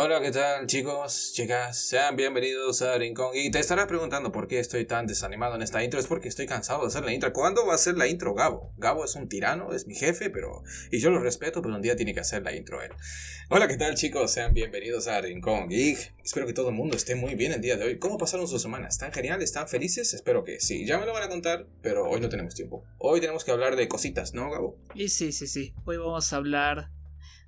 Hola, 0.00 0.20
¿qué 0.20 0.30
tal 0.30 0.68
chicos, 0.68 1.32
chicas? 1.34 1.76
Sean 1.76 2.14
bienvenidos 2.14 2.82
a 2.82 2.96
Rincón. 2.96 3.32
Y 3.34 3.50
te 3.50 3.58
estarás 3.58 3.88
preguntando 3.88 4.30
por 4.30 4.46
qué 4.46 4.60
estoy 4.60 4.84
tan 4.84 5.08
desanimado 5.08 5.56
en 5.56 5.62
esta 5.62 5.82
intro. 5.82 5.98
Es 5.98 6.06
porque 6.06 6.28
estoy 6.28 6.46
cansado 6.46 6.82
de 6.82 6.86
hacer 6.86 7.04
la 7.04 7.12
intro. 7.12 7.32
¿Cuándo 7.32 7.66
va 7.66 7.74
a 7.74 7.78
ser 7.78 7.96
la 7.96 8.06
intro 8.06 8.32
Gabo? 8.32 8.72
Gabo 8.76 9.04
es 9.04 9.16
un 9.16 9.28
tirano, 9.28 9.72
es 9.72 9.88
mi 9.88 9.96
jefe, 9.96 10.30
pero... 10.30 10.62
Y 10.92 11.00
yo 11.00 11.10
lo 11.10 11.18
respeto, 11.18 11.62
pero 11.62 11.74
un 11.74 11.82
día 11.82 11.96
tiene 11.96 12.14
que 12.14 12.20
hacer 12.20 12.44
la 12.44 12.54
intro 12.54 12.80
él. 12.80 12.92
Hola, 13.50 13.66
¿qué 13.66 13.76
tal 13.76 13.96
chicos? 13.96 14.30
Sean 14.30 14.54
bienvenidos 14.54 15.08
a 15.08 15.20
Rincón 15.20 15.68
Geek. 15.68 16.14
Espero 16.24 16.46
que 16.46 16.52
todo 16.52 16.68
el 16.68 16.76
mundo 16.76 16.96
esté 16.96 17.16
muy 17.16 17.34
bien 17.34 17.50
el 17.50 17.60
día 17.60 17.76
de 17.76 17.84
hoy. 17.84 17.98
¿Cómo 17.98 18.18
pasaron 18.18 18.46
sus 18.46 18.62
semanas? 18.62 18.94
¿Están 18.94 19.10
geniales? 19.10 19.46
¿Están 19.46 19.66
felices? 19.66 20.14
Espero 20.14 20.44
que 20.44 20.60
sí. 20.60 20.86
Ya 20.86 20.98
me 21.00 21.06
lo 21.06 21.12
van 21.12 21.24
a 21.24 21.28
contar, 21.28 21.66
pero 21.82 22.08
hoy 22.08 22.20
no 22.20 22.28
tenemos 22.28 22.54
tiempo. 22.54 22.84
Hoy 22.98 23.20
tenemos 23.20 23.44
que 23.44 23.50
hablar 23.50 23.74
de 23.74 23.88
cositas, 23.88 24.32
¿no, 24.32 24.48
Gabo? 24.48 24.78
Y 24.94 25.08
sí, 25.08 25.32
sí, 25.32 25.48
sí. 25.48 25.74
Hoy 25.86 25.96
vamos 25.96 26.32
a 26.32 26.36
hablar 26.36 26.92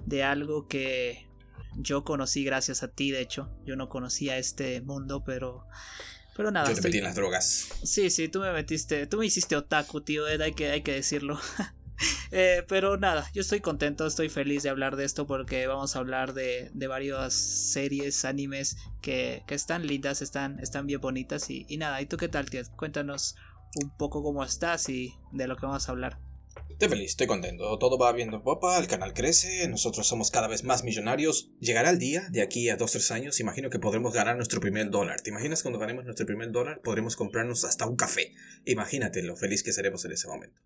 de 0.04 0.24
algo 0.24 0.66
que 0.66 1.29
yo 1.76 2.04
conocí 2.04 2.44
gracias 2.44 2.82
a 2.82 2.88
ti, 2.88 3.10
de 3.10 3.20
hecho. 3.20 3.50
Yo 3.64 3.76
no 3.76 3.88
conocía 3.88 4.38
este 4.38 4.80
mundo, 4.80 5.22
pero. 5.24 5.66
Pero 6.36 6.50
nada. 6.50 6.68
Yo 6.68 6.74
te 6.74 6.82
metí 6.82 6.98
en 6.98 7.04
las 7.04 7.14
drogas. 7.14 7.68
Sí, 7.82 8.10
sí, 8.10 8.28
tú 8.28 8.40
me 8.40 8.52
metiste. 8.52 9.06
Tú 9.06 9.18
me 9.18 9.26
hiciste 9.26 9.56
otaku, 9.56 10.00
tío, 10.00 10.26
Ed, 10.28 10.40
hay 10.40 10.52
que, 10.52 10.70
hay 10.70 10.82
que 10.82 10.92
decirlo. 10.92 11.38
eh, 12.30 12.64
pero 12.68 12.96
nada, 12.96 13.28
yo 13.34 13.42
estoy 13.42 13.60
contento, 13.60 14.06
estoy 14.06 14.28
feliz 14.28 14.62
de 14.62 14.70
hablar 14.70 14.96
de 14.96 15.04
esto 15.04 15.26
porque 15.26 15.66
vamos 15.66 15.96
a 15.96 15.98
hablar 15.98 16.32
de, 16.32 16.70
de 16.72 16.86
varias 16.86 17.34
series, 17.34 18.24
animes 18.24 18.76
que, 19.02 19.42
que, 19.46 19.54
están 19.54 19.86
lindas, 19.86 20.22
están, 20.22 20.60
están 20.60 20.86
bien 20.86 21.00
bonitas. 21.00 21.50
Y, 21.50 21.66
y 21.68 21.76
nada, 21.76 22.00
¿y 22.00 22.06
tú 22.06 22.16
qué 22.16 22.28
tal, 22.28 22.48
tío? 22.48 22.62
Cuéntanos 22.76 23.36
un 23.74 23.90
poco 23.96 24.22
cómo 24.22 24.42
estás 24.44 24.88
y 24.88 25.14
de 25.32 25.46
lo 25.46 25.56
que 25.56 25.66
vamos 25.66 25.88
a 25.88 25.92
hablar. 25.92 26.18
Estoy 26.80 26.96
feliz, 26.96 27.10
estoy 27.10 27.26
contento, 27.26 27.78
todo 27.78 27.98
va 27.98 28.10
viendo 28.10 28.42
popa, 28.42 28.78
el 28.78 28.86
canal 28.86 29.12
crece, 29.12 29.68
nosotros 29.68 30.06
somos 30.06 30.30
cada 30.30 30.48
vez 30.48 30.64
más 30.64 30.82
millonarios. 30.82 31.50
Llegará 31.60 31.90
el 31.90 31.98
día, 31.98 32.26
de 32.30 32.40
aquí 32.40 32.70
a 32.70 32.78
2-3 32.78 33.10
años, 33.10 33.38
imagino 33.38 33.68
que 33.68 33.78
podremos 33.78 34.14
ganar 34.14 34.36
nuestro 34.36 34.62
primer 34.62 34.88
dólar. 34.88 35.20
¿Te 35.20 35.28
imaginas 35.28 35.60
cuando 35.60 35.78
ganemos 35.78 36.06
nuestro 36.06 36.24
primer 36.24 36.52
dólar? 36.52 36.80
Podremos 36.80 37.16
comprarnos 37.16 37.64
hasta 37.64 37.84
un 37.84 37.96
café. 37.96 38.32
Imagínate 38.64 39.22
lo 39.22 39.36
feliz 39.36 39.62
que 39.62 39.74
seremos 39.74 40.06
en 40.06 40.12
ese 40.12 40.26
momento. 40.26 40.58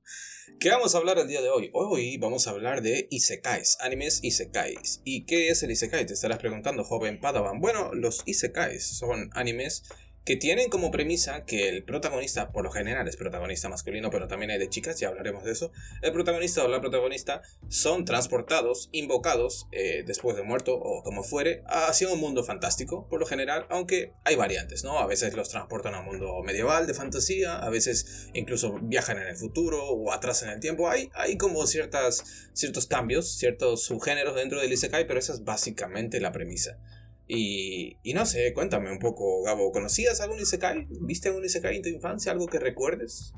¿Qué 0.61 0.69
vamos 0.69 0.95
a 0.95 0.99
hablar 0.99 1.19
el 1.19 1.27
día 1.27 1.43
de 1.43 1.51
hoy? 1.51 1.71
Hoy 1.73 2.17
vamos 2.19 2.47
a 2.47 2.51
hablar 2.51 2.81
de 2.81 3.09
isekais, 3.11 3.77
animes 3.81 4.21
isekais. 4.23 5.01
¿Y 5.03 5.25
qué 5.25 5.49
es 5.49 5.65
el 5.65 5.73
isekai? 5.73 6.07
Te 6.07 6.15
estarás 6.15 6.39
preguntando, 6.39 6.85
joven 6.85 7.19
Padawan. 7.19 7.61
Bueno, 7.61 7.93
los 7.93 8.23
isekais 8.25 8.87
son 8.87 9.31
animes 9.33 9.83
que 10.25 10.37
tienen 10.37 10.71
como 10.71 10.91
premisa 10.91 11.45
que 11.45 11.69
el 11.69 11.85
protagonista, 11.85 12.51
por 12.51 12.65
lo 12.65 12.71
general 12.71 13.07
es 13.07 13.17
protagonista 13.17 13.69
masculino, 13.69 14.11
pero 14.11 14.27
también 14.27 14.51
hay 14.51 14.59
de 14.59 14.69
chicas, 14.69 14.99
ya 14.99 15.09
hablaremos 15.09 15.45
de 15.45 15.53
eso, 15.53 15.71
el 16.03 16.13
protagonista 16.13 16.65
o 16.65 16.69
la 16.69 16.81
protagonista 16.81 17.43
son 17.69 18.05
transportados, 18.05 18.89
invocados, 18.93 19.67
eh, 19.73 20.03
después 20.07 20.37
de 20.37 20.43
muerto 20.43 20.75
o 20.75 21.03
como 21.03 21.23
fuere, 21.23 21.63
hacia 21.67 22.09
un 22.09 22.21
mundo 22.21 22.43
fantástico, 22.43 23.07
por 23.09 23.21
lo 23.21 23.27
general, 23.27 23.67
aunque 23.69 24.13
hay 24.25 24.37
variantes, 24.37 24.83
¿no? 24.83 24.99
A 24.99 25.07
veces 25.07 25.35
los 25.35 25.51
transportan 25.51 25.95
a 25.95 26.01
un 26.01 26.07
mundo 26.07 26.43
medieval 26.43 26.87
de 26.87 26.95
fantasía, 26.95 27.59
a 27.59 27.69
veces 27.69 28.31
incluso 28.33 28.79
viajan 28.83 29.19
en 29.19 29.29
el 29.29 29.37
futuro 29.37 29.85
o 29.85 30.13
atrás 30.13 30.43
en 30.43 30.49
el 30.49 30.61
tiempo, 30.61 30.89
hay, 30.89 31.11
hay 31.15 31.37
como 31.37 31.67
ciertas, 31.67 32.49
ciertos 32.55 32.87
cambios, 32.87 33.37
ciertos 33.37 33.83
subgéneros 33.83 34.35
dentro 34.35 34.61
del 34.61 34.73
Isekai, 34.73 35.07
pero 35.07 35.19
esa 35.19 35.35
es 35.35 35.45
básicamente 35.45 36.19
la 36.21 36.33
premisa. 36.33 36.79
Y, 37.27 37.97
y, 38.03 38.13
no 38.15 38.27
sé, 38.27 38.53
cuéntame 38.53 38.93
un 38.93 38.99
poco, 38.99 39.43
Gabo, 39.43 39.73
¿conocías 39.73 40.21
algún 40.21 40.41
Isekai? 40.41 40.87
¿Viste 41.01 41.29
algún 41.29 41.45
Isekai 41.45 41.77
en 41.77 41.83
tu 41.83 41.89
infancia? 41.89 42.33
¿Algo 42.33 42.47
que 42.47 42.59
recuerdes? 42.59 43.33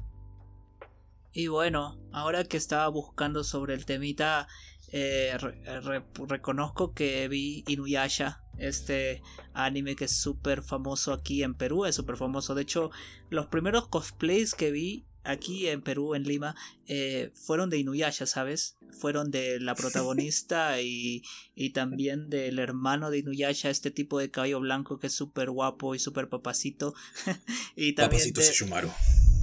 Y 1.33 1.49
bueno, 1.49 2.01
ahora 2.13 2.45
que 2.45 2.57
estaba 2.57 2.89
buscando 2.89 3.45
sobre 3.45 3.75
el 3.75 3.85
temita, 3.85 4.49
eh, 4.91 5.37
re, 5.39 5.81
re, 5.81 6.03
reconozco 6.27 6.95
que 6.95 7.29
vi 7.29 7.63
Inuyasha, 7.69 8.43
este 8.59 9.23
anime 9.53 9.97
que 9.97 10.07
es 10.07 10.17
súper 10.17 10.63
famoso 10.63 11.13
aquí 11.13 11.43
en 11.43 11.55
Perú, 11.55 11.85
es 11.85 11.95
súper 11.95 12.17
famoso. 12.17 12.55
De 12.55 12.63
hecho, 12.63 12.91
los 13.29 13.47
primeros 13.47 13.87
cosplays 13.89 14.55
que 14.55 14.71
vi 14.71 15.05
aquí 15.27 15.69
en 15.69 15.83
Perú, 15.83 16.15
en 16.15 16.25
Lima, 16.25 16.55
eh, 16.87 17.31
fueron 17.35 17.71
de 17.71 17.79
Inuyasha, 17.79 18.27
¿sabes? 18.27 18.77
Fueron 18.91 19.31
de 19.31 19.61
la 19.61 19.75
protagonista 19.77 20.81
y, 20.81 21.23
y 21.55 21.71
también 21.71 22.31
del 22.31 22.59
hermano 22.59 23.11
de 23.11 23.19
Inuyasha, 23.19 23.71
este 23.71 23.91
tipo 23.91 24.19
de 24.19 24.31
cabello 24.31 24.61
blanco 24.61 24.99
que 24.99 25.09
es 25.09 25.13
súper 25.13 25.51
guapo 25.51 25.95
y 25.95 25.99
súper 25.99 26.29
papacito. 26.29 26.95
y 27.77 27.95
también 27.95 28.33
Papacito 28.33 28.41
de... 28.41 28.47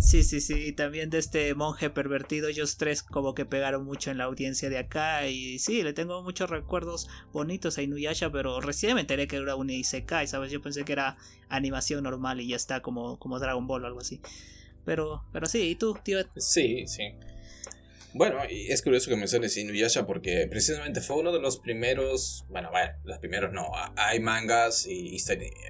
Sí, 0.03 0.21
sí, 0.21 0.41
sí, 0.41 0.55
y 0.55 0.71
también 0.73 1.09
de 1.09 1.17
este 1.17 1.55
monje 1.55 1.89
pervertido, 1.89 2.49
ellos 2.49 2.75
tres 2.75 3.01
como 3.01 3.33
que 3.33 3.45
pegaron 3.45 3.85
mucho 3.85 4.11
en 4.11 4.17
la 4.17 4.25
audiencia 4.25 4.69
de 4.69 4.77
acá 4.77 5.27
y 5.27 5.59
sí, 5.59 5.81
le 5.81 5.93
tengo 5.93 6.21
muchos 6.23 6.49
recuerdos 6.49 7.07
bonitos 7.31 7.77
a 7.77 7.83
Inuyasha, 7.83 8.29
pero 8.29 8.59
recién 8.59 8.95
me 8.95 9.01
enteré 9.01 9.27
que 9.27 9.37
era 9.37 9.55
un 9.55 9.69
Isekai, 9.69 10.27
¿sabes? 10.27 10.51
Yo 10.51 10.61
pensé 10.61 10.83
que 10.83 10.91
era 10.91 11.15
animación 11.47 12.03
normal 12.03 12.41
y 12.41 12.49
ya 12.49 12.57
está 12.57 12.81
como, 12.81 13.17
como 13.17 13.39
Dragon 13.39 13.65
Ball 13.65 13.85
o 13.85 13.87
algo 13.87 14.01
así. 14.01 14.19
Pero, 14.85 15.23
pero 15.31 15.45
sí, 15.45 15.69
¿y 15.69 15.75
tú, 15.75 15.97
tío? 16.03 16.19
Sí, 16.35 16.85
sí. 16.87 17.15
Bueno, 18.15 18.37
es 18.47 18.83
curioso 18.83 19.09
que 19.09 19.15
menciones 19.15 19.57
Inuyasha 19.57 20.05
porque 20.05 20.45
precisamente 20.47 21.01
fue 21.01 21.15
uno 21.15 21.31
de 21.31 21.39
los 21.39 21.57
primeros, 21.57 22.45
bueno, 22.47 22.69
bueno, 22.69 22.91
los 23.05 23.17
primeros 23.17 23.51
no, 23.51 23.71
hay 23.95 24.19
mangas 24.19 24.85
y 24.85 25.17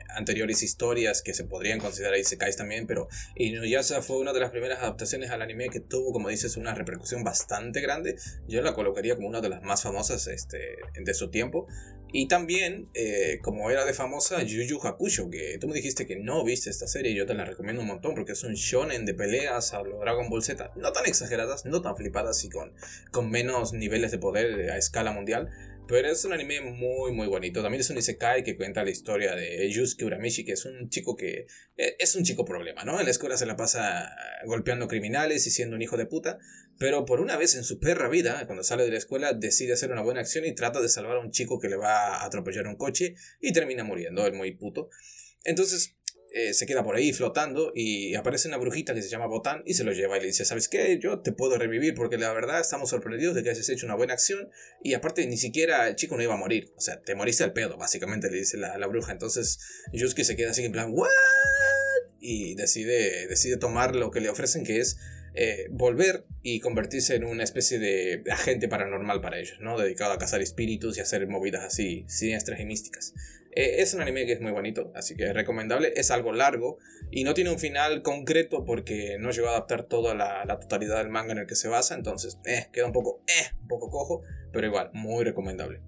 anteriores 0.10 0.62
historias 0.62 1.22
que 1.22 1.34
se 1.34 1.46
podrían 1.46 1.80
considerar 1.80 2.20
isekais 2.20 2.58
también, 2.58 2.86
pero 2.86 3.08
Inuyasha 3.36 4.02
fue 4.02 4.18
una 4.18 4.34
de 4.34 4.42
las 4.42 4.52
primeras 4.52 4.80
adaptaciones 4.80 5.32
al 5.32 5.42
anime 5.42 5.70
que 5.70 5.80
tuvo, 5.80 6.12
como 6.12 6.28
dices, 6.28 6.58
una 6.58 6.76
repercusión 6.76 7.24
bastante 7.24 7.80
grande. 7.80 8.18
Yo 8.50 8.62
la 8.62 8.74
colocaría 8.74 9.16
como 9.16 9.30
una 9.30 9.40
de 9.40 9.48
las 9.48 9.62
más 9.62 9.82
famosas 9.82 10.28
este, 10.28 10.76
de 11.02 11.14
su 11.14 11.30
tiempo. 11.30 11.68
Y 12.16 12.28
también, 12.28 12.90
eh, 12.94 13.40
como 13.42 13.72
era 13.72 13.86
de 13.86 13.94
famosa, 13.96 14.44
Yu 14.44 14.80
Hakusho, 14.80 15.32
que 15.32 15.58
tú 15.60 15.68
me 15.68 15.74
dijiste 15.74 16.06
que 16.06 16.16
no 16.16 16.44
viste 16.44 16.70
esta 16.70 16.86
serie 16.86 17.12
y 17.12 17.16
yo 17.16 17.26
te 17.26 17.34
la 17.34 17.44
recomiendo 17.44 17.82
un 17.82 17.88
montón 17.88 18.14
porque 18.14 18.34
es 18.34 18.44
un 18.44 18.54
shonen 18.54 19.08
de 19.08 19.16
peleas 19.16 19.74
a 19.74 19.82
lo 19.82 19.98
Dragon 19.98 20.30
Ball 20.30 20.44
Z, 20.44 20.74
no 20.76 20.92
tan 20.92 21.08
exageradas, 21.08 21.66
no 21.66 21.82
tan 21.82 21.98
flipadas 21.98 22.44
y 22.44 22.52
con, 22.52 22.72
con 23.10 23.32
menos 23.32 23.74
niveles 23.74 24.12
de 24.12 24.20
poder 24.20 24.70
a 24.70 24.78
escala 24.78 25.12
mundial, 25.12 25.50
pero 25.88 26.10
es 26.10 26.24
un 26.26 26.34
anime 26.34 26.62
muy 26.62 27.12
muy 27.12 27.28
bonito. 27.28 27.62
También 27.62 27.82
es 27.82 27.90
un 27.90 27.98
isekai 27.98 28.44
que 28.44 28.56
cuenta 28.56 28.84
la 28.84 28.90
historia 28.90 29.36
de 29.36 29.70
Yusuke 29.70 30.06
Uramishi, 30.06 30.46
que 30.46 30.54
es 30.54 30.66
un 30.66 30.90
chico 30.90 31.16
que 31.16 31.48
eh, 31.78 31.96
es 32.00 32.16
un 32.16 32.24
chico 32.24 32.46
problema, 32.46 32.84
¿no? 32.84 33.00
En 33.00 33.06
la 33.06 33.12
escuela 33.12 33.38
se 33.38 33.46
la 33.46 33.56
pasa 33.56 34.16
golpeando 34.46 34.88
criminales 34.88 35.46
y 35.48 35.52
siendo 35.52 35.76
un 35.76 35.82
hijo 35.82 35.98
de 35.98 36.06
puta, 36.06 36.40
pero 36.80 37.06
por 37.06 37.20
una 37.20 37.38
vez 37.38 37.56
en 37.56 37.64
su 37.64 37.80
perra 37.80 38.10
vida, 38.10 38.46
cuando 38.46 38.64
sale 38.64 38.84
de 38.84 38.92
la 38.92 38.98
escuela, 38.98 39.34
decide 39.34 39.74
hacer 39.74 39.92
una 39.92 40.02
buena 40.02 40.22
acción 40.22 40.46
y 40.46 40.54
trata 40.54 40.82
de 40.82 40.90
salvar 40.90 41.18
a 41.18 41.20
un 41.20 41.32
chico 41.32 41.60
que 41.60 41.70
le 41.70 41.76
va 41.76 42.18
a 42.18 42.26
atropellar 42.26 42.68
un 42.68 42.76
coche 42.76 43.16
y 43.40 43.54
termina 43.54 43.84
muriendo, 43.84 44.26
el 44.26 44.34
muy 44.34 44.52
puto. 44.56 44.90
Entonces, 45.44 45.96
eh, 46.36 46.56
se 46.56 46.66
queda 46.66 46.84
por 46.84 46.96
ahí 46.96 47.14
flotando 47.14 47.72
y 47.76 48.16
aparece 48.16 48.48
una 48.48 48.58
brujita 48.58 48.96
que 48.96 49.04
se 49.04 49.10
llama 49.10 49.28
Botán 49.28 49.62
y 49.68 49.76
se 49.76 49.84
lo 49.84 49.92
lleva 49.92 50.18
y 50.18 50.22
le 50.22 50.26
dice, 50.28 50.46
¿sabes 50.46 50.68
qué? 50.68 50.98
Yo 51.00 51.20
te 51.20 51.32
puedo 51.32 51.60
revivir 51.60 51.94
porque 51.94 52.18
la 52.18 52.34
verdad 52.34 52.60
estamos 52.60 52.90
sorprendidos 52.90 53.36
de 53.36 53.44
que 53.44 53.52
hayas 53.52 53.70
hecho 53.70 53.86
una 53.86 53.94
buena 53.94 54.14
acción 54.14 54.50
y 54.82 54.96
aparte 54.96 55.28
ni 55.28 55.38
siquiera 55.38 55.88
el 55.88 55.96
chico 55.96 56.18
no 56.18 56.24
iba 56.24 56.34
a 56.34 56.38
morir, 56.38 56.74
o 56.76 56.82
sea, 56.82 57.00
te 57.04 57.14
moriste 57.14 57.44
al 57.44 57.54
pedo, 57.54 57.78
básicamente 57.78 58.32
le 58.32 58.40
dice 58.40 58.58
la, 58.58 58.80
la 58.80 58.88
bruja. 58.88 59.12
Entonces 59.12 59.60
Yusuke 59.94 60.24
se 60.24 60.36
queda 60.36 60.50
así 60.50 60.66
en 60.66 60.72
plan, 60.72 60.90
¿what? 60.92 61.08
Y 62.20 62.56
decide, 62.56 63.28
decide 63.28 63.58
tomar 63.58 63.96
lo 63.96 64.10
que 64.10 64.20
le 64.20 64.30
ofrecen 64.30 64.64
que 64.64 64.80
es 64.80 64.98
eh, 65.36 65.68
volver 65.70 66.26
y 66.42 66.60
convertirse 66.62 67.16
en 67.16 67.26
una 67.26 67.44
especie 67.44 67.78
de 67.78 68.24
agente 68.32 68.68
paranormal 68.68 69.22
para 69.22 69.40
ellos, 69.40 69.58
¿no? 69.60 69.78
Dedicado 69.78 70.14
a 70.14 70.18
cazar 70.18 70.42
espíritus 70.42 70.98
y 70.98 71.02
hacer 71.02 71.28
movidas 71.28 71.64
así 71.64 72.06
siniestras 72.08 72.60
y 72.60 72.66
místicas. 72.66 73.14
Eh, 73.56 73.82
es 73.82 73.94
un 73.94 74.02
anime 74.02 74.26
que 74.26 74.34
es 74.34 74.42
muy 74.42 74.52
bonito, 74.52 74.92
así 74.96 75.16
que 75.16 75.26
es 75.26 75.34
recomendable. 75.34 75.94
Es 75.96 76.12
algo 76.12 76.34
largo 76.34 76.80
y 77.12 77.24
no 77.24 77.34
tiene 77.34 77.52
un 77.52 77.60
final 77.60 78.02
concreto 78.02 78.66
porque 78.66 79.18
no 79.20 79.32
llegó 79.32 79.48
a 79.48 79.52
adaptar 79.52 79.84
toda 79.84 80.16
la, 80.16 80.46
la 80.46 80.60
totalidad 80.60 80.98
del 80.98 81.10
manga 81.10 81.34
en 81.34 81.40
el 81.40 81.48
que 81.48 81.56
se 81.56 81.68
basa, 81.68 81.96
entonces 81.96 82.40
eh, 82.46 82.68
queda 82.72 82.86
un 82.86 82.94
poco, 82.94 83.24
eh, 83.28 83.56
un 83.62 83.68
poco 83.68 83.90
cojo, 83.90 84.22
pero 84.52 84.68
igual, 84.68 84.90
muy 84.94 85.24
recomendable. 85.24 85.82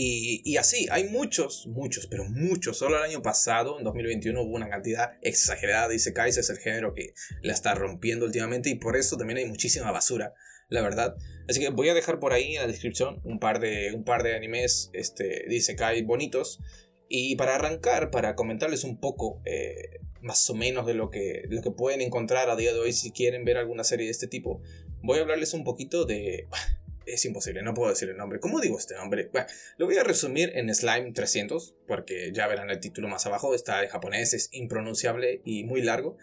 Y, 0.00 0.56
así, 0.58 0.86
hay 0.92 1.08
muchos, 1.08 1.66
muchos, 1.66 2.06
pero 2.06 2.24
muchos. 2.24 2.78
Solo 2.78 2.98
el 2.98 3.02
año 3.02 3.20
pasado, 3.20 3.78
en 3.78 3.84
2021, 3.84 4.42
hubo 4.42 4.54
una 4.54 4.68
cantidad 4.68 5.18
exagerada 5.22 5.88
de 5.88 5.96
Isekais. 5.96 6.36
Es 6.36 6.50
el 6.50 6.58
género 6.58 6.94
que 6.94 7.14
la 7.42 7.52
está 7.52 7.74
rompiendo 7.74 8.24
últimamente 8.24 8.70
y 8.70 8.76
por 8.76 8.96
eso 8.96 9.16
también 9.16 9.38
hay 9.38 9.46
muchísima 9.46 9.90
basura, 9.90 10.34
la 10.68 10.82
verdad. 10.82 11.16
Así 11.48 11.60
que 11.60 11.70
voy 11.70 11.88
a 11.88 11.94
dejar 11.94 12.18
por 12.20 12.32
ahí 12.32 12.56
en 12.56 12.62
la 12.62 12.66
descripción 12.66 13.20
un 13.24 13.38
par 13.38 13.60
de, 13.60 13.92
un 13.94 14.04
par 14.04 14.22
de 14.22 14.34
animes 14.34 14.90
este, 14.92 15.44
de 15.48 15.54
Isekai 15.54 16.02
bonitos. 16.02 16.60
Y 17.08 17.36
para 17.36 17.54
arrancar, 17.54 18.10
para 18.10 18.34
comentarles 18.34 18.84
un 18.84 19.00
poco 19.00 19.40
eh, 19.46 20.00
más 20.20 20.48
o 20.50 20.54
menos 20.54 20.86
de 20.86 20.94
lo 20.94 21.10
que, 21.10 21.44
lo 21.48 21.62
que 21.62 21.70
pueden 21.70 22.02
encontrar 22.02 22.50
a 22.50 22.56
día 22.56 22.72
de 22.72 22.78
hoy 22.78 22.92
si 22.92 23.12
quieren 23.12 23.44
ver 23.44 23.56
alguna 23.56 23.82
serie 23.84 24.06
de 24.06 24.12
este 24.12 24.26
tipo, 24.26 24.60
voy 25.02 25.18
a 25.18 25.22
hablarles 25.22 25.54
un 25.54 25.64
poquito 25.64 26.04
de 26.04 26.46
es 27.06 27.24
imposible, 27.24 27.62
no 27.62 27.74
puedo 27.74 27.90
decir 27.90 28.08
el 28.08 28.16
nombre. 28.16 28.40
¿Cómo 28.40 28.60
digo 28.60 28.78
este 28.78 28.94
nombre? 28.94 29.28
Bueno, 29.32 29.46
lo 29.78 29.86
voy 29.86 29.96
a 29.96 30.04
resumir 30.04 30.52
en 30.54 30.74
Slime 30.74 31.12
300, 31.12 31.74
porque 31.86 32.30
ya 32.32 32.46
verán 32.46 32.70
el 32.70 32.80
título 32.80 33.08
más 33.08 33.26
abajo, 33.26 33.54
está 33.54 33.82
en 33.82 33.88
japonés, 33.88 34.34
es 34.34 34.48
impronunciable 34.52 35.40
y 35.44 35.64
muy 35.64 35.82
largo. 35.82 36.16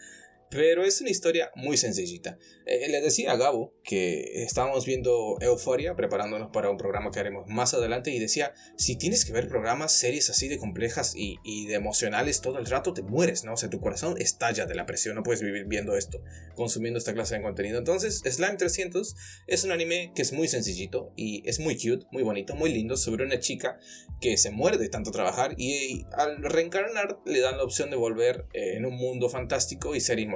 Pero 0.50 0.84
es 0.84 1.00
una 1.00 1.10
historia 1.10 1.50
muy 1.54 1.76
sencillita. 1.76 2.38
Eh, 2.66 2.88
le 2.88 3.00
decía 3.00 3.32
a 3.32 3.36
Gabo 3.36 3.74
que 3.82 4.42
estábamos 4.44 4.86
viendo 4.86 5.36
Euphoria, 5.40 5.96
preparándonos 5.96 6.50
para 6.50 6.70
un 6.70 6.76
programa 6.76 7.10
que 7.10 7.20
haremos 7.20 7.46
más 7.48 7.74
adelante, 7.74 8.10
y 8.10 8.18
decía, 8.18 8.54
si 8.76 8.96
tienes 8.96 9.24
que 9.24 9.32
ver 9.32 9.48
programas, 9.48 9.92
series 9.92 10.30
así 10.30 10.48
de 10.48 10.58
complejas 10.58 11.14
y, 11.16 11.38
y 11.44 11.66
de 11.66 11.74
emocionales 11.74 12.40
todo 12.40 12.58
el 12.58 12.66
rato, 12.66 12.92
te 12.92 13.02
mueres, 13.02 13.44
¿no? 13.44 13.54
O 13.54 13.56
sea, 13.56 13.70
tu 13.70 13.80
corazón 13.80 14.20
estalla 14.20 14.66
de 14.66 14.74
la 14.74 14.86
presión, 14.86 15.16
no 15.16 15.22
puedes 15.22 15.42
vivir 15.42 15.64
viendo 15.66 15.96
esto, 15.96 16.22
consumiendo 16.54 16.98
esta 16.98 17.14
clase 17.14 17.36
de 17.36 17.42
contenido. 17.42 17.78
Entonces, 17.78 18.22
Slime 18.24 18.56
300 18.56 19.14
es 19.46 19.64
un 19.64 19.72
anime 19.72 20.12
que 20.14 20.22
es 20.22 20.32
muy 20.32 20.48
sencillito 20.48 21.12
y 21.16 21.48
es 21.48 21.60
muy 21.60 21.76
cute, 21.76 22.06
muy 22.10 22.22
bonito, 22.22 22.54
muy 22.54 22.72
lindo, 22.72 22.96
sobre 22.96 23.24
una 23.24 23.40
chica 23.40 23.78
que 24.20 24.36
se 24.36 24.50
muere 24.50 24.78
de 24.78 24.88
tanto 24.88 25.10
trabajar 25.10 25.54
y, 25.58 26.04
al 26.12 26.42
reencarnar 26.42 27.18
le 27.24 27.40
dan 27.40 27.56
la 27.56 27.64
opción 27.64 27.90
de 27.90 27.96
volver 27.96 28.46
eh, 28.52 28.76
en 28.76 28.86
un 28.86 28.96
mundo 28.96 29.28
fantástico 29.28 29.94
y 29.94 30.00
ser 30.00 30.18
inmortal. 30.18 30.35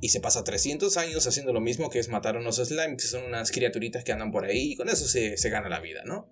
Y 0.00 0.08
se 0.08 0.20
pasa 0.20 0.44
300 0.44 0.96
años 0.96 1.26
haciendo 1.26 1.52
lo 1.52 1.60
mismo 1.60 1.90
que 1.90 1.98
es 1.98 2.08
matar 2.08 2.36
a 2.36 2.40
unos 2.40 2.56
slime, 2.56 2.96
que 2.96 3.02
son 3.02 3.24
unas 3.24 3.50
criaturitas 3.50 4.02
que 4.04 4.12
andan 4.12 4.32
por 4.32 4.44
ahí 4.44 4.72
y 4.72 4.76
con 4.76 4.88
eso 4.88 5.06
se, 5.06 5.36
se 5.36 5.50
gana 5.50 5.68
la 5.68 5.80
vida, 5.80 6.02
¿no? 6.04 6.28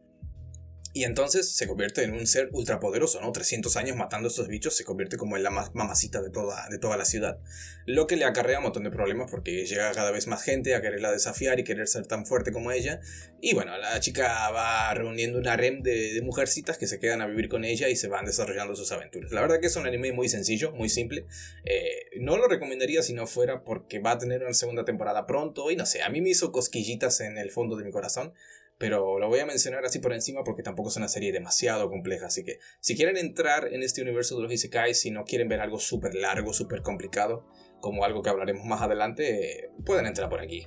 Y 0.99 1.05
entonces 1.05 1.55
se 1.55 1.69
convierte 1.69 2.03
en 2.03 2.13
un 2.13 2.27
ser 2.27 2.49
ultrapoderoso, 2.51 3.21
¿no? 3.21 3.31
300 3.31 3.77
años 3.77 3.97
matando 3.97 4.27
a 4.27 4.31
estos 4.31 4.49
bichos, 4.49 4.75
se 4.75 4.83
convierte 4.83 5.17
como 5.17 5.37
en 5.37 5.45
la 5.45 5.51
más 5.51 5.73
mamacita 5.73 6.21
de 6.21 6.29
toda, 6.29 6.69
de 6.71 6.79
toda 6.79 6.97
la 6.97 7.05
ciudad. 7.05 7.39
Lo 7.87 8.09
que 8.09 8.17
le 8.17 8.25
acarrea 8.25 8.59
un 8.59 8.65
montón 8.65 8.83
de 8.83 8.91
problemas 8.91 9.31
porque 9.31 9.65
llega 9.65 9.93
cada 9.93 10.11
vez 10.11 10.27
más 10.27 10.43
gente 10.43 10.75
a 10.75 10.83
quererla 10.83 11.13
desafiar 11.13 11.61
y 11.61 11.63
querer 11.63 11.87
ser 11.87 12.09
tan 12.09 12.27
fuerte 12.27 12.51
como 12.51 12.73
ella. 12.73 12.99
Y 13.41 13.55
bueno, 13.55 13.79
la 13.79 14.01
chica 14.01 14.51
va 14.51 14.93
reuniendo 14.93 15.39
un 15.39 15.47
harem 15.47 15.83
de, 15.83 16.15
de 16.15 16.21
mujercitas 16.21 16.79
que 16.79 16.89
se 16.89 16.99
quedan 16.99 17.23
a 17.23 17.29
vivir 17.29 17.49
con 17.49 17.65
ella 17.65 17.89
y 17.89 17.95
se 17.95 18.09
van 18.09 18.25
desarrollando 18.25 18.75
sus 18.75 18.91
aventuras. 18.91 19.31
La 19.31 19.41
verdad 19.41 19.61
que 19.61 19.69
es 19.69 19.77
un 19.77 19.87
anime 19.87 20.11
muy 20.11 20.29
sencillo, 20.29 20.73
muy 20.73 20.89
simple. 20.89 21.27
Eh, 21.65 22.19
no 22.19 22.39
lo 22.39 22.49
recomendaría 22.49 23.03
si 23.03 23.13
no 23.13 23.29
fuera 23.29 23.63
porque 23.63 24.01
va 24.01 24.11
a 24.11 24.19
tener 24.19 24.43
una 24.43 24.53
segunda 24.53 24.85
temporada 24.85 25.27
pronto 25.27 25.71
y 25.71 25.77
no 25.77 25.87
sé, 25.87 26.03
a 26.03 26.09
mí 26.09 26.21
me 26.21 26.31
hizo 26.31 26.51
cosquillitas 26.51 27.21
en 27.21 27.39
el 27.39 27.53
fondo 27.53 27.77
de 27.77 27.85
mi 27.85 27.93
corazón 27.93 28.33
pero 28.79 29.19
lo 29.19 29.29
voy 29.29 29.41
a 29.41 29.47
mencionar 29.47 29.85
así 29.85 29.99
por 29.99 30.13
encima 30.13 30.45
porque 30.45 30.63
tampoco 30.63 30.89
es 30.89 30.97
una 30.97 31.09
serie 31.09 31.33
demasiado 31.33 31.91
compleja, 31.91 32.27
así 32.27 32.45
que 32.45 32.61
si 32.81 32.97
quieren 32.97 33.17
entrar 33.17 33.73
en 33.73 33.83
este 33.83 34.03
universo 34.03 34.37
de 34.37 34.43
los 34.43 34.53
Isekai, 34.53 34.95
si 34.95 35.11
no 35.11 35.25
quieren 35.25 35.49
ver 35.49 35.61
algo 35.61 35.79
súper 35.81 36.15
largo, 36.15 36.53
súper 36.53 36.83
complicado, 36.83 37.45
como 37.81 38.05
algo 38.05 38.23
que 38.23 38.31
hablaremos 38.31 38.65
más 38.65 38.81
adelante, 38.81 39.71
pueden 39.85 40.07
entrar 40.07 40.29
por 40.29 40.41
aquí. 40.41 40.67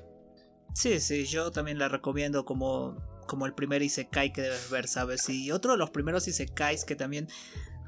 Sí, 0.73 0.99
sí, 0.99 1.25
yo 1.25 1.51
también 1.51 1.79
la 1.79 1.89
recomiendo 1.89 2.45
como, 2.45 2.97
como 3.27 3.45
el 3.45 3.53
primer 3.53 3.81
Isekai 3.81 4.33
que 4.33 4.41
debes 4.41 4.69
ver, 4.69 4.87
¿sabes? 4.87 5.27
Y 5.29 5.51
otro 5.51 5.71
de 5.71 5.77
los 5.77 5.89
primeros 5.89 6.27
Isekais 6.27 6.85
que 6.85 6.95
también 6.95 7.27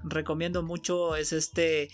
recomiendo 0.04 0.64
mucho 0.64 1.16
es 1.16 1.32
este 1.32 1.90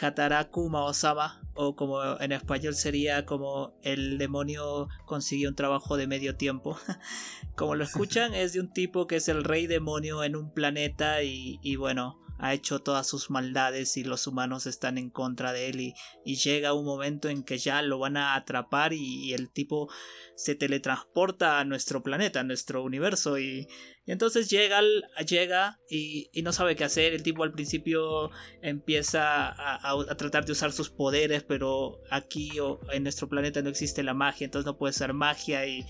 Hataraku 0.00 0.68
Maosama, 0.68 1.42
o 1.54 1.76
como 1.76 2.02
en 2.20 2.32
español 2.32 2.74
sería 2.74 3.26
como 3.26 3.74
el 3.82 4.18
demonio 4.18 4.88
consiguió 5.06 5.48
un 5.48 5.54
trabajo 5.54 5.96
de 5.96 6.06
medio 6.06 6.36
tiempo. 6.36 6.78
como 7.56 7.74
lo 7.74 7.84
escuchan, 7.84 8.34
es 8.34 8.52
de 8.52 8.60
un 8.60 8.72
tipo 8.72 9.06
que 9.06 9.16
es 9.16 9.28
el 9.28 9.44
rey 9.44 9.66
demonio 9.66 10.24
en 10.24 10.36
un 10.36 10.52
planeta 10.52 11.22
y, 11.22 11.58
y 11.62 11.76
bueno, 11.76 12.18
ha 12.40 12.54
hecho 12.54 12.80
todas 12.80 13.06
sus 13.06 13.30
maldades 13.30 13.96
y 13.96 14.04
los 14.04 14.26
humanos 14.26 14.66
están 14.66 14.98
en 14.98 15.10
contra 15.10 15.52
de 15.52 15.68
él 15.68 15.80
y, 15.80 15.94
y 16.24 16.36
llega 16.36 16.72
un 16.72 16.84
momento 16.84 17.28
en 17.28 17.42
que 17.42 17.58
ya 17.58 17.82
lo 17.82 17.98
van 17.98 18.16
a 18.16 18.34
atrapar 18.34 18.92
y, 18.92 19.32
el 19.34 19.50
tipo 19.50 19.88
se 20.34 20.54
teletransporta 20.54 21.60
a 21.60 21.64
nuestro 21.64 22.02
planeta, 22.02 22.40
a 22.40 22.44
nuestro 22.44 22.82
universo 22.82 23.38
y, 23.38 23.68
entonces 24.06 24.50
llega, 24.50 24.80
llega 25.26 25.78
y, 25.88 26.30
y, 26.32 26.42
no 26.42 26.52
sabe 26.52 26.74
qué 26.74 26.84
hacer, 26.84 27.12
el 27.12 27.22
tipo 27.22 27.44
al 27.44 27.52
principio 27.52 28.30
empieza 28.62 29.48
a, 29.48 29.92
a, 29.92 30.16
tratar 30.16 30.46
de 30.46 30.52
usar 30.52 30.72
sus 30.72 30.90
poderes 30.90 31.44
pero 31.44 32.00
aquí 32.10 32.58
o 32.58 32.80
en 32.90 33.02
nuestro 33.02 33.28
planeta 33.28 33.62
no 33.62 33.68
existe 33.68 34.02
la 34.02 34.14
magia 34.14 34.46
entonces 34.46 34.66
no 34.66 34.78
puede 34.78 34.94
ser 34.94 35.12
magia 35.12 35.66
y 35.66 35.84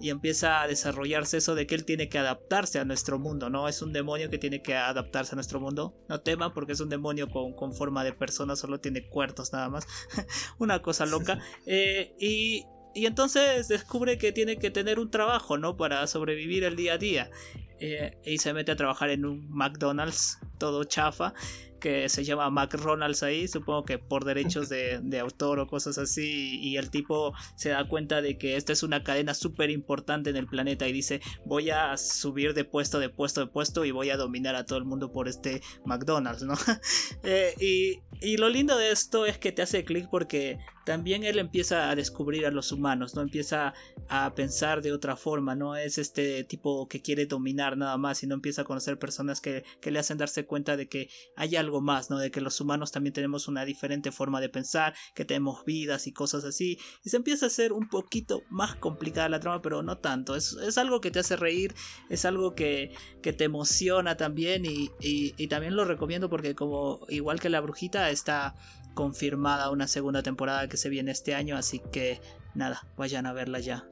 y 0.00 0.10
empieza 0.10 0.62
a 0.62 0.66
desarrollarse 0.66 1.36
eso 1.36 1.54
de 1.54 1.66
que 1.66 1.74
él 1.74 1.84
tiene 1.84 2.08
que 2.08 2.18
adaptarse 2.18 2.78
a 2.78 2.84
nuestro 2.84 3.18
mundo, 3.18 3.50
¿no? 3.50 3.68
Es 3.68 3.82
un 3.82 3.92
demonio 3.92 4.30
que 4.30 4.38
tiene 4.38 4.62
que 4.62 4.74
adaptarse 4.74 5.34
a 5.34 5.36
nuestro 5.36 5.60
mundo. 5.60 5.94
No 6.08 6.20
tema 6.20 6.54
porque 6.54 6.72
es 6.72 6.80
un 6.80 6.88
demonio 6.88 7.28
con, 7.28 7.52
con 7.52 7.74
forma 7.74 8.02
de 8.02 8.12
persona, 8.12 8.56
solo 8.56 8.80
tiene 8.80 9.06
cuertos 9.08 9.52
nada 9.52 9.68
más. 9.68 9.86
Una 10.58 10.82
cosa 10.82 11.06
loca. 11.06 11.38
Eh, 11.66 12.14
y, 12.18 12.64
y 12.94 13.06
entonces 13.06 13.68
descubre 13.68 14.18
que 14.18 14.32
tiene 14.32 14.56
que 14.56 14.70
tener 14.70 14.98
un 14.98 15.10
trabajo, 15.10 15.58
¿no? 15.58 15.76
Para 15.76 16.06
sobrevivir 16.06 16.64
el 16.64 16.74
día 16.74 16.94
a 16.94 16.98
día. 16.98 17.30
Eh, 17.78 18.18
y 18.24 18.38
se 18.38 18.52
mete 18.52 18.72
a 18.72 18.76
trabajar 18.76 19.10
en 19.10 19.24
un 19.24 19.48
McDonald's 19.50 20.38
todo 20.58 20.84
chafa 20.84 21.34
que 21.80 22.08
se 22.08 22.24
llama 22.24 22.50
McRonald's 22.50 23.22
ahí, 23.22 23.48
supongo 23.48 23.84
que 23.84 23.98
por 23.98 24.24
derechos 24.24 24.68
de, 24.68 25.00
autor 25.20 25.58
o 25.58 25.66
cosas 25.66 25.98
así, 25.98 26.58
y 26.60 26.76
el 26.76 26.90
tipo 26.90 27.32
se 27.56 27.70
da 27.70 27.88
cuenta 27.88 28.22
de 28.22 28.38
que 28.38 28.56
esta 28.56 28.72
es 28.72 28.82
una 28.82 29.02
cadena 29.02 29.34
súper 29.34 29.70
importante 29.70 30.30
en 30.30 30.36
el 30.36 30.46
planeta 30.46 30.86
y 30.86 30.92
dice 30.92 31.20
voy 31.44 31.70
a 31.70 31.96
subir 31.96 32.54
de 32.54 32.64
puesto, 32.64 32.98
de 32.98 33.08
puesto, 33.08 33.40
de 33.40 33.46
puesto 33.48 33.84
y 33.84 33.90
voy 33.90 34.10
a 34.10 34.16
dominar 34.16 34.54
a 34.54 34.64
todo 34.64 34.78
el 34.78 34.84
mundo 34.84 35.12
por 35.12 35.28
este 35.28 35.62
McDonald's, 35.84 36.42
¿no? 36.42 36.54
Eh, 37.22 37.54
y, 37.60 38.00
y 38.20 38.36
lo 38.36 38.48
lindo 38.48 38.76
de 38.76 38.90
esto 38.92 39.26
es 39.26 39.38
que 39.38 39.52
te 39.52 39.62
hace 39.62 39.84
clic 39.84 40.08
porque 40.10 40.58
también 40.90 41.22
él 41.22 41.38
empieza 41.38 41.88
a 41.88 41.94
descubrir 41.94 42.46
a 42.46 42.50
los 42.50 42.72
humanos, 42.72 43.14
¿no? 43.14 43.22
Empieza 43.22 43.74
a 44.08 44.34
pensar 44.34 44.82
de 44.82 44.92
otra 44.92 45.14
forma, 45.14 45.54
no 45.54 45.76
es 45.76 45.98
este 45.98 46.42
tipo 46.42 46.88
que 46.88 47.00
quiere 47.00 47.26
dominar 47.26 47.76
nada 47.76 47.96
más, 47.96 48.18
sino 48.18 48.34
empieza 48.34 48.62
a 48.62 48.64
conocer 48.64 48.98
personas 48.98 49.40
que, 49.40 49.62
que 49.80 49.92
le 49.92 50.00
hacen 50.00 50.18
darse 50.18 50.46
cuenta 50.46 50.76
de 50.76 50.88
que 50.88 51.08
hay 51.36 51.54
algo 51.54 51.80
más, 51.80 52.10
¿no? 52.10 52.18
De 52.18 52.32
que 52.32 52.40
los 52.40 52.60
humanos 52.60 52.90
también 52.90 53.12
tenemos 53.12 53.46
una 53.46 53.64
diferente 53.64 54.10
forma 54.10 54.40
de 54.40 54.48
pensar, 54.48 54.92
que 55.14 55.24
tenemos 55.24 55.64
vidas 55.64 56.08
y 56.08 56.12
cosas 56.12 56.42
así. 56.42 56.76
Y 57.04 57.10
se 57.10 57.18
empieza 57.18 57.46
a 57.46 57.50
hacer 57.50 57.72
un 57.72 57.88
poquito 57.88 58.42
más 58.50 58.74
complicada 58.74 59.28
la 59.28 59.38
trama, 59.38 59.62
pero 59.62 59.84
no 59.84 59.98
tanto. 59.98 60.34
Es, 60.34 60.54
es 60.54 60.76
algo 60.76 61.00
que 61.00 61.12
te 61.12 61.20
hace 61.20 61.36
reír, 61.36 61.72
es 62.08 62.24
algo 62.24 62.56
que, 62.56 62.90
que 63.22 63.32
te 63.32 63.44
emociona 63.44 64.16
también 64.16 64.64
y, 64.64 64.90
y, 65.00 65.34
y 65.36 65.46
también 65.46 65.76
lo 65.76 65.84
recomiendo 65.84 66.28
porque 66.28 66.56
como 66.56 67.06
igual 67.10 67.38
que 67.38 67.48
la 67.48 67.60
brujita 67.60 68.10
está 68.10 68.56
confirmada 68.94 69.70
una 69.70 69.86
segunda 69.86 70.22
temporada 70.22 70.68
que 70.68 70.76
se 70.76 70.88
viene 70.88 71.10
este 71.10 71.34
año, 71.34 71.56
así 71.56 71.80
que 71.92 72.20
nada, 72.54 72.86
vayan 72.96 73.26
a 73.26 73.32
verla 73.32 73.60
ya. 73.60 73.88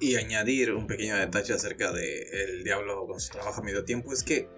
Y 0.00 0.16
añadir 0.16 0.72
un 0.72 0.86
pequeño 0.86 1.16
detalle 1.16 1.54
acerca 1.54 1.92
de 1.92 2.22
El 2.44 2.64
Diablo 2.64 3.06
con 3.06 3.20
su 3.20 3.32
trabajo 3.32 3.60
a 3.60 3.64
medio 3.64 3.84
tiempo 3.84 4.12
es 4.12 4.22
que 4.22 4.48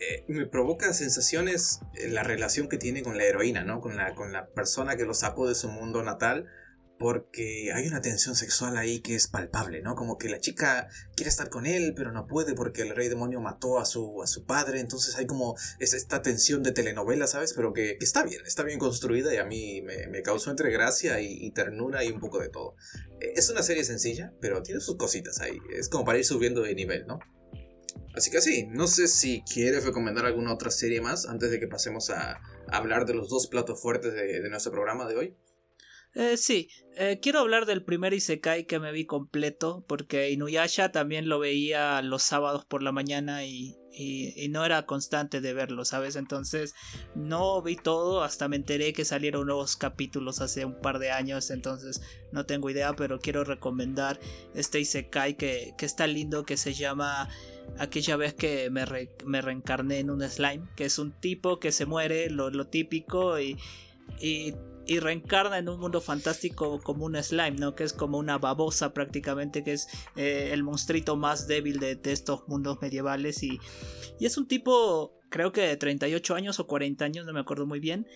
eh, 0.00 0.24
me 0.28 0.46
provoca 0.46 0.92
sensaciones 0.92 1.80
la 2.08 2.22
relación 2.22 2.68
que 2.68 2.78
tiene 2.78 3.02
con 3.02 3.16
la 3.16 3.24
heroína, 3.24 3.64
¿no? 3.64 3.80
Con 3.80 3.96
la, 3.96 4.14
con 4.14 4.32
la 4.32 4.46
persona 4.48 4.96
que 4.96 5.04
lo 5.04 5.14
sacó 5.14 5.48
de 5.48 5.54
su 5.54 5.68
mundo 5.68 6.02
natal 6.02 6.46
porque 6.98 7.72
hay 7.72 7.86
una 7.86 8.00
tensión 8.00 8.34
sexual 8.34 8.76
ahí 8.76 9.00
que 9.00 9.14
es 9.14 9.28
palpable, 9.28 9.80
¿no? 9.82 9.94
Como 9.94 10.18
que 10.18 10.28
la 10.28 10.40
chica 10.40 10.88
quiere 11.14 11.30
estar 11.30 11.48
con 11.48 11.64
él, 11.64 11.94
pero 11.96 12.12
no 12.12 12.26
puede 12.26 12.54
porque 12.54 12.82
el 12.82 12.94
rey 12.94 13.08
demonio 13.08 13.40
mató 13.40 13.78
a 13.78 13.86
su, 13.86 14.22
a 14.22 14.26
su 14.26 14.44
padre, 14.44 14.80
entonces 14.80 15.16
hay 15.16 15.26
como 15.26 15.56
esta 15.78 16.22
tensión 16.22 16.62
de 16.62 16.72
telenovela, 16.72 17.26
¿sabes? 17.26 17.52
Pero 17.54 17.72
que, 17.72 17.96
está 18.00 18.24
bien, 18.24 18.44
está 18.46 18.64
bien 18.64 18.78
construida 18.78 19.32
y 19.32 19.36
a 19.36 19.44
mí 19.44 19.82
me, 19.82 20.22
causó 20.22 20.50
entre 20.50 20.70
gracia 20.70 21.20
y, 21.20 21.50
ternura 21.52 22.04
y 22.04 22.10
un 22.10 22.20
poco 22.20 22.40
de 22.40 22.48
todo. 22.48 22.74
Es 23.20 23.48
una 23.48 23.62
serie 23.62 23.84
sencilla, 23.84 24.32
pero 24.40 24.62
tiene 24.62 24.80
sus 24.80 24.96
cositas 24.96 25.40
ahí, 25.40 25.58
es 25.72 25.88
como 25.88 26.04
para 26.04 26.18
ir 26.18 26.24
subiendo 26.24 26.62
de 26.62 26.74
nivel, 26.74 27.06
¿no? 27.06 27.20
Así 28.14 28.30
que 28.30 28.40
sí, 28.40 28.66
no 28.68 28.88
sé 28.88 29.06
si 29.06 29.42
quieres 29.42 29.84
recomendar 29.84 30.26
alguna 30.26 30.52
otra 30.52 30.70
serie 30.70 31.00
más 31.00 31.26
antes 31.26 31.50
de 31.50 31.60
que 31.60 31.68
pasemos 31.68 32.10
a, 32.10 32.40
hablar 32.70 33.06
de 33.06 33.14
los 33.14 33.28
dos 33.28 33.46
platos 33.46 33.80
fuertes 33.80 34.12
de 34.12 34.46
nuestro 34.50 34.72
programa 34.72 35.06
de 35.06 35.16
hoy. 35.16 35.36
Eh, 36.14 36.36
sí, 36.36 36.68
eh, 36.96 37.18
quiero 37.20 37.40
hablar 37.40 37.66
del 37.66 37.84
primer 37.84 38.14
Isekai 38.14 38.66
que 38.66 38.80
me 38.80 38.92
vi 38.92 39.04
completo, 39.04 39.84
porque 39.86 40.30
Inuyasha 40.30 40.90
también 40.90 41.28
lo 41.28 41.38
veía 41.38 42.00
los 42.02 42.22
sábados 42.22 42.64
por 42.64 42.82
la 42.82 42.92
mañana 42.92 43.44
y, 43.44 43.76
y, 43.92 44.48
no 44.48 44.64
era 44.64 44.86
constante 44.86 45.40
de 45.40 45.52
verlo, 45.52 45.84
¿sabes? 45.84 46.16
Entonces 46.16 46.74
no 47.14 47.60
vi 47.62 47.76
todo, 47.76 48.22
hasta 48.22 48.48
me 48.48 48.56
enteré 48.56 48.92
que 48.92 49.04
salieron 49.04 49.46
nuevos 49.46 49.76
capítulos 49.76 50.40
hace 50.40 50.64
un 50.64 50.80
par 50.80 50.98
de 50.98 51.10
años, 51.10 51.50
entonces 51.50 52.00
no 52.32 52.46
tengo 52.46 52.70
idea, 52.70 52.94
pero 52.94 53.18
quiero 53.18 53.44
recomendar 53.44 54.18
este 54.54 54.80
Isekai 54.80 55.36
que, 55.36 55.74
que 55.76 55.86
está 55.86 56.06
lindo, 56.06 56.44
que 56.44 56.56
se 56.56 56.72
llama 56.72 57.28
aquella 57.78 58.16
vez 58.16 58.34
que 58.34 58.70
me, 58.70 58.84
me 59.26 59.42
reencarné 59.42 59.98
en 59.98 60.10
un 60.10 60.22
slime, 60.22 60.68
que 60.74 60.86
es 60.86 60.98
un 60.98 61.12
tipo 61.12 61.60
que 61.60 61.70
se 61.70 61.84
muere, 61.84 62.30
lo, 62.30 62.50
lo 62.50 62.66
típico, 62.66 63.38
y, 63.38 63.58
y 64.20 64.54
y 64.88 65.00
reencarna 65.00 65.58
en 65.58 65.68
un 65.68 65.78
mundo 65.78 66.00
fantástico 66.00 66.80
como 66.82 67.04
un 67.04 67.22
slime, 67.22 67.58
¿no? 67.58 67.74
Que 67.74 67.84
es 67.84 67.92
como 67.92 68.18
una 68.18 68.38
babosa 68.38 68.94
prácticamente, 68.94 69.62
que 69.62 69.74
es 69.74 69.86
eh, 70.16 70.50
el 70.52 70.62
monstruito 70.62 71.14
más 71.14 71.46
débil 71.46 71.78
de, 71.78 72.00
estos 72.04 72.48
mundos 72.48 72.78
medievales 72.80 73.42
y, 73.42 73.60
y 74.18 74.24
es 74.24 74.38
un 74.38 74.48
tipo, 74.48 75.12
creo 75.28 75.52
que 75.52 75.60
de 75.60 75.76
38 75.76 76.34
años 76.34 76.58
o 76.58 76.66
40 76.66 77.04
años, 77.04 77.26
no 77.26 77.34
me 77.34 77.40
acuerdo 77.40 77.66
muy 77.66 77.80
bien. 77.80 78.06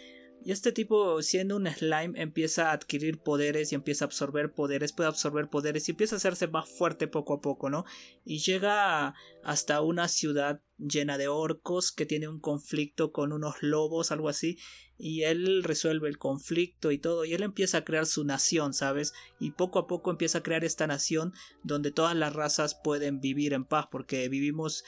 Y 0.44 0.50
este 0.50 0.72
tipo, 0.72 1.22
siendo 1.22 1.56
un 1.56 1.68
slime, 1.68 2.20
empieza 2.20 2.70
a 2.70 2.72
adquirir 2.72 3.18
poderes 3.18 3.70
y 3.70 3.76
empieza 3.76 4.04
a 4.04 4.06
absorber 4.06 4.52
poderes, 4.52 4.92
puede 4.92 5.08
absorber 5.08 5.48
poderes 5.48 5.86
y 5.86 5.92
empieza 5.92 6.16
a 6.16 6.18
hacerse 6.18 6.48
más 6.48 6.68
fuerte 6.68 7.06
poco 7.06 7.34
a 7.34 7.40
poco, 7.40 7.70
¿no? 7.70 7.84
Y 8.24 8.38
llega 8.38 9.14
hasta 9.44 9.82
una 9.82 10.08
ciudad 10.08 10.60
llena 10.88 11.18
de 11.18 11.28
orcos 11.28 11.92
que 11.92 12.06
tiene 12.06 12.28
un 12.28 12.40
conflicto 12.40 13.12
con 13.12 13.32
unos 13.32 13.62
lobos, 13.62 14.12
algo 14.12 14.28
así, 14.28 14.58
y 14.98 15.24
él 15.24 15.64
resuelve 15.64 16.08
el 16.08 16.18
conflicto 16.18 16.92
y 16.92 16.98
todo, 16.98 17.24
y 17.24 17.34
él 17.34 17.42
empieza 17.42 17.78
a 17.78 17.84
crear 17.84 18.06
su 18.06 18.24
nación, 18.24 18.72
¿sabes? 18.72 19.14
Y 19.40 19.50
poco 19.50 19.78
a 19.78 19.86
poco 19.86 20.10
empieza 20.10 20.38
a 20.38 20.42
crear 20.42 20.64
esta 20.64 20.86
nación 20.86 21.32
donde 21.64 21.90
todas 21.90 22.14
las 22.14 22.34
razas 22.34 22.74
pueden 22.74 23.20
vivir 23.20 23.52
en 23.52 23.64
paz, 23.64 23.86
porque 23.90 24.28
vivimos, 24.28 24.84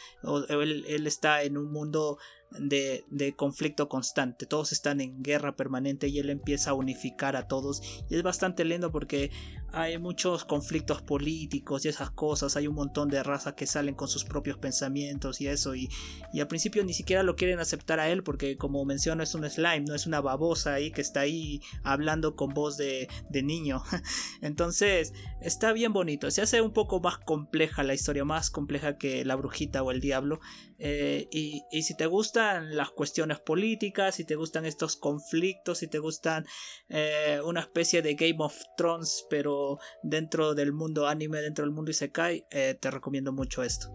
él, 0.48 1.06
está 1.06 1.42
en 1.42 1.56
un 1.56 1.72
mundo 1.72 2.18
de, 2.58 3.34
conflicto 3.36 3.88
constante. 3.88 4.46
Todos 4.46 4.72
están 4.72 5.00
en 5.00 5.22
guerra 5.22 5.56
permanente 5.56 6.08
y 6.08 6.18
él 6.18 6.30
empieza 6.30 6.70
a 6.70 6.74
unificar 6.74 7.36
a 7.36 7.48
todos. 7.48 7.82
Y 8.08 8.16
es 8.16 8.22
bastante 8.22 8.64
lindo 8.64 8.92
porque 8.92 9.30
hay 9.72 9.98
muchos 9.98 10.44
conflictos 10.44 11.02
políticos 11.02 11.84
y 11.84 11.88
esas 11.88 12.10
cosas. 12.10 12.56
Hay 12.56 12.66
un 12.66 12.74
montón 12.74 13.08
de 13.08 13.22
razas 13.22 13.54
que 13.54 13.66
salen 13.66 13.94
con 13.94 14.08
sus 14.08 14.24
propios 14.24 14.58
pensamientos 14.58 15.40
y 15.40 15.48
eso. 15.48 15.74
Y, 15.74 15.88
y 16.32 16.40
al 16.40 16.48
principio 16.48 16.84
ni 16.84 16.94
siquiera 16.94 17.22
lo 17.22 17.36
quieren 17.36 17.58
aceptar 17.58 18.00
a 18.00 18.08
él 18.08 18.22
porque 18.22 18.56
como 18.56 18.84
menciono 18.84 19.22
es 19.22 19.34
un 19.34 19.48
slime, 19.48 19.84
no 19.86 19.94
es 19.94 20.06
una 20.06 20.20
babosa 20.20 20.74
ahí 20.74 20.90
que 20.90 21.00
está 21.00 21.20
ahí 21.20 21.60
hablando 21.82 22.36
con 22.36 22.54
voz 22.54 22.76
de, 22.76 23.08
de 23.30 23.42
niño. 23.42 23.82
Entonces 24.40 25.12
está 25.40 25.72
bien 25.72 25.92
bonito. 25.92 26.30
Se 26.30 26.42
hace 26.42 26.60
un 26.60 26.72
poco 26.72 27.00
más 27.00 27.18
compleja 27.18 27.82
la 27.82 27.94
historia, 27.94 28.24
más 28.24 28.50
compleja 28.50 28.96
que 28.96 29.24
la 29.24 29.34
brujita 29.34 29.82
o 29.82 29.90
el 29.90 30.00
diablo. 30.00 30.40
Eh, 30.78 31.28
y, 31.30 31.82
si 31.82 31.96
te 31.96 32.06
gustan 32.06 32.76
las 32.76 32.90
cuestiones 32.90 33.38
políticas, 33.38 34.16
si 34.16 34.24
te 34.24 34.34
gustan 34.34 34.66
estos 34.66 34.96
conflictos, 34.96 35.78
si 35.78 35.86
te 35.86 35.98
gustan 35.98 36.46
eh, 36.88 37.40
una 37.44 37.60
especie 37.60 38.02
de 38.02 38.14
Game 38.14 38.36
of 38.38 38.56
Thrones, 38.76 39.26
pero 39.30 39.78
dentro 40.02 40.54
del 40.54 40.72
mundo 40.72 41.06
anime, 41.06 41.40
dentro 41.40 41.64
del 41.64 41.72
mundo 41.72 41.90
Isekai, 41.90 42.46
eh, 42.50 42.76
te 42.80 42.90
recomiendo 42.90 43.32
mucho 43.32 43.62
esto. 43.62 43.88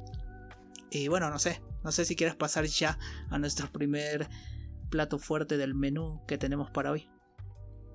Y 0.91 1.07
bueno, 1.07 1.29
no 1.29 1.38
sé, 1.38 1.62
no 1.83 1.91
sé 1.91 2.05
si 2.05 2.15
quieres 2.15 2.36
pasar 2.36 2.65
ya 2.65 2.98
a 3.29 3.38
nuestro 3.38 3.71
primer 3.71 4.27
plato 4.89 5.19
fuerte 5.19 5.57
del 5.57 5.75
menú 5.75 6.25
que 6.27 6.38
tenemos 6.38 6.71
para 6.71 6.91
hoy. 6.91 7.09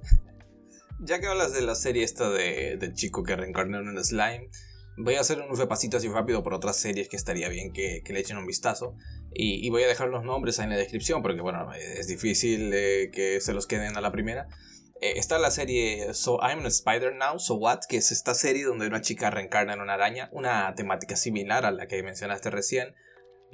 Ya 1.01 1.21
que 1.21 1.27
hablas 1.27 1.53
de 1.53 1.61
la 1.61 1.75
serie 1.75 2.05
esta 2.05 2.31
de, 2.31 2.77
del 2.79 2.95
chico 2.95 3.25
que 3.25 3.35
reencarnó 3.35 3.81
en 3.81 3.89
un 3.89 4.03
slime, 4.03 4.49
Voy 4.97 5.17
a 5.17 5.21
hacer 5.21 5.41
un 5.41 5.57
repasito 5.57 5.97
así 5.97 6.09
rápido 6.09 6.43
por 6.43 6.55
otras 6.55 6.77
series 6.77 7.09
que 7.09 7.17
estaría 7.17 7.49
bien 7.49 7.73
que, 7.73 8.03
le 8.07 8.21
echen 8.21 8.37
un 8.37 8.47
vistazo. 8.47 8.97
Y, 9.33 9.69
voy 9.71 9.83
a 9.83 9.89
dejar 9.89 10.09
los 10.09 10.25
nombres 10.25 10.59
ahí 10.59 10.65
en 10.65 10.71
la 10.71 10.77
descripción 10.77 11.23
porque, 11.23 11.41
bueno, 11.41 11.73
es 11.75 12.07
difícil 12.07 12.71
eh, 12.73 13.11
que 13.13 13.41
se 13.41 13.53
los 13.53 13.67
queden 13.67 13.97
a 13.97 14.01
la 14.01 14.13
primera. 14.13 14.47
Eh, 15.01 15.15
está 15.17 15.39
la 15.39 15.51
serie 15.51 16.15
So 16.15 16.39
I'm 16.41 16.65
a 16.65 16.69
Spider 16.69 17.15
Now, 17.15 17.39
So 17.39 17.57
What, 17.57 17.81
que 17.89 17.97
es 17.97 18.13
esta 18.13 18.35
serie 18.35 18.65
donde 18.65 18.87
una 18.87 19.01
chica 19.01 19.31
reencarna 19.31 19.75
en 19.75 19.81
una 19.81 19.95
araña, 19.95 20.29
una 20.33 20.73
temática 20.77 21.17
similar 21.17 21.67
a 21.67 21.73
la 21.73 21.87
que 21.87 22.03
mencionaste 22.03 22.51
recién. 22.51 22.95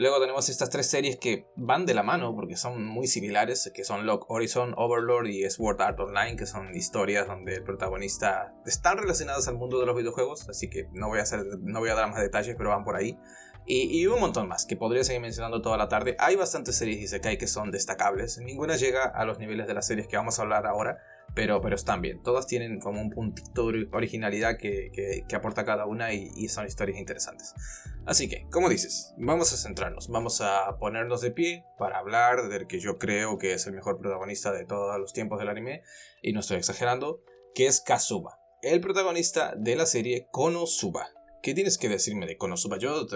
Luego 0.01 0.19
tenemos 0.19 0.49
estas 0.49 0.71
tres 0.71 0.87
series 0.87 1.19
que 1.19 1.47
van 1.57 1.85
de 1.85 1.93
la 1.93 2.03
mano 2.03 2.35
porque 2.35 2.57
son 2.57 2.87
muy 2.87 3.07
similares, 3.07 3.71
que 3.75 3.85
son 3.85 4.07
Lock 4.07 4.31
Horizon, 4.31 4.73
Overlord 4.79 5.27
y 5.27 5.51
Sword 5.51 5.83
Art 5.83 6.01
Online, 6.01 6.37
que 6.37 6.47
son 6.47 6.75
historias 6.75 7.27
donde 7.27 7.57
el 7.57 7.65
protagonista 7.65 8.55
están 8.65 8.97
relacionadas 8.97 9.47
al 9.49 9.59
mundo 9.59 9.79
de 9.79 9.85
los 9.85 9.95
videojuegos, 9.95 10.49
así 10.49 10.71
que 10.71 10.89
no 10.95 11.09
voy 11.09 11.19
a, 11.19 11.25
no 11.61 11.81
voy 11.81 11.91
a 11.91 11.95
dar 11.95 12.09
más 12.09 12.19
detalles, 12.19 12.57
pero 12.57 12.71
van 12.71 12.83
por 12.83 12.97
ahí. 12.97 13.19
Y, 13.67 14.07
un 14.07 14.21
montón 14.21 14.49
más, 14.49 14.65
que 14.65 14.75
podría 14.75 15.05
seguir 15.05 15.21
mencionando 15.21 15.61
toda 15.61 15.77
la 15.77 15.89
tarde. 15.89 16.17
Hay 16.19 16.35
bastantes 16.35 16.77
series 16.77 16.99
Isekai 17.03 17.37
que 17.37 17.47
son 17.47 17.71
destacables, 17.71 18.39
ninguna 18.39 18.77
llega 18.77 19.05
a 19.05 19.27
los 19.27 19.39
niveles 19.39 19.67
de 19.67 19.75
las 19.75 19.87
series 19.87 20.09
que 20.09 20.17
vamos 20.17 20.39
a 20.39 20.43
hablar 20.43 20.67
ahora, 20.67 20.97
pero, 21.35 21.61
pero 21.61 21.77
están 21.77 22.01
bien. 22.01 22.23
Todas 22.23 22.47
tienen 22.47 22.81
como 22.81 23.01
un 23.01 23.11
puntito 23.11 23.71
de 23.71 23.89
originalidad 23.93 24.57
que, 24.59 24.91
que, 25.27 25.37
aporta 25.37 25.65
cada 25.65 25.87
una 25.87 26.13
y, 26.13 26.49
son 26.49 26.67
historias 26.67 26.99
interesantes. 26.99 27.55
Así 28.07 28.29
que, 28.29 28.47
como 28.51 28.69
dices, 28.69 29.15
vamos 29.19 29.53
a 29.53 29.57
centrarnos, 29.57 30.09
vamos 30.09 30.41
a 30.41 30.77
ponernos 30.79 31.21
de 31.21 31.31
pie 31.31 31.65
para 31.79 31.99
hablar 31.99 32.49
del 32.49 32.67
que 32.67 32.81
yo 32.81 32.99
creo 32.99 33.39
que 33.39 33.53
es 33.53 33.67
el 33.67 33.75
mejor 33.75 33.99
protagonista 33.99 34.53
de 34.53 34.65
todos 34.65 34.99
los 34.99 35.13
tiempos 35.13 35.39
del 35.39 35.49
anime, 35.49 35.83
y 36.23 36.33
no 36.33 36.41
estoy 36.41 36.57
exagerando, 36.57 37.23
que 37.55 37.67
es 37.67 37.81
Kazuma, 37.81 38.39
el 38.63 38.81
protagonista 38.81 39.55
de 39.57 39.77
la 39.77 39.87
serie 39.87 40.27
Konosuba. 40.31 41.09
¿Qué 41.43 41.55
tienes 41.55 41.79
que 41.79 41.89
decirme 41.89 42.27
de 42.27 42.37
Konosuba? 42.37 42.79
Yo 42.79 43.07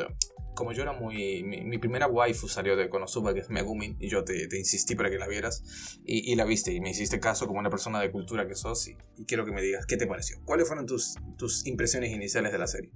como 0.55 0.73
yo 0.73 0.83
era 0.83 0.93
muy. 0.93 1.43
Mi, 1.43 1.79
primera 1.79 2.07
waifu 2.07 2.49
salió 2.49 2.77
de 2.77 2.89
Konosuba, 2.89 3.35
que 3.35 3.41
es 3.41 3.51
Megumin, 3.51 3.97
y 4.01 4.09
yo 4.09 4.25
te, 4.25 4.49
insistí 4.57 4.95
para 4.95 5.11
que 5.11 5.19
la 5.19 5.27
vieras, 5.27 5.99
y, 6.05 6.35
la 6.35 6.45
viste, 6.45 6.73
y 6.73 6.81
me 6.81 6.91
hiciste 6.91 7.21
caso 7.21 7.47
como 7.47 7.59
una 7.61 7.71
persona 7.71 8.01
de 8.01 8.11
cultura 8.11 8.47
que 8.47 8.55
sos, 8.55 8.89
y, 8.89 8.97
quiero 9.27 9.45
que 9.45 9.53
me 9.53 9.63
digas 9.63 9.87
qué 9.87 9.97
te 9.97 10.07
pareció. 10.07 10.39
¿Cuáles 10.45 10.67
fueron 10.67 10.87
tus, 10.87 11.17
tus 11.37 11.67
impresiones 11.67 12.13
iniciales 12.13 12.53
de 12.53 12.59
la 12.59 12.67
serie? 12.67 12.91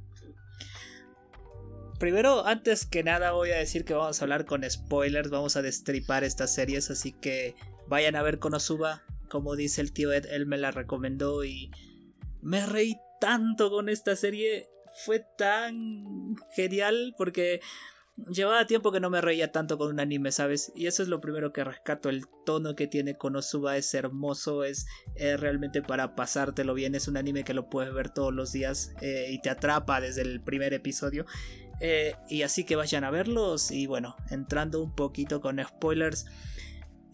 Primero, 1.98 2.46
antes 2.46 2.86
que 2.86 3.02
nada, 3.02 3.32
voy 3.32 3.50
a 3.50 3.56
decir 3.56 3.84
que 3.84 3.92
vamos 3.92 4.20
a 4.20 4.24
hablar 4.24 4.44
con 4.44 4.68
spoilers, 4.68 5.30
vamos 5.30 5.56
a 5.56 5.62
destripar 5.62 6.22
estas 6.22 6.54
series, 6.54 6.90
así 6.90 7.12
que 7.12 7.56
vayan 7.88 8.14
a 8.14 8.22
ver 8.22 8.38
Konosuba. 8.38 9.02
Como 9.28 9.56
dice 9.56 9.80
el 9.80 9.92
tío 9.92 10.12
Ed, 10.12 10.26
él 10.30 10.46
me 10.46 10.58
la 10.58 10.70
recomendó 10.70 11.44
y 11.44 11.72
me 12.40 12.64
reí 12.64 12.96
tanto 13.20 13.70
con 13.70 13.88
esta 13.88 14.14
serie 14.14 14.68
fue 15.04 15.24
tan 15.36 16.36
genial 16.54 17.14
porque 17.16 17.60
llevaba 18.30 18.66
tiempo 18.66 18.90
que 18.90 19.00
no 19.00 19.10
me 19.10 19.20
reía 19.20 19.52
tanto 19.52 19.78
con 19.78 19.90
un 19.90 20.00
anime, 20.00 20.32
¿sabes? 20.32 20.72
Y 20.74 20.86
eso 20.86 21.02
es 21.02 21.08
lo 21.08 21.20
primero 21.20 21.52
que 21.52 21.64
rescato, 21.64 22.08
el 22.08 22.26
tono 22.44 22.74
que 22.74 22.86
tiene 22.86 23.16
Konosuba 23.16 23.76
es 23.76 23.92
hermoso, 23.94 24.64
es 24.64 24.86
realmente 25.16 25.82
para 25.82 26.14
pasártelo 26.14 26.74
bien, 26.74 26.94
es 26.94 27.08
un 27.08 27.16
anime 27.16 27.44
que 27.44 27.54
lo 27.54 27.68
puedes 27.68 27.92
ver 27.94 28.10
todos 28.10 28.34
los 28.34 28.52
días 28.52 28.92
eh, 29.00 29.28
y 29.30 29.40
te 29.40 29.50
atrapa 29.50 30.00
desde 30.00 30.22
el 30.22 30.40
primer 30.40 30.74
episodio. 30.74 31.26
Eh, 31.80 32.16
y 32.28 32.42
así 32.42 32.64
que 32.64 32.76
vayan 32.76 33.04
a 33.04 33.10
verlos 33.10 33.70
y 33.70 33.86
bueno, 33.86 34.16
entrando 34.30 34.82
un 34.82 34.94
poquito 34.94 35.40
con 35.40 35.62
spoilers. 35.64 36.26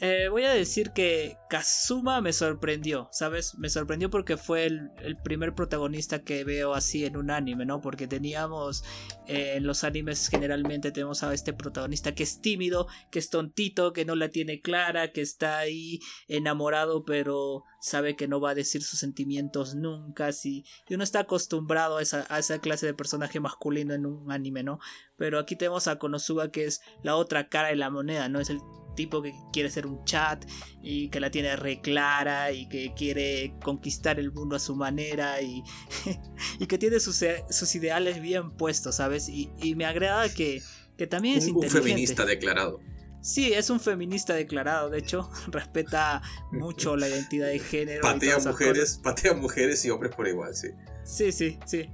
Eh, 0.00 0.26
voy 0.28 0.42
a 0.42 0.52
decir 0.52 0.90
que 0.90 1.38
Kazuma 1.48 2.20
me 2.20 2.32
sorprendió, 2.32 3.08
¿sabes? 3.12 3.56
Me 3.58 3.70
sorprendió 3.70 4.10
porque 4.10 4.36
fue 4.36 4.66
el, 4.66 4.90
primer 5.22 5.54
protagonista 5.54 6.24
que 6.24 6.42
veo 6.42 6.74
así 6.74 7.04
en 7.04 7.16
un 7.16 7.30
anime, 7.30 7.64
¿no? 7.64 7.80
Porque 7.80 8.08
teníamos 8.08 8.82
eh, 9.28 9.54
en 9.56 9.66
los 9.66 9.84
animes 9.84 10.28
generalmente 10.28 10.90
tenemos 10.90 11.22
a 11.22 11.32
este 11.32 11.52
protagonista 11.52 12.14
que 12.14 12.24
es 12.24 12.40
tímido, 12.40 12.88
que 13.10 13.20
es 13.20 13.30
tontito, 13.30 13.92
que 13.92 14.04
no 14.04 14.16
la 14.16 14.30
tiene 14.30 14.60
clara, 14.60 15.12
que 15.12 15.20
está 15.20 15.58
ahí 15.58 16.00
enamorado 16.26 17.04
pero 17.04 17.62
sabe 17.80 18.16
que 18.16 18.26
no 18.26 18.40
va 18.40 18.50
a 18.50 18.54
decir 18.54 18.82
sus 18.82 18.98
sentimientos 18.98 19.76
nunca, 19.76 20.30
y 20.42 20.64
uno 20.90 21.04
está 21.04 21.20
acostumbrado 21.20 21.98
a 21.98 22.02
esa, 22.02 22.26
a 22.28 22.40
esa 22.40 22.58
clase 22.58 22.86
de 22.86 22.94
personaje 22.94 23.40
masculino 23.40 23.94
en 23.94 24.06
un 24.06 24.32
anime, 24.32 24.64
¿no? 24.64 24.80
Pero 25.16 25.38
aquí 25.38 25.54
tenemos 25.54 25.86
a 25.86 25.98
Konosuba 25.98 26.50
que 26.50 26.64
es 26.64 26.80
la 27.02 27.14
otra 27.16 27.48
cara 27.48 27.68
de 27.68 27.76
la 27.76 27.90
moneda, 27.90 28.28
¿no? 28.28 28.40
Es 28.40 28.50
el 28.50 28.60
tipo 28.94 29.22
que 29.22 29.34
quiere 29.52 29.70
ser 29.70 29.86
un 29.86 30.04
chat 30.04 30.44
y 30.82 31.08
que 31.08 31.20
la 31.20 31.30
tiene 31.30 31.56
re 31.56 31.80
clara 31.80 32.52
y 32.52 32.68
que 32.68 32.92
quiere 32.94 33.54
conquistar 33.62 34.18
el 34.18 34.32
mundo 34.32 34.56
a 34.56 34.58
su 34.58 34.74
manera 34.76 35.40
y, 35.40 35.62
y 36.58 36.66
que 36.66 36.78
tiene 36.78 37.00
sus, 37.00 37.24
sus, 37.50 37.74
ideales 37.74 38.20
bien 38.20 38.50
puestos, 38.50 38.96
¿sabes? 38.96 39.28
Y, 39.28 39.50
y 39.62 39.74
me 39.74 39.84
agrada 39.84 40.28
que, 40.28 40.62
que 40.96 41.06
también 41.06 41.38
es 41.38 41.48
un, 41.48 41.56
Un 41.56 41.70
feminista 41.70 42.24
declarado. 42.24 42.80
Sí, 43.20 43.54
es 43.54 43.70
un 43.70 43.80
feminista 43.80 44.34
declarado, 44.34 44.90
de 44.90 44.98
hecho, 44.98 45.30
respeta 45.48 46.22
mucho 46.52 46.96
la 46.96 47.08
identidad 47.08 47.48
de 47.48 47.58
género. 47.58 48.02
Patea 48.02 48.38
mujeres, 48.38 49.00
patea 49.02 49.34
mujeres 49.34 49.84
y 49.84 49.90
hombres 49.90 50.14
por 50.14 50.28
igual, 50.28 50.54
sí. 50.54 50.68
Sí, 51.04 51.32
sí, 51.32 51.58
sí 51.66 51.88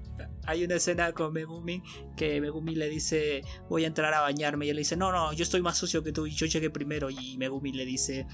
hay 0.46 0.64
una 0.64 0.76
escena 0.76 1.12
con 1.12 1.32
Megumi 1.32 1.82
que 2.16 2.40
Megumi 2.40 2.74
le 2.74 2.88
dice 2.88 3.42
voy 3.68 3.84
a 3.84 3.86
entrar 3.86 4.12
a 4.14 4.20
bañarme 4.20 4.66
y 4.66 4.70
él 4.70 4.76
le 4.76 4.80
dice 4.80 4.96
no, 4.96 5.12
no, 5.12 5.32
yo 5.32 5.42
estoy 5.42 5.62
más 5.62 5.76
sucio 5.76 6.02
que 6.02 6.12
tú 6.12 6.26
y 6.26 6.32
yo 6.32 6.46
llegué 6.46 6.70
primero 6.70 7.10
y 7.10 7.36
Megumi 7.38 7.72
le 7.72 7.84
dice 7.84 8.26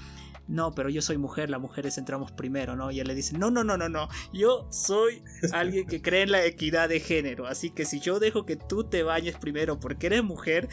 no, 0.47 0.73
pero 0.73 0.89
yo 0.89 1.01
soy 1.01 1.17
mujer, 1.17 1.49
las 1.49 1.59
mujeres 1.59 1.97
entramos 1.97 2.31
primero, 2.31 2.75
¿no? 2.75 2.89
Y 2.91 2.99
él 2.99 3.07
le 3.07 3.15
dice, 3.15 3.37
no, 3.37 3.51
no, 3.51 3.63
no, 3.63 3.77
no, 3.77 3.89
no, 3.89 4.07
yo 4.31 4.67
soy 4.71 5.21
alguien 5.51 5.87
que 5.87 6.01
cree 6.01 6.21
en 6.23 6.31
la 6.31 6.45
equidad 6.45 6.89
de 6.89 6.99
género, 6.99 7.47
así 7.47 7.69
que 7.69 7.85
si 7.85 7.99
yo 7.99 8.19
dejo 8.19 8.45
que 8.45 8.55
tú 8.55 8.85
te 8.85 9.03
bañes 9.03 9.35
primero 9.35 9.79
porque 9.79 10.07
eres 10.07 10.23
mujer, 10.23 10.69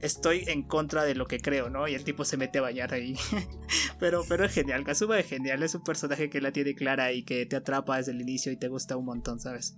estoy 0.00 0.44
en 0.48 0.62
contra 0.62 1.04
de 1.04 1.14
lo 1.14 1.26
que 1.26 1.40
creo, 1.40 1.70
¿no? 1.70 1.88
Y 1.88 1.94
el 1.94 2.04
tipo 2.04 2.24
se 2.24 2.36
mete 2.36 2.58
a 2.58 2.62
bañar 2.62 2.92
ahí. 2.92 3.16
pero, 4.00 4.24
pero 4.28 4.44
es 4.44 4.52
genial, 4.52 4.84
Kazuma 4.84 5.18
es 5.18 5.26
genial, 5.26 5.62
es 5.62 5.74
un 5.74 5.82
personaje 5.82 6.30
que 6.30 6.40
la 6.40 6.52
tiene 6.52 6.74
clara 6.74 7.12
y 7.12 7.24
que 7.24 7.46
te 7.46 7.56
atrapa 7.56 7.96
desde 7.96 8.12
el 8.12 8.20
inicio 8.20 8.52
y 8.52 8.56
te 8.56 8.68
gusta 8.68 8.96
un 8.96 9.06
montón, 9.06 9.40
¿sabes? 9.40 9.76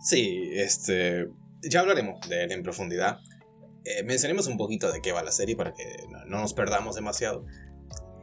Sí, 0.00 0.50
este. 0.54 1.28
Ya 1.62 1.80
hablaremos 1.80 2.26
de 2.28 2.44
él 2.44 2.52
en 2.52 2.62
profundidad. 2.62 3.18
Eh, 3.84 4.02
mencionemos 4.04 4.46
un 4.46 4.56
poquito 4.56 4.92
de 4.92 5.00
qué 5.00 5.12
va 5.12 5.22
la 5.22 5.32
serie 5.32 5.56
para 5.56 5.72
que 5.72 5.84
no, 6.10 6.40
nos 6.40 6.54
perdamos 6.54 6.94
demasiado. 6.94 7.44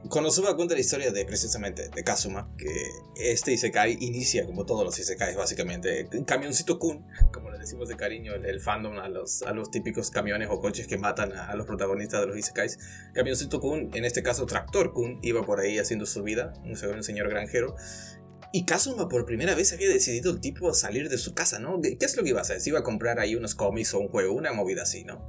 Konosuba 0.09 0.55
cuenta 0.55 0.75
la 0.75 0.81
historia 0.81 1.11
de 1.11 1.25
precisamente 1.25 1.89
de 1.89 2.03
Kazuma, 2.03 2.53
que 2.59 2.69
este 3.15 3.53
Isekai 3.53 3.97
inicia 3.99 4.45
como 4.45 4.63
todos 4.63 4.85
los 4.85 4.99
Isekais 4.99 5.35
básicamente, 5.35 6.07
camioncito 6.27 6.77
Kun, 6.77 7.07
como 7.33 7.49
le 7.49 7.57
decimos 7.57 7.89
de 7.89 7.95
cariño 7.95 8.35
el, 8.35 8.61
fandom 8.61 8.99
a 8.99 9.09
los, 9.09 9.43
típicos 9.71 10.11
camiones 10.11 10.49
o 10.51 10.59
coches 10.59 10.85
que 10.85 10.99
matan 10.99 11.33
a, 11.33 11.55
los 11.55 11.65
protagonistas 11.65 12.21
de 12.21 12.27
los 12.27 12.37
Isekais. 12.37 12.77
Camioncito 13.15 13.59
Kun, 13.59 13.89
en 13.95 14.05
este 14.05 14.21
caso 14.21 14.45
Tractor 14.45 14.93
Kun, 14.93 15.17
iba 15.23 15.43
por 15.43 15.59
ahí 15.59 15.79
haciendo 15.79 16.05
su 16.05 16.21
vida, 16.21 16.53
un, 16.63 16.73
un 16.73 17.03
señor 17.03 17.27
granjero, 17.27 17.75
Y 18.55 18.63
Kazuma 18.63 19.09
por 19.09 19.25
primera 19.25 19.53
vez 19.53 19.73
había 19.73 19.89
decidido 19.89 20.31
el 20.31 20.39
tipo 20.39 20.73
salir 20.73 21.09
de 21.09 21.17
su 21.17 21.33
casa, 21.33 21.59
¿no? 21.59 21.81
¿Qué 21.81 21.97
es 21.99 22.15
lo 22.15 22.23
que 22.23 22.29
iba 22.29 22.39
a 22.39 22.43
hacer? 22.43 22.61
Se 22.61 22.69
iba 22.69 22.79
a 22.79 22.83
comprar 22.83 23.19
ahí 23.19 23.35
unos 23.35 23.53
cómics 23.53 23.93
o 23.93 23.99
un 23.99 24.07
juego, 24.07 24.33
una 24.33 24.53
movida 24.53 24.83
así, 24.83 25.03
¿no? 25.03 25.27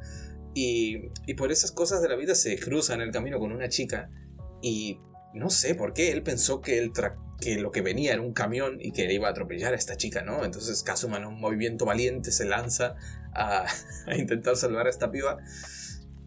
Y, 0.54 1.10
y 1.26 1.34
por 1.34 1.50
esas 1.50 1.72
cosas 1.72 2.00
de 2.00 2.08
la 2.08 2.14
vida 2.14 2.36
se 2.36 2.56
cruza 2.56 2.94
en 2.94 3.00
el 3.00 3.10
camino 3.10 3.40
con 3.40 3.50
una 3.50 3.68
chica 3.68 4.12
y 4.62 5.00
no 5.34 5.50
sé 5.50 5.74
por 5.74 5.92
qué 5.92 6.12
él 6.12 6.22
pensó 6.22 6.60
que, 6.60 6.78
el 6.78 6.92
que 7.40 7.58
lo 7.58 7.72
que 7.72 7.82
venía 7.82 8.12
era 8.12 8.22
un 8.22 8.32
camión 8.32 8.78
y 8.80 8.92
que 8.92 9.12
iba 9.12 9.26
a 9.26 9.32
atropellar 9.32 9.72
a 9.72 9.76
esta 9.76 9.96
chica, 9.96 10.22
¿no? 10.22 10.44
Entonces 10.44 10.84
Kazuma 10.84 11.16
en 11.16 11.24
un 11.24 11.40
movimiento 11.40 11.84
valiente 11.84 12.30
se 12.30 12.44
lanza 12.44 12.94
a, 13.34 13.66
a 14.06 14.16
intentar 14.16 14.54
salvar 14.54 14.86
a 14.86 14.90
esta 14.90 15.10
piba 15.10 15.38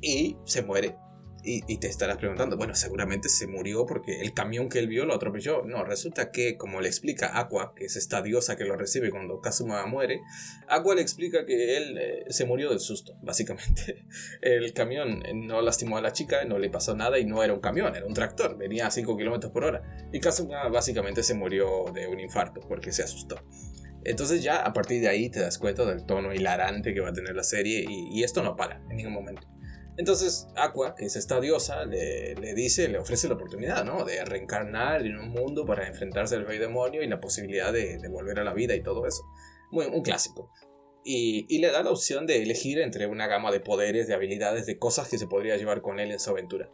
y 0.02 0.36
se 0.44 0.64
muere. 0.64 0.98
Y, 1.42 1.78
te 1.78 1.88
estarás 1.88 2.18
preguntando, 2.18 2.58
bueno, 2.58 2.76
seguramente 2.76 3.30
se 3.30 3.48
murió 3.48 3.86
porque 3.86 4.20
el 4.22 4.34
camión 4.34 4.68
que 4.68 4.80
él 4.80 4.88
vio 4.88 5.06
lo 5.06 5.16
atropelló. 5.16 5.64
No, 5.64 5.86
resulta 5.86 6.32
que, 6.32 6.58
como 6.58 6.82
le 6.82 6.90
explica 6.90 7.40
Aqua, 7.40 7.74
que 7.76 7.86
es 7.86 7.96
esta 7.96 8.22
diosa 8.22 8.58
que 8.58 8.66
lo 8.66 8.76
recibe 8.76 9.10
cuando 9.10 9.40
Kazuma 9.40 9.86
muere, 9.86 10.22
Aqua 10.68 10.96
le 10.96 11.02
explica 11.02 11.46
que 11.46 11.78
él 11.78 11.98
eh, 11.98 12.26
se 12.30 12.46
murió 12.46 12.70
del 12.70 12.80
susto, 12.80 13.18
básicamente. 13.22 14.06
El 14.42 14.74
camión 14.74 15.26
eh, 15.26 15.34
no 15.34 15.62
lastimó 15.62 15.98
a 15.98 16.02
la 16.02 16.12
chica, 16.12 16.44
no 16.44 16.60
le 16.60 16.70
pasó 16.70 16.96
nada 16.96 17.18
y 17.20 17.26
no 17.26 17.42
era 17.42 17.54
un 17.54 17.62
camión, 17.62 17.96
era 17.96 18.06
un 18.06 18.14
tractor, 18.14 18.58
venía 18.58 18.88
a 18.88 18.92
5 18.92 19.16
km 19.16 19.50
por 19.52 19.64
hora. 19.64 20.10
Y 20.12 20.20
Kazuma 20.20 20.68
básicamente 20.68 21.24
se 21.24 21.36
murió 21.36 21.86
de 21.94 22.08
un 22.08 22.20
infarto 22.20 22.60
porque 22.68 22.92
se 22.92 23.04
asustó. 23.04 23.38
Entonces 24.04 24.44
ya 24.44 24.58
a 24.58 24.74
partir 24.74 25.02
de 25.02 25.08
ahí 25.08 25.30
te 25.30 25.40
das 25.40 25.58
cuenta 25.58 25.86
del 25.86 26.06
tono 26.06 26.34
hilarante 26.34 26.94
que 26.94 27.00
va 27.00 27.10
a 27.10 27.14
tener 27.14 27.36
la 27.36 27.44
serie 27.44 27.86
y 27.88 28.24
esto 28.24 28.42
no 28.42 28.56
para 28.56 28.82
en 28.90 28.98
ningún 28.98 29.14
momento. 29.14 29.48
Entonces 30.00 30.48
Aqua, 30.56 30.96
que 30.96 31.04
es 31.08 31.18
esta 31.18 31.42
diosa, 31.42 31.84
le, 31.84 32.54
dice, 32.54 32.88
le 32.88 33.00
ofrece 33.00 33.28
la 33.28 33.34
oportunidad, 33.34 33.84
¿no? 33.84 34.06
De 34.06 34.24
reencarnar 34.24 35.06
en 35.06 35.20
un 35.20 35.28
mundo 35.28 35.66
para 35.66 35.86
enfrentarse 35.90 36.36
al 36.36 36.48
rey 36.48 36.58
demonio 36.58 37.04
y 37.04 37.08
la 37.10 37.20
posibilidad 37.20 37.74
de, 37.74 38.00
volver 38.10 38.40
a 38.40 38.46
la 38.46 38.54
vida 38.54 38.74
y 38.76 38.82
todo 38.82 39.06
eso. 39.06 39.22
Muy, 39.72 39.88
un 39.88 40.02
clásico. 40.02 40.54
Y, 41.04 41.60
le 41.60 41.70
da 41.70 41.84
la 41.84 41.92
opción 41.92 42.28
de 42.28 42.42
elegir 42.42 42.80
entre 42.80 43.08
una 43.08 43.28
gama 43.28 43.52
de 43.52 43.60
poderes, 43.60 44.08
de 44.08 44.14
habilidades, 44.14 44.66
de 44.66 44.80
cosas 44.80 45.10
que 45.10 45.18
se 45.18 45.28
podría 45.28 45.58
llevar 45.58 45.82
con 45.82 46.00
él 46.00 46.12
en 46.12 46.20
su 46.22 46.30
aventura. 46.30 46.72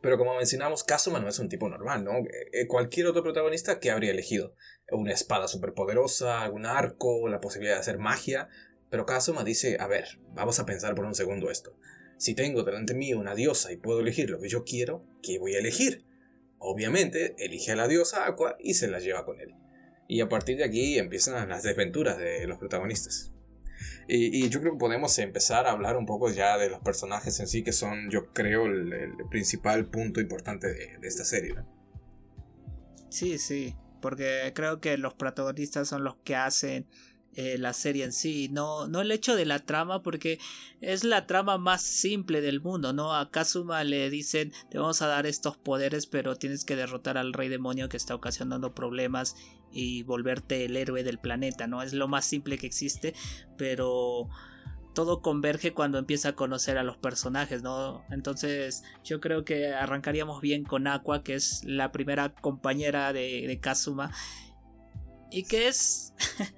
Pero 0.00 0.16
como 0.16 0.34
mencionamos, 0.34 0.84
Kazuma 0.84 1.20
no 1.20 1.28
es 1.28 1.38
un 1.40 1.50
tipo 1.50 1.68
normal, 1.68 2.02
¿no? 2.02 2.12
Eh, 2.52 2.66
cualquier 2.66 3.08
otro 3.08 3.22
protagonista 3.22 3.78
que 3.78 3.90
habría 3.90 4.12
elegido 4.12 4.54
una 4.90 5.12
espada 5.12 5.48
superpoderosa, 5.48 6.40
algún 6.40 6.64
arco, 6.64 7.28
la 7.28 7.40
posibilidad 7.40 7.74
de 7.74 7.80
hacer 7.80 7.98
magia. 7.98 8.48
Pero 8.88 9.04
Kazuma 9.04 9.44
dice, 9.44 9.76
a 9.78 9.86
ver, 9.86 10.18
vamos 10.28 10.58
a 10.60 10.64
pensar 10.64 10.94
por 10.94 11.04
un 11.04 11.14
segundo 11.14 11.50
esto. 11.50 11.76
Si 12.18 12.34
tengo 12.34 12.64
delante 12.64 12.94
mío 12.94 13.18
una 13.18 13.34
diosa 13.34 13.72
y 13.72 13.76
puedo 13.76 14.00
elegir 14.00 14.28
lo 14.28 14.40
que 14.40 14.48
yo 14.48 14.64
quiero, 14.64 15.04
¿qué 15.22 15.38
voy 15.38 15.54
a 15.54 15.60
elegir? 15.60 16.04
Obviamente, 16.58 17.36
elige 17.38 17.72
a 17.72 17.76
la 17.76 17.88
diosa 17.88 18.26
Aqua 18.26 18.56
y 18.60 18.74
se 18.74 18.88
la 18.88 18.98
lleva 18.98 19.24
con 19.24 19.40
él. 19.40 19.54
Y 20.08 20.20
a 20.20 20.28
partir 20.28 20.56
de 20.56 20.64
aquí 20.64 20.98
empiezan 20.98 21.48
las 21.48 21.62
desventuras 21.62 22.18
de 22.18 22.46
los 22.46 22.58
protagonistas. 22.58 23.32
Y, 24.08 24.48
yo 24.48 24.60
creo 24.60 24.72
que 24.72 24.78
podemos 24.78 25.18
empezar 25.18 25.66
a 25.66 25.72
hablar 25.72 25.96
un 25.96 26.06
poco 26.06 26.30
ya 26.30 26.56
de 26.56 26.70
los 26.70 26.80
personajes 26.80 27.38
en 27.40 27.46
sí, 27.46 27.62
que 27.62 27.72
son, 27.72 28.10
yo 28.10 28.32
creo, 28.32 28.66
el, 28.66 29.12
principal 29.30 29.86
punto 29.86 30.20
importante 30.20 30.66
de, 30.66 30.98
esta 31.06 31.24
serie. 31.24 31.54
Sí, 33.10 33.38
sí, 33.38 33.76
porque 34.00 34.50
creo 34.54 34.80
que 34.80 34.96
los 34.96 35.14
protagonistas 35.14 35.88
son 35.88 36.04
los 36.04 36.16
que 36.24 36.36
hacen 36.36 36.86
eh, 37.40 37.56
la 37.56 37.72
serie 37.72 38.02
en 38.02 38.10
sí, 38.10 38.48
no, 38.48 38.88
no 38.88 39.00
el 39.00 39.12
hecho 39.12 39.36
de 39.36 39.46
la 39.46 39.60
trama, 39.60 40.02
porque 40.02 40.40
es 40.80 41.04
la 41.04 41.28
trama 41.28 41.56
más 41.56 41.82
simple 41.82 42.40
del 42.40 42.60
mundo, 42.60 42.92
¿no? 42.92 43.14
A 43.14 43.30
Kazuma 43.30 43.84
le 43.84 44.10
dicen, 44.10 44.52
te 44.72 44.78
vamos 44.78 45.02
a 45.02 45.06
dar 45.06 45.24
estos 45.24 45.56
poderes, 45.56 46.08
pero 46.08 46.34
tienes 46.34 46.64
que 46.64 46.74
derrotar 46.74 47.16
al 47.16 47.32
rey 47.32 47.48
demonio 47.48 47.88
que 47.88 47.96
está 47.96 48.16
ocasionando 48.16 48.74
problemas 48.74 49.36
y 49.70 50.02
volverte 50.02 50.64
el 50.64 50.76
héroe 50.76 51.04
del 51.04 51.20
planeta, 51.20 51.68
¿no? 51.68 51.80
Es 51.80 51.92
lo 51.92 52.08
más 52.08 52.24
simple 52.24 52.58
que 52.58 52.66
existe, 52.66 53.14
pero 53.56 54.28
todo 54.92 55.22
converge 55.22 55.72
cuando 55.72 55.98
empieza 55.98 56.30
a 56.30 56.34
conocer 56.34 56.76
a 56.76 56.82
los 56.82 56.96
personajes, 56.96 57.62
¿no? 57.62 58.04
Entonces 58.10 58.82
yo 59.04 59.20
creo 59.20 59.44
que 59.44 59.72
arrancaríamos 59.72 60.40
bien 60.40 60.64
con 60.64 60.88
Aqua, 60.88 61.22
que 61.22 61.36
es 61.36 61.62
la 61.64 61.92
primera 61.92 62.34
compañera 62.34 63.12
de, 63.12 63.46
de 63.46 63.60
Kazuma. 63.60 64.10
Y 65.30 65.44
que 65.44 65.68
es 65.68 66.14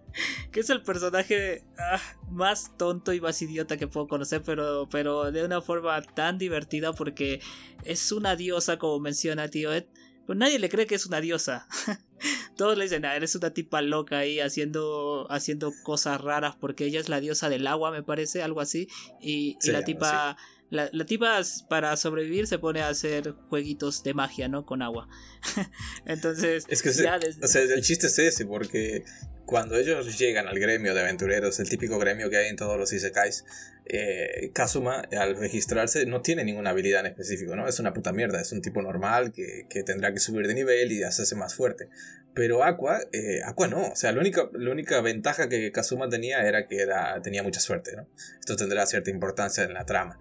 que 0.53 0.61
es 0.61 0.71
el 0.71 0.83
personaje 0.83 1.65
ah, 1.79 2.01
más 2.31 2.77
tonto 2.77 3.13
y 3.13 3.21
más 3.21 3.41
idiota 3.43 3.77
que 3.77 3.87
puedo 3.87 4.09
conocer, 4.09 4.43
pero, 4.45 4.89
pero 4.91 5.31
de 5.31 5.45
una 5.45 5.61
forma 5.61 6.03
tan 6.03 6.39
divertida 6.39 6.93
porque 6.93 7.41
es 7.85 8.13
una 8.13 8.37
diosa, 8.37 8.79
como 8.79 8.99
menciona 9.01 9.49
tío 9.49 9.73
Ed. 9.73 9.87
Pues 10.27 10.39
nadie 10.39 10.59
le 10.59 10.69
cree 10.69 10.87
que 10.87 10.95
es 10.95 11.07
una 11.07 11.21
diosa. 11.21 11.67
Todos 12.57 12.77
le 12.79 12.85
dicen, 12.85 13.05
ah, 13.05 13.17
eres 13.17 13.35
una 13.35 13.51
tipa 13.51 13.83
loca 13.83 14.19
ahí 14.19 14.39
haciendo, 14.39 15.27
haciendo 15.31 15.73
cosas 15.83 16.21
raras 16.21 16.55
porque 16.61 16.85
ella 16.85 17.01
es 17.01 17.09
la 17.09 17.21
diosa 17.21 17.49
del 17.49 17.67
agua, 17.67 17.91
me 17.91 18.03
parece, 18.03 18.43
algo 18.43 18.61
así. 18.61 18.89
Y, 19.21 19.57
la 19.65 19.83
tipa... 19.83 20.37
La, 20.69 20.89
la, 20.93 21.05
tipa 21.05 21.41
para 21.69 21.97
sobrevivir 21.97 22.47
se 22.47 22.61
pone 22.61 22.81
a 22.81 22.91
hacer 22.91 23.35
jueguitos 23.49 24.05
de 24.05 24.15
magia, 24.15 24.47
¿no? 24.47 24.65
Con 24.65 24.83
agua. 24.83 25.09
Entonces, 26.07 26.65
es 26.69 26.81
que 26.81 26.91
o 26.91 26.93
sea, 26.93 27.17
el 27.17 27.83
chiste 27.83 28.07
es 28.07 28.17
ese, 28.21 28.47
porque 28.47 29.05
cuando 29.47 29.77
ellos 29.77 30.19
llegan 30.19 30.47
al 30.47 30.59
gremio 30.59 30.95
de 30.95 31.01
aventureros, 31.01 31.59
el 31.61 31.69
típico 31.69 31.99
gremio 31.99 32.31
que 32.31 32.37
hay 32.37 32.49
en 32.49 32.57
todos 32.57 32.79
los 32.79 32.93
isekais, 32.93 33.45
eh, 33.87 34.51
Kazuma 34.53 35.03
al 35.19 35.37
registrarse 35.37 36.07
no 36.07 36.23
tiene 36.23 36.45
ninguna 36.45 36.71
habilidad 36.71 37.01
en 37.01 37.07
específico, 37.07 37.57
¿no? 37.57 37.67
Es 37.67 37.81
una 37.81 37.93
puta 37.93 38.13
mierda, 38.13 38.41
es 38.41 38.53
un 38.53 38.63
tipo 38.63 38.81
normal 38.83 39.33
que, 39.33 39.67
que 39.69 39.83
tendrá 39.83 40.13
que 40.13 40.21
subir 40.21 40.47
de 40.47 40.55
nivel 40.55 40.93
y 40.93 41.03
hacerse 41.03 41.35
más 41.35 41.55
fuerte. 41.55 41.89
Pero 42.35 42.63
Aqua, 42.63 43.01
eh, 43.13 43.41
Aqua 43.45 43.67
no, 43.67 43.89
o 43.89 43.97
sea, 43.97 44.13
la 44.13 44.21
única, 44.21 44.49
la 44.53 44.71
única 44.71 45.01
ventaja 45.01 45.49
que 45.49 45.73
Kazuma 45.73 46.09
tenía 46.09 46.47
era 46.47 46.69
que 46.69 46.81
era, 46.81 47.21
tenía 47.23 47.43
mucha 47.43 47.61
suerte, 47.61 47.97
¿no? 47.97 48.09
Esto 48.39 48.55
tendrá 48.55 48.87
cierta 48.87 49.11
importancia 49.11 49.65
en 49.65 49.75
la 49.75 49.85
trama. 49.85 50.19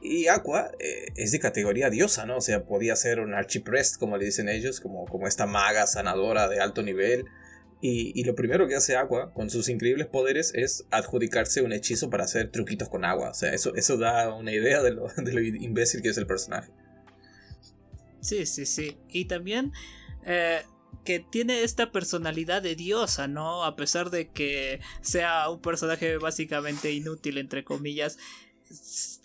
Y 0.00 0.28
Aqua 0.28 0.70
eh, 0.78 1.06
es 1.16 1.32
de 1.32 1.40
categoría 1.40 1.90
diosa, 1.90 2.26
¿no? 2.26 2.36
O 2.36 2.40
sea, 2.40 2.64
podía 2.64 2.94
ser 2.94 3.18
un 3.18 3.34
archiprest, 3.34 3.98
como 3.98 4.16
le 4.16 4.26
dicen 4.26 4.48
ellos, 4.48 4.80
como, 4.80 5.06
como 5.06 5.26
esta 5.26 5.46
maga 5.46 5.88
sanadora 5.88 6.48
de 6.48 6.60
alto 6.60 6.82
nivel 6.82 7.24
y, 7.80 8.24
lo 8.24 8.34
primero 8.34 8.66
que 8.66 8.74
hace 8.74 8.96
Aqua 8.96 9.32
con 9.32 9.50
sus 9.50 9.68
increíbles 9.68 10.08
poderes 10.08 10.52
es 10.54 10.84
adjudicarse 10.90 11.62
un 11.62 11.72
hechizo 11.72 12.10
para 12.10 12.24
hacer 12.24 12.50
truquitos 12.50 12.88
con 12.88 13.04
agua. 13.04 13.30
O 13.30 13.34
sea, 13.34 13.52
eso, 13.54 13.74
eso 13.76 13.96
da 13.96 14.34
una 14.34 14.52
idea 14.52 14.82
de 14.82 14.90
lo, 14.92 15.06
de 15.16 15.32
lo 15.32 15.40
imbécil 15.40 16.02
que 16.02 16.08
es 16.08 16.18
el 16.18 16.26
personaje. 16.26 16.72
Sí, 18.20 18.46
sí, 18.46 18.66
sí. 18.66 18.96
Y 19.10 19.26
también 19.26 19.72
eh, 20.26 20.62
que 21.04 21.20
tiene 21.20 21.62
esta 21.62 21.92
personalidad 21.92 22.62
de 22.62 22.74
diosa, 22.74 23.28
¿no? 23.28 23.64
A 23.64 23.76
pesar 23.76 24.10
de 24.10 24.28
que 24.28 24.80
sea 25.00 25.48
un 25.48 25.60
personaje 25.60 26.18
básicamente 26.18 26.92
inútil, 26.92 27.38
entre 27.38 27.64
comillas 27.64 28.18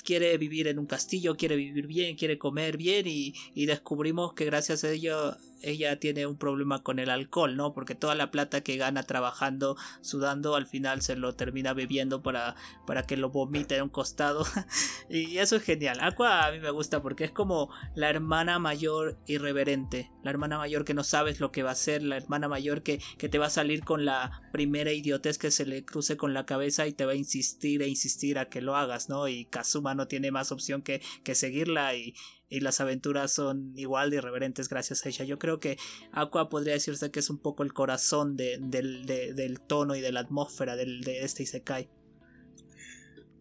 quiere 0.05 0.37
vivir 0.37 0.67
en 0.67 0.79
un 0.79 0.85
castillo, 0.85 1.35
quiere 1.35 1.55
vivir 1.55 1.87
bien, 1.87 2.15
quiere 2.15 2.37
comer 2.37 2.77
bien 2.77 3.07
y, 3.07 3.33
y 3.53 3.65
descubrimos 3.65 4.33
que 4.33 4.45
gracias 4.45 4.83
a 4.83 4.91
ello 4.91 5.35
ella 5.63 5.99
tiene 5.99 6.27
un 6.27 6.37
problema 6.37 6.83
con 6.83 6.99
el 6.99 7.09
alcohol, 7.09 7.55
¿no? 7.55 7.73
Porque 7.73 7.95
toda 7.95 8.15
la 8.15 8.31
plata 8.31 8.61
que 8.61 8.77
gana 8.77 9.03
trabajando, 9.03 9.77
sudando, 10.01 10.55
al 10.55 10.67
final 10.67 11.01
se 11.01 11.15
lo 11.15 11.35
termina 11.35 11.73
bebiendo 11.73 12.21
para, 12.21 12.55
para 12.85 13.03
que 13.03 13.17
lo 13.17 13.29
vomite 13.29 13.75
en 13.75 13.83
un 13.83 13.89
costado. 13.89 14.45
y 15.09 15.37
eso 15.37 15.55
es 15.55 15.63
genial. 15.63 15.99
Aqua 16.01 16.45
a 16.45 16.51
mí 16.51 16.59
me 16.59 16.69
gusta 16.71 17.01
porque 17.01 17.23
es 17.23 17.31
como 17.31 17.69
la 17.95 18.09
hermana 18.09 18.59
mayor 18.59 19.17
irreverente, 19.25 20.11
la 20.23 20.31
hermana 20.31 20.57
mayor 20.57 20.85
que 20.85 20.93
no 20.93 21.03
sabes 21.03 21.39
lo 21.39 21.51
que 21.51 21.63
va 21.63 21.69
a 21.69 21.73
hacer, 21.73 22.03
la 22.03 22.17
hermana 22.17 22.47
mayor 22.47 22.83
que, 22.83 23.01
que 23.17 23.29
te 23.29 23.39
va 23.39 23.47
a 23.47 23.49
salir 23.49 23.83
con 23.83 24.05
la 24.05 24.43
primera 24.51 24.91
idiotez 24.91 25.37
que 25.37 25.51
se 25.51 25.65
le 25.65 25.85
cruce 25.85 26.17
con 26.17 26.33
la 26.33 26.45
cabeza 26.45 26.87
y 26.87 26.93
te 26.93 27.05
va 27.05 27.13
a 27.13 27.15
insistir 27.15 27.81
e 27.81 27.87
insistir 27.87 28.37
a 28.37 28.49
que 28.49 28.61
lo 28.61 28.75
hagas, 28.75 29.09
¿no? 29.09 29.27
Y 29.27 29.45
Kazuma 29.45 29.95
no 29.95 30.07
tiene 30.07 30.31
más 30.31 30.51
opción 30.51 30.81
que, 30.81 31.01
que 31.23 31.35
seguirla 31.35 31.95
y, 31.95 32.13
y 32.53 32.59
las 32.59 32.79
aventuras 32.81 33.31
son 33.31 33.73
igual 33.75 34.11
de 34.11 34.17
irreverentes 34.17 34.69
gracias 34.69 35.05
a 35.05 35.09
ella. 35.09 35.25
Yo 35.25 35.39
creo 35.39 35.59
que 35.59 35.77
Aqua 36.11 36.49
podría 36.49 36.73
decirse 36.73 37.09
que 37.09 37.19
es 37.19 37.29
un 37.29 37.39
poco 37.39 37.63
el 37.63 37.73
corazón 37.73 38.37
del, 38.37 39.59
tono 39.67 39.95
y 39.95 40.01
de 40.01 40.11
la 40.11 40.19
atmósfera 40.19 40.75
de 40.75 41.01
este 41.23 41.43
Isekai. 41.43 41.89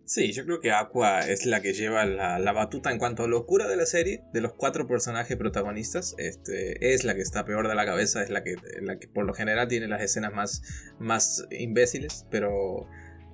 Sí, 0.05 0.33
yo 0.33 0.45
creo 0.45 0.61
que 0.61 0.73
Aqua 0.73 1.21
es 1.21 1.47
la 1.47 1.63
que 1.63 1.73
lleva 1.73 2.05
la, 2.05 2.53
batuta 2.53 2.91
en 2.91 2.99
cuanto 2.99 3.23
a 3.25 3.29
locura 3.29 3.69
de 3.69 3.77
la 3.77 3.87
serie. 3.87 4.23
De 4.33 4.41
los 4.41 4.53
cuatro 4.53 4.87
personajes 4.87 5.37
protagonistas, 5.37 6.15
este, 6.19 6.93
es 6.95 7.05
la 7.05 7.15
que 7.15 7.23
está 7.23 7.45
peor 7.45 7.69
de 7.69 7.75
la 7.75 7.87
cabeza, 7.87 8.23
es 8.23 8.31
la 8.31 8.43
que, 8.43 8.57
la 8.83 8.99
que 8.99 9.09
por 9.09 9.25
lo 9.25 9.33
general 9.33 9.69
tiene 9.69 9.89
las 9.89 10.03
escenas 10.03 10.35
más, 10.35 10.63
más 10.99 11.47
imbéciles, 11.51 12.27
pero, 12.31 12.87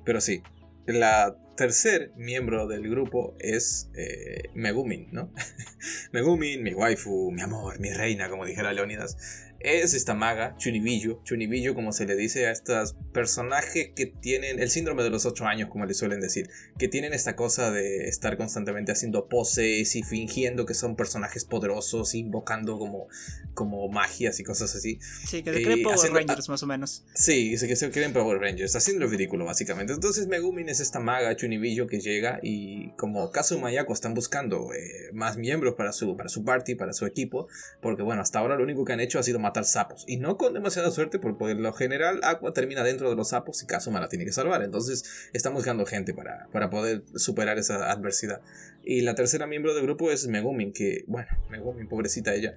pero 0.05 0.21
sí, 0.21 0.43
la 0.87 1.37
tercer 1.59 2.13
miembro 2.17 2.69
del 2.69 2.89
grupo 2.89 3.37
es 3.41 3.91
eh, 3.95 4.45
Megumin, 4.55 5.09
¿no? 5.11 5.35
Megumin, 6.13 6.63
mi 6.63 6.73
waifu, 6.73 7.33
mi 7.33 7.43
amor, 7.43 7.81
mi 7.81 7.93
reina, 7.93 8.31
como 8.31 8.47
dijera 8.47 8.73
Leonidas. 8.73 9.48
Es 9.61 9.95
esta 9.95 10.15
maga, 10.15 10.55
Chunibillo, 10.57 11.21
Chunibillo 11.25 11.75
como 11.75 11.93
se 11.93 12.07
le 12.07 12.15
dice 12.15 12.47
a 12.47 12.53
estos 12.53 12.95
personajes 13.13 13.91
que 13.95 14.07
tienen 14.07 14.61
el 14.61 14.71
síndrome 14.71 15.03
de 15.03 15.11
los 15.11 15.27
ocho 15.27 15.47
años, 15.47 15.69
como 15.69 15.85
le 15.85 15.95
suelen 15.95 16.21
decir, 16.21 16.49
que 16.79 16.89
tienen 16.89 17.13
esta 17.13 17.35
cosa 17.35 17.71
de 17.71 18.09
estar 18.09 18.37
constantemente 18.37 18.93
haciendo 18.93 19.29
poses 19.29 19.97
y 19.97 20.03
fingiendo 20.03 20.65
que 20.65 20.75
son 20.75 20.97
personajes 20.97 21.45
poderosos, 21.45 22.15
invocando 22.15 22.79
como, 22.79 23.09
como 23.55 23.89
magias 23.89 24.39
y 24.39 24.45
cosas 24.45 24.75
así. 24.75 24.99
Sí, 25.27 25.43
que 25.43 25.53
se 25.53 25.63
creen 25.63 25.83
Power 25.83 26.13
Rangers 26.13 26.49
más 26.49 26.63
o 26.63 26.67
menos. 26.67 27.05
Sí, 27.15 27.57
que 27.59 27.77
se 27.77 27.91
creen 27.91 28.13
Power 28.13 28.39
Rangers, 28.39 28.77
haciendo 28.77 29.05
lo 29.05 29.11
ridículo 29.11 29.45
básicamente. 29.45 29.93
Entonces 29.93 30.29
Megumin 30.29 30.69
es 30.69 30.81
esta 30.81 31.01
maga, 31.01 31.35
Chunibillo, 31.37 31.87
que 31.87 32.01
llega 32.01 32.39
y 32.43 32.91
como 32.93 33.31
Kazuma 33.33 33.73
y 33.73 33.77
Ako 33.77 33.93
están 33.93 34.15
buscando 34.15 34.73
eh, 34.73 35.11
más 35.13 35.37
miembros 35.37 35.75
para 35.75 35.93
su, 35.93 36.17
para 36.17 36.29
su 36.29 36.45
party, 36.45 36.77
para 36.77 36.93
su 36.93 37.07
equipo, 37.07 37.49
porque 37.81 38.03
bueno, 38.03 38.23
hasta 38.23 38.39
ahora 38.39 38.57
lo 38.57 38.63
único 38.63 38.85
que 38.85 38.93
han 38.93 39.01
hecho 39.01 39.19
ha 39.19 39.23
sido 39.23 39.39
matar 39.49 39.65
sapos. 39.65 40.05
Y 40.07 40.17
no 40.17 40.37
con 40.37 40.55
demasiada 40.55 40.91
suerte, 40.91 41.19
porque 41.19 41.39
por 41.39 41.55
lo 41.55 41.73
general 41.73 42.21
Aqua 42.23 42.53
termina 42.53 42.83
dentro 42.83 43.11
de 43.11 43.17
los 43.17 43.31
sapos 43.31 43.63
y 43.63 43.67
Kazuma 43.67 44.01
la 44.01 44.09
tiene 44.09 44.25
que 44.25 44.33
salvar. 44.33 44.63
Entonces 44.63 45.05
están 45.33 45.55
buscando 45.55 45.87
gente 45.87 46.15
para, 46.15 46.49
para 46.53 46.71
poder 46.71 47.03
superar 47.15 47.59
esa 47.59 47.91
adversidad. 47.91 48.41
Y 48.85 49.03
la 49.03 49.15
tercera 49.15 49.47
miembro 49.47 49.75
del 49.75 49.85
grupo 49.85 50.11
es 50.11 50.27
Megumin, 50.29 50.73
que, 50.73 51.05
bueno, 51.07 51.29
Megumin, 51.51 51.89
pobrecita 51.89 52.35
ella, 52.35 52.55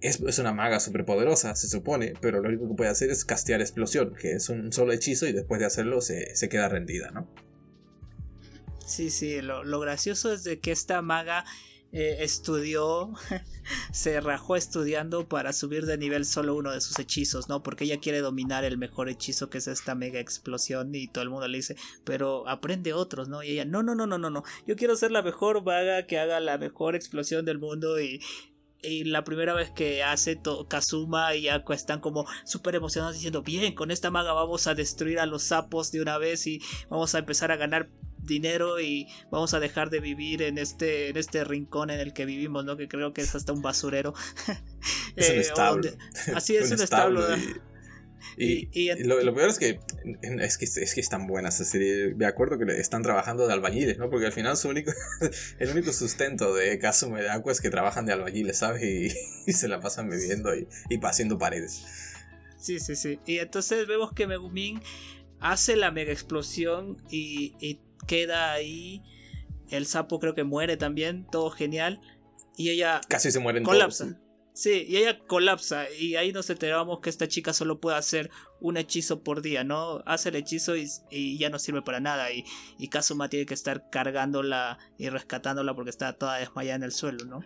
es, 0.00 0.20
es, 0.20 0.38
una 0.38 0.52
maga 0.52 0.80
súper 0.80 1.04
poderosa, 1.04 1.54
se 1.54 1.68
supone, 1.68 2.14
pero 2.20 2.40
lo 2.40 2.48
único 2.48 2.68
que 2.68 2.74
puede 2.74 2.90
hacer 2.90 3.10
es 3.10 3.24
castear 3.24 3.60
explosión, 3.60 4.14
que 4.14 4.32
es 4.32 4.48
un 4.48 4.72
solo 4.72 4.92
hechizo 4.92 5.26
y 5.26 5.32
después 5.32 5.60
de 5.60 5.66
hacerlo 5.66 6.00
se, 6.00 6.34
se 6.34 6.48
queda 6.48 6.68
rendida, 6.68 7.10
¿no? 7.10 7.28
Sí, 8.86 9.10
sí, 9.10 9.40
lo, 9.40 9.62
lo, 9.62 9.78
gracioso 9.78 10.32
es 10.32 10.42
de 10.42 10.58
que 10.58 10.72
esta 10.72 11.00
maga 11.00 11.44
eh, 11.92 12.18
estudió, 12.20 13.12
se 13.92 14.20
rajó 14.20 14.54
estudiando 14.54 15.28
para 15.28 15.52
subir 15.52 15.86
de 15.86 15.98
nivel 15.98 16.24
solo 16.24 16.54
uno 16.54 16.70
de 16.70 16.80
sus 16.80 16.98
hechizos, 16.98 17.48
¿no? 17.48 17.62
Porque 17.62 17.84
ella 17.84 17.98
quiere 17.98 18.20
dominar 18.20 18.64
el 18.64 18.78
mejor 18.78 19.08
hechizo 19.08 19.50
que 19.50 19.58
es 19.58 19.66
esta 19.66 19.94
mega 19.94 20.20
explosión 20.20 20.94
y 20.94 21.08
todo 21.08 21.24
el 21.24 21.30
mundo 21.30 21.48
le 21.48 21.58
dice, 21.58 21.76
pero 22.04 22.48
aprende 22.48 22.92
otros, 22.92 23.28
¿no? 23.28 23.42
Y 23.42 23.50
ella, 23.50 23.64
no, 23.64 23.82
no, 23.82 23.94
no, 23.94 24.06
no, 24.06 24.18
no, 24.18 24.30
no, 24.30 24.44
yo 24.66 24.76
quiero 24.76 24.94
ser 24.94 25.10
la 25.10 25.22
mejor 25.22 25.64
vaga 25.64 26.06
que 26.06 26.18
haga 26.18 26.38
la 26.38 26.58
mejor 26.58 26.94
explosión 26.94 27.44
del 27.44 27.58
mundo 27.58 28.00
y... 28.00 28.20
Y 28.82 29.04
la 29.04 29.24
primera 29.24 29.54
vez 29.54 29.70
que 29.70 30.02
hace 30.02 30.40
Kazuma 30.68 31.34
y 31.34 31.48
Aqua 31.48 31.74
están 31.74 32.00
como 32.00 32.26
súper 32.44 32.74
emocionados 32.74 33.14
diciendo, 33.14 33.42
bien, 33.42 33.74
con 33.74 33.90
esta 33.90 34.10
maga 34.10 34.32
vamos 34.32 34.66
a 34.66 34.74
destruir 34.74 35.18
a 35.18 35.26
los 35.26 35.42
sapos 35.42 35.92
de 35.92 36.00
una 36.00 36.18
vez 36.18 36.46
y 36.46 36.60
vamos 36.88 37.14
a 37.14 37.18
empezar 37.18 37.52
a 37.52 37.56
ganar 37.56 37.88
dinero 38.22 38.80
y 38.80 39.08
vamos 39.30 39.54
a 39.54 39.60
dejar 39.60 39.90
de 39.90 40.00
vivir 40.00 40.42
en 40.42 40.58
este, 40.58 41.08
en 41.08 41.16
este 41.16 41.44
rincón 41.44 41.90
en 41.90 42.00
el 42.00 42.12
que 42.12 42.24
vivimos, 42.24 42.64
¿no? 42.64 42.76
Que 42.76 42.88
creo 42.88 43.12
que 43.12 43.20
es 43.22 43.34
hasta 43.34 43.52
un 43.52 43.62
basurero. 43.62 44.14
Es 45.16 45.28
un 45.28 45.36
eh, 45.36 45.40
establo. 45.40 45.90
así 46.34 46.56
es 46.56 46.70
un, 46.70 46.80
establo. 46.80 47.36
Y, 47.36 47.60
lo, 49.04 49.34
peor 49.34 49.48
es 49.48 49.58
que, 49.58 49.80
es 50.22 50.58
que 50.58 50.64
es 50.64 50.94
que 50.94 51.00
están 51.00 51.26
buenas. 51.26 51.60
Es 51.60 51.72
decir, 51.72 52.16
me 52.16 52.26
acuerdo 52.26 52.58
que 52.58 52.64
están 52.80 53.02
trabajando 53.02 53.46
de 53.46 53.52
albañiles, 53.52 53.98
¿no? 53.98 54.10
Porque 54.10 54.26
al 54.26 54.32
final 54.32 54.56
su 54.56 54.68
único, 54.68 54.92
el 55.58 55.70
único 55.70 55.92
sustento 55.92 56.54
de 56.54 56.78
Kazuma 56.78 57.20
de 57.20 57.30
Aqua 57.30 57.52
es 57.52 57.60
que 57.60 57.70
trabajan 57.70 58.06
de 58.06 58.12
albañiles, 58.12 58.58
¿sabes? 58.58 58.82
Y, 58.82 59.52
se 59.52 59.68
la 59.68 59.80
pasan 59.80 60.08
bebiendo 60.08 60.54
y, 60.54 60.68
y 60.88 60.98
haciendo 61.02 61.38
paredes. 61.38 61.82
Sí, 62.58 62.78
sí, 62.78 62.94
sí. 62.94 63.18
Y 63.26 63.38
entonces 63.38 63.86
vemos 63.86 64.12
que 64.12 64.26
Megumin 64.26 64.80
hace 65.40 65.76
la 65.76 65.90
mega 65.90 66.12
explosión 66.12 66.98
y, 67.10 67.54
y 67.60 67.80
queda 68.06 68.52
ahí. 68.52 69.02
El 69.70 69.86
sapo 69.86 70.18
creo 70.18 70.34
que 70.34 70.44
muere 70.44 70.76
también, 70.76 71.26
todo 71.30 71.50
genial. 71.50 72.00
Y 72.56 72.70
ella 72.70 73.00
casi 73.08 73.30
se 73.30 73.38
muere 73.38 73.62
colapsa. 73.62 74.20
Sí, 74.60 74.84
y 74.86 74.98
ella 74.98 75.18
colapsa 75.20 75.90
y 75.90 76.16
ahí 76.16 76.32
nos 76.32 76.50
enteramos 76.50 77.00
que 77.00 77.08
esta 77.08 77.26
chica 77.26 77.54
solo 77.54 77.80
puede 77.80 77.96
hacer 77.96 78.30
un 78.60 78.76
hechizo 78.76 79.22
por 79.22 79.40
día, 79.40 79.64
¿no? 79.64 80.02
Hace 80.04 80.28
el 80.28 80.36
hechizo 80.36 80.74
y, 80.76 81.38
ya 81.38 81.48
no 81.48 81.58
sirve 81.58 81.80
para 81.80 81.98
nada 81.98 82.30
y, 82.30 82.44
y 82.78 82.88
Kazuma 82.88 83.30
tiene 83.30 83.46
que 83.46 83.54
estar 83.54 83.88
cargándola 83.88 84.78
y 84.98 85.08
rescatándola 85.08 85.74
porque 85.74 85.88
está 85.88 86.12
toda 86.12 86.36
desmayada 86.36 86.76
en 86.76 86.82
el 86.82 86.92
suelo, 86.92 87.24
¿no? 87.24 87.40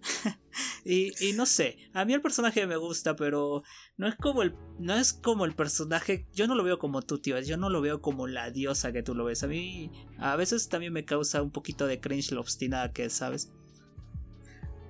y, 0.86 1.12
y, 1.22 1.34
no 1.34 1.44
sé, 1.44 1.76
a 1.92 2.06
mí 2.06 2.14
el 2.14 2.22
personaje 2.22 2.66
me 2.66 2.78
gusta, 2.78 3.14
pero 3.14 3.62
no 3.98 4.08
es 4.08 4.16
como 4.16 4.42
el 4.42 4.56
no 4.78 4.94
es 4.94 5.12
como 5.12 5.44
el 5.44 5.54
personaje, 5.54 6.26
yo 6.32 6.46
no 6.46 6.54
lo 6.54 6.64
veo 6.64 6.78
como 6.78 7.02
tú, 7.02 7.18
tío, 7.18 7.38
yo 7.40 7.58
no 7.58 7.68
lo 7.68 7.82
veo 7.82 8.00
como 8.00 8.26
la 8.26 8.50
diosa 8.50 8.90
que 8.90 9.02
tú 9.02 9.14
lo 9.14 9.26
ves. 9.26 9.42
A 9.42 9.48
mí 9.48 9.90
a 10.18 10.34
veces 10.36 10.70
también 10.70 10.94
me 10.94 11.04
causa 11.04 11.42
un 11.42 11.50
poquito 11.50 11.86
de 11.86 12.00
cringe 12.00 12.32
lo 12.32 12.40
obstinada 12.40 12.90
que 12.90 13.10
¿sabes? 13.10 13.52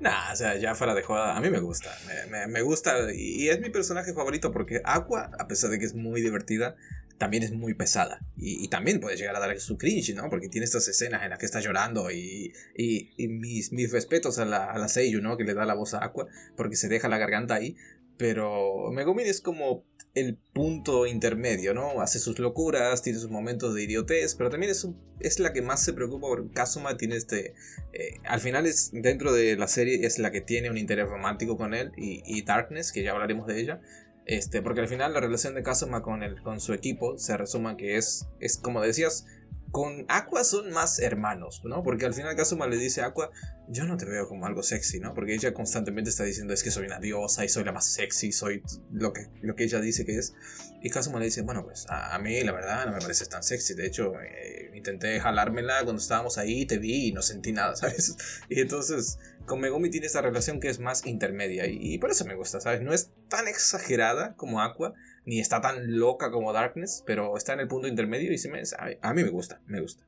Nah, 0.00 0.33
o 0.33 0.37
sea, 0.37 0.57
ya 0.57 0.74
fuera 0.74 0.94
de 0.94 1.02
joda, 1.02 1.37
a 1.37 1.40
mí 1.40 1.50
me 1.50 1.61
gusta, 1.61 1.96
me, 2.30 2.46
me 2.46 2.62
gusta 2.62 3.12
y 3.14 3.48
es 3.48 3.61
mi 3.61 3.70
personaje 3.70 4.12
favorito 4.12 4.50
porque 4.50 4.83
Aqua, 4.85 5.30
a 5.38 5.46
pesar 5.46 5.70
de 5.70 5.78
que 5.78 5.85
es 5.85 5.94
muy 5.94 6.20
divertida, 6.20 6.74
también 7.18 7.42
es 7.42 7.52
muy 7.52 7.74
pesada. 7.74 8.20
Y, 8.37 8.68
también 8.68 9.00
puede 9.00 9.16
llegar 9.16 9.37
a 9.37 9.40
dar 9.40 9.59
su 9.61 9.78
cringe, 9.78 10.14
¿no? 10.14 10.28
Porque 10.28 10.48
tiene 10.48 10.64
estas 10.64 10.88
escenas 10.88 11.22
en 11.22 11.30
las 11.30 11.38
que 11.38 11.46
está 11.46 11.61
llorando 11.61 12.11
y, 12.11 12.52
y, 12.76 13.28
mis, 13.28 13.72
mis, 13.72 13.92
respetos 13.92 14.38
a 14.38 14.44
la, 14.44 14.64
a 14.70 14.78
la 14.78 14.88
Seiyu, 14.88 15.20
¿no? 15.22 15.37
Que 15.37 15.44
le 15.44 15.54
da 15.54 15.64
la 15.64 15.74
voz 15.74 15.94
a 15.94 16.04
Aqua 16.04 16.26
porque 16.57 16.76
se 16.76 16.88
deja 16.88 17.09
la 17.09 17.18
garganta 17.18 17.54
ahí. 17.54 17.76
Pero 18.16 18.90
Megumin 18.92 19.26
es 19.26 19.40
como 19.40 19.85
el 20.14 20.38
punto 20.53 21.07
intermedio, 21.07 21.74
¿no? 21.74 22.00
Hace 22.00 22.18
sus 22.18 22.38
locuras, 22.38 23.03
tiene 23.03 23.18
sus 23.18 23.31
momentos 23.31 23.74
de 23.74 23.83
idiotez, 23.83 24.35
pero 24.37 24.48
también 24.48 24.70
es, 24.70 24.87
es 25.20 25.40
la 25.40 25.53
que 25.53 25.61
más 25.61 25.83
se 25.85 25.92
preocupa 25.92 26.29
por 26.29 26.50
Kazuma. 26.53 26.96
Tiene 26.96 27.16
este. 27.16 27.55
Eh, 27.92 28.20
al 28.24 28.40
final, 28.40 28.66
es 28.66 28.90
dentro 28.92 29.33
de 29.33 29.57
la 29.57 29.66
serie, 29.66 30.07
es 30.07 30.18
la 30.18 30.31
que 30.31 30.40
tiene 30.40 30.70
un 30.70 30.79
interés 30.79 31.09
romántico 31.09 31.57
con 31.57 31.74
él 31.74 31.92
y, 31.96 32.42
Darkness, 32.42 32.92
que 32.92 33.03
ya 33.03 33.11
hablaremos 33.11 33.46
de 33.46 33.61
ella. 33.61 33.81
Este, 34.27 34.62
porque 34.62 34.81
al 34.81 34.88
final 34.88 35.12
la 35.12 35.20
relación 35.20 35.55
de 35.55 35.62
Kazuma 35.62 36.03
con, 36.03 36.22
el, 36.22 36.40
con 36.42 36.59
su 36.59 36.72
equipo 36.72 37.18
se 37.18 37.37
resuma 37.37 37.77
que 37.77 37.96
es, 37.96 38.27
es 38.40 38.57
como 38.57 38.81
decías, 38.81 39.27
con 39.74 40.06
Aqua 40.08 40.44
son 40.44 40.70
más 40.70 41.00
hermanos, 41.00 41.62
¿no? 41.64 41.82
Porque 41.82 42.06
al 42.06 42.14
final 42.14 42.37
Kazuma 42.37 42.68
le 42.68 42.76
dice 42.76 43.00
a 43.00 43.06
Aqua, 43.06 43.32
yo 43.66 43.82
no 43.87 43.96
te 43.96 44.04
veo 44.04 44.28
como 44.28 44.46
algo 44.46 44.62
sexy, 44.62 45.00
¿no? 45.00 45.14
Porque 45.14 45.34
ella 45.34 45.52
constantemente 45.52 46.10
está 46.10 46.22
diciendo 46.22 46.54
es 46.54 46.62
que 46.62 46.70
soy 46.70 46.87
una 46.87 47.00
diosa 47.00 47.44
y 47.44 47.48
soy 47.48 47.64
la 47.64 47.72
más 47.72 47.84
sexy, 47.84 48.30
soy 48.30 48.62
lo 48.92 49.12
que, 49.12 49.26
lo 49.42 49.56
que 49.56 49.64
ella 49.64 49.80
dice 49.80 50.04
que 50.04 50.16
es. 50.16 50.32
Y 50.80 50.90
Kazuma 50.90 51.18
le 51.18 51.24
dice, 51.24 51.42
bueno, 51.42 51.64
pues 51.64 51.87
a, 51.88 52.16
mí 52.20 52.40
la 52.44 52.52
verdad 52.52 52.87
no 52.87 52.92
me 52.92 53.00
pareces 53.00 53.28
tan 53.28 53.42
sexy. 53.42 53.74
De 53.74 53.84
hecho, 53.84 54.12
eh, 54.20 54.70
intenté 54.74 55.18
jalármela 55.18 55.82
cuando 55.82 56.00
estábamos 56.00 56.38
ahí, 56.38 56.66
te 56.66 56.78
vi 56.78 57.08
y 57.08 57.12
no 57.12 57.20
sentí 57.20 57.50
nada, 57.50 57.74
¿sabes? 57.76 58.16
Y 58.48 58.60
entonces 58.60 59.18
con 59.44 59.60
Megumi 59.60 59.90
tiene 59.90 60.06
esta 60.06 60.22
relación 60.22 60.60
que 60.60 60.68
es 60.68 60.78
más 60.78 61.04
intermedia 61.04 61.66
y, 61.66 61.98
por 61.98 62.12
eso 62.12 62.24
me 62.24 62.37
gusta, 62.37 62.60
¿sabes? 62.60 62.80
No 62.80 62.92
es 62.92 63.10
tan 63.28 63.48
exagerada 63.48 64.34
como 64.37 64.62
Aqua, 64.62 64.94
ni 65.24 65.40
está 65.40 65.60
tan 65.60 65.98
loca 65.98 66.30
como 66.30 66.52
Darkness, 66.52 67.02
pero 67.06 67.37
está 67.37 67.54
en 67.54 67.60
el 67.60 67.68
punto 67.68 67.88
intermedio 67.88 68.32
y 68.32 68.38
se 68.38 68.50
me, 68.50 68.62
a, 69.00 69.14
mí 69.14 69.24
me 69.24 69.30
gusta, 69.30 69.60
me 69.66 69.80
gusta. 69.80 70.04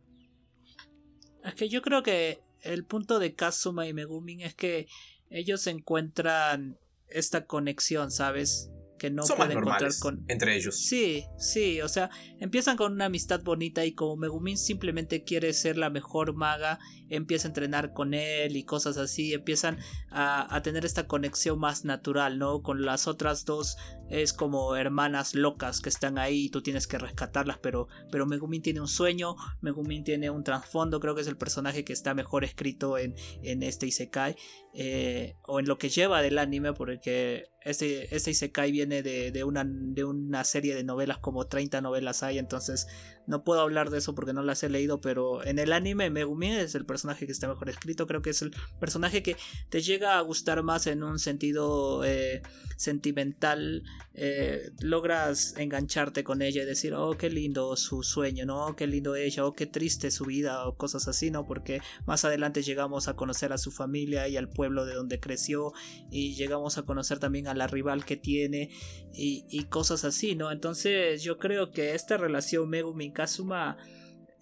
Es 1.45 1.55
que 1.55 1.69
yo 1.69 1.83
creo 1.83 2.03
que 2.03 2.41
el 2.63 2.85
punto 2.85 3.19
de 3.19 3.35
Kazuma 3.35 3.87
y 3.87 3.93
Megumin 3.93 4.41
es 4.41 4.55
que 4.55 4.89
ellos 5.31 5.67
encuentran 5.67 6.79
esta 7.09 7.47
conexión, 7.47 8.11
¿sabes? 8.11 8.71
que 8.99 9.11
no 9.11 9.25
Son 9.25 9.37
pueden 9.37 9.59
encontrar 9.59 9.93
con 10.01 10.25
entre 10.29 10.57
ellos. 10.57 10.77
Sí, 10.77 11.25
sí, 11.39 11.81
o 11.81 11.89
sea, 11.89 12.11
empiezan 12.41 12.77
con 12.77 12.93
una 12.93 13.07
amistad 13.07 13.43
bonita 13.43 13.85
y 13.85 13.93
como 13.93 14.17
Megumin 14.17 14.57
simplemente 14.57 15.23
quiere 15.25 15.53
ser 15.53 15.77
la 15.77 15.91
mejor 15.91 16.35
maga, 16.35 16.79
empieza 17.09 17.49
a 17.49 17.51
entrenar 17.51 17.93
con 17.93 18.15
él 18.15 18.57
y 18.57 18.65
cosas 18.65 18.97
así, 18.97 19.33
empiezan 19.33 19.79
a, 20.11 20.55
a 20.55 20.63
tener 20.63 20.85
esta 20.85 21.07
conexión 21.07 21.59
más 21.59 21.85
natural, 21.85 22.39
¿no? 22.39 22.63
Con 22.63 22.85
las 22.85 23.07
otras 23.07 23.45
dos 23.45 23.77
es 24.11 24.33
como 24.33 24.77
hermanas 24.77 25.35
locas 25.35 25.81
que 25.81 25.89
están 25.89 26.19
ahí 26.19 26.47
y 26.47 26.51
tú 26.51 26.63
tienes 26.63 26.87
que 26.87 26.99
rescatarlas, 26.99 27.59
pero, 27.59 27.89
pero 28.11 28.27
Megumin 28.27 28.63
tiene 28.63 28.81
un 28.81 28.89
sueño, 28.89 29.37
Megumin 29.61 30.05
tiene 30.05 30.31
un 30.31 30.45
trasfondo, 30.45 31.01
creo 31.01 31.15
que 31.15 31.23
es 31.23 31.27
el 31.27 31.37
personaje 31.37 31.85
que 31.85 31.93
está 31.93 32.15
mejor 32.15 32.45
escrito 32.45 32.99
en, 32.99 33.15
en 33.43 33.63
este 33.63 33.87
Isekai, 33.87 34.37
eh, 34.75 35.37
o 35.43 35.61
en 35.61 35.67
lo 35.67 35.79
que 35.79 35.89
lleva 35.89 36.23
del 36.23 36.39
anime, 36.39 36.73
porque 36.73 37.51
este, 37.63 38.15
este 38.15 38.31
Isekai 38.31 38.71
viene 38.71 39.03
de, 39.03 39.33
de, 39.33 39.45
una, 39.45 39.65
de 39.67 40.05
una 40.05 40.45
serie 40.45 40.75
de 40.75 40.85
novelas, 40.85 41.19
como 41.19 41.47
30 41.47 41.81
novelas 41.81 42.23
hay, 42.23 42.39
entonces 42.39 42.87
no 43.27 43.45
puedo 43.45 43.61
hablar 43.61 43.91
de 43.91 43.99
eso 43.99 44.15
porque 44.15 44.33
no 44.33 44.43
las 44.43 44.63
he 44.63 44.69
leído, 44.69 45.01
pero 45.01 45.45
en 45.45 45.59
el 45.59 45.73
anime 45.73 46.11
Megumi 46.11 46.53
es 46.53 46.75
el 46.75 46.87
personaje 46.87 47.27
que 47.27 47.33
está 47.33 47.49
mejor 47.49 47.69
escrito. 47.69 48.07
Creo 48.07 48.23
que 48.23 48.31
es 48.31 48.43
el 48.43 48.55
personaje 48.81 49.23
que 49.23 49.37
te 49.69 49.81
llega 49.81 50.19
a 50.19 50.21
gustar 50.21 50.63
más 50.63 50.87
en 50.87 51.03
un 51.03 51.19
sentido 51.19 52.05
eh, 52.05 52.43
sentimental. 52.77 53.83
Eh, 54.15 54.71
logras 54.81 55.55
engancharte 55.59 56.25
con 56.25 56.41
ella 56.41 56.63
y 56.63 56.67
decir, 56.67 56.95
oh, 56.95 57.17
qué 57.19 57.29
lindo 57.29 57.77
su 57.77 58.03
sueño, 58.03 58.47
¿no? 58.47 58.75
Qué 58.77 58.87
lindo 58.87 59.15
ella, 59.15 59.45
oh, 59.45 59.53
qué 59.53 59.67
triste 59.67 60.11
su 60.11 60.25
vida, 60.25 60.67
o 60.67 60.77
cosas 60.77 61.07
así, 61.09 61.31
¿no? 61.31 61.47
Porque 61.47 61.81
más 62.07 62.25
adelante 62.25 62.63
llegamos 62.63 63.09
a 63.09 63.15
conocer 63.15 63.53
a 63.53 63.59
su 63.59 63.71
familia 63.71 64.27
y 64.29 64.37
al 64.37 64.49
pueblo 64.49 64.87
de 64.87 64.95
donde 64.95 65.21
creció, 65.21 65.73
y 66.11 66.35
llegamos 66.35 66.79
a 66.79 66.85
conocer 66.85 67.19
también 67.19 67.47
a 67.49 67.55
la 67.55 67.67
rival 67.67 68.07
que 68.07 68.17
tiene, 68.17 68.71
y, 69.13 69.45
y 69.51 69.65
cosas 69.65 70.05
así, 70.05 70.35
¿no? 70.35 70.51
Entonces 70.51 71.23
yo 71.23 71.37
creo 71.37 71.71
que 71.71 71.95
esta 71.95 72.17
relación 72.17 72.71
Megumi 72.71 73.13
Kazuma 73.17 73.79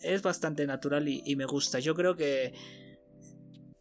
es 0.01 0.21
bastante 0.21 0.67
natural 0.67 1.09
y, 1.09 1.37
me 1.37 1.45
gusta. 1.45 1.79
Yo 1.79 1.95
creo 1.95 2.17
que 2.17 2.53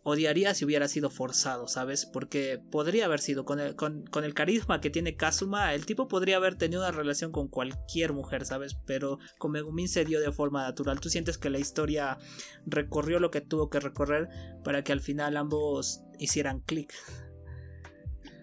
odiaría 0.04 0.54
si 0.54 0.66
hubiera 0.66 0.88
sido 0.88 1.10
forzado, 1.10 1.68
¿sabes? 1.68 2.06
Porque 2.06 2.62
podría 2.72 3.06
haber 3.06 3.20
sido, 3.20 3.44
con 3.44 3.60
el, 3.60 4.34
carisma 4.36 4.82
que 4.82 4.92
tiene 4.92 5.16
Kazuma, 5.16 5.74
el 5.74 5.88
tipo 5.88 6.08
podría 6.08 6.38
haber 6.38 6.56
tenido 6.56 6.82
una 6.82 6.92
relación 6.92 7.32
con 7.32 7.48
cualquier 7.48 8.14
mujer, 8.14 8.46
¿sabes? 8.46 8.76
Pero 8.86 9.18
con 9.40 9.52
Megumin 9.52 9.88
se 9.88 10.06
dio 10.06 10.22
de 10.22 10.32
forma 10.32 10.62
natural. 10.62 11.00
Tú 11.00 11.10
sientes 11.10 11.40
que 11.40 11.50
la 11.50 11.60
historia 11.60 12.20
recorrió 12.68 13.20
lo 13.20 13.32
que 13.32 13.42
tuvo 13.42 13.72
que 13.72 13.80
recorrer 13.80 14.30
para 14.64 14.84
que 14.84 14.92
al 14.92 15.02
final 15.02 15.38
ambos 15.38 16.04
hicieran 16.20 16.60
clic 16.60 16.94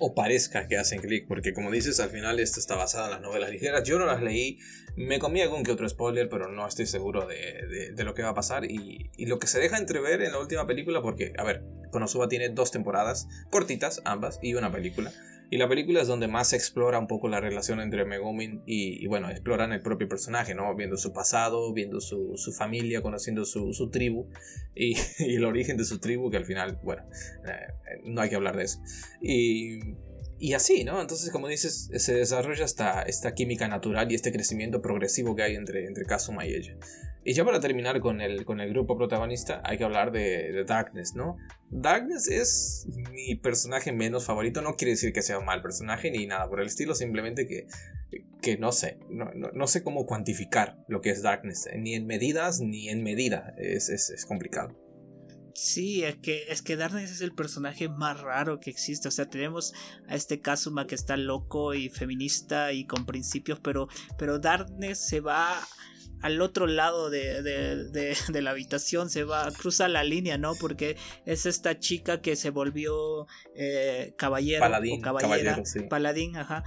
o 0.00 0.14
parezca 0.14 0.66
que 0.66 0.78
hacen 0.78 1.00
clic, 1.00 1.28
porque 1.28 1.52
como 1.52 1.70
dices, 1.70 2.00
al 2.00 2.10
final 2.10 2.40
esto 2.40 2.58
está 2.58 2.74
basado 2.74 3.04
en 3.04 3.10
las 3.12 3.20
novelas 3.20 3.50
ligeras. 3.50 3.84
Yo 3.84 3.98
no 3.98 4.06
las 4.06 4.22
leí, 4.22 4.58
me 4.96 5.18
comí 5.18 5.42
algún 5.42 5.62
que 5.62 5.70
otro 5.70 5.88
spoiler, 5.88 6.28
pero 6.28 6.50
no 6.50 6.66
estoy 6.66 6.86
seguro 6.86 7.26
de, 7.26 7.92
de, 7.94 8.04
lo 8.04 8.14
que 8.14 8.22
va 8.22 8.30
a 8.30 8.34
pasar. 8.34 8.64
Y, 8.64 9.10
y, 9.16 9.26
lo 9.26 9.38
que 9.38 9.46
se 9.46 9.60
deja 9.60 9.76
entrever 9.76 10.22
en 10.22 10.32
la 10.32 10.38
última 10.38 10.66
película, 10.66 11.02
porque, 11.02 11.34
a 11.36 11.44
ver, 11.44 11.62
Konosuba 11.90 12.28
tiene 12.28 12.48
dos 12.48 12.70
temporadas, 12.70 13.28
cortitas 13.50 14.00
ambas, 14.04 14.38
y 14.42 14.54
una 14.54 14.72
película. 14.72 15.12
Y 15.52 15.58
la 15.58 15.68
película 15.68 16.00
es 16.00 16.06
donde 16.06 16.28
más 16.28 16.50
se 16.50 16.56
explora 16.56 17.00
un 17.00 17.08
poco 17.08 17.28
la 17.28 17.40
relación 17.40 17.80
entre 17.80 18.04
Megumin 18.04 18.62
y, 18.66 19.04
bueno, 19.08 19.28
exploran 19.30 19.72
el 19.72 19.82
propio 19.82 20.08
personaje, 20.08 20.54
¿no? 20.54 20.72
Viendo 20.76 20.96
su 20.96 21.12
pasado, 21.12 21.72
viendo 21.72 22.00
su, 22.00 22.34
su 22.36 22.52
familia, 22.52 23.02
conociendo 23.02 23.44
su, 23.44 23.72
su 23.72 23.90
tribu 23.90 24.28
y, 24.76 24.96
y, 25.18 25.34
el 25.34 25.44
origen 25.44 25.76
de 25.76 25.84
su 25.84 25.98
tribu, 25.98 26.30
que 26.30 26.36
al 26.36 26.44
final, 26.44 26.78
bueno, 26.84 27.02
eh, 27.46 28.00
no 28.04 28.20
hay 28.20 28.30
que 28.30 28.36
hablar 28.36 28.56
de 28.56 28.62
eso. 28.62 28.80
Y, 29.20 29.80
y 30.38 30.54
así, 30.54 30.84
¿no? 30.84 31.00
Entonces, 31.00 31.30
como 31.30 31.48
dices, 31.48 31.90
se 31.96 32.14
desarrolla 32.14 32.64
esta, 32.64 33.02
esta 33.02 33.34
química 33.34 33.66
natural 33.66 34.10
y 34.12 34.14
este 34.14 34.30
crecimiento 34.30 34.80
progresivo 34.80 35.34
que 35.34 35.42
hay 35.42 35.56
entre, 35.56 35.84
entre 35.84 36.04
Kazuma 36.04 36.46
y 36.46 36.54
ella. 36.54 36.76
Y 37.22 37.34
ya 37.34 37.44
para 37.44 37.60
terminar 37.60 38.00
con 38.00 38.20
el, 38.20 38.44
con 38.46 38.60
el 38.60 38.70
grupo 38.70 38.96
protagonista, 38.96 39.60
hay 39.64 39.76
que 39.76 39.84
hablar 39.84 40.10
de, 40.10 40.64
Darkness, 40.66 41.14
¿no? 41.14 41.36
Darkness 41.68 42.28
es 42.28 42.86
mi 43.12 43.36
personaje 43.36 43.92
menos 43.92 44.24
favorito, 44.24 44.62
no 44.62 44.74
quiere 44.74 44.92
decir 44.92 45.12
que 45.12 45.22
sea 45.22 45.38
un 45.38 45.44
mal 45.44 45.60
personaje 45.60 46.10
ni 46.10 46.26
nada 46.26 46.48
por 46.48 46.60
el 46.60 46.66
estilo, 46.66 46.94
simplemente 46.94 47.46
que, 47.46 47.66
que 48.40 48.56
no 48.56 48.72
sé, 48.72 48.98
no, 49.10 49.30
no, 49.34 49.66
sé 49.66 49.82
cómo 49.82 50.06
cuantificar 50.06 50.78
lo 50.88 51.02
que 51.02 51.10
es 51.10 51.22
Darkness, 51.22 51.68
ni 51.76 51.94
en 51.94 52.06
medidas 52.06 52.60
ni 52.60 52.88
en 52.88 53.02
medida, 53.02 53.54
es, 53.58 53.90
es, 53.90 54.08
es 54.08 54.24
complicado. 54.24 54.74
Sí, 55.54 56.04
es 56.04 56.16
que, 56.16 56.44
es 56.48 56.62
que 56.62 56.76
Darkness 56.76 57.10
es 57.10 57.20
el 57.20 57.34
personaje 57.34 57.90
más 57.90 58.20
raro 58.20 58.60
que 58.60 58.70
existe. 58.70 59.08
O 59.08 59.10
sea, 59.10 59.26
tenemos 59.26 59.74
a 60.08 60.14
este 60.14 60.40
Kazuma 60.40 60.86
que 60.86 60.94
está 60.94 61.18
loco 61.18 61.74
y 61.74 61.90
feminista 61.90 62.72
y 62.72 62.86
con 62.86 63.04
principios, 63.04 63.60
pero, 63.60 63.88
pero 64.16 64.38
Darkness 64.38 65.06
se 65.06 65.20
va 65.20 65.60
al 66.22 66.40
otro 66.40 66.66
lado 66.66 67.10
de, 67.10 67.42
de, 68.28 68.42
la 68.42 68.50
habitación, 68.50 69.10
se 69.10 69.24
va, 69.24 69.50
cruza 69.52 69.88
la 69.88 70.04
línea, 70.04 70.38
¿no? 70.38 70.54
Porque 70.54 70.96
es 71.26 71.46
esta 71.46 71.78
chica 71.78 72.20
que 72.20 72.36
se 72.36 72.50
volvió 72.50 73.26
eh, 73.54 74.14
caballero 74.16 74.60
paladín, 74.60 75.00
o 75.00 75.02
caballera, 75.02 75.62
paladín, 75.88 76.36
ajá. 76.36 76.64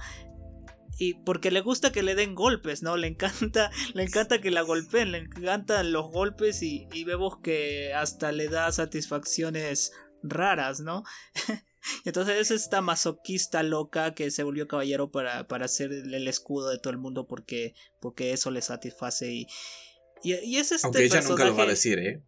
Y 0.96 1.14
porque 1.14 1.50
le 1.50 1.60
gusta 1.60 1.90
que 1.90 2.04
le 2.04 2.14
den 2.14 2.34
golpes, 2.34 2.82
¿no? 2.82 2.96
Le 2.96 3.08
encanta, 3.08 3.70
le 3.94 4.04
encanta 4.04 4.40
que 4.40 4.50
la 4.50 4.62
golpeen, 4.62 5.12
le 5.12 5.18
encantan 5.18 5.92
los 5.92 6.10
golpes 6.10 6.62
y, 6.62 6.86
y 6.92 7.04
vemos 7.04 7.38
que 7.42 7.92
hasta 7.94 8.32
le 8.32 8.48
da 8.48 8.70
satisfacciones 8.70 9.92
raras, 10.22 10.80
¿no? 10.80 11.02
Entonces 12.04 12.38
es 12.38 12.50
esta 12.50 12.80
masoquista 12.80 13.62
loca 13.62 14.14
que 14.14 14.30
se 14.30 14.42
volvió 14.42 14.68
caballero 14.68 15.10
para, 15.10 15.46
para 15.48 15.66
hacer 15.66 15.92
el 15.92 16.28
escudo 16.28 16.70
de 16.70 16.78
todo 16.78 16.90
el 16.90 16.98
mundo 16.98 17.26
porque, 17.26 17.74
porque 18.00 18.32
eso 18.32 18.50
le 18.50 18.62
satisface 18.62 19.32
y, 19.32 19.46
y, 20.22 20.56
es 20.56 20.72
este 20.72 20.86
Aunque 20.86 21.04
ella 21.04 21.20
nunca 21.20 21.44
lo 21.44 21.56
va 21.56 21.64
a 21.64 21.68
decir, 21.68 21.98
¿eh? 21.98 22.22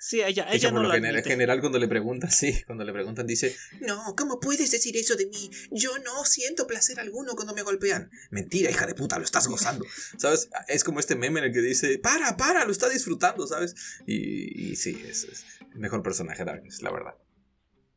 Sí, 0.00 0.20
ella, 0.20 0.46
ella, 0.50 0.70
no 0.70 0.82
lo 0.82 0.90
general, 0.90 1.22
general 1.22 1.60
cuando 1.60 1.78
le 1.78 1.88
preguntan, 1.88 2.30
sí, 2.30 2.62
cuando 2.66 2.84
le 2.84 2.92
preguntan 2.92 3.26
dice, 3.26 3.56
no, 3.80 4.14
¿cómo 4.14 4.38
puedes 4.38 4.70
decir 4.70 4.94
eso 4.98 5.16
de 5.16 5.26
mí? 5.26 5.50
Yo 5.70 5.98
no 5.98 6.26
siento 6.26 6.66
placer 6.66 7.00
alguno 7.00 7.34
cuando 7.34 7.54
me 7.54 7.62
golpean. 7.62 8.10
Mentira, 8.30 8.70
hija 8.70 8.86
de 8.86 8.94
puta, 8.94 9.18
lo 9.18 9.24
estás 9.24 9.46
gozando. 9.46 9.86
¿Sabes? 10.18 10.50
Es 10.68 10.84
como 10.84 11.00
este 11.00 11.16
meme 11.16 11.40
en 11.40 11.46
el 11.46 11.52
que 11.52 11.62
dice, 11.62 11.98
para, 11.98 12.36
para, 12.36 12.66
lo 12.66 12.72
está 12.72 12.90
disfrutando, 12.90 13.46
¿sabes? 13.46 13.74
Y, 14.06 14.72
y 14.72 14.76
sí, 14.76 15.02
es, 15.08 15.24
es 15.24 15.44
el 15.72 15.78
mejor 15.78 16.02
personaje 16.02 16.44
de 16.44 16.50
Darkness, 16.50 16.82
la 16.82 16.92
verdad. 16.92 17.14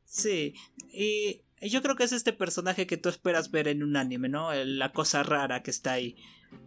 Sí, 0.07 0.53
y 0.91 1.41
yo 1.61 1.81
creo 1.81 1.95
que 1.95 2.05
es 2.05 2.13
este 2.13 2.31
personaje 2.31 2.87
que 2.87 2.97
tú 2.97 3.09
esperas 3.09 3.51
ver 3.51 3.67
en 3.67 3.83
un 3.83 3.97
anime, 3.97 4.29
¿no? 4.29 4.53
La 4.53 4.93
cosa 4.93 5.21
rara 5.21 5.63
que 5.63 5.71
está 5.71 5.91
ahí. 5.93 6.15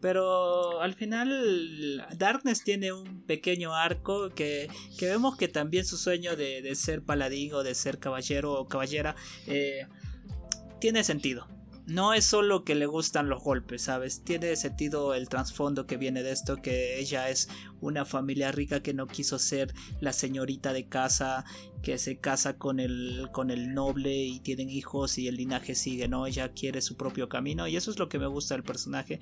Pero 0.03 0.83
al 0.83 0.95
final 0.95 2.07
Darkness 2.19 2.63
tiene 2.65 2.93
un 2.93 3.23
pequeño 3.25 3.75
arco 3.75 4.29
que, 4.29 4.69
que 4.99 5.07
vemos 5.07 5.39
que 5.39 5.49
también 5.49 5.87
su 5.87 5.97
sueño 5.97 6.37
de, 6.37 6.61
de, 6.61 6.75
ser 6.75 7.03
paladín 7.03 7.55
o 7.55 7.63
de 7.63 7.75
ser 7.75 7.99
caballero 7.99 8.53
o 8.53 8.69
caballera 8.69 9.17
eh, 9.47 9.87
tiene 10.79 11.03
sentido. 11.03 11.49
No 11.91 12.15
es 12.15 12.25
solo 12.25 12.63
que 12.63 12.77
le 12.77 12.87
gustan 12.87 13.29
los 13.29 13.43
golpes, 13.43 13.83
¿sabes? 13.83 14.23
Tiene 14.23 14.55
sentido 14.55 15.13
el 15.13 15.29
trasfondo 15.29 15.89
que 15.89 15.97
viene 15.97 16.23
de 16.23 16.31
esto, 16.31 16.63
que 16.63 17.01
ella 17.01 17.31
es 17.31 17.49
una 17.81 18.05
familia 18.05 18.53
rica 18.53 18.81
que 18.81 18.95
no 18.95 19.09
quiso 19.09 19.41
ser 19.41 19.75
la 19.99 20.13
señorita 20.13 20.73
de 20.73 20.87
casa, 20.87 21.45
que 21.83 21.99
se 21.99 22.21
casa 22.21 22.57
con 22.59 22.79
el, 22.79 23.29
con 23.33 23.51
el 23.51 23.75
noble 23.75 24.15
y 24.15 24.39
tienen 24.39 24.71
hijos 24.71 25.19
y 25.19 25.27
el 25.27 25.35
linaje 25.35 25.75
sigue, 25.75 26.07
¿no? 26.07 26.29
Ella 26.29 26.53
quiere 26.53 26.81
su 26.81 26.97
propio 26.97 27.29
camino 27.29 27.67
y 27.67 27.75
eso 27.75 27.91
es 27.91 27.99
lo 27.99 28.09
que 28.09 28.21
me 28.21 28.29
gusta 28.29 28.55
del 28.55 28.63
personaje. 28.63 29.19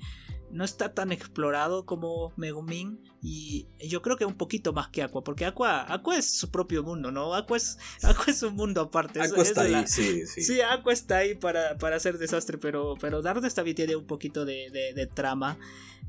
No 0.51 0.63
está 0.63 0.93
tan 0.93 1.11
explorado 1.11 1.85
como 1.85 2.33
Megumin 2.35 3.03
y 3.21 3.67
yo 3.87 4.01
creo 4.01 4.17
que 4.17 4.25
un 4.25 4.35
poquito 4.35 4.73
más 4.73 4.89
que 4.89 5.03
Aqua, 5.03 5.23
porque 5.23 5.45
Aqua, 5.45 5.91
Aqua 5.91 6.17
es 6.17 6.31
su 6.37 6.49
propio 6.51 6.83
mundo, 6.83 7.11
¿no? 7.11 7.35
Aqua 7.35 7.57
es, 7.57 7.77
Aqua 8.03 8.25
es 8.27 8.41
un 8.43 8.55
mundo 8.55 8.81
aparte. 8.81 9.21
Aqua 9.21 9.43
está 9.43 9.61
ahí, 9.61 9.87
sí, 9.87 10.25
sí. 10.25 10.41
Sí, 10.41 10.61
Aqua 10.61 10.93
está 10.93 11.17
ahí 11.17 11.35
para, 11.35 11.77
para 11.77 11.97
hacer 11.97 12.17
desastre, 12.17 12.57
pero, 12.57 12.95
pero 12.99 13.21
Dardes 13.21 13.53
también 13.53 13.75
tiene 13.75 13.95
un 13.95 14.07
poquito 14.07 14.45
de, 14.45 14.69
de 14.95 15.07
trama. 15.07 15.57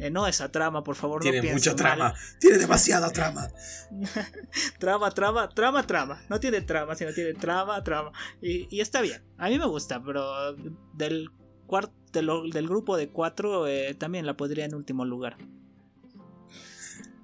Eh, 0.00 0.10
no 0.10 0.26
esa 0.26 0.50
trama, 0.50 0.82
por 0.82 0.96
favor, 0.96 1.20
tiene 1.20 1.42
no 1.42 1.52
mucha 1.52 1.76
trama, 1.76 2.14
tiene 2.38 2.56
demasiada 2.56 3.12
trama. 3.12 3.48
trama, 4.78 5.10
trama, 5.10 5.48
trama, 5.50 5.86
trama. 5.86 6.22
No 6.30 6.40
tiene 6.40 6.62
trama, 6.62 6.94
sino 6.94 7.12
tiene 7.12 7.34
trama, 7.34 7.84
trama. 7.84 8.10
Y, 8.40 8.80
está 8.80 9.02
bien. 9.02 9.22
A 9.36 9.50
mí 9.50 9.58
me 9.58 9.66
gusta, 9.66 10.02
pero 10.02 10.54
del 10.94 11.30
cuarto 11.70 11.94
del, 12.12 12.68
grupo 12.68 12.96
de 12.96 13.08
cuatro 13.08 13.68
eh, 13.68 13.94
también 13.94 14.26
la 14.26 14.36
podría 14.36 14.64
en 14.64 14.74
último 14.74 15.04
lugar. 15.04 15.36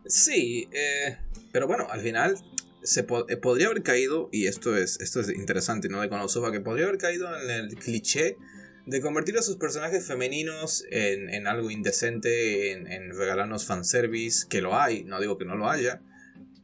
Sí, 0.06 0.68
eh, 0.72 1.18
pero 1.50 1.66
bueno, 1.66 1.88
al 1.90 2.00
final 2.00 2.36
se 2.84 3.02
podría 3.02 3.66
haber 3.66 3.82
caído, 3.82 4.28
y 4.30 4.46
esto 4.46 4.76
es, 4.76 5.00
esto 5.00 5.20
es 5.20 5.30
interesante, 5.30 5.88
¿no? 5.88 6.00
De 6.00 6.08
Konosuba, 6.08 6.52
que 6.52 6.60
podría 6.60 6.86
haber 6.86 6.98
caído 6.98 7.28
en 7.36 7.50
el 7.50 7.74
cliché 7.74 8.36
de 8.86 9.00
convertir 9.00 9.36
a 9.36 9.42
sus 9.42 9.56
personajes 9.56 10.06
femeninos 10.06 10.84
en, 10.92 11.48
algo 11.48 11.72
indecente, 11.72 12.70
en, 12.70 12.86
en, 12.86 13.10
regalarnos 13.10 13.66
fanservice, 13.66 14.46
que 14.48 14.60
lo 14.60 14.80
hay, 14.80 15.02
no 15.02 15.20
digo 15.20 15.36
que 15.36 15.44
no 15.44 15.56
lo 15.56 15.68
haya, 15.68 16.00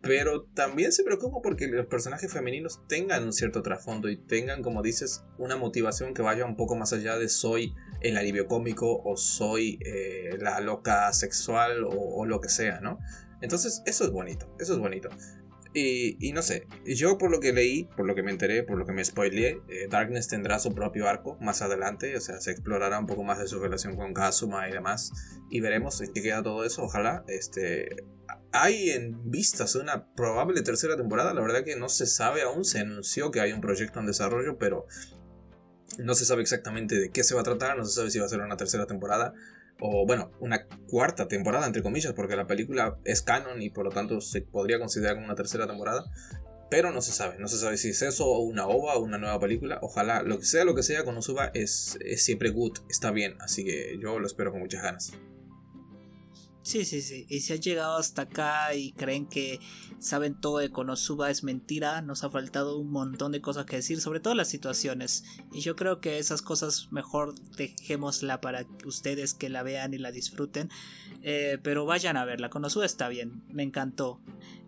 pero 0.03 0.43
también 0.55 0.91
se 0.91 1.05
preocupa 1.05 1.39
porque 1.43 1.69
los 1.69 1.87
personajes 1.87 2.33
femeninos 2.33 2.81
tengan 2.89 3.23
un 3.23 3.33
cierto 3.33 3.63
trasfondo 3.63 4.11
y 4.11 4.17
tengan, 4.17 4.61
como 4.61 4.83
dices, 4.83 5.23
una 5.39 5.57
motivación 5.57 6.13
que 6.13 6.23
vaya 6.23 6.45
un 6.45 6.57
poco 6.57 6.75
más 6.75 6.93
allá 6.93 7.17
de 7.17 7.29
soy 7.29 7.73
el 8.01 8.17
alivio 8.17 8.49
cómico 8.49 9.01
o 9.05 9.17
soy 9.17 9.79
eh, 9.87 10.37
la 10.41 10.61
loca 10.61 11.13
sexual 11.13 11.85
o, 11.85 12.27
lo 12.27 12.41
que 12.41 12.49
sea, 12.49 12.81
¿no? 12.81 12.99
Entonces, 13.41 13.83
eso 13.87 14.05
es 14.05 14.11
bonito, 14.11 14.53
eso 14.59 14.73
es 14.73 14.81
bonito. 14.81 15.09
Y, 15.75 16.33
no 16.35 16.43
sé, 16.43 16.67
yo 16.85 17.17
por 17.17 17.31
lo 17.31 17.41
que 17.41 17.53
leí, 17.53 17.85
por 17.97 18.05
lo 18.05 18.15
que 18.15 18.23
me 18.23 18.31
enteré, 18.31 18.63
por 18.63 18.77
lo 18.77 18.85
que 18.85 18.93
me 18.93 19.05
spoileé, 19.05 19.63
eh, 19.69 19.87
Darkness 19.89 20.29
tendrá 20.29 20.59
su 20.59 20.75
propio 20.75 21.09
arco 21.09 21.39
más 21.41 21.63
adelante, 21.63 22.15
o 22.15 22.21
sea, 22.21 22.41
se 22.41 22.51
explorará 22.51 22.99
un 22.99 23.07
poco 23.07 23.23
más 23.23 23.39
de 23.39 23.47
su 23.47 23.59
relación 23.59 23.97
con 23.97 24.13
Kazuma 24.13 24.69
y 24.69 24.73
demás, 24.73 25.13
y 25.49 25.61
veremos 25.61 26.01
en 26.03 26.13
qué 26.13 26.23
queda 26.23 26.43
todo 26.43 26.65
eso, 26.65 26.83
ojalá. 26.83 27.25
Este, 27.27 28.05
hay 28.53 28.91
en 28.91 29.31
vistas 29.31 29.75
una 29.75 30.15
probable 30.15 30.63
tercera 30.63 30.97
temporada, 30.97 31.35
la 31.35 31.41
verdad 31.41 31.65
que 31.65 31.77
no 31.77 31.89
se 31.89 32.07
sabe 32.07 32.43
aún, 32.43 32.65
se 32.65 32.81
anunció 32.81 33.31
que 33.31 33.41
hay 33.41 33.53
un 33.53 33.61
proyecto 33.61 34.01
en 34.01 34.07
desarrollo, 34.07 34.59
pero 34.59 34.87
no 35.99 36.15
se 36.15 36.25
sabe 36.25 36.43
exactamente 36.43 36.99
de 36.99 37.11
qué 37.11 37.25
se 37.25 37.35
va 37.35 37.41
a 37.41 37.45
tratar, 37.45 37.77
no 37.77 37.85
se 37.85 37.95
sabe 37.95 38.11
si 38.11 38.19
va 38.19 38.27
a 38.27 38.29
ser 38.29 38.41
una 38.41 38.57
tercera 38.57 38.87
temporada 38.87 39.35
o 39.81 40.07
bueno, 40.07 40.31
una 40.39 40.67
cuarta 40.89 41.27
temporada, 41.27 41.67
entre 41.67 41.83
comillas, 41.83 42.13
porque 42.13 42.37
la 42.37 42.47
película 42.47 42.99
es 43.05 43.23
canon 43.23 43.61
y 43.63 43.71
por 43.71 43.85
lo 43.85 43.91
tanto 43.91 44.21
se 44.21 44.43
podría 44.43 44.79
considerar 44.79 45.15
como 45.15 45.27
una 45.27 45.35
tercera 45.35 45.67
temporada. 45.67 46.05
Pero 46.71 46.91
no 46.91 47.03
se 47.03 47.13
sabe, 47.13 47.37
no 47.39 47.49
se 47.49 47.59
sabe 47.59 47.77
si 47.77 47.91
es 47.91 48.01
eso 48.01 48.27
o 48.27 48.39
una 48.39 48.67
ova 48.67 48.95
o 48.95 49.03
una 49.03 49.19
nueva 49.19 49.39
película. 49.41 49.79
Ojalá, 49.83 50.23
lo 50.23 50.39
que 50.39 50.47
sea, 50.47 50.65
lo 50.65 50.75
que 50.75 50.83
sea, 50.83 51.03
cuando 51.03 51.21
suba 51.21 51.51
es, 51.53 51.99
es 52.01 52.25
siempre 52.25 52.49
good, 52.49 52.79
está 52.89 53.11
bien. 53.11 53.37
Así 53.41 53.65
que 53.65 53.99
yo 54.01 54.19
lo 54.19 54.27
espero 54.27 54.53
con 54.53 54.61
muchas 54.61 54.83
ganas. 54.83 55.13
Sí, 56.63 56.85
sí, 56.85 57.03
sí. 57.03 57.27
Y 57.29 57.41
si 57.41 57.53
han 57.53 57.61
llegado 57.61 57.97
hasta 57.97 58.23
acá 58.23 58.73
y 58.75 58.93
creen 58.93 59.27
que 59.27 59.59
saben 59.99 60.41
todo 60.41 60.59
de 60.59 60.71
Konosuba 60.71 61.29
es 61.29 61.43
mentira, 61.43 62.03
nos 62.03 62.23
ha 62.23 62.31
faltado 62.31 62.79
un 62.79 62.93
montón 62.93 63.33
de 63.33 63.41
cosas 63.41 63.67
que 63.67 63.77
decir, 63.77 64.01
sobre 64.01 64.21
todo 64.21 64.35
las 64.35 64.49
situaciones. 64.49 65.25
Y 65.53 65.61
yo 65.61 65.75
creo 65.75 66.01
que 66.01 66.19
esas 66.19 66.41
cosas 66.41 66.89
mejor 66.93 67.35
dejémosla 67.57 68.41
para 68.41 68.65
ustedes 68.85 69.35
que 69.35 69.49
la 69.49 69.65
vean 69.65 69.93
y 69.93 69.99
la 69.99 70.13
disfruten. 70.13 70.71
Eh, 71.23 71.59
pero 71.65 71.85
vayan 71.85 72.17
a 72.17 72.25
verla, 72.25 72.49
Konosuba 72.49 72.87
está 72.87 73.09
bien, 73.09 73.43
me 73.49 73.65
encantó. 73.65 74.21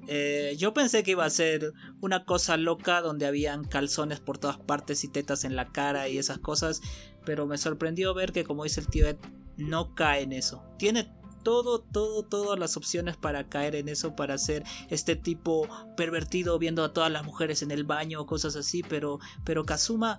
Eh, 0.09 0.57
yo 0.59 0.75
pensé 0.75 1.03
que 1.05 1.13
iba 1.13 1.25
a 1.25 1.31
ser 1.31 1.73
una 2.01 2.25
cosa 2.25 2.57
loca 2.57 3.01
donde 3.01 3.27
habían 3.27 3.65
calzones 3.65 4.21
por 4.21 4.39
todas 4.39 4.59
partes 4.59 5.05
y 5.05 5.09
tetas 5.09 5.45
en 5.45 5.55
la 5.57 5.71
cara 5.71 6.09
y 6.09 6.19
esas 6.19 6.39
cosas, 6.39 6.83
pero 7.25 7.47
me 7.47 7.57
sorprendió 7.57 8.15
ver 8.15 8.33
que 8.33 8.45
como 8.45 8.65
dice 8.65 8.81
el 8.81 8.89
tío 8.89 9.07
Ed, 9.07 9.17
no 9.57 9.95
cae 9.95 10.23
en 10.23 10.33
eso. 10.33 10.63
Tiene 10.79 11.09
todo, 11.45 11.79
todo, 11.79 12.25
todas 12.25 12.59
las 12.59 12.77
opciones 12.77 13.17
para 13.17 13.49
caer 13.49 13.77
en 13.77 13.89
eso, 13.89 14.17
para 14.17 14.39
ser 14.39 14.65
este 14.91 15.15
tipo 15.15 15.69
pervertido 15.97 16.59
viendo 16.59 16.83
a 16.83 16.93
todas 16.93 17.13
las 17.13 17.25
mujeres 17.25 17.63
en 17.63 17.71
el 17.71 17.85
baño 17.85 18.21
o 18.23 18.27
cosas 18.27 18.57
así, 18.57 18.83
pero, 18.83 19.21
pero 19.45 19.65
Kazuma 19.65 20.19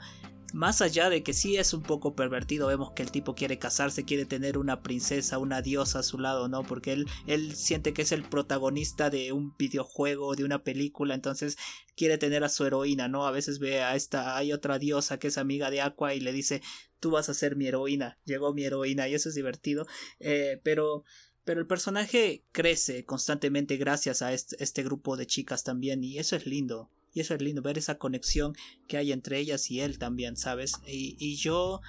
más 0.55 0.81
allá 0.81 1.09
de 1.09 1.21
que 1.21 1.33
sí 1.33 1.57
es 1.57 1.73
un 1.73 1.83
poco 1.83 2.15
pervertido, 2.15 2.67
vemos 2.67 2.93
que 2.93 3.03
el 3.03 3.11
tipo 3.11 3.35
quiere 3.35 3.59
casarse, 3.59 4.05
quiere 4.05 4.25
tener 4.25 4.57
una 4.57 4.81
princesa, 4.81 5.37
una 5.37 5.61
diosa 5.61 5.99
a 5.99 6.03
su 6.03 6.17
lado, 6.17 6.47
¿no? 6.47 6.63
Porque 6.63 6.93
él, 6.93 7.07
él 7.27 7.53
siente 7.57 7.93
que 7.93 8.03
es 8.03 8.13
el 8.13 8.23
protagonista 8.23 9.09
de 9.09 9.33
un 9.33 9.53
videojuego, 9.57 10.33
de 10.33 10.45
una 10.45 10.63
película, 10.63 11.13
entonces 11.13 11.57
quiere 11.97 12.17
tener 12.17 12.45
a 12.45 12.49
su 12.49 12.65
heroína, 12.65 13.09
¿no? 13.09 13.27
A 13.27 13.31
veces 13.31 13.59
ve 13.59 13.83
a 13.83 13.97
esta, 13.97 14.37
hay 14.37 14.53
otra 14.53 14.79
diosa 14.79 15.19
que 15.19 15.27
es 15.27 15.37
amiga 15.37 15.69
de 15.69 15.81
Aqua 15.81 16.13
y 16.13 16.21
le 16.21 16.31
dice, 16.31 16.61
tú 17.01 17.11
vas 17.11 17.27
a 17.27 17.33
ser 17.33 17.57
mi 17.57 17.67
heroína, 17.67 18.17
llegó 18.23 18.53
mi 18.53 18.63
heroína 18.63 19.09
y 19.09 19.13
eso 19.13 19.27
es 19.29 19.35
divertido, 19.35 19.85
eh, 20.19 20.61
pero... 20.63 21.03
Pero 21.43 21.59
el 21.59 21.67
personaje 21.67 22.43
crece 22.51 23.05
constantemente 23.05 23.77
gracias 23.77 24.23
a 24.23 24.33
este, 24.33 24.55
este 24.63 24.81
grupo 24.81 25.15
de 25.15 25.27
chicas 25.27 25.63
también 25.63 26.03
y 26.03 26.17
eso 26.17 26.35
es 26.35 26.47
lindo. 26.47 26.89
Y 27.15 27.21
eso 27.21 27.33
es 27.33 27.41
lindo, 27.41 27.61
ver 27.61 27.77
esa 27.77 27.97
conexión 27.97 28.55
que 28.89 28.97
hay 28.97 29.13
entre 29.13 29.39
ellas 29.39 29.71
y 29.71 29.79
él 29.79 29.97
también, 29.97 30.35
¿sabes? 30.35 30.73
Y, 30.85 31.37
yo 31.37 31.79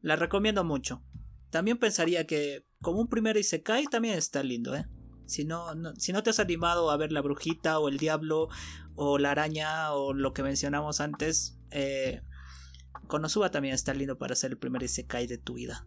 la 0.00 0.16
recomiendo 0.16 0.64
mucho. 0.64 1.04
También 1.50 1.78
pensaría 1.78 2.26
que 2.26 2.66
como 2.80 3.00
un 3.00 3.08
primer 3.08 3.36
Isekai 3.36 3.86
también 3.86 4.18
está 4.18 4.42
lindo, 4.42 4.74
¿eh? 4.74 4.86
Si 5.24 5.44
no, 5.44 5.68
si 5.98 6.12
no 6.12 6.24
te 6.24 6.30
has 6.30 6.40
animado 6.40 6.90
a 6.90 6.96
ver 6.96 7.12
la 7.12 7.20
brujita 7.20 7.78
o 7.78 7.88
el 7.88 7.96
diablo 7.96 8.48
o 8.96 9.18
la 9.18 9.30
araña 9.30 9.92
o 9.92 10.14
lo 10.14 10.32
que 10.32 10.42
mencionamos 10.42 11.00
antes, 11.00 11.56
eh, 11.70 12.20
Konosuba 13.06 13.52
también 13.52 13.76
está 13.76 13.94
lindo 13.94 14.18
para 14.18 14.34
ser 14.34 14.50
el 14.50 14.58
primer 14.58 14.82
Isekai 14.82 15.28
de 15.28 15.38
tu 15.38 15.54
vida. 15.54 15.86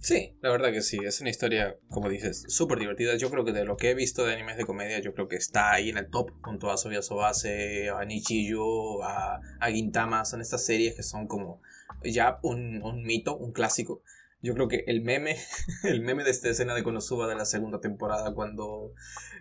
Sí, 0.00 0.34
la 0.40 0.50
verdad 0.50 0.72
que 0.72 0.80
sí, 0.80 0.98
es 1.04 1.20
una 1.20 1.28
historia, 1.28 1.76
como 1.90 2.08
dices, 2.08 2.46
súper 2.48 2.78
divertida. 2.78 3.16
Yo 3.16 3.30
creo 3.30 3.44
que 3.44 3.52
de 3.52 3.66
lo 3.66 3.76
que 3.76 3.90
he 3.90 3.94
visto 3.94 4.24
de 4.24 4.32
animes 4.32 4.56
de 4.56 4.64
comedia, 4.64 4.98
yo 5.00 5.12
creo 5.12 5.28
que 5.28 5.36
está 5.36 5.72
ahí 5.72 5.90
en 5.90 5.98
el 5.98 6.08
top, 6.08 6.30
junto 6.42 6.70
a 6.70 6.78
Sobia 6.78 7.02
Sobase, 7.02 7.90
a 7.90 8.02
Nichiyo, 8.06 9.02
a, 9.02 9.40
a 9.60 9.70
Gintama. 9.70 10.24
Son 10.24 10.40
estas 10.40 10.64
series 10.64 10.94
que 10.94 11.02
son 11.02 11.26
como 11.26 11.60
ya 12.02 12.38
un, 12.42 12.82
un 12.82 13.02
mito, 13.02 13.36
un 13.36 13.52
clásico. 13.52 14.02
Yo 14.40 14.54
creo 14.54 14.68
que 14.68 14.84
el 14.86 15.02
meme, 15.02 15.36
el 15.84 16.00
meme 16.00 16.24
de 16.24 16.30
esta 16.30 16.48
escena 16.48 16.74
de 16.74 16.82
Konosuba 16.82 17.28
de 17.28 17.34
la 17.36 17.44
segunda 17.44 17.80
temporada, 17.80 18.32
cuando 18.32 18.94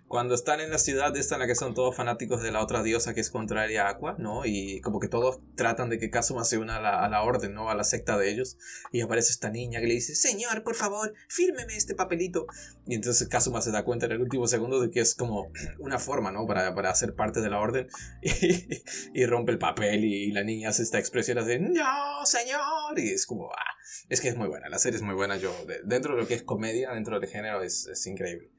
cuando 0.09 0.33
están 0.33 0.59
en 0.59 0.71
la 0.71 0.79
ciudad 0.79 1.15
esta 1.15 1.35
en 1.35 1.41
la 1.41 1.47
que 1.47 1.53
son 1.53 1.75
todos 1.75 1.95
fanáticos 1.95 2.41
de 2.41 2.51
la 2.51 2.63
otra 2.63 2.81
diosa 2.81 3.13
que 3.13 3.21
es 3.21 3.29
contraria 3.29 3.85
a 3.85 3.89
Aqua, 3.91 4.15
¿no? 4.17 4.43
Y 4.43 4.81
como 4.81 4.99
que 4.99 5.07
todos 5.07 5.39
tratan 5.55 5.89
de 5.89 5.99
que 5.99 6.09
Kazuma 6.09 6.43
se 6.45 6.57
una 6.57 6.77
a 6.77 7.07
la, 7.07 7.21
orden, 7.21 7.53
¿no? 7.53 7.69
A 7.69 7.75
la 7.75 7.83
secta 7.83 8.17
de 8.17 8.31
ellos. 8.31 8.57
Y 8.91 9.01
aparece 9.01 9.29
esta 9.29 9.51
niña 9.51 9.79
que 9.79 9.85
le 9.85 9.93
dice, 9.93 10.15
Señor, 10.15 10.63
por 10.63 10.73
favor, 10.73 11.13
fírmeme 11.27 11.75
este 11.75 11.93
papelito. 11.93 12.47
Y 12.87 12.95
entonces 12.95 13.27
Kazuma 13.27 13.61
se 13.61 13.69
da 13.71 13.85
cuenta 13.85 14.07
en 14.07 14.13
el 14.13 14.21
último 14.21 14.47
segundo 14.47 14.81
de 14.81 14.89
que 14.89 14.99
es 14.99 15.13
como 15.13 15.51
una 15.77 15.99
forma, 15.99 16.31
¿no? 16.31 16.47
Para, 16.47 16.73
para 16.73 16.89
hacer 16.89 17.13
parte 17.13 17.39
de 17.39 17.49
la 17.49 17.59
orden. 17.59 17.87
Y, 19.13 19.25
rompe 19.25 19.51
el 19.51 19.59
papel 19.59 20.05
y 20.05 20.31
la 20.31 20.43
niña 20.43 20.69
hace 20.69 20.81
esta 20.81 20.97
expresión 20.97 21.45
de, 21.45 21.59
no, 21.59 22.25
señor. 22.25 22.97
Y 22.97 23.09
es 23.09 23.25
como, 23.25 23.51
ah, 23.51 23.75
es 24.07 24.21
que 24.21 24.29
es 24.29 24.35
muy 24.35 24.47
buena, 24.47 24.69
la 24.69 24.79
serie 24.79 24.97
es 24.97 25.03
muy 25.03 25.13
buena. 25.13 25.37
Yo, 25.37 25.53
dentro 25.83 26.15
de 26.15 26.21
lo 26.21 26.27
que 26.27 26.33
es 26.33 26.43
comedia, 26.43 26.91
dentro 26.93 27.19
del 27.19 27.29
género, 27.29 27.61
es, 27.61 27.87
es 27.87 28.07
increíble. 28.07 28.49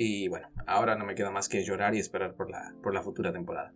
Y 0.00 0.28
bueno, 0.28 0.48
ahora 0.68 0.94
no 0.94 1.04
me 1.04 1.16
queda 1.16 1.32
más 1.32 1.48
que 1.48 1.64
llorar 1.64 1.92
y 1.96 1.98
esperar 1.98 2.36
por 2.36 2.48
la, 2.48 2.72
por 2.84 2.94
la 2.94 3.02
futura 3.02 3.32
temporada. 3.32 3.72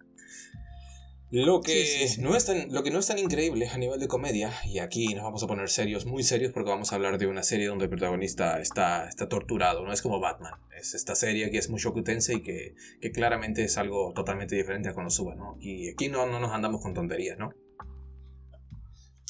Lo 1.32 1.62
que, 1.62 2.06
No 2.20 2.36
es 2.36 2.46
tan, 2.46 2.72
lo 2.72 2.84
que 2.84 2.92
no 2.92 3.00
es 3.00 3.08
tan 3.08 3.18
increíble 3.18 3.68
a 3.68 3.76
nivel 3.76 3.98
de 3.98 4.06
comedia, 4.06 4.52
y 4.66 4.78
aquí 4.78 5.14
nos 5.14 5.24
vamos 5.24 5.42
a 5.42 5.48
poner 5.48 5.68
serios, 5.68 6.06
muy 6.06 6.22
serios, 6.22 6.52
porque 6.52 6.70
vamos 6.70 6.92
a 6.92 6.94
hablar 6.94 7.18
de 7.18 7.26
una 7.26 7.42
serie 7.42 7.66
donde 7.66 7.86
el 7.86 7.90
protagonista 7.90 8.60
está, 8.60 9.08
está 9.08 9.28
torturado, 9.28 9.84
no 9.84 9.92
es 9.92 10.00
como 10.00 10.20
Batman. 10.20 10.52
Es 10.78 10.94
esta 10.94 11.16
serie 11.16 11.50
que 11.50 11.58
es 11.58 11.70
Mushoku 11.70 12.04
Tensei 12.04 12.36
y 12.36 12.42
que, 12.42 12.76
que 13.00 13.10
claramente 13.10 13.64
es 13.64 13.76
algo 13.76 14.12
totalmente 14.14 14.54
diferente 14.54 14.90
a 14.90 14.94
Konosuba, 14.94 15.34
¿no? 15.34 15.56
Y 15.58 15.90
aquí 15.90 16.08
no, 16.08 16.26
no 16.26 16.38
nos 16.38 16.52
andamos 16.52 16.80
con 16.80 16.94
tonterías, 16.94 17.36
¿no? 17.36 17.52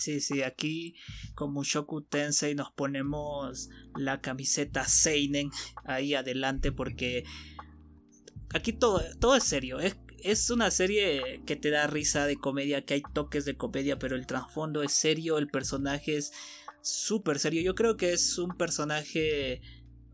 Sí, 0.02 0.20
sí, 0.20 0.42
aquí 0.42 0.96
con 1.36 1.52
Mushoku 1.52 2.02
Tensei 2.02 2.56
nos 2.56 2.72
ponemos 2.72 3.68
la 3.94 4.20
camiseta 4.20 4.84
Seinen 4.84 5.52
ahí 5.84 6.14
adelante 6.14 6.72
porque 6.72 7.22
aquí 8.52 8.72
todo, 8.72 9.00
todo 9.20 9.36
es 9.36 9.44
serio. 9.44 9.78
Es, 9.78 9.96
es 10.18 10.50
una 10.50 10.72
serie 10.72 11.42
que 11.46 11.54
te 11.54 11.70
da 11.70 11.86
risa 11.86 12.26
de 12.26 12.34
comedia, 12.34 12.84
que 12.84 12.94
hay 12.94 13.02
toques 13.14 13.44
de 13.44 13.56
comedia, 13.56 14.00
pero 14.00 14.16
el 14.16 14.26
trasfondo 14.26 14.82
es 14.82 14.90
serio, 14.90 15.38
el 15.38 15.46
personaje 15.46 16.16
es 16.16 16.32
súper 16.80 17.38
serio. 17.38 17.62
Yo 17.62 17.76
creo 17.76 17.96
que 17.96 18.12
es 18.12 18.38
un 18.38 18.56
personaje 18.56 19.60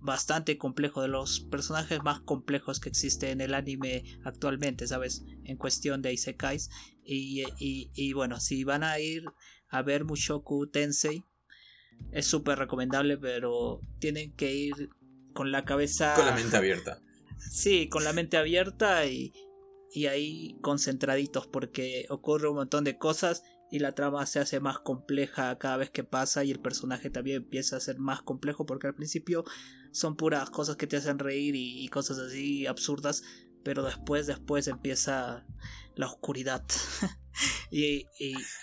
bastante 0.01 0.59
complejo, 0.59 1.03
de 1.03 1.09
los 1.09 1.41
personajes 1.41 2.03
más 2.03 2.21
complejos 2.21 2.79
que 2.79 2.89
existe 2.89 3.31
en 3.31 3.41
el 3.41 3.55
anime 3.55 4.05
actualmente, 4.25 4.87
¿sabes? 4.87 5.25
En 5.45 5.57
cuestión 5.57 6.03
de 6.03 6.13
Isekais. 6.13 6.71
Y, 7.05 7.43
y, 7.59 7.91
y 7.95 8.13
bueno, 8.13 8.39
si 8.39 8.65
van 8.65 8.85
a 8.85 8.99
ir 8.99 9.25
a 9.69 9.83
ver 9.83 10.05
Mushoku 10.05 10.67
Tensei. 10.67 11.25
Es 12.13 12.27
súper 12.27 12.59
recomendable, 12.59 13.19
pero 13.19 13.81
tienen 13.99 14.33
que 14.35 14.55
ir 14.55 14.91
con 15.33 15.53
la 15.53 15.65
cabeza... 15.65 16.15
Con 16.15 16.27
la 16.27 16.35
mente 16.35 16.57
abierta. 16.57 17.01
Sí, 17.39 17.89
con 17.89 18.03
la 18.03 18.13
mente 18.13 18.37
abierta 18.37 19.07
y, 19.07 19.33
y 19.93 20.07
ahí 20.07 20.59
concentraditos 20.61 21.47
porque 21.47 22.05
ocurre 22.11 22.49
un 22.49 22.57
montón 22.57 22.83
de 22.83 22.99
cosas 22.99 23.45
y 23.71 23.79
la 23.79 23.93
trama 23.93 24.27
se 24.27 24.41
hace 24.41 24.59
más 24.59 24.81
compleja 24.81 25.57
cada 25.57 25.77
vez 25.77 25.91
que 25.91 26.03
pasa 26.03 26.43
y 26.43 26.51
el 26.51 26.59
personaje 26.59 27.11
también 27.11 27.37
empieza 27.39 27.77
a 27.77 27.81
ser 27.81 27.99
más 27.99 28.23
complejo 28.23 28.67
porque 28.67 28.89
al 28.89 28.95
principio 28.95 29.45
son 29.93 30.17
puras 30.17 30.51
cosas 30.51 30.77
que 30.77 30.89
te 30.89 30.97
hacen 30.97 31.21
reír 31.21 31.55
y, 31.55 31.85
y 31.85 31.89
cosas 31.89 32.19
así 32.19 32.67
absurdas 32.67 33.23
pero 33.63 33.83
después 33.85 34.27
después 34.27 34.67
empieza 34.67 35.47
la 35.95 36.07
oscuridad 36.07 36.65
y, 37.71 38.07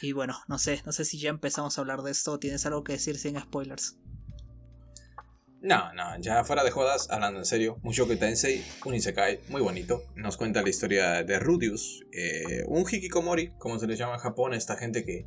y, 0.02 0.12
bueno, 0.12 0.38
no 0.48 0.60
sé, 0.60 0.82
no 0.86 0.92
sé 0.92 1.06
si 1.06 1.20
ya 1.20 1.30
empezamos 1.30 1.78
a 1.78 1.82
hablar 1.82 2.02
de 2.02 2.12
esto. 2.12 2.40
¿Tienes 2.40 2.66
algo 2.66 2.84
que 2.84 2.94
decir 2.94 3.18
sin 3.18 3.40
spoilers? 3.40 3.98
No, 5.62 5.92
no, 5.94 6.20
ya 6.20 6.44
fuera 6.44 6.64
de 6.64 6.70
jodas, 6.70 7.10
hablando 7.10 7.40
en 7.40 7.46
serio, 7.46 7.80
Mushoku 7.82 8.16
Tensei, 8.18 8.64
un 8.86 8.94
Isekai 8.94 9.40
muy 9.50 9.62
bonito. 9.62 10.04
Nos 10.16 10.38
cuenta 10.38 10.62
la 10.62 10.70
historia 10.70 11.24
de 11.24 11.40
Rudius, 11.40 12.04
eh, 12.12 12.64
un 12.68 12.86
hikikomori, 12.88 13.54
como 13.58 13.80
se 13.80 13.88
le 13.88 13.96
llama 13.96 14.14
en 14.14 14.20
Japón, 14.20 14.54
esta 14.54 14.78
gente 14.78 15.04
que 15.04 15.26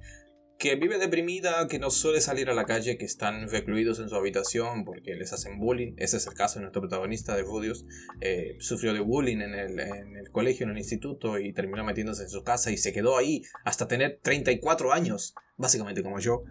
que 0.59 0.75
vive 0.75 0.99
deprimida, 0.99 1.69
que 1.69 1.79
no 1.79 1.89
suele 1.89 2.21
salir 2.21 2.51
a 2.51 2.55
la 2.55 2.67
calle, 2.67 2.99
que 2.99 3.05
están 3.05 3.49
recluidos 3.49 4.01
en 4.01 4.09
su 4.09 4.17
habitación 4.17 4.85
porque 4.85 5.15
les 5.15 5.33
hacen 5.33 5.61
bullying. 5.61 5.95
Ese 5.97 6.17
es 6.17 6.27
el 6.27 6.35
caso 6.35 6.59
de 6.59 6.63
nuestro 6.63 6.83
protagonista 6.83 7.37
de 7.37 7.43
Rudius. 7.43 7.87
Eh, 8.21 8.57
sufrió 8.59 8.93
de 8.93 8.99
bullying 8.99 9.39
en 9.39 9.55
el, 9.55 10.31
colegio, 10.33 10.65
en 10.65 10.73
el 10.73 10.79
instituto 10.79 11.39
y 11.39 11.53
terminó 11.53 11.85
metiéndose 11.85 12.25
en 12.25 12.29
su 12.29 12.43
casa 12.43 12.73
y 12.73 12.77
se 12.77 12.93
quedó 12.93 13.17
ahí 13.17 13.43
hasta 13.65 13.87
tener 13.87 14.19
34 14.21 14.93
años, 14.93 15.35
básicamente 15.57 16.03
como 16.03 16.19
yo. 16.19 16.43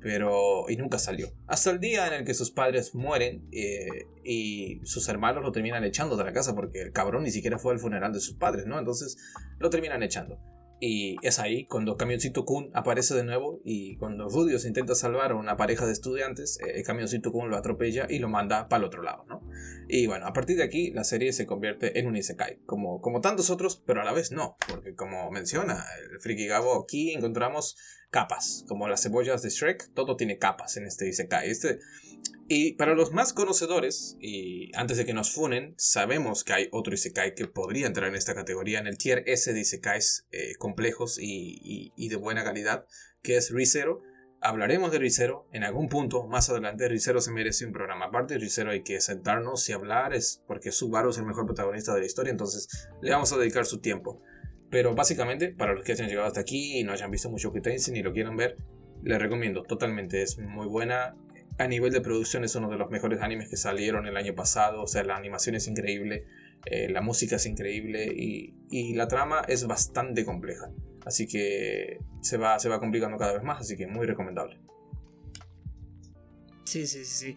Pero, 0.00 0.66
y 0.68 0.76
nunca 0.76 1.00
salió. 1.00 1.32
Hasta 1.48 1.72
el 1.72 1.80
día 1.80 2.06
en 2.06 2.12
el 2.12 2.24
que 2.24 2.34
sus 2.34 2.52
padres 2.52 2.94
mueren 2.94 3.48
eh, 3.50 4.06
y 4.22 4.80
sus 4.84 5.08
hermanos 5.08 5.42
lo 5.42 5.50
terminan 5.50 5.82
echando 5.82 6.16
de 6.16 6.22
la 6.22 6.32
casa 6.32 6.54
porque 6.54 6.82
el 6.82 6.92
cabrón 6.92 7.24
ni 7.24 7.32
siquiera 7.32 7.58
fue 7.58 7.72
al 7.72 7.80
funeral 7.80 8.12
de 8.12 8.20
sus 8.20 8.36
padres, 8.36 8.66
¿no? 8.66 8.78
Entonces 8.78 9.16
lo 9.58 9.68
terminan 9.70 10.04
echando. 10.04 10.38
Y 10.78 11.16
es 11.22 11.38
ahí 11.38 11.64
cuando 11.66 11.96
Camioncito 11.96 12.44
Kun 12.44 12.70
aparece 12.74 13.14
de 13.14 13.24
nuevo 13.24 13.60
y 13.64 13.96
cuando 13.96 14.28
Rudios 14.28 14.66
intenta 14.66 14.94
salvar 14.94 15.32
a 15.32 15.36
una 15.36 15.56
pareja 15.56 15.86
de 15.86 15.92
estudiantes, 15.92 16.58
eh, 16.60 16.82
Camioncito 16.82 17.32
Kun 17.32 17.48
lo 17.48 17.56
atropella 17.56 18.06
y 18.10 18.18
lo 18.18 18.28
manda 18.28 18.68
para 18.68 18.80
el 18.80 18.84
otro 18.84 19.02
lado, 19.02 19.24
¿no? 19.26 19.40
Y 19.88 20.06
bueno, 20.06 20.26
a 20.26 20.32
partir 20.34 20.58
de 20.58 20.64
aquí 20.64 20.90
la 20.90 21.04
serie 21.04 21.32
se 21.32 21.46
convierte 21.46 21.98
en 21.98 22.06
un 22.06 22.16
Isekai, 22.16 22.58
como, 22.66 23.00
como 23.00 23.20
tantos 23.22 23.48
otros, 23.48 23.82
pero 23.86 24.02
a 24.02 24.04
la 24.04 24.12
vez 24.12 24.32
no, 24.32 24.56
porque 24.68 24.94
como 24.94 25.30
menciona 25.30 25.82
el 25.98 26.20
Friki 26.20 26.46
Gabo, 26.46 26.82
aquí 26.82 27.12
encontramos 27.12 27.76
capas, 28.10 28.64
como 28.68 28.88
las 28.88 29.02
cebollas 29.02 29.42
de 29.42 29.50
Shrek, 29.50 29.92
todo 29.94 30.16
tiene 30.16 30.38
capas 30.38 30.76
en 30.76 30.86
este 30.86 31.08
Isekai. 31.08 31.50
Este, 31.50 31.78
y 32.48 32.74
para 32.74 32.94
los 32.94 33.12
más 33.12 33.32
conocedores, 33.32 34.16
y 34.20 34.70
antes 34.76 34.96
de 34.96 35.04
que 35.04 35.14
nos 35.14 35.32
funen, 35.32 35.74
sabemos 35.76 36.44
que 36.44 36.52
hay 36.52 36.68
otro 36.72 36.94
Isekai 36.94 37.34
que 37.34 37.46
podría 37.46 37.86
entrar 37.86 38.08
en 38.08 38.14
esta 38.14 38.34
categoría, 38.34 38.78
en 38.78 38.86
el 38.86 38.98
tier 38.98 39.24
S 39.26 39.52
de 39.52 39.60
Isekais 39.60 40.26
eh, 40.30 40.54
complejos 40.58 41.18
y, 41.20 42.08
de 42.08 42.16
buena 42.16 42.44
calidad, 42.44 42.86
que 43.22 43.36
es 43.36 43.50
Rizero. 43.50 44.02
Hablaremos 44.40 44.92
de 44.92 44.98
Rizero 44.98 45.48
en 45.52 45.64
algún 45.64 45.88
punto 45.88 46.26
más 46.26 46.48
adelante. 46.50 46.88
Rizero 46.88 47.20
se 47.20 47.32
merece 47.32 47.66
un 47.66 47.72
programa 47.72 48.06
aparte. 48.06 48.38
Rizero 48.38 48.70
hay 48.70 48.82
que 48.82 49.00
sentarnos 49.00 49.68
y 49.68 49.72
hablar, 49.72 50.14
es 50.14 50.42
porque 50.46 50.70
Subaru 50.70 51.10
es 51.10 51.18
el 51.18 51.26
mejor 51.26 51.46
protagonista 51.46 51.94
de 51.94 52.00
la 52.00 52.06
historia, 52.06 52.30
entonces 52.30 52.68
le 53.02 53.10
vamos 53.10 53.32
a 53.32 53.38
dedicar 53.38 53.66
su 53.66 53.80
tiempo. 53.80 54.22
Pero 54.70 54.94
básicamente, 54.94 55.48
para 55.48 55.74
los 55.74 55.84
que 55.84 55.92
hayan 55.92 56.08
llegado 56.08 56.26
hasta 56.26 56.40
aquí 56.40 56.78
y 56.78 56.84
no 56.84 56.92
hayan 56.92 57.10
visto 57.10 57.30
mucho 57.30 57.52
Tensei 57.52 57.94
ni 57.94 58.02
lo 58.02 58.12
quieran 58.12 58.36
ver, 58.36 58.56
les 59.02 59.20
recomiendo 59.20 59.62
totalmente. 59.62 60.22
Es 60.22 60.38
muy 60.38 60.66
buena. 60.66 61.16
A 61.58 61.66
nivel 61.66 61.92
de 61.92 62.00
producción 62.00 62.44
es 62.44 62.54
uno 62.54 62.68
de 62.68 62.76
los 62.76 62.90
mejores 62.90 63.22
animes 63.22 63.48
que 63.48 63.56
salieron 63.56 64.06
el 64.06 64.16
año 64.16 64.34
pasado. 64.34 64.82
O 64.82 64.86
sea, 64.86 65.04
la 65.04 65.16
animación 65.16 65.54
es 65.54 65.66
increíble. 65.68 66.26
eh, 66.66 66.88
la 66.90 67.00
música 67.00 67.36
es 67.36 67.46
increíble 67.46 68.06
y, 68.06 68.54
y, 68.70 68.94
la 68.94 69.08
trama 69.08 69.42
es 69.46 69.66
bastante 69.66 70.24
compleja. 70.24 70.70
Así 71.04 71.28
que 71.28 72.00
se 72.20 72.36
va, 72.36 72.58
se 72.58 72.68
va 72.68 72.80
complicando 72.80 73.16
cada 73.16 73.34
vez 73.34 73.42
más, 73.44 73.60
así 73.60 73.76
que 73.76 73.86
muy 73.86 74.06
recomendable. 74.06 74.58
Sí, 76.64 76.86
sí, 76.86 77.04
sí. 77.04 77.36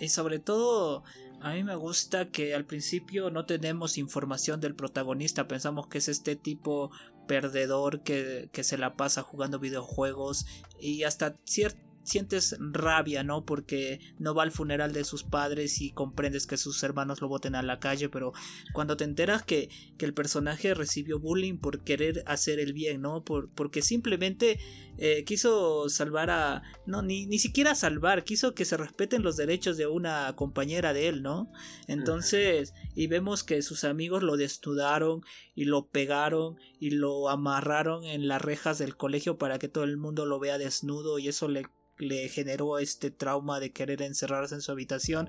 Y 0.00 0.08
sobre 0.08 0.38
todo, 0.38 1.04
a 1.40 1.52
mí 1.52 1.62
me 1.62 1.76
gusta 1.76 2.30
que 2.30 2.54
al 2.54 2.64
principio 2.64 3.30
no 3.30 3.44
tenemos 3.44 3.98
información 3.98 4.60
del 4.60 4.74
protagonista, 4.74 5.46
pensamos 5.46 5.86
que 5.88 5.98
es 5.98 6.08
este 6.08 6.36
tipo 6.36 6.90
perdedor 7.28 8.02
que, 8.02 8.48
que 8.52 8.64
se 8.64 8.78
la 8.78 8.96
pasa 8.96 9.22
jugando 9.22 9.58
videojuegos 9.58 10.46
y 10.80 11.04
hasta 11.04 11.36
cierto 11.44 11.91
sientes 12.02 12.56
rabia, 12.58 13.22
¿no? 13.22 13.44
Porque 13.44 14.00
no 14.18 14.34
va 14.34 14.42
al 14.42 14.52
funeral 14.52 14.92
de 14.92 15.04
sus 15.04 15.24
padres 15.24 15.80
y 15.80 15.92
comprendes 15.92 16.46
que 16.46 16.56
sus 16.56 16.82
hermanos 16.82 17.20
lo 17.20 17.28
boten 17.28 17.54
a 17.54 17.62
la 17.62 17.78
calle, 17.78 18.08
pero 18.08 18.32
cuando 18.72 18.96
te 18.96 19.04
enteras 19.04 19.42
que, 19.42 19.68
que 19.98 20.04
el 20.04 20.14
personaje 20.14 20.74
recibió 20.74 21.18
bullying 21.18 21.58
por 21.58 21.84
querer 21.84 22.22
hacer 22.26 22.58
el 22.60 22.72
bien, 22.72 23.02
¿no? 23.02 23.24
Por, 23.24 23.50
porque 23.50 23.82
simplemente 23.82 24.58
eh, 24.98 25.24
quiso 25.24 25.88
salvar 25.88 26.30
a... 26.30 26.62
No, 26.86 27.02
ni, 27.02 27.26
ni 27.26 27.38
siquiera 27.38 27.74
salvar, 27.74 28.24
quiso 28.24 28.54
que 28.54 28.64
se 28.64 28.76
respeten 28.76 29.22
los 29.22 29.36
derechos 29.36 29.76
de 29.76 29.86
una 29.86 30.34
compañera 30.36 30.92
de 30.92 31.08
él, 31.08 31.22
¿no? 31.22 31.50
Entonces, 31.86 32.74
y 32.94 33.06
vemos 33.06 33.44
que 33.44 33.62
sus 33.62 33.84
amigos 33.84 34.22
lo 34.22 34.36
desnudaron 34.36 35.22
y 35.54 35.64
lo 35.64 35.88
pegaron 35.88 36.56
y 36.78 36.90
lo 36.90 37.28
amarraron 37.28 38.04
en 38.04 38.28
las 38.28 38.42
rejas 38.42 38.78
del 38.78 38.96
colegio 38.96 39.38
para 39.38 39.58
que 39.58 39.68
todo 39.68 39.84
el 39.84 39.96
mundo 39.96 40.26
lo 40.26 40.38
vea 40.38 40.58
desnudo 40.58 41.18
y 41.18 41.28
eso 41.28 41.48
le 41.48 41.66
le 42.02 42.28
generó 42.28 42.78
este 42.78 43.10
trauma 43.10 43.60
de 43.60 43.72
querer 43.72 44.02
encerrarse 44.02 44.54
en 44.54 44.60
su 44.60 44.72
habitación, 44.72 45.28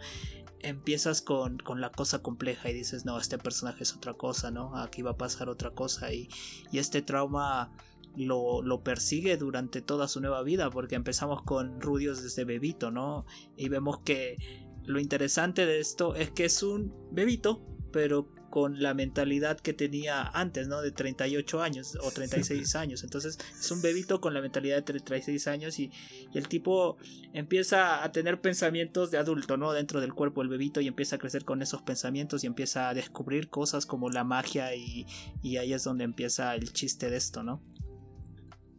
empiezas 0.59 1.21
con, 1.21 1.57
con, 1.59 1.81
la 1.81 1.91
cosa 1.91 2.21
compleja 2.21 2.69
y 2.69 2.73
dices, 2.73 3.05
no, 3.05 3.17
este 3.19 3.37
personaje 3.37 3.83
es 3.83 3.93
otra 3.95 4.13
cosa, 4.13 4.49
¿no? 4.49 4.75
Aquí 4.77 5.01
va 5.01 5.11
a 5.11 5.17
pasar 5.17 5.49
otra 5.49 5.71
cosa 5.71 6.11
y, 6.13 6.29
y 6.71 6.79
este 6.79 7.01
trauma 7.01 7.71
lo, 8.15 8.61
lo, 8.61 8.83
persigue 8.83 9.37
durante 9.37 9.81
toda 9.81 10.07
su 10.07 10.21
nueva 10.21 10.43
vida 10.43 10.69
porque 10.69 10.95
empezamos 10.95 11.43
con 11.43 11.81
Rudios 11.81 12.23
desde 12.23 12.45
bebito, 12.45 12.91
¿no? 12.91 13.25
Y 13.55 13.69
vemos 13.69 13.99
que 13.99 14.37
lo 14.85 14.99
interesante 14.99 15.65
de 15.65 15.79
esto 15.79 16.15
es 16.15 16.31
que 16.31 16.45
es 16.45 16.63
un 16.63 16.93
bebito, 17.11 17.61
pero 17.91 18.27
con 18.53 18.83
la 18.83 18.93
mentalidad 18.93 19.59
que 19.59 19.73
tenía 19.73 20.21
antes, 20.27 20.67
¿no? 20.67 20.83
De 20.83 20.91
38 20.91 21.63
años 21.63 21.97
o 22.03 22.11
36 22.11 22.75
años. 22.75 23.03
Entonces 23.03 23.39
es 23.59 23.71
un 23.71 23.81
bebito 23.81 24.21
con 24.21 24.35
la 24.35 24.41
mentalidad 24.41 24.75
de 24.75 24.83
36 24.83 25.47
años 25.47 25.79
y, 25.79 25.89
el 26.35 26.47
tipo 26.47 26.97
empieza 27.33 28.03
a 28.03 28.11
tener 28.11 28.41
pensamientos 28.41 29.09
de 29.09 29.17
adulto, 29.17 29.57
¿no? 29.57 29.73
Dentro 29.73 30.01
del 30.01 30.13
cuerpo 30.13 30.41
del 30.41 30.49
bebito 30.49 30.81
y 30.81 30.87
empieza 30.87 31.15
a 31.15 31.19
crecer 31.19 31.45
con 31.45 31.63
esos 31.63 31.81
pensamientos 31.81 32.43
y 32.43 32.47
empieza 32.47 32.89
a 32.89 32.93
descubrir 32.93 33.49
cosas 33.49 33.87
como 33.87 34.11
la 34.11 34.23
magia 34.23 34.75
y, 34.75 35.07
y 35.41 35.57
ahí 35.57 35.73
es 35.73 35.83
donde 35.83 36.03
empieza 36.03 36.53
el 36.53 36.71
chiste 36.73 37.09
de 37.09 37.17
esto, 37.17 37.41
¿no? 37.41 37.59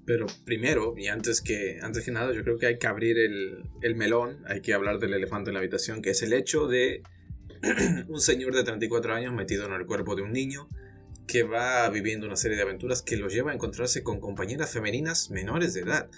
Pero 0.07 0.27
primero, 0.45 0.95
y 0.97 1.09
antes 1.09 1.41
que, 1.41 1.81
antes 1.83 2.05
que 2.05 2.13
nada, 2.13 2.33
yo 2.33 2.45
creo 2.45 2.59
que 2.59 2.67
hay 2.67 2.79
que 2.79 2.87
abrir 2.87 3.19
el, 3.19 3.65
el 3.83 3.97
melón, 3.97 4.45
hay 4.47 4.61
que 4.61 4.73
hablar 4.73 5.01
del 5.01 5.15
elefante 5.15 5.51
en 5.51 5.55
la 5.55 5.59
habitación, 5.59 6.01
que 6.01 6.11
es 6.11 6.23
el 6.23 6.33
hecho 6.33 6.69
de 6.69 7.03
un 8.09 8.21
señor 8.21 8.55
de 8.55 8.65
34 8.65 9.15
años 9.15 9.33
metido 9.33 9.67
en 9.67 9.73
el 9.73 9.87
cuerpo 9.87 10.15
de 10.15 10.23
un 10.23 10.33
niño 10.33 10.69
que 11.27 11.43
va 11.43 11.89
viviendo 11.89 12.27
una 12.27 12.37
serie 12.37 12.57
de 12.57 12.63
aventuras 12.63 13.03
que 13.03 13.17
lo 13.17 13.29
lleva 13.29 13.51
a 13.51 13.55
encontrarse 13.55 14.03
con 14.03 14.21
compañeras 14.21 14.71
femeninas 14.71 15.31
menores 15.31 15.75
de 15.75 15.81
edad. 15.81 16.11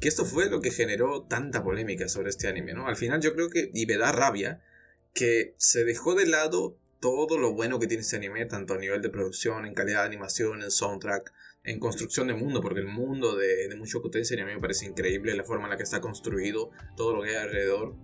Que 0.00 0.08
esto 0.08 0.24
fue 0.24 0.50
lo 0.50 0.60
que 0.60 0.70
generó 0.70 1.22
tanta 1.22 1.62
polémica 1.62 2.08
sobre 2.08 2.30
este 2.30 2.48
anime, 2.48 2.72
¿no? 2.72 2.88
Al 2.88 2.96
final 2.96 3.20
yo 3.20 3.34
creo 3.34 3.50
que, 3.50 3.70
y 3.74 3.86
me 3.86 3.96
da 3.96 4.12
rabia, 4.12 4.62
que 5.12 5.54
se 5.58 5.84
dejó 5.84 6.14
de 6.14 6.26
lado 6.26 6.78
todo 7.00 7.38
lo 7.38 7.52
bueno 7.52 7.78
que 7.78 7.86
tiene 7.86 8.00
este 8.00 8.16
anime, 8.16 8.46
tanto 8.46 8.74
a 8.74 8.78
nivel 8.78 9.02
de 9.02 9.10
producción, 9.10 9.66
en 9.66 9.74
calidad 9.74 10.00
de 10.00 10.06
animación, 10.06 10.62
en 10.62 10.70
soundtrack, 10.70 11.32
en 11.62 11.78
construcción 11.78 12.26
de 12.28 12.34
mundo, 12.34 12.60
porque 12.60 12.80
el 12.80 12.86
mundo 12.86 13.36
de, 13.36 13.68
de 13.68 13.76
Mushoku 13.76 14.10
Tensei 14.10 14.40
a 14.40 14.46
mí 14.46 14.54
me 14.54 14.60
parece 14.60 14.86
increíble, 14.86 15.34
la 15.34 15.44
forma 15.44 15.64
en 15.64 15.70
la 15.70 15.76
que 15.76 15.82
está 15.82 16.00
construido, 16.00 16.70
todo 16.96 17.14
lo 17.14 17.22
que 17.22 17.30
hay 17.30 17.36
alrededor 17.36 17.94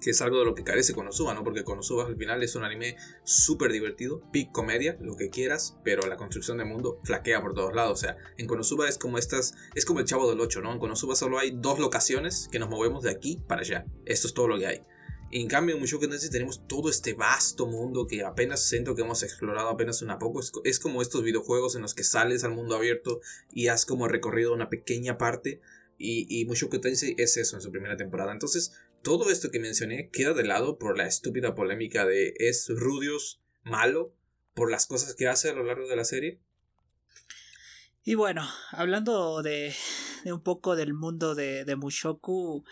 que 0.00 0.10
es 0.10 0.20
algo 0.22 0.38
de 0.38 0.44
lo 0.44 0.54
que 0.54 0.64
carece 0.64 0.94
Konosuba, 0.94 1.34
¿no? 1.34 1.42
Porque 1.42 1.64
Konosuba 1.64 2.06
al 2.06 2.16
final 2.16 2.42
es 2.42 2.54
un 2.54 2.64
anime 2.64 2.96
súper 3.24 3.72
divertido, 3.72 4.22
peak 4.32 4.52
comedia, 4.52 4.96
lo 5.00 5.16
que 5.16 5.30
quieras, 5.30 5.76
pero 5.84 6.06
la 6.06 6.16
construcción 6.16 6.58
del 6.58 6.66
mundo 6.66 7.00
flaquea 7.04 7.40
por 7.40 7.54
todos 7.54 7.74
lados. 7.74 7.98
O 7.98 8.02
sea, 8.02 8.16
en 8.36 8.46
Konosuba 8.46 8.88
es 8.88 8.98
como 8.98 9.18
estas, 9.18 9.54
es 9.74 9.84
como 9.84 10.00
el 10.00 10.06
Chavo 10.06 10.28
del 10.28 10.40
8, 10.40 10.60
¿no? 10.60 10.72
En 10.72 10.78
Konosuba 10.78 11.16
solo 11.16 11.38
hay 11.38 11.52
dos 11.54 11.78
locaciones 11.78 12.48
que 12.50 12.58
nos 12.58 12.68
movemos 12.68 13.02
de 13.02 13.10
aquí 13.10 13.42
para 13.46 13.62
allá. 13.62 13.86
Esto 14.04 14.26
es 14.26 14.34
todo 14.34 14.48
lo 14.48 14.58
que 14.58 14.66
hay. 14.66 14.82
en 15.32 15.48
cambio, 15.48 15.74
en 15.74 15.80
Mushoku 15.80 16.08
Tensei 16.08 16.30
tenemos 16.30 16.66
todo 16.68 16.88
este 16.88 17.14
vasto 17.14 17.66
mundo 17.66 18.06
que 18.06 18.22
apenas 18.22 18.62
siento 18.62 18.94
que 18.94 19.02
hemos 19.02 19.22
explorado 19.22 19.68
apenas 19.68 20.02
una 20.02 20.18
poco. 20.18 20.40
Es, 20.64 20.78
como 20.78 21.02
estos 21.02 21.22
videojuegos 21.22 21.74
en 21.74 21.82
los 21.82 21.94
que 21.94 22.04
sales 22.04 22.44
al 22.44 22.52
mundo 22.52 22.76
abierto 22.76 23.20
y 23.52 23.68
has 23.68 23.86
como 23.86 24.08
recorrido 24.08 24.52
una 24.54 24.68
pequeña 24.68 25.18
parte. 25.18 25.60
Y, 25.98 26.26
y 26.28 26.44
Mushoku 26.44 26.78
Tensei 26.78 27.14
es 27.16 27.38
eso 27.38 27.56
en 27.56 27.62
su 27.62 27.72
primera 27.72 27.96
temporada. 27.96 28.30
Entonces, 28.30 28.72
todo 29.06 29.30
esto 29.30 29.52
que 29.52 29.60
mencioné 29.60 30.10
queda 30.10 30.34
de 30.34 30.42
lado 30.42 30.78
por 30.78 30.98
la 30.98 31.06
estúpida 31.06 31.54
polémica 31.54 32.04
de 32.04 32.34
¿es 32.38 32.66
Rudius 32.68 33.40
malo 33.62 34.12
por 34.52 34.68
las 34.68 34.88
cosas 34.88 35.14
que 35.14 35.28
hace 35.28 35.48
a 35.48 35.52
lo 35.52 35.62
largo 35.62 35.86
de 35.86 35.94
la 35.94 36.04
serie? 36.04 36.40
Y 38.02 38.16
bueno, 38.16 38.44
hablando 38.72 39.44
de, 39.44 39.72
un 40.24 40.42
poco 40.42 40.74
del 40.74 40.92
mundo 40.92 41.36
de, 41.36 41.64
de 41.64 41.76
Mushoku, 41.76 42.64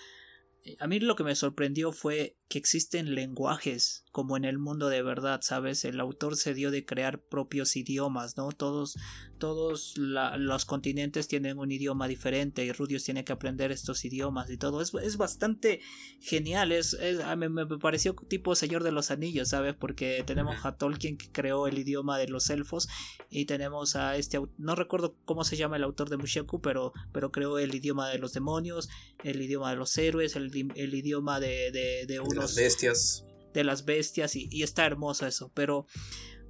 a 0.81 0.89
mí 0.89 0.99
lo 0.99 1.15
que 1.15 1.23
me 1.23 1.37
sorprendió 1.37 1.93
fue 1.93 2.37
que 2.49 2.59
existen 2.59 3.15
lenguajes 3.15 4.04
como 4.15 4.37
en 4.37 4.45
el 4.45 4.61
mundo 4.61 4.91
de 4.91 5.03
verdad, 5.03 5.41
¿sabes? 5.43 5.85
El 5.85 5.99
autor 5.99 6.37
se 6.37 6.55
dio 6.55 6.71
de 6.71 6.87
crear 6.87 7.21
propios 7.21 7.75
idiomas, 7.75 8.37
¿no? 8.37 8.53
Todos, 8.53 8.97
todos 9.39 9.95
los 9.97 10.65
continentes 10.67 11.27
tienen 11.27 11.59
un 11.59 11.73
idioma 11.73 12.07
diferente 12.07 12.65
y 12.65 12.71
Rudius 12.71 13.03
tiene 13.03 13.25
que 13.25 13.33
aprender 13.33 13.73
estos 13.73 14.05
idiomas 14.05 14.49
y 14.51 14.57
todo. 14.57 14.81
Es, 14.83 14.95
es 14.95 15.17
bastante 15.17 15.81
genial, 16.21 16.71
es, 16.71 16.97
me, 17.37 17.49
me, 17.49 17.67
pareció 17.67 18.15
tipo 18.15 18.55
Señor 18.55 18.85
de 18.85 18.93
los 18.93 19.11
Anillos, 19.11 19.49
¿sabes? 19.49 19.75
Porque 19.75 20.23
tenemos 20.25 20.65
a 20.65 20.77
Tolkien 20.77 21.17
que 21.17 21.33
creó 21.33 21.67
el 21.67 21.77
idioma 21.77 22.17
de 22.17 22.29
los 22.29 22.51
elfos 22.51 22.87
y 23.31 23.47
tenemos 23.47 23.97
a 23.97 24.17
este, 24.17 24.41
no 24.59 24.77
recuerdo 24.77 25.17
cómo 25.25 25.43
se 25.43 25.57
llama 25.57 25.75
el 25.75 25.83
autor 25.83 26.09
de 26.09 26.19
Mushoku, 26.19 26.61
pero, 26.61 26.93
pero 27.13 27.33
creó 27.33 27.59
el 27.59 27.75
idioma 27.75 28.11
de 28.11 28.19
los 28.19 28.33
demonios, 28.33 28.89
el 29.25 29.43
idioma 29.43 29.71
de 29.71 29.77
los 29.77 29.99
héroes, 29.99 30.37
el, 30.37 30.53
el 30.77 30.95
idioma 30.95 31.41
de, 31.41 31.73
de, 31.73 32.07
de 32.07 32.21
unos 32.21 32.37
las 32.37 32.55
bestias. 32.55 33.25
De 33.55 33.65
las 33.65 33.87
bestias 33.87 34.37
y, 34.37 34.63
está 34.63 34.85
hermoso 34.85 35.27
eso. 35.27 35.51
Pero 35.55 35.87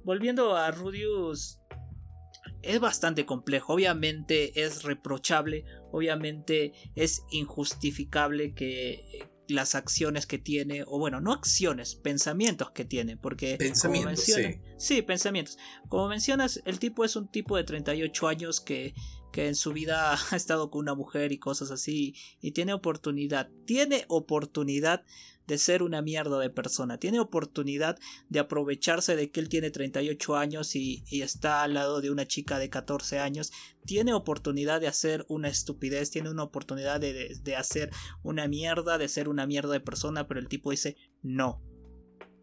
volviendo 0.03 0.57
a 0.57 0.71
Rudius, 0.71 1.59
es 2.61 2.79
bastante 2.79 3.25
complejo. 3.25 3.73
Obviamente 3.73 4.63
es 4.63 4.83
reprochable, 4.83 5.63
obviamente 5.91 6.73
es 6.95 7.23
injustificable 7.31 8.53
que 8.53 9.29
las 9.47 9.75
acciones 9.75 10.25
que 10.25 10.37
tiene, 10.37 10.83
o 10.87 10.97
bueno, 10.97 11.21
no 11.21 11.31
acciones, 11.31 11.95
pensamientos 11.95 12.71
que 12.71 12.85
tiene, 12.85 13.17
porque... 13.17 13.57
Pensamientos, 13.57 14.21
sí. 14.21 14.61
Sí, 14.77 15.01
pensamientos. 15.01 15.57
Como 15.87 16.07
mencionas, 16.07 16.61
el 16.65 16.79
tipo 16.79 17.05
es 17.05 17.15
un 17.15 17.27
tipo 17.27 17.57
de 17.57 17.63
38 17.63 18.27
años 18.27 18.61
que, 18.61 18.93
que 19.31 19.47
en 19.47 19.55
su 19.55 19.73
vida 19.73 20.15
ha 20.31 20.35
estado 20.35 20.71
con 20.71 20.79
una 20.79 20.95
mujer 20.95 21.31
y 21.31 21.37
cosas 21.37 21.71
así, 21.71 22.15
y 22.41 22.51
tiene 22.51 22.73
oportunidad, 22.73 23.49
tiene 23.65 24.05
oportunidad 24.07 25.03
de 25.47 25.57
ser 25.57 25.83
una 25.83 26.01
mierda 26.01 26.39
de 26.39 26.49
persona. 26.49 26.97
Tiene 26.97 27.19
oportunidad 27.19 27.97
de 28.29 28.39
aprovecharse 28.39 29.15
de 29.15 29.31
que 29.31 29.39
él 29.39 29.49
tiene 29.49 29.71
38 29.71 30.35
años 30.35 30.75
y, 30.75 31.03
está 31.11 31.63
al 31.63 31.73
lado 31.73 32.01
de 32.01 32.11
una 32.11 32.25
chica 32.25 32.59
de 32.59 32.69
14 32.69 33.19
años. 33.19 33.51
Tiene 33.85 34.13
oportunidad 34.13 34.81
de 34.81 34.87
hacer 34.87 35.25
una 35.27 35.47
estupidez, 35.47 36.11
tiene 36.11 36.29
una 36.29 36.43
oportunidad 36.43 36.99
de, 36.99 37.35
de, 37.41 37.55
hacer 37.55 37.91
una 38.23 38.47
mierda, 38.47 38.97
de 38.97 39.07
ser 39.07 39.29
una 39.29 39.45
mierda 39.45 39.73
de 39.73 39.79
persona, 39.79 40.27
pero 40.27 40.39
el 40.39 40.47
tipo 40.47 40.71
dice 40.71 40.97
no. 41.21 41.61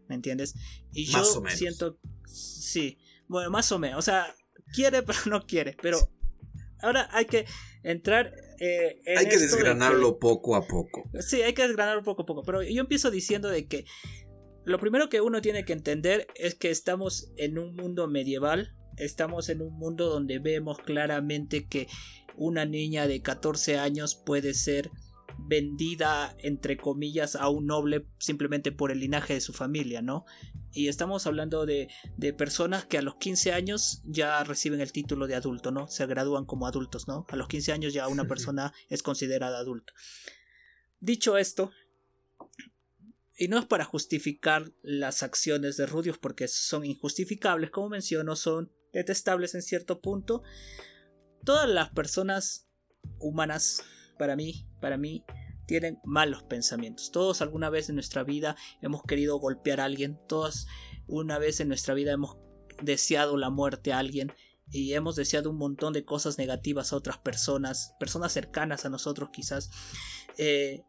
¿Me 0.07 0.15
entiendes? 0.15 0.55
Y 0.91 1.05
yo 1.05 1.23
siento... 1.49 1.97
Sí, 2.25 2.97
bueno, 3.27 3.49
más 3.49 3.71
o 3.71 3.79
menos. 3.79 3.99
O 3.99 4.01
sea, 4.01 4.35
quiere 4.73 5.01
pero 5.03 5.19
no 5.27 5.45
quiere. 5.45 5.77
Pero 5.81 5.97
ahora 6.81 7.07
hay 7.11 7.25
que 7.25 7.45
entrar 7.83 8.33
eh, 8.63 9.17
hay 9.17 9.27
que 9.27 9.37
desgranarlo 9.37 10.19
poco 10.19 10.55
a 10.55 10.65
poco. 10.65 11.03
Sí, 11.19 11.41
hay 11.41 11.53
que 11.53 11.67
desgranarlo 11.67 12.03
poco 12.03 12.21
a 12.21 12.25
poco. 12.25 12.43
Pero 12.43 12.63
yo 12.63 12.81
empiezo 12.81 13.11
diciendo 13.11 13.49
de 13.49 13.67
que 13.67 13.85
lo 14.63 14.79
primero 14.79 15.09
que 15.09 15.19
uno 15.19 15.41
tiene 15.41 15.65
que 15.65 15.73
entender 15.73 16.27
es 16.35 16.55
que 16.55 16.71
estamos 16.71 17.31
en 17.35 17.57
un 17.57 17.75
mundo 17.75 18.07
medieval. 18.07 18.73
Estamos 18.97 19.49
en 19.49 19.61
un 19.61 19.77
mundo 19.77 20.09
donde 20.09 20.39
vemos 20.39 20.77
claramente 20.79 21.67
que 21.67 21.87
una 22.37 22.65
niña 22.65 23.07
de 23.07 23.21
14 23.21 23.77
años 23.77 24.15
puede 24.15 24.53
ser 24.53 24.89
vendida 25.37 26.35
entre 26.39 26.77
comillas 26.77 27.35
a 27.35 27.49
un 27.49 27.65
noble 27.65 28.07
simplemente 28.19 28.71
por 28.71 28.91
el 28.91 28.99
linaje 28.99 29.33
de 29.33 29.41
su 29.41 29.51
familia, 29.51 30.01
¿no? 30.01 30.25
Y 30.73 30.87
estamos 30.87 31.27
hablando 31.27 31.65
de, 31.65 31.87
de, 32.17 32.33
personas 32.33 32.85
que 32.85 32.97
a 32.97 33.01
los 33.01 33.15
15 33.15 33.53
años 33.53 34.01
ya 34.05 34.43
reciben 34.43 34.81
el 34.81 34.91
título 34.91 35.27
de 35.27 35.35
adulto, 35.35 35.71
¿no? 35.71 35.87
Se 35.87 36.05
gradúan 36.07 36.45
como 36.45 36.65
adultos, 36.65 37.07
¿no? 37.07 37.25
A 37.29 37.35
los 37.35 37.47
15 37.47 37.71
años 37.71 37.93
ya 37.93 38.07
una 38.07 38.25
persona 38.27 38.73
es 38.89 39.03
considerada 39.03 39.59
adulto. 39.59 39.93
Dicho 40.99 41.37
esto, 41.37 41.71
y 43.37 43.47
no 43.47 43.59
es 43.59 43.65
para 43.65 43.83
justificar 43.83 44.71
las 44.81 45.23
acciones 45.23 45.77
de 45.77 45.85
Rudius 45.85 46.17
porque 46.17 46.47
son 46.47 46.85
injustificables, 46.85 47.71
como 47.71 47.89
menciono, 47.89 48.35
son 48.35 48.71
detestables 48.93 49.55
en 49.55 49.63
cierto 49.63 50.01
punto. 50.01 50.43
Todas 51.43 51.67
las 51.67 51.89
personas 51.89 52.69
humanas, 53.19 53.83
para 54.17 54.35
mí, 54.35 54.67
para 54.79 54.97
mí, 54.97 55.25
tienen 55.73 55.99
malos 56.03 56.43
pensamientos. 56.43 57.09
Todos 57.09 57.41
alguna 57.41 57.71
vez 57.71 57.89
en 57.89 57.95
nuestra 57.95 58.23
vida 58.23 58.55
hemos 58.83 59.01
querido 59.01 59.39
golpear 59.39 59.81
a 59.81 59.85
alguien, 59.85 60.19
todos 60.27 60.67
una 61.07 61.39
vez 61.39 61.61
en 61.61 61.67
nuestra 61.67 61.95
vida 61.95 62.11
hemos 62.11 62.37
deseado 62.83 63.37
la 63.37 63.49
muerte 63.49 63.91
a 63.91 63.97
alguien 63.97 64.31
y 64.69 64.93
hemos 64.93 65.15
deseado 65.15 65.49
un 65.49 65.57
montón 65.57 65.91
de 65.93 66.05
cosas 66.05 66.37
negativas 66.37 66.93
a 66.93 66.95
otras 66.95 67.17
personas, 67.17 67.95
personas 67.99 68.31
cercanas 68.31 68.85
a 68.85 68.89
nosotros 68.89 69.31
quizás. 69.33 69.71
Eh, 70.37 70.83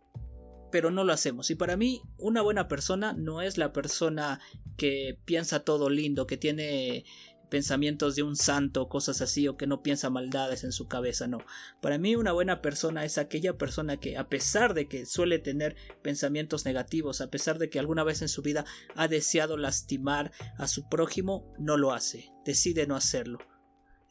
pero 0.70 0.90
no 0.90 1.02
lo 1.02 1.14
hacemos. 1.14 1.50
Y 1.50 1.54
para 1.54 1.78
mí, 1.78 2.02
una 2.18 2.42
buena 2.42 2.68
persona 2.68 3.14
no 3.14 3.40
es 3.40 3.56
la 3.56 3.72
persona 3.72 4.38
que 4.76 5.18
piensa 5.24 5.60
todo 5.60 5.88
lindo, 5.88 6.26
que 6.26 6.36
tiene 6.36 7.06
pensamientos 7.48 8.16
de 8.16 8.22
un 8.22 8.36
santo, 8.36 8.88
cosas 8.88 9.20
así, 9.20 9.48
o 9.48 9.56
que 9.56 9.66
no 9.66 9.82
piensa 9.82 10.10
maldades 10.10 10.64
en 10.64 10.72
su 10.72 10.88
cabeza, 10.88 11.26
no. 11.26 11.38
Para 11.80 11.98
mí 11.98 12.16
una 12.16 12.32
buena 12.32 12.62
persona 12.62 13.04
es 13.04 13.18
aquella 13.18 13.56
persona 13.56 13.98
que 13.98 14.16
a 14.16 14.28
pesar 14.28 14.74
de 14.74 14.88
que 14.88 15.06
suele 15.06 15.38
tener 15.38 15.76
pensamientos 16.02 16.64
negativos, 16.64 17.20
a 17.20 17.30
pesar 17.30 17.58
de 17.58 17.70
que 17.70 17.78
alguna 17.78 18.04
vez 18.04 18.22
en 18.22 18.28
su 18.28 18.42
vida 18.42 18.64
ha 18.94 19.08
deseado 19.08 19.56
lastimar 19.56 20.32
a 20.58 20.68
su 20.68 20.88
prójimo, 20.88 21.52
no 21.58 21.76
lo 21.76 21.92
hace, 21.92 22.30
decide 22.44 22.86
no 22.86 22.96
hacerlo. 22.96 23.38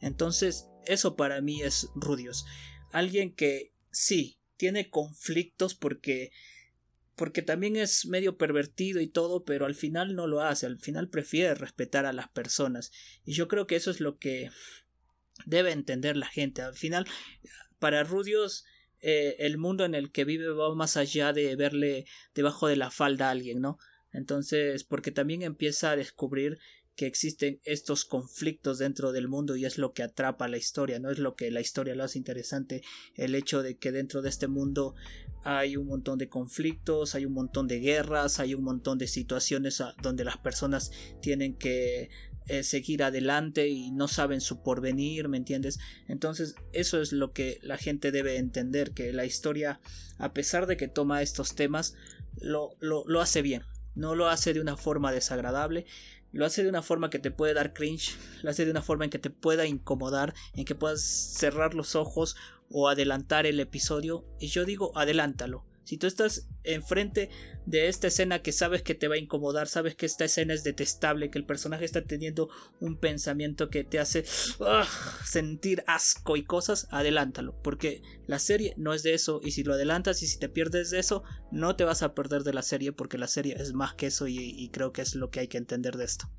Entonces, 0.00 0.68
eso 0.86 1.16
para 1.16 1.40
mí 1.40 1.62
es 1.62 1.88
Rudios. 1.94 2.44
Alguien 2.92 3.34
que 3.34 3.72
sí, 3.90 4.38
tiene 4.56 4.90
conflictos 4.90 5.74
porque 5.74 6.30
porque 7.16 7.42
también 7.42 7.76
es 7.76 8.06
medio 8.06 8.36
pervertido 8.36 9.00
y 9.00 9.06
todo, 9.06 9.44
pero 9.44 9.66
al 9.66 9.74
final 9.74 10.14
no 10.14 10.26
lo 10.26 10.40
hace, 10.40 10.66
al 10.66 10.78
final 10.78 11.08
prefiere 11.08 11.54
respetar 11.54 12.06
a 12.06 12.12
las 12.12 12.28
personas. 12.28 12.90
Y 13.24 13.32
yo 13.32 13.48
creo 13.48 13.66
que 13.66 13.76
eso 13.76 13.90
es 13.90 14.00
lo 14.00 14.18
que 14.18 14.50
debe 15.46 15.72
entender 15.72 16.16
la 16.16 16.26
gente. 16.26 16.62
Al 16.62 16.74
final, 16.74 17.06
para 17.78 18.04
Rudios, 18.04 18.64
eh, 19.00 19.36
el 19.38 19.58
mundo 19.58 19.84
en 19.84 19.94
el 19.94 20.10
que 20.10 20.24
vive 20.24 20.48
va 20.48 20.74
más 20.74 20.96
allá 20.96 21.32
de 21.32 21.54
verle 21.56 22.06
debajo 22.34 22.66
de 22.66 22.76
la 22.76 22.90
falda 22.90 23.28
a 23.28 23.30
alguien, 23.30 23.60
¿no? 23.60 23.78
Entonces, 24.12 24.84
porque 24.84 25.10
también 25.10 25.42
empieza 25.42 25.90
a 25.90 25.96
descubrir 25.96 26.58
que 26.96 27.06
existen 27.06 27.60
estos 27.64 28.04
conflictos 28.04 28.78
dentro 28.78 29.12
del 29.12 29.28
mundo 29.28 29.56
y 29.56 29.64
es 29.64 29.78
lo 29.78 29.92
que 29.92 30.04
atrapa 30.04 30.48
la 30.48 30.56
historia, 30.56 31.00
no 31.00 31.10
es 31.10 31.18
lo 31.18 31.34
que 31.34 31.50
la 31.50 31.60
historia 31.60 31.94
lo 31.94 32.04
hace 32.04 32.18
interesante, 32.18 32.82
el 33.16 33.34
hecho 33.34 33.62
de 33.62 33.76
que 33.76 33.90
dentro 33.90 34.22
de 34.22 34.28
este 34.28 34.46
mundo 34.46 34.94
hay 35.44 35.76
un 35.76 35.86
montón 35.86 36.18
de 36.18 36.28
conflictos, 36.28 37.14
hay 37.14 37.26
un 37.26 37.34
montón 37.34 37.68
de 37.68 37.78
guerras, 37.78 38.40
hay 38.40 38.54
un 38.54 38.64
montón 38.64 38.98
de 38.98 39.06
situaciones 39.06 39.82
donde 40.02 40.24
las 40.24 40.38
personas 40.38 40.90
tienen 41.20 41.54
que 41.54 42.08
eh, 42.46 42.62
seguir 42.62 43.02
adelante 43.02 43.68
y 43.68 43.90
no 43.90 44.08
saben 44.08 44.40
su 44.40 44.62
porvenir, 44.62 45.28
¿me 45.28 45.36
entiendes? 45.36 45.78
Entonces 46.08 46.54
eso 46.72 47.00
es 47.00 47.12
lo 47.12 47.32
que 47.32 47.58
la 47.62 47.76
gente 47.76 48.10
debe 48.10 48.38
entender, 48.38 48.92
que 48.92 49.12
la 49.12 49.26
historia, 49.26 49.80
a 50.18 50.32
pesar 50.32 50.66
de 50.66 50.76
que 50.76 50.88
toma 50.88 51.22
estos 51.22 51.54
temas, 51.54 51.94
lo, 52.40 52.76
lo, 52.80 53.04
lo 53.06 53.20
hace 53.20 53.42
bien, 53.42 53.62
no 53.94 54.14
lo 54.14 54.28
hace 54.28 54.54
de 54.54 54.60
una 54.60 54.76
forma 54.76 55.12
desagradable, 55.12 55.86
lo 56.32 56.44
hace 56.44 56.64
de 56.64 56.68
una 56.68 56.82
forma 56.82 57.10
que 57.10 57.20
te 57.20 57.30
puede 57.30 57.54
dar 57.54 57.72
cringe, 57.72 58.16
lo 58.42 58.50
hace 58.50 58.64
de 58.64 58.72
una 58.72 58.82
forma 58.82 59.04
en 59.04 59.10
que 59.10 59.20
te 59.20 59.30
pueda 59.30 59.66
incomodar, 59.66 60.34
en 60.54 60.64
que 60.64 60.74
puedas 60.74 61.00
cerrar 61.00 61.74
los 61.74 61.94
ojos 61.94 62.36
o 62.70 62.88
adelantar 62.88 63.46
el 63.46 63.60
episodio. 63.60 64.24
Y 64.40 64.48
yo 64.48 64.64
digo, 64.64 64.96
adelántalo. 64.96 65.64
Si 65.84 65.98
tú 65.98 66.06
estás 66.06 66.48
enfrente 66.62 67.28
de 67.66 67.88
esta 67.88 68.06
escena 68.06 68.40
que 68.40 68.52
sabes 68.52 68.82
que 68.82 68.94
te 68.94 69.06
va 69.06 69.16
a 69.16 69.18
incomodar, 69.18 69.68
sabes 69.68 69.94
que 69.94 70.06
esta 70.06 70.24
escena 70.24 70.54
es 70.54 70.64
detestable, 70.64 71.30
que 71.30 71.38
el 71.38 71.44
personaje 71.44 71.84
está 71.84 72.02
teniendo 72.02 72.48
un 72.80 72.98
pensamiento 72.98 73.68
que 73.68 73.84
te 73.84 73.98
hace 73.98 74.24
sentir 75.24 75.84
asco 75.86 76.36
y 76.36 76.44
cosas, 76.44 76.88
adelántalo, 76.90 77.60
porque 77.62 78.02
la 78.26 78.38
serie 78.38 78.74
no 78.78 78.94
es 78.94 79.02
de 79.02 79.12
eso 79.12 79.40
y 79.44 79.50
si 79.52 79.62
lo 79.62 79.74
adelantas 79.74 80.22
y 80.22 80.26
si 80.26 80.38
te 80.38 80.48
pierdes 80.48 80.90
de 80.90 81.00
eso, 81.00 81.22
no 81.52 81.76
te 81.76 81.84
vas 81.84 82.02
a 82.02 82.14
perder 82.14 82.44
de 82.44 82.54
la 82.54 82.62
serie 82.62 82.92
porque 82.92 83.18
la 83.18 83.28
serie 83.28 83.54
es 83.58 83.74
más 83.74 83.94
que 83.94 84.06
eso 84.06 84.26
y, 84.26 84.70
creo 84.72 84.92
que 84.92 85.02
es 85.02 85.14
lo 85.14 85.30
que 85.30 85.40
hay 85.40 85.48
que 85.48 85.58
entender 85.58 85.96
de 85.96 86.04
esto. 86.04 86.30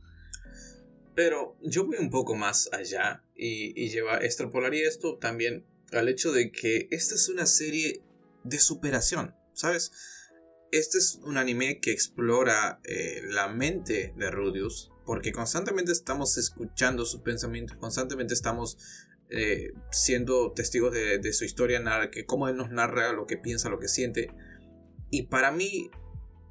Pero 1.13 1.55
yo 1.61 1.85
voy 1.85 1.97
un 1.97 2.09
poco 2.09 2.35
más 2.35 2.69
allá 2.73 3.23
y, 3.35 3.79
y 3.81 3.89
lleva, 3.89 4.17
extrapolaría 4.17 4.87
esto 4.87 5.17
también 5.17 5.65
al 5.91 6.09
hecho 6.09 6.31
de 6.31 6.51
que 6.51 6.87
esta 6.91 7.15
es 7.15 7.29
una 7.29 7.45
serie 7.45 8.01
de 8.43 8.59
superación, 8.59 9.35
¿sabes? 9.53 9.91
Este 10.71 10.97
es 10.97 11.19
un 11.23 11.37
anime 11.37 11.79
que 11.79 11.91
explora 11.91 12.79
eh, 12.83 13.21
la 13.29 13.47
mente 13.47 14.13
de 14.17 14.31
Rudius, 14.31 14.91
porque 15.05 15.31
constantemente 15.31 15.91
estamos 15.91 16.37
escuchando 16.37 17.05
sus 17.05 17.21
pensamientos, 17.21 17.77
constantemente 17.77 18.33
estamos 18.33 18.77
eh, 19.29 19.73
siendo 19.91 20.51
testigos 20.51 20.93
de, 20.93 21.33
su 21.33 21.45
historia, 21.45 21.81
que 22.11 22.25
cómo 22.25 22.47
él 22.47 22.57
nos 22.57 22.69
narra 22.71 23.11
lo 23.13 23.25
que 23.25 23.37
piensa, 23.37 23.69
lo 23.69 23.79
que 23.79 23.87
siente. 23.87 24.29
Y 25.09 25.23
para 25.23 25.51
mí 25.51 25.89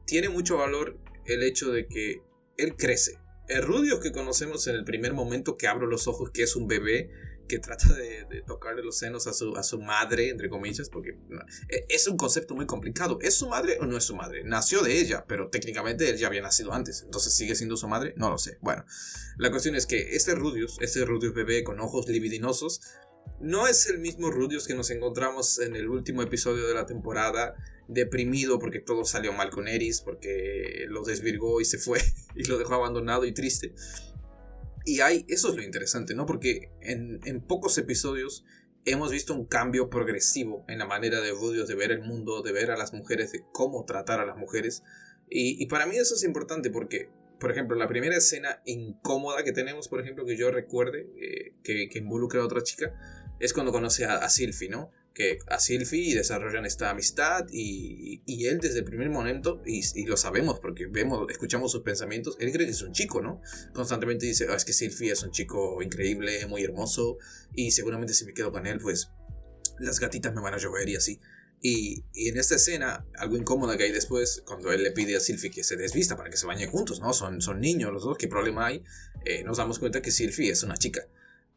tiene 0.06 0.28
mucho 0.28 0.56
valor 0.56 0.98
el 1.26 1.42
hecho 1.42 1.70
de 1.70 1.86
que 1.86 2.22
él 2.56 2.76
crece. 2.76 3.18
El 3.48 3.62
Rudius 3.62 4.00
que 4.00 4.12
conocemos 4.12 4.66
en 4.66 4.76
el 4.76 4.84
primer 4.84 5.12
momento 5.12 5.56
que 5.56 5.68
abro 5.68 5.86
los 5.86 6.08
ojos, 6.08 6.30
que 6.30 6.42
es 6.42 6.56
un 6.56 6.66
bebé, 6.66 7.10
que 7.48 7.58
trata 7.58 7.92
de, 7.94 8.42
tocarle 8.46 8.82
los 8.82 8.98
senos 8.98 9.26
a 9.26 9.32
su, 9.32 9.56
a 9.56 9.62
su 9.62 9.80
madre, 9.80 10.30
entre 10.30 10.48
comillas, 10.48 10.88
porque 10.88 11.18
e, 11.68 11.86
es 11.88 12.06
un 12.08 12.16
concepto 12.16 12.54
muy 12.54 12.66
complicado. 12.66 13.18
¿Es 13.20 13.34
su 13.34 13.48
madre 13.48 13.78
o 13.80 13.86
no 13.86 13.96
es 13.96 14.04
su 14.04 14.14
madre? 14.14 14.44
Nació 14.44 14.82
de 14.82 14.98
ella, 15.00 15.24
pero 15.26 15.48
técnicamente 15.48 16.08
él 16.08 16.16
ya 16.16 16.26
había 16.26 16.42
nacido 16.42 16.72
antes, 16.72 17.02
entonces 17.02 17.34
sigue 17.34 17.54
siendo 17.54 17.76
su 17.76 17.88
madre, 17.88 18.14
no 18.16 18.30
lo 18.30 18.38
sé. 18.38 18.58
Bueno, 18.60 18.84
la 19.36 19.50
cuestión 19.50 19.74
es 19.74 19.86
que 19.86 20.16
este 20.16 20.34
Rudius, 20.34 20.78
este 20.80 21.04
Rudius 21.04 21.34
bebé 21.34 21.64
con 21.64 21.80
ojos 21.80 22.08
libidinosos, 22.08 22.80
no 23.40 23.66
es 23.66 23.88
el 23.88 23.98
mismo 23.98 24.30
Rudius 24.30 24.66
que 24.66 24.74
nos 24.74 24.90
encontramos 24.90 25.58
en 25.58 25.76
el 25.76 25.88
último 25.88 26.22
episodio 26.22 26.66
de 26.66 26.74
la 26.74 26.86
temporada, 26.86 27.54
deprimido 27.88 28.58
porque 28.58 28.80
todo 28.80 29.04
salió 29.04 29.32
mal 29.32 29.50
con 29.50 29.68
Eris, 29.68 30.00
porque 30.00 30.86
lo 30.88 31.02
desvirgó 31.02 31.60
y 31.60 31.64
se 31.64 31.78
fue 31.78 32.00
y 32.34 32.44
lo 32.44 32.58
dejó 32.58 32.74
abandonado 32.74 33.24
y 33.24 33.32
triste. 33.32 33.74
Y 34.84 35.00
hay, 35.00 35.24
eso 35.28 35.48
es 35.48 35.56
lo 35.56 35.62
interesante, 35.62 36.14
¿no? 36.14 36.26
Porque 36.26 36.70
en, 36.80 37.40
pocos 37.40 37.78
episodios 37.78 38.44
hemos 38.84 39.10
visto 39.10 39.34
un 39.34 39.46
cambio 39.46 39.88
progresivo 39.88 40.64
en 40.68 40.78
la 40.78 40.86
manera 40.86 41.20
de 41.22 41.30
Rudios 41.30 41.68
de 41.68 41.74
ver 41.74 41.90
el 41.90 42.02
mundo, 42.02 42.42
de 42.42 42.52
ver 42.52 42.70
a 42.70 42.76
las 42.76 42.92
mujeres, 42.92 43.32
de 43.32 43.44
cómo 43.52 43.84
tratar 43.86 44.20
a 44.20 44.26
las 44.26 44.36
mujeres. 44.36 44.82
Y, 45.30 45.66
para 45.66 45.86
mí 45.86 45.96
eso 45.96 46.14
es 46.14 46.22
importante 46.22 46.70
porque, 46.70 47.08
por 47.40 47.50
ejemplo, 47.50 47.76
la 47.76 47.88
primera 47.88 48.16
escena 48.16 48.60
incómoda 48.66 49.42
que 49.42 49.52
tenemos, 49.52 49.88
por 49.88 50.00
ejemplo, 50.00 50.26
que 50.26 50.36
yo 50.36 50.50
recuerde, 50.50 51.08
eh, 51.18 51.54
que, 51.62 51.88
que, 51.88 51.98
involucra 51.98 52.42
a 52.42 52.44
otra 52.44 52.62
chica, 52.62 52.92
es 53.40 53.54
cuando 53.54 53.72
conoce 53.72 54.04
a, 54.04 54.16
a 54.16 54.28
¿no? 54.68 54.90
Que 55.14 55.38
a 55.46 55.60
Sylvie 55.60 56.14
desarrollan 56.14 56.66
esta 56.66 56.90
amistad 56.90 57.46
y, 57.50 58.20
y, 58.26 58.46
él 58.46 58.58
desde 58.58 58.80
el 58.80 58.84
primer 58.84 59.08
momento, 59.10 59.62
y, 59.64 59.80
y, 59.94 60.06
lo 60.06 60.16
sabemos 60.16 60.58
porque 60.58 60.86
vemos, 60.86 61.24
escuchamos 61.30 61.70
sus 61.70 61.82
pensamientos, 61.82 62.36
él 62.40 62.50
cree 62.50 62.66
que 62.66 62.72
es 62.72 62.82
un 62.82 62.92
chico, 62.92 63.22
¿no? 63.22 63.40
Constantemente 63.72 64.26
dice, 64.26 64.46
ah, 64.50 64.56
es 64.56 64.64
que 64.64 64.72
Sylvie 64.72 65.12
es 65.12 65.22
un 65.22 65.30
chico 65.30 65.80
increíble, 65.80 66.44
muy 66.46 66.64
hermoso 66.64 67.18
y 67.54 67.70
seguramente 67.70 68.12
si 68.12 68.24
me 68.24 68.34
quedo 68.34 68.50
con 68.50 68.66
él, 68.66 68.80
pues 68.80 69.10
las 69.78 70.00
gatitas 70.00 70.34
me 70.34 70.40
van 70.40 70.54
a 70.54 70.58
llover 70.58 70.88
y 70.88 70.96
así. 70.96 71.20
Y, 71.62 72.04
y, 72.12 72.28
en 72.28 72.36
esta 72.36 72.56
escena, 72.56 73.06
algo 73.16 73.36
incómoda 73.36 73.76
que 73.76 73.84
hay 73.84 73.92
después, 73.92 74.42
cuando 74.44 74.72
él 74.72 74.82
le 74.82 74.90
pide 74.90 75.16
a 75.16 75.20
Sylvie 75.20 75.50
que 75.50 75.62
se 75.62 75.76
desvista 75.76 76.16
para 76.16 76.28
que 76.28 76.36
se 76.36 76.46
bañen 76.46 76.70
juntos, 76.70 77.00
¿no? 77.00 77.12
Son, 77.12 77.40
son 77.40 77.60
niños 77.60 77.92
los 77.92 78.02
dos, 78.02 78.18
¿qué 78.18 78.26
problema 78.26 78.66
hay? 78.66 78.82
Eh, 79.24 79.44
nos 79.44 79.58
damos 79.58 79.78
cuenta 79.78 80.02
que 80.02 80.10
Sylvie 80.10 80.50
es 80.50 80.62
una 80.64 80.76
chica. 80.76 81.06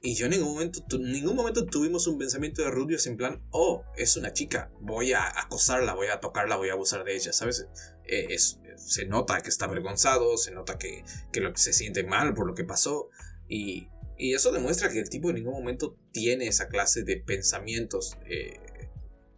Y 0.02 0.14
yo 0.14 0.26
en 0.26 0.32
ningún 0.32 0.54
momento, 0.54 0.84
ningún 1.00 1.36
momento 1.36 1.66
tuvimos 1.66 2.06
un 2.06 2.20
pensamiento 2.20 2.62
de 2.62 2.70
Rudios 2.70 3.08
en 3.08 3.18
plan, 3.18 3.42
oh, 3.50 3.84
es 3.96 4.16
una 4.16 4.32
chica, 4.32 4.72
voy 4.80 5.14
a 5.14 5.28
acosarla, 5.40 5.96
voy 5.96 6.08
a 6.08 6.20
tocarla, 6.20 6.56
voy 6.56 6.70
a 6.70 6.74
abusar 6.74 7.04
de 7.04 7.16
ella, 7.16 7.34
¿sabes? 7.34 7.68
Eh, 8.06 8.28
es, 8.30 8.60
se 8.76 9.06
nota 9.06 9.42
que 9.42 9.50
está 9.50 9.66
avergonzado, 9.66 10.38
se 10.38 10.52
nota 10.52 10.78
que, 10.78 11.04
que, 11.32 11.52
se 11.56 11.74
siente 11.74 12.04
mal 12.04 12.36
por 12.36 12.46
lo 12.46 12.54
que 12.54 12.64
pasó. 12.64 13.10
Y, 13.48 13.90
y, 14.18 14.36
eso 14.36 14.52
demuestra 14.52 14.90
que 14.90 15.00
el 15.00 15.10
tipo 15.10 15.30
en 15.30 15.38
ningún 15.38 15.54
momento 15.54 15.98
tiene 16.12 16.48
esa 16.48 16.68
clase 16.68 17.04
de 17.04 17.18
pensamientos, 17.18 18.18
eh, 18.30 18.60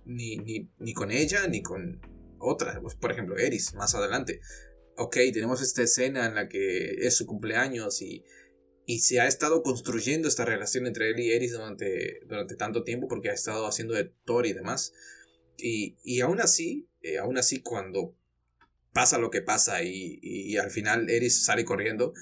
ni, 0.05 0.38
ni, 0.38 0.70
ni, 0.78 0.93
con 0.93 1.12
ella, 1.12 1.47
ni 1.47 1.62
con 1.62 2.01
otra. 2.38 2.82
Pues, 2.82 2.95
por 2.95 3.12
ejemplo, 3.14 3.38
Eris, 3.38 3.74
más 3.76 3.95
adelante. 3.95 4.41
Ok, 4.97 5.16
tenemos 5.32 5.62
esta 5.62 5.84
escena 5.84 6.26
en 6.26 6.36
la 6.36 6.49
que 6.49 6.95
es 7.07 7.16
su 7.16 7.26
cumpleaños 7.26 8.01
y 8.01 8.26
y 8.89 9.01
se 9.01 9.19
ha 9.19 9.27
estado 9.27 9.61
construyendo 9.61 10.27
esta 10.27 10.45
relación 10.45 10.87
entre 10.87 11.11
él 11.11 11.19
y 11.19 11.31
Eris 11.31 11.51
durante, 11.51 12.21
durante 12.25 12.55
tanto 12.55 12.83
tiempo 12.83 13.07
porque 13.07 13.29
ha 13.29 13.33
estado 13.33 13.67
haciendo 13.67 13.93
de 13.93 14.11
Thor 14.25 14.47
y 14.47 14.53
demás. 14.53 14.93
Y, 15.59 15.97
y 16.03 16.21
aún 16.21 16.41
así, 16.41 16.89
eh, 17.03 17.19
aún 17.19 17.37
así 17.37 17.61
cuando 17.61 18.15
pasa 18.91 19.19
lo 19.19 19.29
que 19.29 19.43
pasa 19.43 19.83
y, 19.83 20.17
y, 20.23 20.57
al 20.57 20.71
final 20.71 21.07
Eris 21.07 21.43
sale 21.43 21.65
corriendo, 21.65 22.13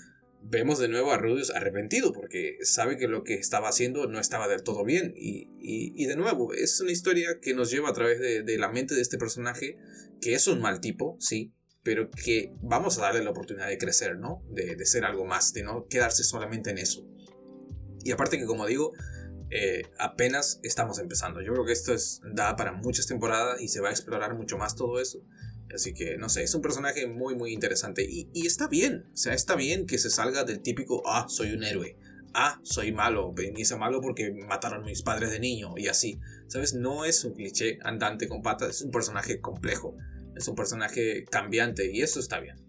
vemos 0.42 0.78
de 0.78 0.90
nuevo 0.90 1.14
a 1.14 1.18
Rudius 1.18 1.52
arrepentido 1.52 2.12
porque 2.12 2.58
sabe 2.64 2.98
que 2.98 3.08
lo 3.08 3.24
que 3.24 3.36
estaba 3.36 3.70
haciendo 3.70 4.08
no 4.08 4.20
estaba 4.20 4.50
del 4.50 4.64
todo 4.64 4.84
bien. 4.84 5.14
Y, 5.16 5.48
y 5.62 6.06
de 6.06 6.18
nuevo, 6.18 6.54
es 6.54 6.82
una 6.82 6.92
historia 6.92 7.40
que 7.42 7.54
nos 7.54 7.72
lleva 7.72 7.88
a 7.88 7.94
través 7.94 8.20
de, 8.20 8.44
de, 8.44 8.58
la 8.58 8.68
mente 8.68 8.94
de 8.94 9.02
este 9.02 9.18
personaje, 9.18 9.78
que 10.20 10.34
es 10.34 10.48
un 10.48 10.60
mal 10.60 10.82
tipo, 10.82 11.16
sí, 11.22 11.54
pero 11.88 12.12
que 12.12 12.54
vamos 12.62 12.98
a 12.98 13.04
darle 13.04 13.24
la 13.24 13.30
oportunidad 13.30 13.70
de 13.70 13.78
crecer, 13.78 14.18
¿no? 14.18 14.44
De, 14.50 14.86
ser 14.86 15.06
algo 15.06 15.24
más, 15.24 15.54
de 15.54 15.64
no 15.64 15.88
quedarse 15.88 16.26
solamente 16.26 16.70
en 16.70 16.80
eso. 16.80 17.08
Y 18.04 18.12
aparte 18.12 18.38
que 18.38 18.46
como 18.46 18.66
digo, 18.66 18.92
eh, 19.52 19.84
apenas 19.98 20.60
estamos 20.64 21.00
empezando. 21.00 21.40
Yo 21.42 21.54
creo 21.54 21.64
que 21.64 21.72
esto 21.72 21.94
es, 21.94 22.20
da 22.34 22.58
para 22.58 22.74
muchas 22.74 23.08
temporadas 23.08 23.62
y 23.62 23.70
se 23.70 23.80
va 23.80 23.88
a 23.88 23.92
explorar 23.92 24.36
mucho 24.36 24.58
más 24.58 24.76
todo 24.76 25.00
eso. 25.00 25.24
Así 25.74 25.94
que, 25.94 26.18
no 26.18 26.28
sé, 26.28 26.44
es 26.44 26.54
un 26.54 26.62
personaje 26.62 27.08
muy, 27.08 27.38
muy 27.38 27.54
interesante. 27.54 28.06
Y, 28.06 28.46
está 28.46 28.68
bien, 28.68 29.06
o 29.14 29.16
sea, 29.16 29.34
está 29.34 29.56
bien 29.56 29.86
que 29.86 29.98
se 29.98 30.10
salga 30.10 30.44
del 30.44 30.62
típico, 30.62 31.04
ah, 31.06 31.28
soy 31.30 31.54
un 31.54 31.64
héroe. 31.64 31.98
Ah, 32.34 32.60
soy 32.64 32.92
malo, 32.92 33.34
inicia 33.42 33.78
malo 33.78 34.02
porque 34.02 34.34
mataron 34.34 34.84
mis 34.84 35.04
padres 35.04 35.32
de 35.32 35.40
niño 35.40 35.76
y 35.78 35.88
así. 35.88 36.20
¿Sabes? 36.48 36.74
No 36.74 37.06
es 37.06 37.24
un 37.24 37.34
cliché 37.34 37.80
andante 37.82 38.28
con 38.28 38.42
patas, 38.42 38.72
es 38.72 38.82
un 38.82 38.92
personaje 38.92 39.40
complejo. 39.40 39.96
Es 40.38 40.48
un 40.48 40.56
personaje 40.56 41.26
cambiante 41.26 41.92
y 41.92 42.02
eso 42.02 42.20
está 42.20 42.40
bien. 42.40 42.68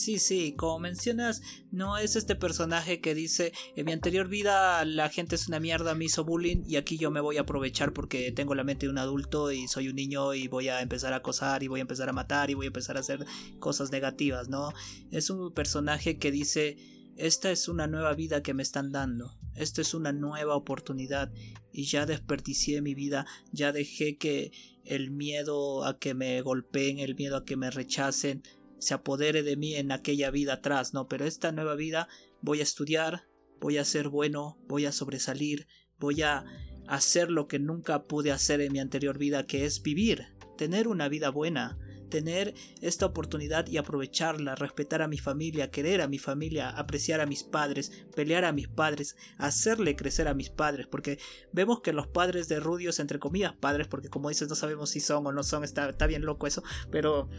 Sí, 0.00 0.18
sí, 0.18 0.54
como 0.56 0.78
mencionas, 0.78 1.42
no 1.70 1.98
es 1.98 2.16
este 2.16 2.34
personaje 2.34 3.02
que 3.02 3.14
dice, 3.14 3.52
en 3.76 3.84
mi 3.84 3.92
anterior 3.92 4.28
vida 4.28 4.82
la 4.86 5.10
gente 5.10 5.34
es 5.34 5.46
una 5.46 5.60
mierda, 5.60 5.94
me 5.94 6.06
hizo 6.06 6.24
bullying 6.24 6.62
y 6.66 6.76
aquí 6.76 6.96
yo 6.96 7.10
me 7.10 7.20
voy 7.20 7.36
a 7.36 7.42
aprovechar 7.42 7.92
porque 7.92 8.32
tengo 8.32 8.54
la 8.54 8.64
mente 8.64 8.86
de 8.86 8.92
un 8.92 8.96
adulto 8.96 9.52
y 9.52 9.68
soy 9.68 9.90
un 9.90 9.96
niño 9.96 10.32
y 10.32 10.48
voy 10.48 10.68
a 10.68 10.80
empezar 10.80 11.12
a 11.12 11.16
acosar 11.16 11.62
y 11.62 11.68
voy 11.68 11.80
a 11.80 11.82
empezar 11.82 12.08
a 12.08 12.14
matar 12.14 12.48
y 12.48 12.54
voy 12.54 12.64
a 12.64 12.68
empezar 12.68 12.96
a 12.96 13.00
hacer 13.00 13.26
cosas 13.58 13.92
negativas, 13.92 14.48
¿no? 14.48 14.72
Es 15.10 15.28
un 15.28 15.52
personaje 15.52 16.16
que 16.16 16.30
dice, 16.30 16.78
esta 17.18 17.50
es 17.50 17.68
una 17.68 17.86
nueva 17.86 18.14
vida 18.14 18.42
que 18.42 18.54
me 18.54 18.62
están 18.62 18.92
dando, 18.92 19.36
esta 19.54 19.82
es 19.82 19.92
una 19.92 20.12
nueva 20.12 20.56
oportunidad 20.56 21.30
y 21.72 21.84
ya 21.84 22.06
desperdicié 22.06 22.80
mi 22.80 22.94
vida, 22.94 23.26
ya 23.52 23.72
dejé 23.72 24.16
que 24.16 24.50
el 24.90 25.12
miedo 25.12 25.84
a 25.84 25.98
que 25.98 26.14
me 26.14 26.42
golpeen, 26.42 26.98
el 26.98 27.14
miedo 27.14 27.36
a 27.36 27.44
que 27.44 27.56
me 27.56 27.70
rechacen, 27.70 28.42
se 28.78 28.92
apodere 28.92 29.44
de 29.44 29.56
mí 29.56 29.76
en 29.76 29.92
aquella 29.92 30.30
vida 30.30 30.54
atrás, 30.54 30.94
no, 30.94 31.06
pero 31.06 31.26
esta 31.26 31.52
nueva 31.52 31.76
vida 31.76 32.08
voy 32.42 32.58
a 32.58 32.64
estudiar, 32.64 33.28
voy 33.60 33.78
a 33.78 33.84
ser 33.84 34.08
bueno, 34.08 34.58
voy 34.66 34.86
a 34.86 34.92
sobresalir, 34.92 35.68
voy 35.98 36.22
a 36.22 36.44
hacer 36.88 37.30
lo 37.30 37.46
que 37.46 37.60
nunca 37.60 38.04
pude 38.04 38.32
hacer 38.32 38.60
en 38.60 38.72
mi 38.72 38.80
anterior 38.80 39.16
vida, 39.16 39.46
que 39.46 39.64
es 39.64 39.80
vivir, 39.82 40.34
tener 40.58 40.88
una 40.88 41.08
vida 41.08 41.30
buena, 41.30 41.78
tener 42.10 42.54
esta 42.82 43.06
oportunidad 43.06 43.66
y 43.68 43.78
aprovecharla, 43.78 44.54
respetar 44.54 45.00
a 45.02 45.08
mi 45.08 45.18
familia, 45.18 45.70
querer 45.70 46.02
a 46.02 46.08
mi 46.08 46.18
familia, 46.18 46.70
apreciar 46.70 47.20
a 47.20 47.26
mis 47.26 47.44
padres, 47.44 47.90
pelear 48.14 48.44
a 48.44 48.52
mis 48.52 48.68
padres, 48.68 49.16
hacerle 49.38 49.96
crecer 49.96 50.28
a 50.28 50.34
mis 50.34 50.50
padres, 50.50 50.86
porque 50.86 51.18
vemos 51.52 51.80
que 51.80 51.92
los 51.92 52.06
padres 52.06 52.48
de 52.48 52.60
Rudios, 52.60 52.98
entre 53.00 53.18
comillas, 53.18 53.54
padres, 53.54 53.88
porque 53.88 54.08
como 54.08 54.28
dices, 54.28 54.48
no 54.48 54.54
sabemos 54.54 54.90
si 54.90 55.00
son 55.00 55.26
o 55.26 55.32
no 55.32 55.42
son, 55.42 55.64
está, 55.64 55.88
está 55.88 56.06
bien 56.06 56.22
loco 56.22 56.46
eso, 56.46 56.62
pero 56.90 57.30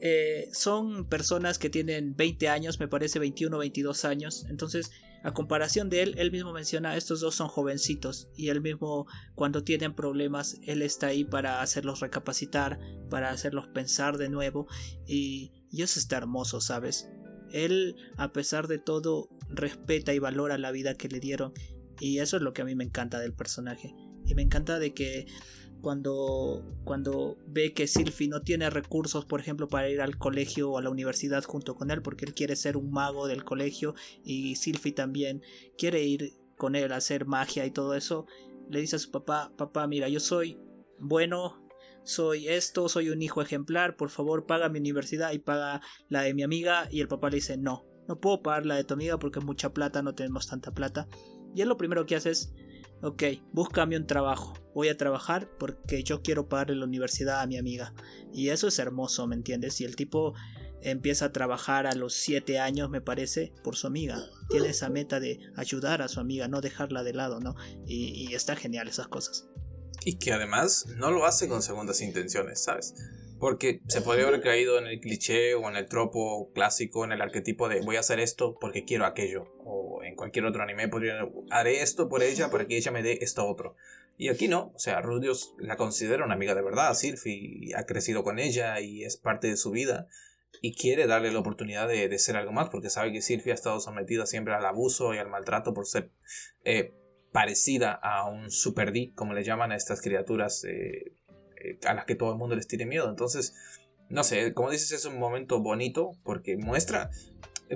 eh, 0.00 0.48
son 0.52 1.08
personas 1.08 1.58
que 1.58 1.70
tienen 1.70 2.16
20 2.16 2.48
años, 2.48 2.80
me 2.80 2.88
parece 2.88 3.18
21 3.18 3.56
o 3.56 3.60
22 3.60 4.04
años, 4.04 4.46
entonces 4.48 4.90
a 5.24 5.32
comparación 5.32 5.88
de 5.88 6.02
él, 6.02 6.14
él 6.18 6.30
mismo 6.30 6.52
menciona, 6.52 6.96
estos 6.96 7.20
dos 7.20 7.34
son 7.34 7.48
jovencitos 7.48 8.28
y 8.36 8.50
él 8.50 8.60
mismo 8.60 9.06
cuando 9.34 9.64
tienen 9.64 9.94
problemas, 9.94 10.58
él 10.62 10.82
está 10.82 11.08
ahí 11.08 11.24
para 11.24 11.62
hacerlos 11.62 12.00
recapacitar, 12.00 12.78
para 13.08 13.30
hacerlos 13.30 13.66
pensar 13.68 14.18
de 14.18 14.28
nuevo 14.28 14.66
y, 15.06 15.50
y 15.70 15.82
eso 15.82 15.98
está 15.98 16.18
hermoso, 16.18 16.60
¿sabes? 16.60 17.08
Él, 17.50 17.96
a 18.18 18.32
pesar 18.32 18.68
de 18.68 18.78
todo, 18.78 19.30
respeta 19.48 20.12
y 20.12 20.18
valora 20.18 20.58
la 20.58 20.72
vida 20.72 20.94
que 20.94 21.08
le 21.08 21.20
dieron 21.20 21.54
y 22.00 22.18
eso 22.18 22.36
es 22.36 22.42
lo 22.42 22.52
que 22.52 22.60
a 22.60 22.66
mí 22.66 22.74
me 22.74 22.84
encanta 22.84 23.18
del 23.18 23.32
personaje. 23.32 23.94
Y 24.26 24.34
me 24.34 24.42
encanta 24.42 24.78
de 24.78 24.92
que 24.92 25.26
cuando, 25.84 26.64
cuando 26.84 27.36
ve 27.46 27.74
que 27.74 27.86
Sylphie 27.86 28.28
no 28.28 28.40
tiene 28.40 28.70
recursos, 28.70 29.26
por 29.26 29.38
ejemplo, 29.38 29.68
para 29.68 29.90
ir 29.90 30.00
al 30.00 30.16
colegio 30.16 30.70
o 30.70 30.78
a 30.78 30.82
la 30.82 30.88
universidad 30.88 31.44
junto 31.44 31.74
con 31.74 31.90
él, 31.90 32.00
porque 32.00 32.24
él 32.24 32.32
quiere 32.32 32.56
ser 32.56 32.78
un 32.78 32.90
mago 32.90 33.26
del 33.26 33.44
colegio 33.44 33.94
y 34.24 34.56
Sylphie 34.56 34.92
también 34.92 35.42
quiere 35.76 36.02
ir 36.02 36.32
con 36.56 36.74
él 36.74 36.90
a 36.90 36.96
hacer 36.96 37.26
magia 37.26 37.66
y 37.66 37.70
todo 37.70 37.94
eso, 37.94 38.26
le 38.70 38.80
dice 38.80 38.96
a 38.96 38.98
su 38.98 39.10
papá, 39.10 39.52
papá, 39.58 39.86
mira, 39.86 40.08
yo 40.08 40.20
soy 40.20 40.58
bueno, 40.98 41.62
soy 42.02 42.48
esto, 42.48 42.88
soy 42.88 43.10
un 43.10 43.20
hijo 43.20 43.42
ejemplar, 43.42 43.96
por 43.96 44.08
favor 44.08 44.46
paga 44.46 44.70
mi 44.70 44.78
universidad 44.78 45.32
y 45.32 45.38
paga 45.38 45.82
la 46.08 46.22
de 46.22 46.32
mi 46.32 46.42
amiga. 46.42 46.88
Y 46.90 47.02
el 47.02 47.08
papá 47.08 47.28
le 47.28 47.36
dice, 47.36 47.58
no, 47.58 47.84
no 48.08 48.20
puedo 48.20 48.42
pagar 48.42 48.64
la 48.64 48.76
de 48.76 48.84
tu 48.84 48.94
amiga 48.94 49.18
porque 49.18 49.40
mucha 49.40 49.74
plata, 49.74 50.00
no 50.00 50.14
tenemos 50.14 50.46
tanta 50.46 50.72
plata. 50.72 51.08
Y 51.54 51.60
él 51.60 51.68
lo 51.68 51.76
primero 51.76 52.06
que 52.06 52.16
hace 52.16 52.30
es 52.30 52.54
ok, 53.04 53.22
búscame 53.52 53.96
un 53.98 54.06
trabajo, 54.06 54.54
voy 54.74 54.88
a 54.88 54.96
trabajar 54.96 55.48
porque 55.58 56.02
yo 56.02 56.22
quiero 56.22 56.48
pagarle 56.48 56.76
la 56.76 56.86
universidad 56.86 57.42
a 57.42 57.46
mi 57.46 57.58
amiga. 57.58 57.92
Y 58.32 58.48
eso 58.48 58.66
es 58.66 58.78
hermoso, 58.78 59.26
¿me 59.26 59.36
entiendes? 59.36 59.80
Y 59.80 59.84
el 59.84 59.94
tipo 59.94 60.34
empieza 60.80 61.26
a 61.26 61.32
trabajar 61.32 61.86
a 61.86 61.94
los 61.94 62.14
7 62.14 62.58
años, 62.58 62.88
me 62.88 63.02
parece, 63.02 63.52
por 63.62 63.76
su 63.76 63.86
amiga. 63.86 64.24
Tiene 64.48 64.68
esa 64.68 64.88
meta 64.88 65.20
de 65.20 65.38
ayudar 65.54 66.00
a 66.00 66.08
su 66.08 66.18
amiga, 66.18 66.48
no 66.48 66.62
dejarla 66.62 67.04
de 67.04 67.12
lado, 67.12 67.40
¿no? 67.40 67.54
Y, 67.86 68.26
y 68.28 68.34
está 68.34 68.56
genial 68.56 68.88
esas 68.88 69.08
cosas. 69.08 69.48
Y 70.04 70.16
que 70.16 70.32
además 70.32 70.86
no 70.96 71.10
lo 71.10 71.26
hace 71.26 71.46
con 71.46 71.62
segundas 71.62 72.00
intenciones, 72.00 72.62
¿sabes? 72.62 72.94
Porque 73.44 73.82
se 73.88 74.00
podría 74.00 74.26
haber 74.26 74.40
caído 74.40 74.78
en 74.78 74.86
el 74.86 75.00
cliché 75.00 75.54
o 75.54 75.68
en 75.68 75.76
el 75.76 75.84
tropo 75.84 76.50
clásico, 76.54 77.04
en 77.04 77.12
el 77.12 77.20
arquetipo 77.20 77.68
de 77.68 77.82
voy 77.82 77.96
a 77.96 78.00
hacer 78.00 78.18
esto 78.18 78.56
porque 78.58 78.86
quiero 78.86 79.04
aquello. 79.04 79.52
O 79.62 80.02
en 80.02 80.16
cualquier 80.16 80.46
otro 80.46 80.62
anime 80.62 80.88
podría 80.88 81.28
haré 81.50 81.82
esto 81.82 82.08
por 82.08 82.22
ella 82.22 82.48
para 82.48 82.66
que 82.66 82.78
ella 82.78 82.90
me 82.90 83.02
dé 83.02 83.18
esto 83.20 83.46
otro. 83.46 83.76
Y 84.16 84.30
aquí 84.30 84.48
no, 84.48 84.72
o 84.74 84.78
sea, 84.78 85.02
Rudios 85.02 85.54
la 85.58 85.76
considera 85.76 86.24
una 86.24 86.36
amiga 86.36 86.54
de 86.54 86.62
verdad, 86.62 86.94
Sylphie, 86.94 87.74
ha 87.76 87.84
crecido 87.84 88.24
con 88.24 88.38
ella 88.38 88.80
y 88.80 89.04
es 89.04 89.18
parte 89.18 89.48
de 89.48 89.58
su 89.58 89.72
vida. 89.72 90.08
Y 90.62 90.74
quiere 90.74 91.06
darle 91.06 91.30
la 91.30 91.40
oportunidad 91.40 91.86
de, 91.86 92.08
de 92.08 92.18
ser 92.18 92.38
algo 92.38 92.52
más 92.52 92.70
porque 92.70 92.88
sabe 92.88 93.12
que 93.12 93.20
Sylphie 93.20 93.52
ha 93.52 93.56
estado 93.56 93.78
sometida 93.78 94.24
siempre 94.24 94.54
al 94.54 94.64
abuso 94.64 95.12
y 95.12 95.18
al 95.18 95.28
maltrato 95.28 95.74
por 95.74 95.86
ser 95.86 96.12
eh, 96.64 96.94
parecida 97.30 97.92
a 97.92 98.26
un 98.26 98.50
super 98.50 98.90
D, 98.90 99.12
como 99.14 99.34
le 99.34 99.44
llaman 99.44 99.70
a 99.70 99.76
estas 99.76 100.00
criaturas 100.00 100.64
eh, 100.64 101.12
a 101.86 101.94
las 101.94 102.04
que 102.04 102.14
todo 102.14 102.32
el 102.32 102.38
mundo 102.38 102.56
les 102.56 102.66
tiene 102.66 102.86
miedo. 102.86 103.08
Entonces, 103.08 103.54
no 104.08 104.24
sé, 104.24 104.52
como 104.54 104.70
dices, 104.70 104.92
es 104.92 105.04
un 105.04 105.18
momento 105.18 105.60
bonito 105.60 106.12
porque 106.24 106.56
muestra, 106.56 107.10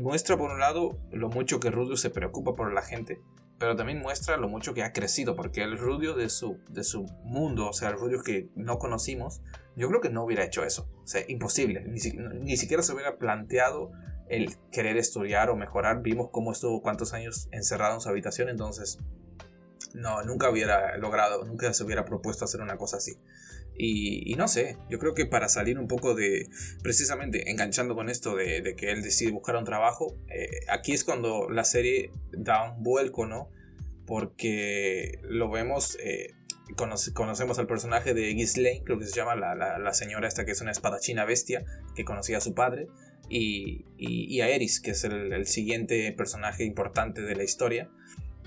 muestra 0.01 0.37
por 0.37 0.51
un 0.51 0.61
lado 0.61 0.99
lo 1.11 1.29
mucho 1.29 1.61
que 1.61 1.71
Rudio 1.71 1.97
se 1.97 2.11
preocupa 2.11 2.55
por 2.55 2.73
la 2.73 2.83
gente, 2.83 3.21
pero 3.59 3.75
también 3.75 4.01
muestra 4.01 4.37
lo 4.37 4.49
mucho 4.49 4.73
que 4.73 4.85
ha 4.85 4.93
crecido, 4.93 5.35
porque 5.35 5.63
el 5.63 5.79
Rudio 5.79 6.15
de 6.15 6.29
su, 6.29 6.59
de 6.69 6.85
su 6.85 7.05
mundo, 7.25 7.69
o 7.69 7.73
sea, 7.73 7.89
el 7.89 7.99
Rudio 7.99 8.23
que 8.23 8.49
no 8.55 8.79
conocimos, 8.79 9.41
yo 9.75 9.89
creo 9.89 10.01
que 10.01 10.11
no 10.11 10.25
hubiera 10.25 10.45
hecho 10.45 10.65
eso. 10.65 10.89
O 11.03 11.07
sea, 11.07 11.23
imposible. 11.29 11.85
Ni, 11.85 12.01
ni 12.41 12.57
siquiera 12.57 12.83
se 12.83 12.93
hubiera 12.93 13.19
planteado 13.19 13.91
el 14.29 14.57
querer 14.71 14.97
estudiar 14.97 15.51
o 15.51 15.57
mejorar. 15.57 16.03
Vimos 16.03 16.29
cómo 16.31 16.53
estuvo 16.53 16.83
cuántos 16.83 17.13
años 17.15 17.49
encerrado 17.51 17.95
en 17.95 18.01
su 18.01 18.09
habitación, 18.09 18.49
entonces 18.49 18.99
no, 19.95 20.23
nunca 20.23 20.51
hubiera 20.51 20.97
logrado, 20.99 21.45
nunca 21.45 21.73
se 21.73 21.85
hubiera 21.85 22.05
propuesto 22.05 22.45
hacer 22.45 22.61
una 22.61 22.77
cosa 22.77 22.99
así. 22.99 23.17
Y, 23.81 24.35
no 24.35 24.49
sé, 24.49 24.77
yo 24.91 24.99
creo 24.99 25.15
que 25.15 25.25
para 25.25 25.49
salir 25.49 25.79
un 25.79 25.87
poco 25.87 26.17
de, 26.17 26.49
precisamente 26.83 27.49
enganchando 27.49 27.95
con 27.95 28.09
esto 28.09 28.35
de, 28.35 28.75
que 28.77 28.91
él 28.91 29.03
decide 29.03 29.31
buscar 29.31 29.55
un 29.55 29.65
trabajo, 29.65 30.17
eh, 30.29 30.49
aquí 30.69 30.93
es 30.93 31.05
cuando 31.05 31.49
la 31.49 31.63
serie 31.63 32.11
da 32.33 32.73
un 32.73 32.83
vuelco, 32.83 33.27
¿no? 33.27 33.51
Porque 34.05 35.21
lo 35.23 35.49
vemos, 35.49 35.97
eh, 36.03 36.35
conocemos 36.75 37.61
al 37.61 37.69
personaje 37.69 38.15
de 38.15 38.35
Ghislaine, 38.35 38.83
creo 38.83 38.99
que 38.99 39.07
se 39.07 39.15
llama 39.15 39.37
la, 39.37 39.95
señora 39.95 40.27
esta 40.27 40.45
que 40.45 40.51
es 40.51 40.61
una 40.61 40.73
espadachina 40.73 41.25
bestia, 41.25 41.65
que 41.95 42.05
conocía 42.05 42.39
a 42.39 42.41
su 42.41 42.55
padre, 42.55 42.89
y, 43.29 44.41
a 44.41 44.49
Eris, 44.49 44.81
que 44.81 44.91
es 44.91 45.05
el, 45.05 45.47
siguiente 45.47 46.13
personaje 46.13 46.65
importante 46.65 47.23
de 47.23 47.37
la 47.37 47.45
historia. 47.45 47.91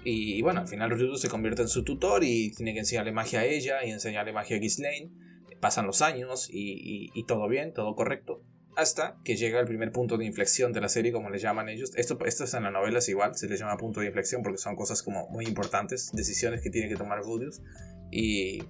Y, 0.03 0.41
bueno, 0.41 0.61
al 0.61 0.67
final 0.67 0.89
Ryu 0.89 1.15
se 1.15 1.29
convierte 1.29 1.61
en 1.61 1.67
su 1.67 1.83
tutor 1.83 2.23
y 2.23 2.51
tiene 2.51 2.73
que 2.73 2.79
enseñarle 2.79 3.11
magia 3.11 3.41
a 3.41 3.45
ella 3.45 3.83
y 3.85 3.91
enseñarle 3.91 4.33
magia 4.33 4.57
a 4.57 4.59
Ghislaine. 4.59 5.11
Pasan 5.59 5.85
los 5.85 6.01
años 6.01 6.49
y, 6.51 7.11
y, 7.13 7.23
todo 7.25 7.47
bien, 7.47 7.71
todo 7.73 7.95
correcto. 7.95 8.43
Hasta 8.75 9.19
que 9.23 9.35
llega 9.35 9.59
el 9.59 9.67
primer 9.67 9.91
punto 9.91 10.17
de 10.17 10.25
inflexión 10.25 10.73
de 10.73 10.81
la 10.81 10.89
serie, 10.89 11.11
como 11.11 11.29
le 11.29 11.37
llaman 11.37 11.69
ellos. 11.69 11.91
Esto, 11.95 12.17
esto 12.25 12.45
es 12.45 12.53
en 12.55 12.63
las 12.63 12.73
novelas 12.73 13.07
igual, 13.09 13.35
se 13.35 13.47
le 13.47 13.57
llama 13.57 13.77
punto 13.77 13.99
de 13.99 14.07
inflexión 14.07 14.41
porque 14.41 14.57
son 14.57 14.75
cosas 14.75 15.03
como 15.03 15.27
muy 15.29 15.45
importantes, 15.45 16.11
decisiones 16.13 16.61
que 16.61 16.71
tiene 16.71 16.89
que 16.89 16.95
tomar 16.95 17.19
Rudius. 17.19 17.61
Y, 18.09 18.63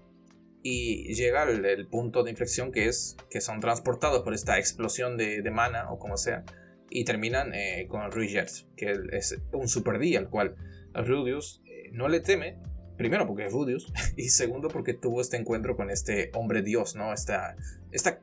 y 0.64 1.14
llega 1.14 1.44
el, 1.44 1.88
punto 1.88 2.24
de 2.24 2.32
inflexión 2.32 2.74
que 2.74 2.88
es 2.88 3.16
que 3.30 3.40
son 3.40 3.62
transportados 3.62 4.22
por 4.24 4.34
esta 4.34 4.60
explosión 4.60 5.16
de, 5.16 5.42
de 5.42 5.52
mana 5.52 5.90
o 5.92 5.98
como 5.98 6.18
sea. 6.18 6.44
Y 6.90 7.06
terminan 7.06 7.54
eh, 7.54 7.86
con 7.88 8.12
Rugers, 8.12 8.68
que 8.76 8.94
es 9.14 9.40
un 9.54 9.70
super 9.70 9.98
día, 9.98 10.20
el 10.20 10.28
cual 10.28 10.58
Rudius 10.94 11.62
eh, 11.66 11.90
no 11.92 12.08
le 12.08 12.20
teme, 12.20 12.60
primero 12.98 13.28
porque 13.28 13.46
es 13.46 13.54
Rudius, 13.54 13.92
y 14.18 14.30
segundo 14.30 14.68
porque 14.68 14.94
tuvo 14.94 15.22
este 15.22 15.38
encuentro 15.38 15.76
con 15.76 15.90
este 15.90 16.32
hombre 16.34 16.62
dios, 16.62 16.96
¿no? 16.96 17.14
Esta, 17.14 17.56
esta 17.92 18.20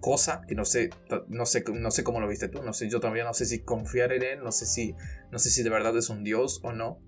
cosa 0.00 0.42
que 0.48 0.54
no 0.54 0.64
sé, 0.64 0.90
no 1.28 1.46
sé, 1.46 1.64
no 1.72 1.90
sé 1.90 2.04
cómo 2.04 2.20
lo 2.20 2.28
viste 2.28 2.48
tú, 2.48 2.62
no 2.62 2.72
sé, 2.72 2.88
yo 2.88 3.00
todavía 3.00 3.24
no 3.24 3.34
sé 3.34 3.44
si 3.44 3.60
confiar 3.60 4.12
en 4.12 4.22
él, 4.22 4.42
no 4.42 4.50
sé 4.50 4.66
si, 4.66 4.94
no 5.30 5.38
sé 5.38 5.50
si 5.50 5.62
de 5.62 5.70
verdad 5.70 5.96
es 5.96 6.08
un 6.08 6.24
dios 6.24 6.60
o 6.62 6.72
no, 6.72 6.98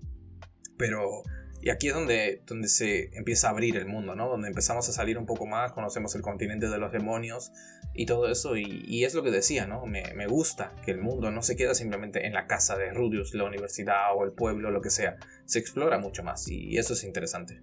pero 0.77 1.23
Y 1.63 1.69
aquí 1.69 1.87
es 1.87 1.93
donde, 1.93 2.41
donde 2.45 2.67
se 2.67 3.09
empieza 3.17 3.47
a 3.47 3.51
abrir 3.51 3.77
el 3.77 3.85
mundo, 3.85 4.15
¿no? 4.15 4.27
Donde 4.27 4.49
empezamos 4.49 4.89
a 4.89 4.91
salir 4.91 5.17
un 5.17 5.25
poco 5.25 5.45
más, 5.45 5.71
conocemos 5.71 6.13
el 6.13 6.21
continente 6.21 6.67
de 6.67 6.77
los 6.77 6.91
demonios 6.91 7.53
y 7.93 8.05
todo 8.05 8.29
eso. 8.29 8.57
Y, 8.57 9.05
es 9.05 9.13
lo 9.13 9.23
que 9.23 9.31
decía, 9.31 9.65
¿no? 9.65 9.85
Me, 9.85 10.13
me, 10.13 10.27
gusta 10.27 10.75
que 10.83 10.91
el 10.91 10.97
mundo 10.97 11.31
no 11.31 11.41
se 11.41 11.55
queda 11.55 11.73
simplemente 11.73 12.27
en 12.27 12.33
la 12.33 12.47
casa 12.47 12.75
de 12.75 12.91
Rudius, 12.91 13.33
la 13.33 13.45
universidad 13.45 14.13
o 14.13 14.25
el 14.25 14.33
pueblo, 14.33 14.71
lo 14.71 14.81
que 14.81 14.89
sea. 14.89 15.15
Se 15.45 15.59
explora 15.59 15.97
mucho 15.99 16.21
más 16.21 16.49
y 16.49 16.77
eso 16.77 16.95
es 16.95 17.05
interesante. 17.05 17.61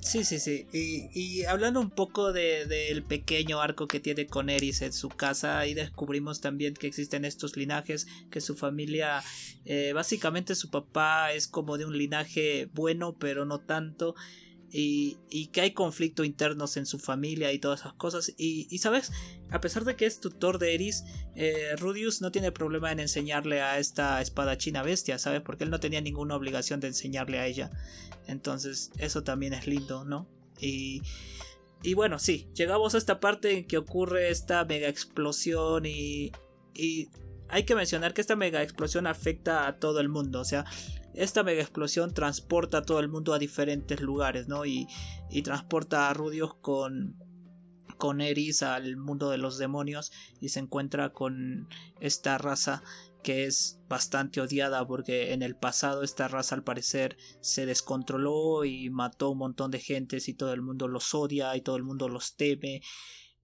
Sí, 0.00 0.24
sí, 0.24 0.40
sí. 0.40 0.66
Y, 0.72 1.44
hablando 1.44 1.78
un 1.80 1.90
poco 1.90 2.32
del 2.32 2.68
de, 2.68 3.04
pequeño 3.06 3.60
arco 3.60 3.86
que 3.86 4.00
tiene 4.00 4.26
con 4.26 4.48
Eris 4.48 4.80
en 4.80 4.94
su 4.94 5.10
casa, 5.10 5.58
ahí 5.58 5.74
descubrimos 5.74 6.40
también 6.40 6.74
que 6.74 6.86
existen 6.86 7.26
estos 7.26 7.56
linajes, 7.56 8.06
que 8.30 8.40
su 8.40 8.56
familia, 8.56 9.22
eh, 9.66 9.92
básicamente 9.94 10.54
su 10.54 10.70
papá 10.70 11.32
es 11.32 11.46
como 11.46 11.76
de 11.76 11.84
un 11.84 11.98
linaje 11.98 12.70
bueno, 12.72 13.16
pero 13.18 13.44
no 13.44 13.60
tanto 13.60 14.14
y, 14.72 15.46
que 15.52 15.60
hay 15.60 15.72
conflicto 15.72 16.24
internos 16.24 16.76
en 16.76 16.86
su 16.86 16.98
familia 16.98 17.52
y 17.52 17.58
todas 17.58 17.80
esas 17.80 17.94
cosas. 17.94 18.32
Y, 18.36 18.78
sabes, 18.78 19.12
a 19.50 19.60
pesar 19.60 19.84
de 19.84 19.96
que 19.96 20.06
es 20.06 20.20
tutor 20.20 20.58
de 20.58 20.74
Eris, 20.74 21.04
eh, 21.34 21.74
Rudius 21.76 22.20
no 22.20 22.30
tiene 22.30 22.52
problema 22.52 22.92
en 22.92 23.00
enseñarle 23.00 23.60
a 23.62 23.78
esta 23.78 24.20
espadachina 24.20 24.82
bestia, 24.82 25.18
¿sabes? 25.18 25.40
Porque 25.42 25.64
él 25.64 25.70
no 25.70 25.80
tenía 25.80 26.00
ninguna 26.00 26.36
obligación 26.36 26.80
de 26.80 26.88
enseñarle 26.88 27.38
a 27.38 27.46
ella. 27.46 27.70
Entonces, 28.26 28.90
eso 28.98 29.24
también 29.24 29.54
es 29.54 29.66
lindo, 29.66 30.04
¿no? 30.04 30.28
Y, 30.60 31.02
y 31.82 31.94
bueno, 31.94 32.18
sí, 32.18 32.48
llegamos 32.54 32.94
a 32.94 32.98
esta 32.98 33.20
parte 33.20 33.58
en 33.58 33.66
que 33.66 33.78
ocurre 33.78 34.30
esta 34.30 34.64
mega 34.64 34.88
explosión 34.88 35.86
y, 35.86 36.30
y 36.74 37.08
hay 37.48 37.64
que 37.64 37.74
mencionar 37.74 38.14
que 38.14 38.20
esta 38.20 38.36
mega 38.36 38.62
explosión 38.62 39.06
afecta 39.06 39.66
a 39.66 39.78
todo 39.78 40.00
el 40.00 40.08
mundo. 40.08 40.40
O 40.40 40.44
sea, 40.44 40.64
esta 41.14 41.42
mega 41.42 41.62
explosión 41.62 42.14
transporta 42.14 42.78
a 42.78 42.82
todo 42.82 43.00
el 43.00 43.08
mundo 43.08 43.34
a 43.34 43.38
diferentes 43.38 44.00
lugares, 44.00 44.48
¿no? 44.48 44.64
Y, 44.64 44.86
y 45.30 45.42
transporta 45.42 46.08
a 46.08 46.14
Rudios 46.14 46.54
con, 46.54 47.16
con 47.96 48.20
Eris 48.20 48.62
al 48.62 48.96
mundo 48.96 49.30
de 49.30 49.38
los 49.38 49.58
demonios 49.58 50.12
y 50.40 50.48
se 50.48 50.60
encuentra 50.60 51.12
con 51.12 51.68
esta 52.00 52.38
raza 52.38 52.82
que 53.22 53.44
es 53.44 53.78
bastante 53.88 54.40
odiada 54.40 54.86
porque 54.86 55.32
en 55.32 55.42
el 55.42 55.54
pasado 55.54 56.02
esta 56.02 56.26
raza 56.26 56.54
al 56.54 56.64
parecer 56.64 57.18
se 57.40 57.66
descontroló 57.66 58.64
y 58.64 58.88
mató 58.88 59.30
un 59.30 59.38
montón 59.38 59.70
de 59.70 59.78
gentes 59.78 60.28
y 60.28 60.34
todo 60.34 60.52
el 60.52 60.62
mundo 60.62 60.88
los 60.88 61.14
odia 61.14 61.54
y 61.54 61.60
todo 61.60 61.76
el 61.76 61.82
mundo 61.82 62.08
los 62.08 62.36
teme 62.36 62.80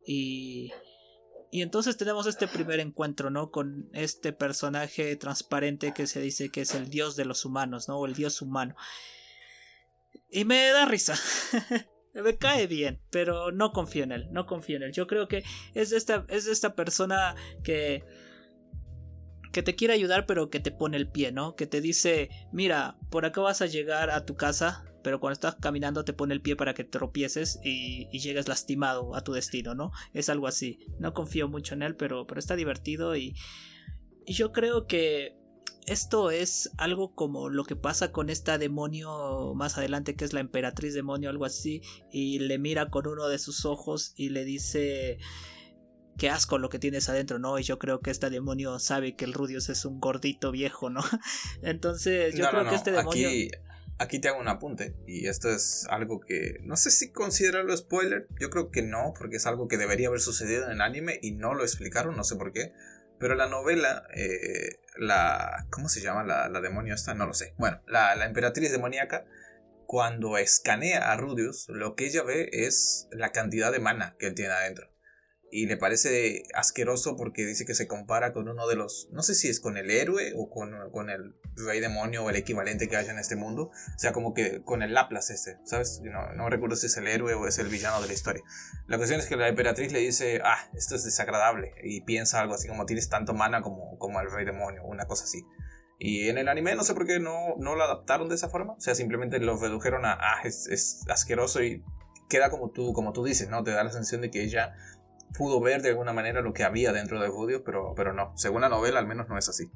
y 0.07 0.73
y 1.51 1.63
entonces 1.63 1.97
tenemos 1.97 2.27
este 2.27 2.49
primer 2.49 2.81
encuentro, 2.81 3.31
¿no? 3.31 3.51
Con 3.51 3.89
este 3.93 4.33
personaje 4.33 5.17
transparente 5.17 5.93
que 5.95 6.07
se 6.07 6.21
dice 6.21 6.51
que 6.51 6.63
es 6.63 6.75
el 6.75 6.91
dios 6.91 7.17
de 7.17 7.25
los 7.25 7.45
humanos, 7.45 7.89
¿no? 7.89 7.99
O 7.99 8.07
el 8.07 8.15
dios 8.15 8.43
humano. 8.43 8.77
Y 10.31 10.45
me 10.45 10.69
da 10.69 10.87
risa. 10.87 11.15
me 12.15 12.37
cae 12.37 12.67
bien, 12.67 13.01
pero 13.11 13.53
no 13.53 13.73
confío 13.73 14.05
en 14.05 14.13
él, 14.13 14.29
no 14.33 14.47
confío 14.47 14.77
en 14.77 14.85
él. 14.85 14.93
Yo 14.93 15.07
creo 15.07 15.29
que 15.29 15.45
es 15.75 15.93
esta, 15.93 16.25
es 16.29 16.47
esta 16.47 16.75
persona 16.75 17.35
que 17.63 18.05
que 19.53 19.63
te 19.63 19.75
quiere 19.75 19.95
ayudar 19.95 20.27
pero 20.27 20.51
que 20.51 20.61
te 20.61 20.71
pone 20.71 20.99
el 20.99 21.09
pie, 21.09 21.33
¿no? 21.33 21.57
Que 21.57 21.67
te 21.67 21.81
dice, 21.81 22.29
mira, 22.53 22.99
por 23.11 23.25
acá 23.25 23.41
vas 23.41 23.63
a 23.63 23.67
llegar 23.67 24.11
a 24.11 24.27
tu 24.27 24.37
casa, 24.37 24.85
pero 25.07 25.21
cuando 25.21 25.35
estás 25.35 25.55
caminando 25.55 26.05
te 26.05 26.13
pone 26.13 26.35
el 26.35 26.43
pie 26.43 26.57
para 26.57 26.75
que 26.75 26.83
tropieces 26.83 27.61
y, 27.63 28.09
y 28.11 28.19
llegues 28.19 28.49
lastimado 28.49 29.15
a 29.15 29.21
tu 29.23 29.33
destino, 29.33 29.73
¿no? 29.73 29.93
Es 30.15 30.29
algo 30.29 30.49
así. 30.49 30.81
No 30.99 31.15
confío 31.15 31.47
mucho 31.47 31.75
en 31.75 31.83
él, 31.83 31.95
pero, 31.95 32.27
pero 32.27 32.41
está 32.41 32.57
divertido 32.57 33.15
y, 33.15 33.37
y 34.27 34.33
yo 34.33 34.51
creo 34.51 34.89
que 34.89 35.39
esto 35.87 36.33
es 36.33 36.73
algo 36.77 37.15
como 37.15 37.51
lo 37.51 37.63
que 37.63 37.77
pasa 37.77 38.11
con 38.11 38.31
esta 38.31 38.59
demonio 38.59 39.55
más 39.55 39.79
adelante 39.79 40.17
que 40.17 40.25
es 40.25 40.33
la 40.33 40.41
emperatriz 40.41 40.93
demonio 40.93 41.31
algo 41.31 41.45
así 41.45 41.83
y 42.11 42.41
le 42.41 42.59
mira 42.59 42.91
con 42.91 43.07
uno 43.07 43.29
de 43.29 43.39
sus 43.39 43.65
ojos 43.65 44.13
y 44.17 44.31
le 44.31 44.45
dice 44.45 45.19
qué 46.19 46.31
asco 46.31 46.59
lo 46.59 46.69
que 46.69 46.81
tienes 46.81 47.09
adentro, 47.09 47.39
¿no? 47.39 47.61
Y 47.61 47.63
yo 47.63 47.79
creo 47.79 48.01
que 48.01 48.11
este 48.11 48.29
demonio 48.29 48.81
sabe 48.81 49.15
que 49.15 49.25
el 49.25 49.35
Rudius 49.35 49.69
es 49.69 49.85
un 49.85 50.01
gordito 50.01 50.51
viejo, 50.51 50.91
¿no? 50.91 51.01
Entonces 51.63 52.35
yo 52.35 52.51
creo 52.51 52.69
que 52.69 52.75
este 52.75 52.91
demonio 52.91 53.29
aquí 53.29 53.51
te 53.99 54.29
hago 54.29 54.41
un 54.41 54.49
apunte. 54.49 54.95
Y 55.07 55.29
esto 55.29 55.51
es 55.51 55.87
algo 55.91 56.21
que 56.21 56.59
no 56.63 56.77
sé 56.77 56.91
si 56.91 57.11
considerarlo 57.11 57.77
spoiler. 57.77 58.29
Yo 58.41 58.51
creo 58.51 58.71
que 58.71 58.83
no, 58.83 59.15
porque 59.19 59.37
es 59.37 59.47
algo 59.47 59.69
que 59.69 59.79
debería 59.79 60.09
haber 60.09 60.21
sucedido 60.21 60.67
en 60.67 60.73
el 60.73 60.81
anime 60.81 61.19
y 61.23 61.33
no 61.33 61.55
lo 61.55 61.63
explicaron, 61.63 62.17
no 62.17 62.25
sé 62.25 62.37
por 62.37 62.53
qué. 62.53 62.73
Pero 63.19 63.35
la 63.35 63.49
novela, 63.49 64.07
eh, 64.15 64.81
la. 64.99 65.67
¿Cómo 65.71 65.89
se 65.89 66.01
llama 66.01 66.25
la, 66.25 66.49
la, 66.49 66.61
demonio 66.61 66.95
esta? 66.95 67.15
No 67.15 67.27
lo 67.27 67.33
sé. 67.33 67.55
Bueno, 67.57 67.81
la, 67.87 68.15
la 68.15 68.27
emperatriz 68.27 68.71
demoníaca, 68.71 69.25
cuando 69.87 70.37
escanea 70.37 71.11
a 71.11 71.17
Rudius, 71.17 71.69
lo 71.69 71.95
que 71.95 72.07
ella 72.07 72.23
ve 72.23 72.51
es 72.53 73.09
la 73.11 73.33
cantidad 73.33 73.73
de 73.73 73.79
mana 73.79 74.17
que 74.19 74.27
él 74.27 74.35
tiene 74.35 74.53
adentro 74.53 74.96
y 75.57 75.65
le 75.65 75.79
parece 75.79 76.43
asqueroso 76.53 77.17
porque 77.17 77.47
dice 77.47 77.65
que 77.65 77.75
se 77.75 77.87
compara 77.87 78.35
con 78.35 78.47
uno 78.47 78.69
de 78.69 78.77
los, 78.77 79.09
no 79.13 79.23
sé 79.23 79.35
si 79.35 79.49
es 79.49 79.59
con 79.59 79.79
el 79.79 79.91
héroe 79.91 80.35
o 80.37 80.51
con, 80.51 80.91
con 80.91 81.09
el 81.09 81.35
rey 81.55 81.81
demonio 81.81 82.25
o 82.25 82.29
el 82.29 82.37
equivalente 82.37 82.91
que 82.91 82.97
haya 82.99 83.11
en 83.11 83.19
este 83.19 83.37
mundo, 83.37 83.71
o 83.71 83.99
sea, 83.99 84.13
como 84.13 84.35
que 84.35 84.63
con 84.65 84.83
el 84.83 84.93
Laplas 84.93 85.31
este, 85.31 85.57
¿sabes? 85.65 86.03
No, 86.05 86.31
no 86.35 86.51
recuerdo 86.51 86.77
si 86.77 86.89
es 86.89 86.97
el 86.99 87.09
héroe 87.09 87.33
o 87.33 87.49
es 87.49 87.59
el 87.59 87.69
villano 87.69 88.03
de 88.03 88.09
la 88.09 88.13
historia. 88.13 88.43
La 88.87 88.99
cuestión 88.99 89.19
es 89.19 89.29
que 89.29 89.37
la 89.37 89.49
emperatriz 89.49 89.93
le 89.93 90.01
dice, 90.01 90.43
ah, 90.45 90.59
esto 90.75 90.95
es 90.95 91.05
desagradable 91.05 91.73
y 91.83 92.03
piensa 92.03 92.39
algo 92.43 92.53
así 92.53 92.69
como 92.69 92.85
tienes 92.85 93.09
tanto 93.09 93.33
mana 93.33 93.63
como, 93.63 93.97
como 93.97 94.21
el 94.21 94.31
rey 94.31 94.45
demonio, 94.45 94.85
una 94.85 95.07
cosa 95.07 95.25
así. 95.25 95.43
Y 95.99 96.29
en 96.29 96.37
el 96.37 96.49
anime 96.49 96.75
no 96.75 96.85
sé 96.85 96.93
por 96.93 97.07
qué 97.07 97.19
no, 97.19 97.55
no 97.57 97.77
lo 97.77 97.83
adaptaron 97.83 98.29
de 98.29 98.35
esa 98.35 98.51
forma. 98.51 98.75
O 98.75 98.81
sea, 98.81 98.95
simplemente 98.95 99.39
lo 99.39 99.57
redujeron 99.57 100.05
a, 100.05 100.19
ah, 100.21 100.43
es, 100.45 100.67
es 100.69 101.03
asqueroso 101.09 101.63
y 101.63 101.83
queda 102.29 102.51
como 102.51 102.71
tú, 102.71 102.93
como 102.93 103.13
tú 103.13 103.25
dices, 103.25 103.49
¿no? 103.49 103.63
Te 103.63 103.71
da 103.71 103.85
la 103.85 103.91
sensación 103.91 104.21
de 104.21 104.31
que 104.31 104.43
ella 104.43 104.75
pudo 105.37 105.61
ver 105.61 105.83
de 105.83 105.91
alguna 105.91 106.13
manera 106.13 106.41
lo 106.41 106.53
que 106.53 106.65
había 106.65 106.93
dentro 106.93 107.21
de 107.21 107.29
Rudio, 107.29 107.63
pero, 107.65 107.95
pero 107.97 108.13
no, 108.13 108.33
según 108.37 108.63
la 108.63 108.69
novela 108.69 108.99
al 108.99 109.07
menos 109.07 109.29
no 109.29 109.39
es 109.39 109.49
así. 109.49 109.71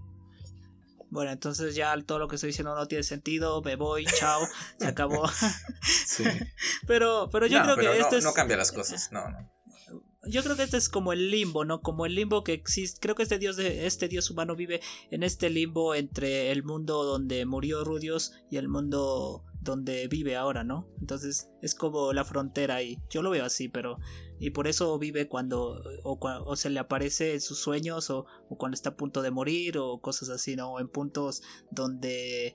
Bueno, 1.10 1.32
entonces 1.32 1.74
ya 1.74 1.94
todo 2.06 2.20
lo 2.20 2.28
que 2.28 2.36
estoy 2.36 2.48
diciendo 2.48 2.74
no 2.74 2.86
tiene 2.86 3.02
sentido, 3.02 3.62
me 3.62 3.74
voy, 3.74 4.04
chao, 4.04 4.40
se 4.78 4.86
acabó. 4.86 5.26
sí. 6.06 6.24
Pero, 6.86 7.28
pero 7.32 7.46
yo 7.46 7.60
creo 7.62 7.76
que 7.76 7.98
esto 7.98 8.16
es... 8.16 8.24
No 8.24 8.32
cambia 8.32 8.56
las 8.56 8.70
cosas, 8.70 9.10
no, 9.10 9.28
no. 9.28 9.50
Yo 10.28 10.42
creo 10.44 10.54
que 10.54 10.62
este 10.62 10.76
es 10.76 10.88
como 10.88 11.12
el 11.12 11.30
limbo, 11.30 11.64
¿no? 11.64 11.80
Como 11.80 12.04
el 12.04 12.14
limbo 12.14 12.44
que 12.44 12.52
existe. 12.52 13.00
Creo 13.00 13.14
que 13.14 13.22
este 13.22 13.38
dios 13.38 13.56
de 13.56 13.86
este 13.86 14.06
dios 14.06 14.30
humano 14.30 14.54
vive 14.54 14.80
en 15.10 15.22
este 15.22 15.48
limbo 15.48 15.94
entre 15.94 16.52
el 16.52 16.62
mundo 16.62 17.04
donde 17.04 17.46
murió 17.46 17.84
Rudios 17.84 18.34
y 18.50 18.58
el 18.58 18.68
mundo 18.68 19.44
donde 19.60 20.08
vive 20.08 20.36
ahora, 20.36 20.62
¿no? 20.62 20.88
Entonces 21.00 21.48
es 21.62 21.74
como 21.74 22.12
la 22.12 22.24
frontera 22.24 22.82
y 22.82 22.98
yo 23.08 23.22
lo 23.22 23.30
veo 23.30 23.46
así, 23.46 23.70
pero 23.70 23.96
y 24.40 24.50
por 24.50 24.66
eso 24.66 24.98
vive 24.98 25.28
cuando 25.28 25.82
o, 26.02 26.56
se 26.56 26.70
le 26.70 26.80
aparece 26.80 27.34
en 27.34 27.42
sus 27.42 27.58
sueños 27.58 28.08
o, 28.08 28.24
cuando 28.56 28.74
está 28.74 28.90
a 28.90 28.96
punto 28.96 29.20
de 29.20 29.30
morir 29.30 29.76
o 29.76 30.00
cosas 30.00 30.30
así, 30.30 30.56
¿no? 30.56 30.80
En 30.80 30.88
puntos 30.88 31.42
donde 31.70 32.54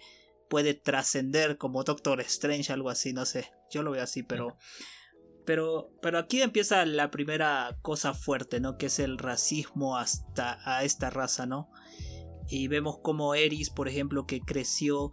puede 0.49 0.73
trascender 0.73 1.59
como 1.59 1.83
Doctor 1.83 2.21
Strange, 2.21 2.73
algo 2.73 2.89
así, 2.89 3.13
no 3.13 3.25
sé, 3.25 3.51
yo 3.69 3.83
lo 3.83 3.91
veo 3.91 4.03
así, 4.03 4.23
pero... 4.23 4.57
Pero, 5.45 5.91
pero 6.01 6.17
aquí 6.17 6.41
empieza 6.41 6.83
la 6.87 7.11
primera 7.11 7.77
cosa 7.83 8.15
fuerte, 8.15 8.59
¿no? 8.59 8.79
Que 8.79 8.87
es 8.87 8.97
el 8.97 9.19
racismo 9.19 9.95
hasta 9.95 10.57
a 10.65 10.83
esta 10.83 11.11
raza, 11.11 11.45
¿no? 11.45 11.69
Y 12.47 12.67
vemos 12.67 12.97
como 13.03 13.35
Eris, 13.35 13.69
por 13.69 13.87
ejemplo, 13.87 14.25
que 14.25 14.41
creció 14.41 15.11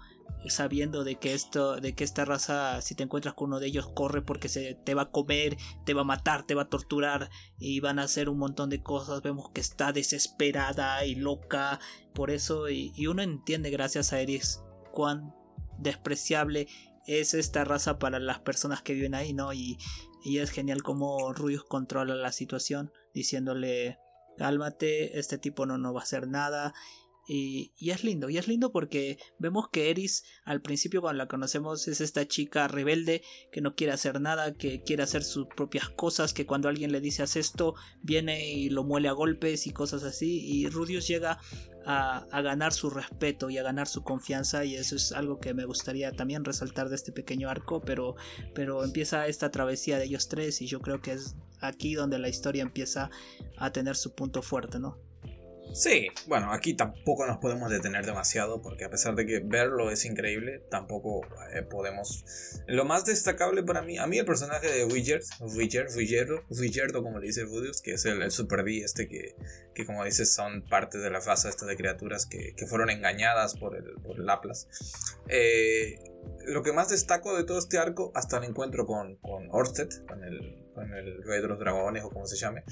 sabiendo 0.50 1.04
de 1.04 1.16
que 1.16 1.34
esto 1.34 1.76
de 1.76 1.94
que 1.94 2.04
esta 2.04 2.24
raza 2.24 2.80
si 2.80 2.94
te 2.94 3.04
encuentras 3.04 3.34
con 3.34 3.48
uno 3.48 3.60
de 3.60 3.68
ellos 3.68 3.90
corre 3.94 4.22
porque 4.22 4.48
se 4.48 4.74
te 4.74 4.94
va 4.94 5.02
a 5.02 5.10
comer 5.10 5.56
te 5.84 5.94
va 5.94 6.00
a 6.00 6.04
matar 6.04 6.44
te 6.44 6.54
va 6.54 6.62
a 6.62 6.68
torturar 6.68 7.30
y 7.58 7.80
van 7.80 7.98
a 7.98 8.04
hacer 8.04 8.28
un 8.28 8.38
montón 8.38 8.70
de 8.70 8.82
cosas. 8.82 9.22
Vemos 9.22 9.50
que 9.50 9.60
está 9.60 9.92
desesperada 9.92 11.04
y 11.04 11.14
loca 11.14 11.78
por 12.14 12.30
eso 12.30 12.68
y, 12.68 12.92
uno 13.06 13.22
entiende 13.22 13.70
gracias 13.70 14.12
a 14.12 14.20
Eris 14.20 14.62
cuán 14.90 15.34
despreciable 15.78 16.68
es 17.06 17.34
esta 17.34 17.64
raza 17.64 17.98
para 17.98 18.18
las 18.18 18.40
personas 18.40 18.82
que 18.82 18.94
viven 18.94 19.14
ahí 19.14 19.32
no 19.32 19.52
y, 19.52 19.78
y 20.24 20.38
es 20.38 20.50
genial 20.50 20.82
como 20.82 21.32
Ruiz 21.32 21.62
controla 21.62 22.14
la 22.14 22.32
situación 22.32 22.92
diciéndole 23.12 23.98
cálmate 24.38 25.18
este 25.18 25.38
tipo 25.38 25.66
no 25.66 25.78
nos 25.78 25.94
va 25.94 26.00
a 26.00 26.04
hacer 26.04 26.28
nada 26.28 26.74
y, 27.28 27.72
es 27.78 28.02
lindo, 28.02 28.28
y 28.30 28.38
es 28.38 28.48
lindo 28.48 28.72
porque 28.72 29.18
vemos 29.38 29.68
que 29.70 29.90
Eris 29.90 30.24
al 30.44 30.60
principio 30.60 31.00
cuando 31.00 31.18
la 31.18 31.28
conocemos 31.28 31.86
es 31.86 32.00
esta 32.00 32.26
chica 32.26 32.66
rebelde 32.66 33.22
que 33.52 33.60
no 33.60 33.76
quiere 33.76 33.92
hacer 33.92 34.20
nada, 34.20 34.54
que 34.54 34.82
quiere 34.82 35.04
hacer 35.04 35.22
sus 35.22 35.46
propias 35.46 35.88
cosas, 35.88 36.34
que 36.34 36.46
cuando 36.46 36.68
alguien 36.68 36.90
le 36.90 37.00
dice 37.00 37.22
haz 37.22 37.36
esto, 37.36 37.74
viene 38.02 38.50
y 38.50 38.70
lo 38.70 38.82
muele 38.82 39.08
a 39.08 39.12
golpes 39.12 39.66
y 39.66 39.72
cosas 39.72 40.02
así, 40.02 40.44
y 40.44 40.68
Rudius 40.68 41.06
llega 41.06 41.38
a, 41.86 42.26
a, 42.30 42.42
ganar 42.42 42.72
su 42.72 42.90
respeto 42.90 43.50
y 43.50 43.58
a 43.58 43.62
ganar 43.62 43.86
su 43.86 44.02
confianza 44.02 44.64
y 44.64 44.74
eso 44.74 44.96
es 44.96 45.12
algo 45.12 45.38
que 45.38 45.54
me 45.54 45.64
gustaría 45.64 46.12
también 46.12 46.44
resaltar 46.44 46.88
de 46.88 46.96
este 46.96 47.12
pequeño 47.12 47.48
arco, 47.48 47.80
pero, 47.82 48.16
pero 48.54 48.84
empieza 48.84 49.26
esta 49.28 49.50
travesía 49.50 49.98
de 49.98 50.04
ellos 50.04 50.28
tres 50.28 50.60
y 50.60 50.66
yo 50.66 50.80
creo 50.80 51.00
que 51.00 51.12
es 51.12 51.36
aquí 51.60 51.94
donde 51.94 52.18
la 52.18 52.28
historia 52.28 52.62
empieza 52.62 53.10
a 53.56 53.70
tener 53.72 53.96
su 53.96 54.14
punto 54.14 54.42
fuerte, 54.42 54.78
¿no? 54.80 55.11
Sí, 55.72 56.08
bueno, 56.26 56.52
aquí 56.52 56.74
tampoco 56.74 57.26
nos 57.26 57.38
podemos 57.38 57.70
detener 57.70 58.04
demasiado 58.04 58.60
porque 58.60 58.84
a 58.84 58.90
pesar 58.90 59.14
de 59.14 59.24
que 59.24 59.40
verlo 59.40 59.90
es 59.90 60.04
increíble, 60.04 60.62
tampoco 60.70 61.22
eh, 61.54 61.62
podemos... 61.62 62.24
Lo 62.66 62.84
más 62.84 63.04
destacable 63.04 63.62
para 63.62 63.82
mí, 63.82 63.96
a 63.98 64.06
mí 64.06 64.18
el 64.18 64.26
personaje 64.26 64.70
de 64.70 64.84
Wizard, 64.84 65.22
Wizard, 65.40 65.88
Wizard, 66.50 66.92
como 66.92 67.18
le 67.18 67.28
dice 67.28 67.44
Vudius, 67.44 67.80
que 67.80 67.94
es 67.94 68.04
el, 68.04 68.30
Super 68.30 68.64
D 68.64 68.82
este 68.84 69.08
que, 69.08 69.34
que 69.74 69.86
como 69.86 70.04
dices 70.04 70.32
son 70.32 70.62
parte 70.62 70.98
de 70.98 71.10
la 71.10 71.20
raza 71.20 71.48
esta 71.48 71.66
de 71.66 71.76
criaturas 71.76 72.26
que, 72.26 72.54
que 72.54 72.66
fueron 72.66 72.90
engañadas 72.90 73.56
por 73.56 73.74
el, 73.76 73.94
por 74.02 74.20
el 74.20 74.28
Atlas. 74.28 74.68
Eh, 75.28 75.98
lo 76.46 76.62
que 76.62 76.72
más 76.72 76.88
destaco 76.88 77.36
de 77.36 77.44
todo 77.44 77.58
este 77.58 77.78
arco, 77.78 78.12
hasta 78.14 78.38
el 78.38 78.44
encuentro 78.44 78.86
con, 78.86 79.16
con 79.16 79.48
Orsted, 79.50 79.88
con 80.06 80.24
el, 80.24 80.58
con 80.74 80.92
el 80.92 81.22
rey 81.24 81.40
de 81.40 81.48
los 81.48 81.58
dragones 81.58 82.04
o 82.04 82.10
como 82.10 82.26
se 82.26 82.36
llame, 82.36 82.64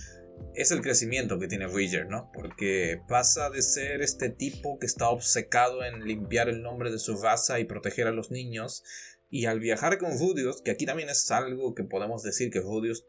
es 0.54 0.70
el 0.70 0.82
crecimiento 0.82 1.38
que 1.38 1.48
tiene 1.48 1.66
Witcher, 1.66 2.06
¿no? 2.08 2.30
Porque 2.32 3.00
pasa 3.08 3.50
de 3.50 3.62
ser 3.62 4.02
este 4.02 4.30
tipo 4.30 4.78
que 4.78 4.86
está 4.86 5.08
obcecado 5.10 5.84
en 5.84 6.04
limpiar 6.04 6.48
el 6.48 6.62
nombre 6.62 6.90
de 6.90 6.98
su 6.98 7.16
raza 7.16 7.60
y 7.60 7.64
proteger 7.64 8.06
a 8.06 8.12
los 8.12 8.30
niños, 8.30 8.82
y 9.30 9.46
al 9.46 9.60
viajar 9.60 9.98
con 9.98 10.18
Rudius, 10.18 10.60
que 10.60 10.72
aquí 10.72 10.86
también 10.86 11.08
es 11.08 11.30
algo 11.30 11.74
que 11.74 11.84
podemos 11.84 12.22
decir 12.22 12.50
que 12.50 12.60
Rudius 12.60 13.06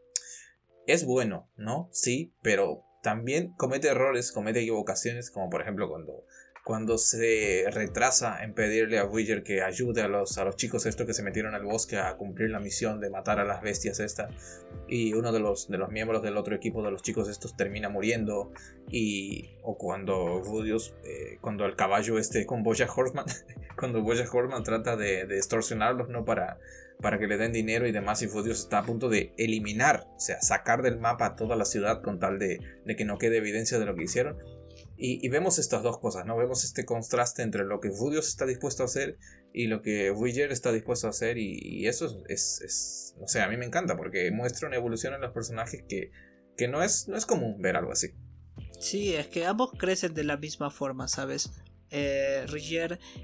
es 0.85 1.03
bueno, 1.03 1.49
¿no? 1.57 1.89
Sí, 1.91 2.33
pero 2.43 2.83
también 3.01 3.53
comete 3.57 3.87
errores, 3.87 4.31
comete 4.31 4.61
equivocaciones, 4.61 5.31
como 5.31 5.49
por 5.49 5.61
ejemplo 5.61 5.89
cuando 5.89 6.23
cuando 6.63 6.97
se 6.97 7.65
retrasa 7.71 8.43
en 8.43 8.53
pedirle 8.53 8.99
a 8.99 9.05
Witcher 9.05 9.43
que 9.43 9.63
ayude 9.63 10.01
a 10.01 10.07
los, 10.07 10.37
a 10.37 10.45
los 10.45 10.55
chicos 10.55 10.85
estos 10.85 11.07
que 11.07 11.13
se 11.13 11.23
metieron 11.23 11.55
al 11.55 11.63
bosque 11.63 11.97
a 11.97 12.15
cumplir 12.17 12.51
la 12.51 12.59
misión 12.59 12.99
de 12.99 13.09
matar 13.09 13.39
a 13.39 13.45
las 13.45 13.61
bestias 13.61 13.99
esta. 13.99 14.29
Y 14.87 15.13
uno 15.13 15.31
de 15.31 15.39
los, 15.39 15.69
de 15.69 15.77
los 15.77 15.89
miembros 15.89 16.21
del 16.21 16.37
otro 16.37 16.55
equipo 16.55 16.83
de 16.83 16.91
los 16.91 17.01
chicos 17.01 17.29
estos 17.29 17.55
termina 17.55 17.89
muriendo. 17.89 18.51
Y 18.89 19.49
o 19.63 19.77
cuando 19.77 20.41
Rudius 20.41 20.93
eh, 21.03 21.37
cuando 21.41 21.65
el 21.65 21.75
caballo 21.75 22.17
este 22.17 22.45
con 22.45 22.63
Bojack 22.63 22.95
Horseman 22.95 23.25
cuando 23.77 24.01
Bojack 24.01 24.33
Horseman 24.33 24.63
trata 24.63 24.95
de, 24.95 25.25
de, 25.25 25.37
extorsionarlos 25.37 26.09
no 26.09 26.25
para 26.25 26.57
para 26.99 27.17
que 27.17 27.27
le 27.27 27.37
den 27.37 27.51
dinero 27.51 27.87
y 27.87 27.91
demás 27.91 28.21
y 28.21 28.27
Rudius 28.27 28.59
está 28.59 28.79
a 28.79 28.83
punto 28.83 29.07
de 29.07 29.33
eliminar 29.37 30.07
o 30.15 30.19
sea 30.19 30.41
sacar 30.41 30.81
del 30.81 30.99
mapa 30.99 31.35
toda 31.35 31.55
la 31.55 31.65
ciudad 31.65 32.01
con 32.01 32.19
tal 32.19 32.39
de, 32.39 32.59
de 32.85 32.95
que 32.95 33.05
no 33.05 33.17
quede 33.17 33.37
evidencia 33.37 33.79
de 33.79 33.85
lo 33.85 33.95
que 33.95 34.03
hicieron 34.03 34.37
y, 35.03 35.27
vemos 35.29 35.57
estas 35.57 35.81
dos 35.81 35.97
cosas, 35.97 36.27
¿no? 36.27 36.37
Vemos 36.37 36.63
este 36.63 36.85
contraste 36.85 37.41
entre 37.41 37.65
lo 37.65 37.79
que 37.79 37.89
Rudios 37.89 38.27
está 38.27 38.45
dispuesto 38.45 38.83
a 38.83 38.85
hacer 38.85 39.17
y 39.51 39.65
lo 39.65 39.81
que 39.81 40.11
Witcher 40.11 40.51
está 40.51 40.71
dispuesto 40.71 41.07
a 41.07 41.09
hacer 41.09 41.39
y, 41.39 41.87
eso 41.87 42.23
es, 42.29 42.61
es, 42.61 43.15
no 43.19 43.27
sé, 43.27 43.41
a 43.41 43.49
mí 43.49 43.57
me 43.57 43.65
encanta 43.65 43.97
porque 43.97 44.29
muestra 44.29 44.67
una 44.67 44.77
evolución 44.77 45.15
en 45.15 45.21
los 45.21 45.31
personajes 45.31 45.83
que, 45.89 46.11
que 46.55 46.67
no, 46.67 46.83
es, 46.83 47.07
no 47.07 47.17
es 47.17 47.25
común 47.25 47.59
ver 47.59 47.77
algo 47.77 47.91
así. 47.91 48.11
Sí, 48.79 49.15
es 49.15 49.25
que 49.25 49.47
ambos 49.47 49.71
crecen 49.75 50.13
de 50.13 50.23
la 50.23 50.37
misma 50.37 50.69
forma, 50.69 51.07
¿sabes? 51.07 51.49
Eh, 51.91 52.45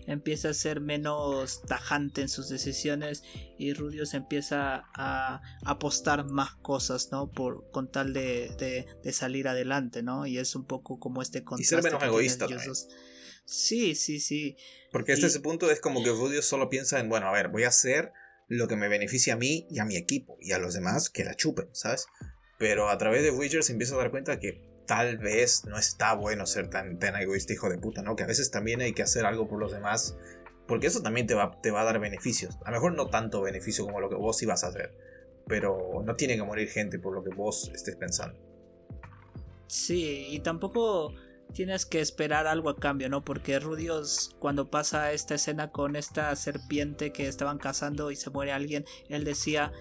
empieza 0.06 0.50
a 0.50 0.54
ser 0.54 0.82
menos 0.82 1.62
tajante 1.64 2.22
en 2.22 2.30
sus 2.30 2.50
decisiones 2.50 3.24
y 3.58 3.74
Rudios 3.74 4.14
empieza 4.14 4.84
a, 4.94 5.42
apostar 5.66 6.26
más 6.26 6.56
cosas, 6.56 7.10
¿no? 7.12 7.32
Por, 7.32 7.72
con 7.72 7.90
tal 7.90 8.14
de, 8.14 8.86
salir 9.12 9.48
adelante, 9.48 10.04
¿no? 10.04 10.28
Y 10.28 10.38
es 10.38 10.56
un 10.56 10.66
poco 10.66 11.00
como 11.00 11.22
este 11.22 11.44
Y 11.58 11.64
ser 11.64 11.84
menos 11.84 12.04
egoísta 12.04 12.48
Sí, 13.46 13.96
sí, 13.96 14.20
sí. 14.20 14.58
Porque 14.92 15.14
este 15.14 15.28
ese 15.28 15.40
punto 15.40 15.72
es 15.72 15.80
como 15.80 16.04
que 16.04 16.10
Rudios 16.10 16.46
solo 16.46 16.70
piensa 16.70 17.00
en, 17.00 17.08
bueno, 17.08 17.28
a 17.28 17.32
ver, 17.32 17.48
voy 17.48 17.64
a 17.64 17.70
hacer 17.70 18.12
lo 18.50 18.68
que 18.68 18.76
me 18.76 18.90
beneficia 18.90 19.34
a 19.34 19.38
mí 19.38 19.66
y 19.70 19.80
a 19.80 19.86
mi 19.86 19.96
equipo 19.96 20.38
y 20.42 20.52
a 20.52 20.60
los 20.60 20.74
demás 20.74 21.10
que 21.10 21.24
la 21.24 21.36
chupen, 21.36 21.70
¿sabes? 21.72 22.08
Pero 22.60 22.90
a 22.90 22.98
través 22.98 23.24
de 23.24 23.32
Witcher 23.32 23.64
se 23.64 23.72
empieza 23.72 23.96
a 23.96 24.00
dar 24.00 24.12
cuenta 24.12 24.40
que 24.40 24.67
tal 24.88 25.18
vez 25.18 25.66
no 25.66 25.78
está 25.78 26.16
bueno 26.16 26.46
ser 26.46 26.70
tan, 26.70 26.98
tan 26.98 27.16
egoísta, 27.16 27.54
hijo 27.54 27.70
de 27.70 27.78
puta, 27.78 28.02
¿no? 28.02 28.16
Que 28.16 28.24
a 28.24 28.28
veces 28.28 28.50
también 28.50 28.82
hay 28.82 28.94
que 28.94 29.04
hacer 29.04 29.26
algo 29.26 29.48
por 29.48 29.60
los 29.60 29.72
demás, 29.72 30.18
porque 30.68 30.88
eso 30.88 31.02
también 31.02 31.28
te 31.28 31.36
va, 31.36 31.62
te 31.62 31.72
va 31.72 31.82
a 31.82 31.84
dar 31.84 32.00
beneficios. 32.00 32.58
A 32.66 32.72
lo 32.72 32.78
mejor 32.78 32.96
no 32.96 33.08
tanto 33.08 33.42
beneficio 33.42 33.86
como 33.86 34.00
lo 34.00 34.10
que 34.10 34.16
vos 34.16 34.42
ibas 34.42 34.64
a 34.64 34.68
hacer, 34.68 34.98
pero 35.46 36.02
no 36.04 36.16
tiene 36.16 36.36
que 36.36 36.44
morir 36.44 36.70
gente 36.70 36.98
por 36.98 37.14
lo 37.14 37.24
que 37.24 37.36
vos 37.36 37.70
estés 37.74 37.96
pensando. 37.98 38.40
Sí, 39.68 40.28
y 40.30 40.40
tampoco 40.40 41.14
tienes 41.54 41.86
que 41.86 42.00
esperar 42.00 42.48
algo 42.48 42.70
a 42.70 42.78
cambio, 42.78 43.10
¿no? 43.10 43.24
Porque 43.24 43.60
Rudios, 43.60 44.36
cuando 44.40 44.70
pasa 44.70 45.12
esta 45.12 45.36
escena 45.36 45.72
con 45.72 45.96
esta 45.96 46.34
serpiente 46.36 47.12
que 47.12 47.28
estaban 47.28 47.58
cazando 47.58 48.12
y 48.12 48.16
se 48.16 48.30
muere 48.30 48.54
alguien, 48.54 48.86
él 49.10 49.26
decía 49.26 49.74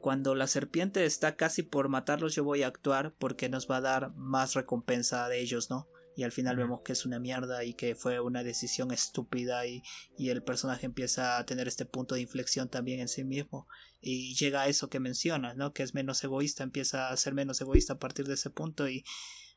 cuando 0.00 0.34
la 0.34 0.46
serpiente 0.46 1.04
está 1.04 1.36
casi 1.36 1.62
por 1.62 1.88
matarlos 1.88 2.34
yo 2.34 2.44
voy 2.44 2.62
a 2.62 2.68
actuar 2.68 3.14
porque 3.18 3.48
nos 3.48 3.68
va 3.70 3.78
a 3.78 3.82
dar 3.82 4.14
más 4.14 4.54
recompensa 4.54 5.28
de 5.28 5.40
ellos, 5.40 5.70
¿no? 5.70 5.88
Y 6.16 6.24
al 6.24 6.32
final 6.32 6.56
vemos 6.56 6.80
que 6.82 6.92
es 6.92 7.06
una 7.06 7.20
mierda 7.20 7.62
y 7.62 7.74
que 7.74 7.94
fue 7.94 8.18
una 8.18 8.42
decisión 8.42 8.90
estúpida 8.90 9.66
y, 9.66 9.82
y, 10.16 10.30
el 10.30 10.42
personaje 10.42 10.84
empieza 10.84 11.38
a 11.38 11.46
tener 11.46 11.68
este 11.68 11.84
punto 11.84 12.16
de 12.16 12.22
inflexión 12.22 12.68
también 12.68 12.98
en 12.98 13.06
sí 13.06 13.22
mismo 13.22 13.68
y 14.00 14.34
llega 14.34 14.62
a 14.62 14.68
eso 14.68 14.90
que 14.90 14.98
mencionas, 14.98 15.56
¿no? 15.56 15.72
Que 15.72 15.84
es 15.84 15.94
menos 15.94 16.24
egoísta, 16.24 16.64
empieza 16.64 17.10
a 17.10 17.16
ser 17.16 17.34
menos 17.34 17.60
egoísta 17.60 17.92
a 17.92 17.98
partir 18.00 18.26
de 18.26 18.34
ese 18.34 18.50
punto 18.50 18.88
y, 18.88 19.04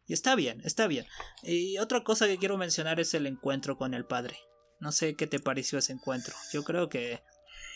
y 0.05 0.13
está 0.13 0.35
bien, 0.35 0.61
está 0.63 0.85
bien. 0.85 1.07
Y 1.41 1.79
otra 1.79 2.03
cosa 2.03 2.27
que 2.27 2.37
quiero 2.37 2.57
mencionar 2.57 2.99
es 2.99 3.15
el 3.15 3.25
encuentro 3.25 3.75
con 3.77 3.95
el 3.95 4.05
padre. 4.05 4.37
No 4.79 4.91
sé 4.91 5.15
qué 5.15 5.25
te 5.25 5.39
pareció 5.39 5.79
ese 5.79 5.93
encuentro. 5.93 6.35
Yo 6.53 6.63
creo 6.63 6.89
que 6.89 7.23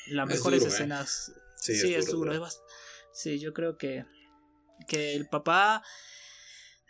las 0.07 0.27
mejores 0.27 0.63
¿eh? 0.63 0.67
escenas 0.67 1.31
Sí, 1.73 1.93
es, 1.93 2.11
duro. 2.11 2.47
Sí, 3.13 3.39
yo 3.39 3.53
creo 3.53 3.77
que, 3.77 4.05
que 4.87 5.15
el 5.15 5.27
papá 5.27 5.83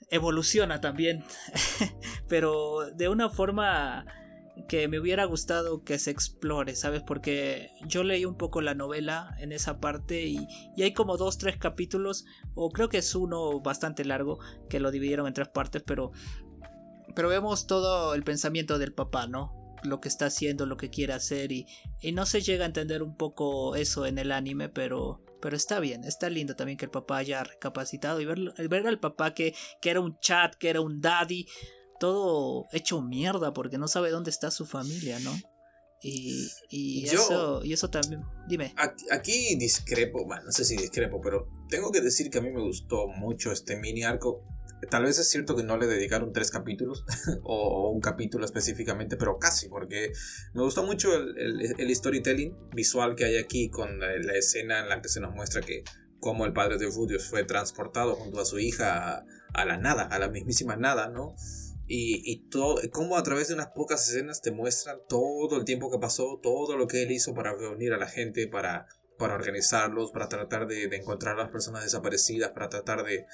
evoluciona 0.10 0.82
también, 0.82 1.24
pero 2.28 2.92
de 2.94 3.10
una 3.10 3.30
forma 3.30 4.06
que 4.68 4.88
me 4.88 5.00
hubiera 5.00 5.26
gustado 5.26 5.84
que 5.84 6.00
se 6.00 6.12
explore, 6.12 6.76
¿sabes? 6.76 7.04
Porque 7.04 7.72
yo 7.88 8.04
leí 8.04 8.26
un 8.26 8.38
poco 8.38 8.62
la 8.62 8.74
novela 8.74 9.36
en 9.40 9.52
esa 9.52 9.80
parte 9.80 10.26
y, 10.26 10.48
y, 10.76 10.84
hay 10.84 10.94
como 10.94 11.18
dos, 11.18 11.38
tres 11.38 11.58
capítulos, 11.58 12.26
o 12.54 12.70
creo 12.70 12.90
que 12.90 13.00
es 13.00 13.16
uno 13.16 13.60
bastante 13.60 14.06
largo, 14.06 14.40
que 14.70 14.80
lo 14.80 14.92
dividieron 14.92 15.28
en 15.28 15.34
tres 15.34 15.50
partes, 15.50 15.84
pero, 15.86 16.12
pero 17.16 17.28
vemos 17.30 17.68
todo 17.68 18.14
el 18.14 18.24
pensamiento 18.24 18.80
del 18.80 18.94
papá, 18.94 19.28
¿no? 19.28 19.65
Lo 19.84 20.02
que 20.02 20.10
está 20.10 20.28
haciendo, 20.28 20.66
lo 20.66 20.78
que 20.78 20.90
quiere 20.90 21.14
hacer 21.14 21.52
y, 21.52 21.68
y 22.02 22.12
no 22.12 22.26
se 22.26 22.42
llega 22.42 22.64
a 22.64 22.68
entender 22.68 23.04
un 23.04 23.16
poco 23.16 23.76
eso 23.76 24.06
en 24.06 24.18
el 24.18 24.32
anime, 24.32 24.70
pero, 24.70 25.22
pero 25.42 25.56
está 25.56 25.80
bien, 25.80 26.04
está 26.04 26.30
lindo 26.30 26.56
también 26.56 26.78
que 26.78 26.86
el 26.86 26.92
papá 26.92 27.18
haya 27.18 27.44
recapacitado 27.44 28.22
y 28.22 28.26
ver, 28.26 28.54
ver 28.70 28.88
al 28.88 29.00
papá 29.00 29.34
que, 29.34 29.54
que 29.82 29.90
era 29.90 30.00
un 30.00 30.20
chat, 30.20 30.56
que 30.56 30.70
era 30.70 30.82
un 30.82 31.02
daddy, 31.02 31.46
todo 32.00 32.68
hecho 32.72 33.02
mierda 33.02 33.54
porque 33.54 33.78
no 33.78 33.88
sabe 33.88 34.10
dónde 34.10 34.30
está 34.30 34.52
su 34.52 34.66
familia, 34.66 35.20
¿no? 35.20 35.34
Y, 36.02 36.48
y, 36.70 37.06
eso, 37.06 37.64
y 37.64 37.74
eso 37.74 37.90
también, 37.90 38.22
dime. 38.48 38.76
Aquí, 39.12 39.56
discrepo, 39.56 40.24
bueno, 40.26 40.44
no 40.46 40.52
sé 40.52 40.64
si 40.64 40.78
discrepo, 40.78 41.20
pero 41.20 41.48
tengo 41.68 41.92
que 41.92 42.02
decir 42.02 42.30
que 42.30 42.38
a 42.38 42.42
mí 42.42 42.52
me 42.52 42.62
gustó 42.62 43.08
mucho 43.08 43.52
este 43.52 43.76
mini 43.78 44.04
arco 44.04 44.44
Tal 44.90 45.04
vez 45.04 45.18
es 45.18 45.30
cierto 45.30 45.56
que 45.56 45.64
no 45.64 45.78
le 45.78 45.88
dedicaron 45.88 46.34
tres 46.34 46.52
capítulos 46.52 47.06
o 47.44 47.90
un 47.90 48.02
capítulo 48.02 48.46
específicamente, 48.46 49.18
pero 49.18 49.40
casi, 49.40 49.70
porque 49.70 50.12
me 50.54 50.64
gustó 50.64 50.84
mucho 50.84 51.16
el, 51.16 51.96
storytelling 51.96 52.56
visual 52.74 53.16
que 53.16 53.26
hay 53.26 53.38
aquí 53.38 53.70
con 53.70 54.00
la, 54.00 54.14
escena 54.38 54.80
en 54.80 54.90
la 54.90 55.02
que 55.02 55.10
se 55.10 55.20
nos 55.20 55.34
muestra 55.34 55.62
que 55.62 55.84
cómo 56.20 56.46
el 56.46 56.54
padre 56.54 56.78
de 56.78 56.88
Rudius 56.88 57.30
fue 57.30 57.44
transportado 57.44 58.16
junto 58.16 58.42
a 58.42 58.46
su 58.46 58.60
hija 58.60 59.26
a, 59.54 59.66
la 59.66 59.78
nada, 59.78 60.04
a 60.04 60.20
la 60.20 60.30
mismísima 60.30 60.76
nada, 60.76 61.08
¿no? 61.08 61.36
Y, 61.88 62.22
y 62.26 62.50
todo, 62.50 62.82
cómo 62.92 63.18
a 63.18 63.24
través 63.24 63.48
de 63.48 63.54
unas 63.54 63.68
pocas 63.68 64.10
escenas 64.10 64.42
te 64.42 64.52
muestran 64.52 64.98
todo 65.08 65.58
el 65.58 65.66
tiempo 65.66 65.92
que 65.92 66.00
pasó, 66.00 66.40
todo 66.42 66.78
lo 66.78 66.88
que 66.88 67.04
él 67.04 67.12
hizo 67.12 67.34
para 67.34 67.56
reunir 67.56 67.94
a 67.94 67.98
la 67.98 68.08
gente, 68.08 68.48
para 68.48 68.88
para 69.18 69.36
organizarlos, 69.36 70.12
para 70.12 70.28
tratar 70.28 70.68
de, 70.68 70.84
encontrar 70.96 71.36
a 71.36 71.44
las 71.44 71.52
personas 71.52 71.84
desaparecidas, 71.84 72.52
para 72.52 72.70
tratar 72.70 73.04
de, 73.04 73.26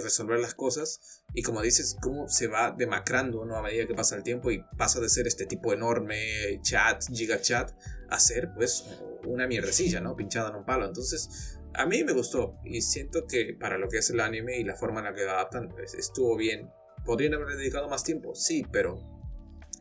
resolver 0.00 0.38
las 0.38 0.54
cosas. 0.54 1.22
Y 1.34 1.42
como 1.42 1.62
dices, 1.62 1.96
cómo 2.00 2.28
se 2.28 2.46
va 2.46 2.74
demacrando 2.76 3.44
¿no? 3.44 3.56
a 3.56 3.62
medida 3.62 3.86
que 3.86 3.94
pasa 3.94 4.16
el 4.16 4.22
tiempo 4.22 4.50
y 4.50 4.62
pasa 4.76 5.00
de 5.00 5.08
ser 5.08 5.26
este 5.26 5.46
tipo 5.46 5.72
enorme 5.72 6.60
chat, 6.62 7.02
giga 7.12 7.40
chat, 7.40 7.72
a 8.08 8.18
ser 8.20 8.50
pues 8.54 8.84
una 9.24 9.46
mierdecilla, 9.46 10.00
¿no? 10.00 10.14
Pinchada 10.14 10.50
en 10.50 10.56
un 10.56 10.64
palo. 10.64 10.86
Entonces, 10.86 11.58
a 11.74 11.86
mí 11.86 12.04
me 12.04 12.12
gustó 12.12 12.56
y 12.64 12.80
siento 12.80 13.26
que 13.26 13.54
para 13.58 13.78
lo 13.78 13.88
que 13.88 13.98
es 13.98 14.10
el 14.10 14.20
anime 14.20 14.58
y 14.58 14.64
la 14.64 14.76
forma 14.76 15.00
en 15.00 15.06
la 15.06 15.14
que 15.14 15.24
lo 15.24 15.32
adaptan, 15.32 15.74
estuvo 15.98 16.36
bien. 16.36 16.70
¿Podrían 17.04 17.34
haber 17.34 17.56
dedicado 17.56 17.88
más 17.88 18.02
tiempo? 18.02 18.34
Sí, 18.34 18.64
pero 18.72 18.98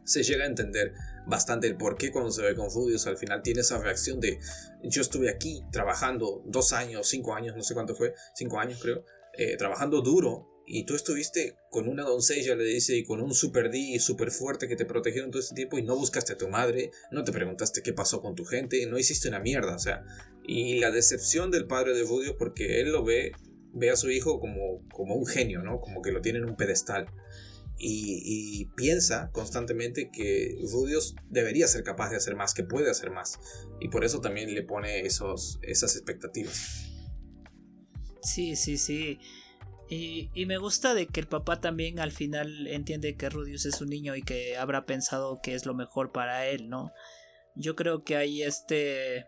se 0.03 0.21
llega 0.21 0.43
a 0.43 0.47
entender 0.47 0.93
bastante 1.27 1.67
el 1.67 1.77
por 1.77 1.97
qué 1.97 2.11
cuando 2.11 2.31
se 2.31 2.41
ve 2.41 2.55
con 2.55 2.69
Rudius 2.69 3.07
al 3.07 3.17
final 3.17 3.41
tiene 3.41 3.61
esa 3.61 3.77
reacción 3.77 4.19
de 4.19 4.39
yo 4.83 5.01
estuve 5.01 5.29
aquí 5.29 5.63
trabajando 5.71 6.43
dos 6.45 6.73
años, 6.73 7.07
cinco 7.07 7.33
años, 7.33 7.55
no 7.55 7.63
sé 7.63 7.73
cuánto 7.73 7.95
fue, 7.95 8.13
cinco 8.35 8.59
años 8.59 8.79
creo, 8.81 9.03
eh, 9.37 9.57
trabajando 9.57 10.01
duro 10.01 10.47
y 10.67 10.85
tú 10.85 10.95
estuviste 10.95 11.57
con 11.69 11.87
una 11.87 12.03
doncella, 12.03 12.55
le 12.55 12.63
dice, 12.63 12.95
y 12.95 13.03
con 13.03 13.21
un 13.21 13.33
super 13.33 13.69
D 13.69 13.99
super 13.99 14.31
fuerte 14.31 14.67
que 14.67 14.75
te 14.75 14.85
protegieron 14.85 15.29
todo 15.29 15.41
este 15.41 15.55
tiempo 15.55 15.77
y 15.77 15.83
no 15.83 15.95
buscaste 15.95 16.33
a 16.33 16.37
tu 16.37 16.47
madre, 16.47 16.91
no 17.11 17.23
te 17.23 17.31
preguntaste 17.31 17.83
qué 17.83 17.93
pasó 17.93 18.21
con 18.21 18.35
tu 18.35 18.45
gente, 18.45 18.85
no 18.87 18.97
hiciste 18.97 19.27
una 19.27 19.39
mierda, 19.39 19.75
o 19.75 19.79
sea, 19.79 20.03
y 20.47 20.79
la 20.79 20.91
decepción 20.91 21.51
del 21.51 21.67
padre 21.67 21.93
de 21.93 22.03
Rudius 22.03 22.35
porque 22.37 22.81
él 22.81 22.91
lo 22.91 23.03
ve, 23.03 23.31
ve 23.73 23.91
a 23.91 23.95
su 23.95 24.09
hijo 24.09 24.39
como, 24.39 24.87
como 24.89 25.15
un 25.15 25.25
genio, 25.25 25.61
¿no? 25.61 25.79
Como 25.79 26.01
que 26.01 26.11
lo 26.11 26.21
tiene 26.21 26.39
en 26.39 26.45
un 26.45 26.55
pedestal. 26.55 27.07
Y, 27.77 28.65
piensa 28.75 29.29
constantemente 29.31 30.09
que 30.11 30.57
Rudios 30.71 31.15
debería 31.29 31.67
ser 31.67 31.83
capaz 31.83 32.09
de 32.09 32.17
hacer 32.17 32.35
más, 32.35 32.53
que 32.53 32.63
puede 32.63 32.89
hacer 32.89 33.11
más. 33.11 33.39
Y 33.79 33.89
por 33.89 34.05
eso 34.05 34.21
también 34.21 34.53
le 34.53 34.63
pone 34.63 35.01
esos, 35.01 35.59
esas 35.61 35.95
expectativas. 35.95 36.89
Sí, 38.21 38.55
sí, 38.55 38.77
sí. 38.77 39.19
Y, 39.89 40.29
me 40.45 40.57
gusta 40.57 40.93
de 40.93 41.07
que 41.07 41.19
el 41.19 41.27
papá 41.27 41.61
también 41.61 41.99
al 41.99 42.11
final 42.11 42.67
entiende 42.67 43.15
que 43.15 43.29
Rudius 43.29 43.65
es 43.65 43.81
un 43.81 43.89
niño 43.89 44.15
y 44.15 44.23
que 44.23 44.57
habrá 44.57 44.85
pensado 44.85 45.39
que 45.43 45.53
es 45.53 45.65
lo 45.65 45.73
mejor 45.73 46.11
para 46.11 46.47
él, 46.47 46.69
¿no? 46.69 46.91
Yo 47.55 47.75
creo 47.75 48.03
que 48.03 48.15
hay 48.15 48.41
este. 48.41 49.27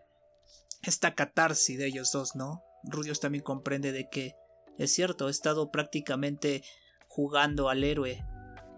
esta 0.82 1.14
catarsis 1.14 1.78
de 1.78 1.86
ellos 1.86 2.10
dos, 2.12 2.34
¿no? 2.34 2.64
Rudius 2.82 3.20
también 3.20 3.44
comprende 3.44 3.92
de 3.92 4.08
que 4.10 4.34
es 4.78 4.92
cierto, 4.92 5.28
he 5.28 5.30
estado 5.30 5.70
prácticamente 5.70 6.62
jugando 7.08 7.68
al 7.68 7.82
héroe 7.82 8.24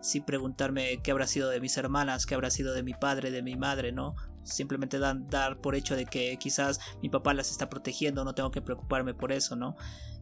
sin 0.01 0.25
preguntarme 0.25 1.01
qué 1.03 1.11
habrá 1.11 1.27
sido 1.27 1.51
de 1.51 1.61
mis 1.61 1.77
hermanas, 1.77 2.27
qué 2.27 2.35
habrá 2.35 2.51
sido 2.51 2.73
de 2.75 2.83
mi 2.83 2.95
padre, 2.95 3.31
de 3.31 3.43
mi 3.43 3.57
madre, 3.57 3.93
¿no? 3.93 4.15
Simplemente 4.43 4.99
dan, 4.99 5.29
dar 5.29 5.61
por 5.61 5.75
hecho 5.75 5.97
de 5.97 6.07
que 6.07 6.37
quizás 6.39 6.81
mi 7.03 7.09
papá 7.09 7.35
las 7.35 7.51
está 7.51 7.69
protegiendo, 7.69 8.25
no 8.25 8.35
tengo 8.35 8.51
que 8.51 8.63
preocuparme 8.63 9.15
por 9.15 9.33
eso, 9.33 9.57
¿no? 9.57 9.77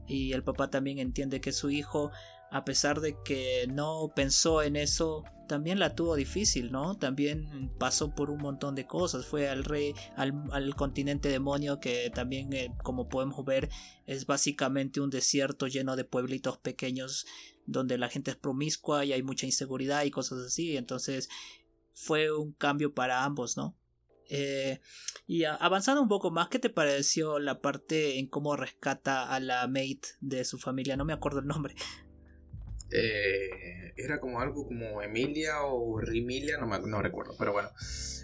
Y 0.07 0.33
el 0.33 0.43
papá 0.43 0.71
también 0.71 0.99
entiende 0.99 1.41
que 1.41 1.53
su 1.53 1.71
hijo, 1.71 2.11
a 2.51 2.65
pesar 2.65 3.01
de 3.01 3.17
que 3.25 3.67
no 3.69 4.13
pensó 4.15 4.63
en 4.63 4.77
eso, 4.77 5.25
también 5.49 5.79
la 5.79 5.95
tuvo 5.95 6.15
difícil, 6.15 6.71
¿no? 6.71 6.97
También 6.97 7.73
pasó 7.79 8.15
por 8.15 8.31
un 8.31 8.41
montón 8.41 8.75
de 8.75 8.87
cosas. 8.87 9.27
Fue 9.27 9.49
al 9.49 9.65
rey, 9.65 9.95
al, 10.17 10.75
continente 10.77 11.29
demonio, 11.29 11.81
que 11.81 12.11
también, 12.11 12.53
eh, 12.53 12.73
como 12.83 13.09
podemos 13.09 13.45
ver, 13.45 13.69
es 14.07 14.27
básicamente 14.27 15.01
un 15.01 15.11
desierto 15.11 15.67
lleno 15.67 15.97
de 15.97 16.05
pueblitos 16.05 16.59
pequeños 16.59 17.27
donde 17.67 17.99
la 17.99 18.09
gente 18.09 18.31
es 18.31 18.37
promiscua 18.37 19.05
y 19.05 19.13
hay 19.13 19.23
mucha 19.23 19.47
inseguridad 19.47 20.05
y 20.05 20.11
cosas 20.11 20.39
así. 20.39 20.77
Entonces 20.77 21.29
fue 21.93 22.31
un 22.31 22.53
cambio 22.53 22.95
para 22.95 23.25
ambos, 23.25 23.57
¿no? 23.57 23.77
Eh, 24.31 24.81
y 25.27 25.45
avanzando 25.45 26.03
un 26.03 26.09
poco 26.09 26.31
más, 26.31 26.49
¿qué 26.49 26.59
te 26.59 26.71
pareció 26.71 27.39
la 27.39 27.61
parte 27.61 28.19
en 28.19 28.27
cómo 28.27 28.57
rescata 28.57 29.33
a 29.35 29.41
la 29.41 29.67
mate 29.67 30.09
de 30.21 30.45
su 30.45 30.59
familia? 30.59 30.97
No 30.97 31.05
me 31.05 31.15
acuerdo 31.15 31.41
el 31.41 31.47
nombre. 31.47 31.75
Eh, 32.91 33.93
era 33.97 34.21
como 34.21 34.41
algo 34.41 34.67
como 34.67 35.03
Emilia 35.03 35.63
o 35.63 36.01
Rimilia, 36.01 36.59
no, 36.59 36.67
me, 36.67 36.79
no 36.81 37.03
recuerdo, 37.03 37.35
pero 37.39 37.53
bueno, 37.53 37.71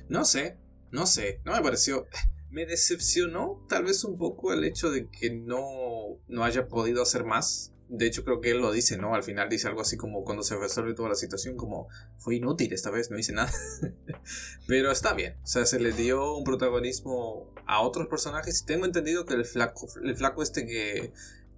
no 0.08 0.24
sé, 0.24 0.56
no 0.90 1.06
sé, 1.06 1.40
no 1.44 1.52
me 1.52 1.62
pareció, 1.62 2.06
me 2.50 2.64
decepcionó 2.64 3.64
tal 3.68 3.84
vez 3.84 4.04
un 4.04 4.16
poco 4.16 4.52
el 4.52 4.64
hecho 4.64 4.90
de 4.90 5.08
que 5.08 5.30
no, 5.30 6.18
no 6.28 6.44
haya 6.44 6.68
podido 6.68 7.02
hacer 7.02 7.24
más 7.24 7.74
de 7.88 8.06
hecho, 8.06 8.24
creo 8.24 8.40
que 8.40 8.50
él 8.50 8.58
lo 8.58 8.72
dice, 8.72 8.96
¿no? 8.96 9.14
Al 9.14 9.22
final 9.22 9.48
dice 9.48 9.68
algo 9.68 9.82
así 9.82 9.96
como 9.96 10.24
cuando 10.24 10.42
se 10.42 10.56
resuelve 10.56 10.94
toda 10.94 11.10
la 11.10 11.14
situación, 11.14 11.56
como 11.56 11.88
fue 12.16 12.36
inútil 12.36 12.72
esta 12.72 12.90
vez, 12.90 13.10
no 13.10 13.18
hice 13.18 13.32
nada. 13.32 13.52
Pero 14.66 14.90
está 14.90 15.12
bien, 15.12 15.36
o 15.42 15.46
sea, 15.46 15.66
se 15.66 15.78
le 15.78 15.92
dio 15.92 16.34
un 16.34 16.44
protagonismo 16.44 17.52
a 17.66 17.82
otros 17.82 18.08
personajes. 18.08 18.64
Tengo 18.64 18.86
entendido 18.86 19.26
que 19.26 19.34
el 19.34 19.44
flaco, 19.44 19.86
el 20.02 20.16
flaco 20.16 20.42
este 20.42 20.66
que, 20.66 21.12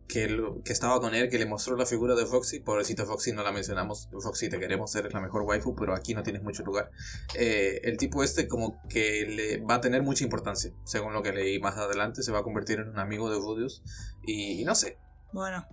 que, 0.09 0.41
que, 0.65 0.73
estaba 0.73 1.01
con 1.01 1.15
él, 1.15 1.29
que 1.29 1.39
le 1.39 1.47
mostró 1.47 1.77
la 1.77 1.87
figura 1.87 2.15
de 2.15 2.27
Foxy, 2.27 2.61
pobrecito 2.61 3.07
Foxy, 3.07 3.33
no 3.33 3.43
la 3.43 3.53
mencionamos. 3.53 4.09
Foxy, 4.23 4.49
te 4.49 4.59
queremos, 4.59 4.95
eres 4.95 5.13
la 5.13 5.21
mejor 5.21 5.43
waifu, 5.43 5.75
pero 5.75 5.95
aquí 5.95 6.15
no 6.15 6.23
tienes 6.23 6.43
mucho 6.43 6.63
lugar. 6.65 6.91
Eh, 7.35 7.81
el 7.85 7.97
tipo 7.97 8.23
este, 8.23 8.49
como 8.49 8.81
que 8.89 9.27
le 9.27 9.59
va 9.59 9.77
a 9.77 9.81
tener 9.81 10.03
mucha 10.03 10.25
importancia, 10.25 10.73
según 10.85 11.13
lo 11.13 11.23
que 11.23 11.33
leí 11.33 11.59
más 11.61 11.77
adelante, 11.77 12.23
se 12.23 12.33
va 12.33 12.41
a 12.41 12.43
convertir 12.43 12.81
en 12.81 12.89
un 12.89 12.99
amigo 12.99 13.31
de 13.31 13.37
Rudius. 13.37 13.83
y 14.27 14.65
no 14.65 14.75
sé. 14.75 14.99
Bueno, 15.33 15.67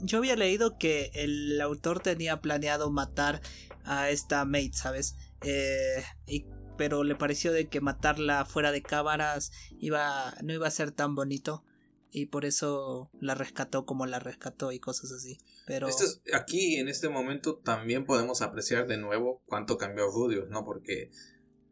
yo 0.00 0.18
había 0.18 0.36
leído 0.36 0.78
que 0.78 1.10
el 1.14 1.60
autor 1.60 2.00
tenía 2.00 2.40
planeado 2.40 2.90
matar 2.90 3.40
a 3.84 4.10
esta 4.10 4.44
mate, 4.44 4.72
¿sabes? 4.72 5.16
Eh, 5.42 6.04
pero 6.76 7.04
le 7.04 7.16
pareció 7.16 7.52
de 7.52 7.68
que 7.68 7.80
matarla 7.80 8.44
fuera 8.44 8.70
de 8.70 8.82
cámaras 8.82 9.50
iba, 9.80 10.34
no 10.42 10.52
iba 10.52 10.68
a 10.68 10.70
ser 10.70 10.92
tan 10.92 11.14
bonito 11.14 11.64
y 12.10 12.26
por 12.26 12.44
eso 12.44 13.10
la 13.20 13.34
rescató 13.34 13.84
como 13.84 14.06
la 14.06 14.18
rescató 14.18 14.72
y 14.72 14.78
cosas 14.78 15.12
así. 15.12 15.38
Pero 15.66 15.88
aquí 16.34 16.76
en 16.76 16.88
este 16.88 17.08
momento 17.08 17.56
también 17.56 18.06
podemos 18.06 18.42
apreciar 18.42 18.86
de 18.86 18.96
nuevo 18.96 19.42
cuánto 19.46 19.76
cambió 19.76 20.10
Rudius, 20.10 20.48
¿no? 20.48 20.64
Porque 20.64 21.10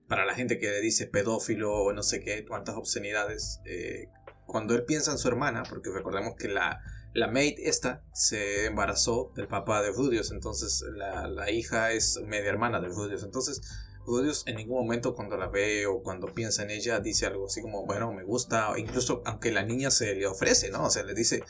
para 0.09 0.25
la 0.25 0.35
gente 0.35 0.59
que 0.59 0.81
dice 0.81 1.07
pedófilo 1.07 1.73
o 1.73 1.93
no 1.93 2.03
sé 2.03 2.21
qué, 2.21 2.45
cuántas 2.47 2.77
obscenidades, 2.77 3.61
eh, 3.65 4.09
cuando 4.47 4.75
él 4.75 4.85
piensa 4.85 5.11
en 5.13 5.19
su 5.19 5.29
hermana, 5.29 5.63
porque 5.69 5.91
recordemos 5.91 6.35
que 6.37 6.49
la 6.49 6.81
la 7.17 7.29
maid 7.29 7.55
esta 7.59 8.05
se 8.13 8.67
embarazó 8.67 9.33
del 9.35 9.49
papá 9.49 9.83
de 9.83 9.91
Rudius, 9.91 10.33
entonces 10.33 10.85
la, 10.95 11.51
hija 11.51 11.93
es 11.93 12.21
media 12.27 12.51
hermana 12.51 12.79
de 12.81 12.89
Rudius, 12.89 13.23
entonces 13.23 13.63
Rudius 14.07 14.45
en 14.47 14.57
ningún 14.57 14.79
momento 14.79 15.15
cuando 15.15 15.37
la 15.37 15.49
ve 15.49 15.87
o 15.87 16.03
cuando 16.03 16.33
piensa 16.33 16.63
en 16.63 16.71
ella 16.71 17.01
dice 17.01 17.27
algo 17.27 17.47
así 17.47 17.61
como, 17.61 17.85
bueno, 17.85 18.13
me 18.13 18.23
gusta, 18.25 18.73
incluso 18.77 19.23
aunque 19.25 19.51
la 19.51 19.65
niña 19.65 19.91
se 19.91 20.15
le 20.15 20.27
ofrece, 20.27 20.71
¿no? 20.71 20.85
O 20.85 20.91
sea, 20.91 21.03
le 21.03 21.15
dice, 21.15 21.43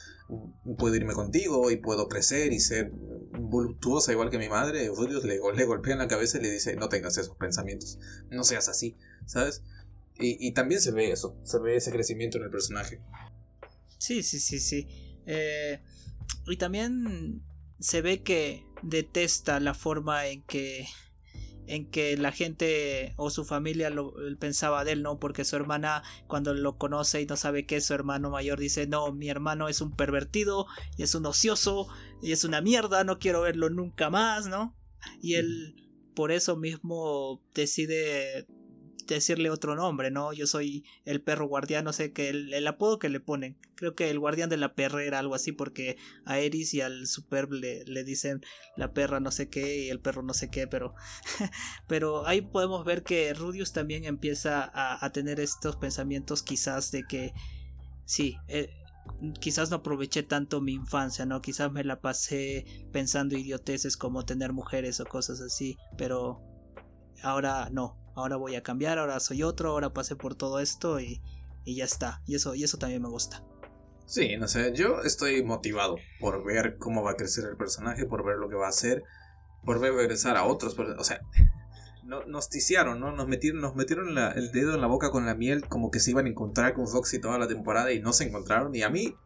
puedo 0.78 0.94
irme 0.94 1.12
contigo 1.12 1.70
y 1.70 1.76
puedo 1.76 2.08
crecer 2.08 2.52
y 2.52 2.60
ser 2.60 2.90
voluptuosa 2.90 4.12
igual 4.12 4.30
que 4.30 4.38
mi 4.38 4.48
madre, 4.48 4.88
Rudius 4.88 5.24
le, 5.24 5.38
golpea 5.38 5.92
en 5.92 5.98
la 5.98 6.08
cabeza 6.08 6.38
y 6.38 6.42
le 6.42 6.50
dice, 6.50 6.74
no 6.76 6.88
tengas 6.88 7.18
esos 7.18 7.36
pensamientos, 7.36 7.98
no 8.30 8.42
seas 8.44 8.68
así, 8.68 8.96
¿sabes? 9.26 9.62
Y, 10.18 10.46
y 10.46 10.52
también 10.52 10.80
se 10.80 10.92
ve 10.92 11.10
eso, 11.10 11.38
se 11.44 11.58
ve 11.58 11.76
ese 11.76 11.92
crecimiento 11.92 12.38
en 12.38 12.44
el 12.44 12.50
personaje. 12.50 13.00
Sí, 13.98 14.22
sí, 14.22 14.40
sí, 14.40 14.60
sí. 14.60 14.88
Eh, 15.26 15.82
y 16.46 16.56
también 16.56 17.42
se 17.80 18.02
ve 18.02 18.22
que 18.22 18.64
detesta 18.82 19.60
la 19.60 19.74
forma 19.74 20.26
en 20.26 20.42
que 20.42 20.86
en 21.66 21.90
que 21.90 22.16
la 22.16 22.32
gente 22.32 23.14
o 23.16 23.30
su 23.30 23.44
familia 23.44 23.90
lo 23.90 24.14
pensaba 24.38 24.84
de 24.84 24.92
él, 24.92 25.02
¿no? 25.02 25.18
Porque 25.18 25.44
su 25.44 25.56
hermana 25.56 26.02
cuando 26.26 26.54
lo 26.54 26.78
conoce 26.78 27.20
y 27.20 27.26
no 27.26 27.36
sabe 27.36 27.66
que 27.66 27.76
es 27.76 27.86
su 27.86 27.94
hermano 27.94 28.30
mayor 28.30 28.58
dice, 28.58 28.86
no, 28.86 29.12
mi 29.12 29.28
hermano 29.28 29.68
es 29.68 29.80
un 29.80 29.94
pervertido 29.94 30.66
y 30.96 31.02
es 31.02 31.14
un 31.14 31.26
ocioso 31.26 31.88
y 32.22 32.32
es 32.32 32.44
una 32.44 32.60
mierda, 32.60 33.04
no 33.04 33.18
quiero 33.18 33.42
verlo 33.42 33.70
nunca 33.70 34.10
más, 34.10 34.46
¿no? 34.46 34.76
Y 35.20 35.34
él 35.34 35.74
por 36.14 36.32
eso 36.32 36.56
mismo 36.56 37.42
decide 37.54 38.46
decirle 39.14 39.50
otro 39.50 39.74
nombre, 39.74 40.10
¿no? 40.10 40.32
Yo 40.32 40.46
soy 40.46 40.84
el 41.04 41.22
perro 41.22 41.46
guardián, 41.46 41.84
no 41.84 41.92
sé 41.92 42.12
qué, 42.12 42.28
el, 42.28 42.66
apodo 42.66 42.98
que 42.98 43.08
le 43.08 43.20
ponen. 43.20 43.58
Creo 43.74 43.94
que 43.94 44.10
el 44.10 44.18
guardián 44.18 44.48
de 44.48 44.56
la 44.56 44.74
perra 44.74 45.02
era 45.04 45.18
algo 45.18 45.34
así 45.34 45.52
porque 45.52 45.96
a 46.24 46.38
Eris 46.38 46.74
y 46.74 46.80
al 46.80 47.06
Superb 47.06 47.52
le, 47.52 48.04
dicen 48.04 48.42
la 48.76 48.92
perra 48.92 49.20
no 49.20 49.30
sé 49.30 49.48
qué 49.48 49.84
y 49.84 49.88
el 49.90 50.00
perro 50.00 50.22
no 50.22 50.34
sé 50.34 50.50
qué, 50.50 50.66
pero, 50.66 50.94
pero 51.88 52.26
ahí 52.26 52.40
podemos 52.40 52.84
ver 52.84 53.02
que 53.02 53.32
Rudius 53.34 53.72
también 53.72 54.04
empieza 54.04 54.64
a, 54.64 55.04
a 55.04 55.12
tener 55.12 55.40
estos 55.40 55.76
pensamientos 55.76 56.42
quizás 56.42 56.90
de 56.90 57.04
que 57.04 57.32
sí, 58.04 58.36
eh, 58.48 58.70
quizás 59.40 59.70
no 59.70 59.76
aproveché 59.76 60.22
tanto 60.22 60.60
mi 60.60 60.72
infancia, 60.72 61.26
¿no? 61.26 61.40
Quizás 61.40 61.70
me 61.72 61.84
la 61.84 62.00
pasé 62.00 62.64
pensando 62.92 63.36
idioteces 63.36 63.96
como 63.96 64.24
tener 64.24 64.52
mujeres 64.52 65.00
o 65.00 65.04
cosas 65.04 65.40
así, 65.40 65.76
pero 65.96 66.42
ahora 67.22 67.68
no, 67.70 67.98
ahora 68.16 68.36
voy 68.36 68.56
a 68.56 68.62
cambiar, 68.62 68.98
ahora 68.98 69.20
soy 69.20 69.42
otro, 69.42 69.70
ahora 69.70 69.92
pasé 69.92 70.16
por 70.16 70.34
todo 70.34 70.58
esto 70.58 70.98
y, 70.98 71.22
y 71.64 71.76
ya 71.76 71.84
está. 71.84 72.22
Y 72.26 72.34
eso, 72.34 72.54
y 72.54 72.64
eso 72.64 72.78
también 72.78 73.02
me 73.02 73.08
gusta. 73.08 73.44
Sí, 74.06 74.36
no 74.36 74.46
sé, 74.46 74.72
yo 74.72 75.02
estoy 75.02 75.42
motivado 75.42 75.96
por 76.20 76.44
ver 76.44 76.78
cómo 76.78 77.02
va 77.02 77.12
a 77.12 77.16
crecer 77.16 77.44
el 77.44 77.56
personaje, 77.56 78.06
por 78.06 78.24
ver 78.24 78.36
lo 78.36 78.48
que 78.48 78.54
va 78.54 78.66
a 78.66 78.70
hacer, 78.70 79.02
por 79.64 79.80
ver 79.80 79.94
regresar 79.94 80.36
a 80.36 80.44
otros, 80.44 80.78
o 80.78 81.04
sea, 81.04 81.20
no, 82.04 82.24
nos 82.24 82.48
ticiaron, 82.48 83.00
¿no? 83.00 83.10
Nos 83.10 83.26
metieron, 83.26 83.60
nos 83.60 83.74
metieron 83.74 84.16
el 84.16 84.52
dedo 84.52 84.74
en 84.74 84.80
la 84.80 84.86
boca 84.86 85.10
con 85.10 85.26
la 85.26 85.34
miel 85.34 85.66
como 85.68 85.90
que 85.90 85.98
se 85.98 86.12
iban 86.12 86.26
a 86.26 86.28
encontrar 86.28 86.72
con 86.72 86.86
Foxy 86.86 87.20
toda 87.20 87.36
la 87.38 87.48
temporada 87.48 87.92
y 87.92 88.00
no 88.00 88.12
se 88.12 88.24
encontraron. 88.24 88.72
Y 88.76 88.82
a 88.82 88.90
mí, 88.90 89.16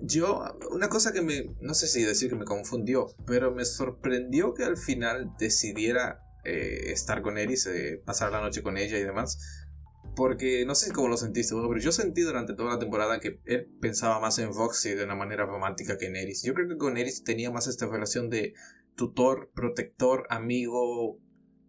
yo, 0.00 0.44
una 0.70 0.88
cosa 0.88 1.12
que 1.12 1.20
me, 1.20 1.56
no 1.60 1.74
sé 1.74 1.88
si 1.88 2.04
decir 2.04 2.30
que 2.30 2.36
me 2.36 2.44
confundió, 2.44 3.08
pero 3.26 3.52
me 3.52 3.64
sorprendió 3.64 4.54
que 4.54 4.64
al 4.64 4.76
final 4.76 5.32
decidiera 5.36 6.22
eh, 6.44 6.92
estar 6.92 7.22
con 7.22 7.38
Eris, 7.38 7.68
pasar 8.04 8.32
la 8.32 8.40
noche 8.40 8.62
con 8.62 8.76
ella 8.76 8.98
y 8.98 9.02
demás. 9.02 9.66
Porque 10.16 10.64
no 10.66 10.74
sé 10.74 10.92
cómo 10.92 11.08
lo 11.08 11.16
sentiste, 11.16 11.54
pero 11.54 11.78
yo 11.78 11.92
sentí 11.92 12.22
durante 12.22 12.54
toda 12.54 12.74
la 12.74 12.78
temporada 12.78 13.20
que 13.20 13.40
él 13.44 13.70
pensaba 13.80 14.18
más 14.18 14.38
en 14.38 14.52
Foxy 14.52 14.94
de 14.94 15.04
una 15.04 15.14
manera 15.14 15.46
romántica 15.46 15.98
que 15.98 16.06
en 16.06 16.16
Eris. 16.16 16.42
Yo 16.42 16.52
creo 16.54 16.68
que 16.68 16.76
con 16.76 16.96
Eris 16.96 17.22
tenía 17.22 17.50
más 17.50 17.68
esta 17.68 17.86
relación 17.86 18.28
de 18.28 18.54
tutor, 18.96 19.50
protector, 19.54 20.26
amigo, 20.28 21.18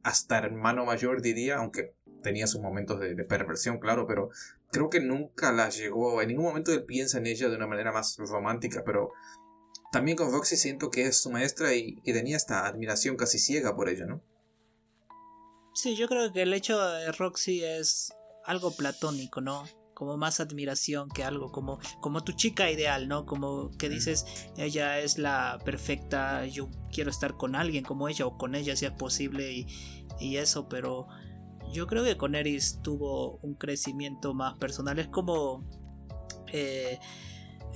hasta 0.03 0.39
hermano 0.39 0.85
mayor 0.85 1.21
diría, 1.21 1.57
aunque 1.57 1.95
tenía 2.21 2.47
sus 2.47 2.61
momentos 2.61 2.99
de, 2.99 3.15
perversión, 3.23 3.79
claro, 3.79 4.05
pero 4.07 4.29
creo 4.71 4.89
que 4.89 4.99
nunca 4.99 5.51
la 5.51 5.69
llegó, 5.69 6.21
en 6.21 6.29
ningún 6.29 6.45
momento 6.45 6.71
él 6.71 6.83
piensa 6.83 7.17
en 7.17 7.27
ella 7.27 7.49
de 7.49 7.55
una 7.55 7.67
manera 7.67 7.91
más 7.91 8.17
romántica, 8.17 8.83
pero 8.85 9.11
también 9.91 10.17
con 10.17 10.31
Foxy 10.31 10.55
siento 10.55 10.89
que 10.89 11.07
es 11.07 11.17
su 11.17 11.31
maestra 11.31 11.73
y, 11.73 11.99
y 12.03 12.13
tenía 12.13 12.37
esta 12.37 12.65
admiración 12.67 13.17
casi 13.17 13.39
ciega 13.39 13.75
por 13.75 13.89
ella, 13.89 14.05
¿no? 14.05 14.21
Sí, 15.73 15.95
yo 15.95 16.07
creo 16.07 16.31
que 16.31 16.41
el 16.41 16.53
hecho 16.53 16.79
de 16.79 17.11
Roxy 17.11 17.63
es 17.63 18.13
algo 18.45 18.75
platónico, 18.75 19.41
¿no? 19.41 19.63
como 20.01 20.17
más 20.17 20.39
admiración 20.39 21.09
que 21.09 21.23
algo, 21.23 21.51
como, 21.51 21.77
como 21.99 22.23
tu 22.23 22.31
chica 22.31 22.71
ideal, 22.71 23.07
¿no? 23.07 23.27
Como 23.27 23.69
que 23.77 23.87
dices, 23.87 24.25
ella 24.57 24.97
es 24.97 25.19
la 25.19 25.59
perfecta, 25.63 26.47
yo 26.47 26.71
quiero 26.91 27.11
estar 27.11 27.37
con 27.37 27.55
alguien 27.55 27.83
como 27.83 28.09
ella 28.09 28.25
o 28.25 28.35
con 28.35 28.55
ella 28.55 28.75
si 28.75 28.85
es 28.87 28.93
posible 28.93 29.53
y, 29.53 29.67
y 30.19 30.37
eso, 30.37 30.67
pero 30.67 31.07
yo 31.71 31.85
creo 31.85 32.03
que 32.03 32.17
con 32.17 32.33
Eris 32.33 32.79
tuvo 32.81 33.37
un 33.43 33.53
crecimiento 33.53 34.33
más 34.33 34.57
personal, 34.57 34.97
es 34.97 35.07
como... 35.07 35.63
Eh, 36.47 36.99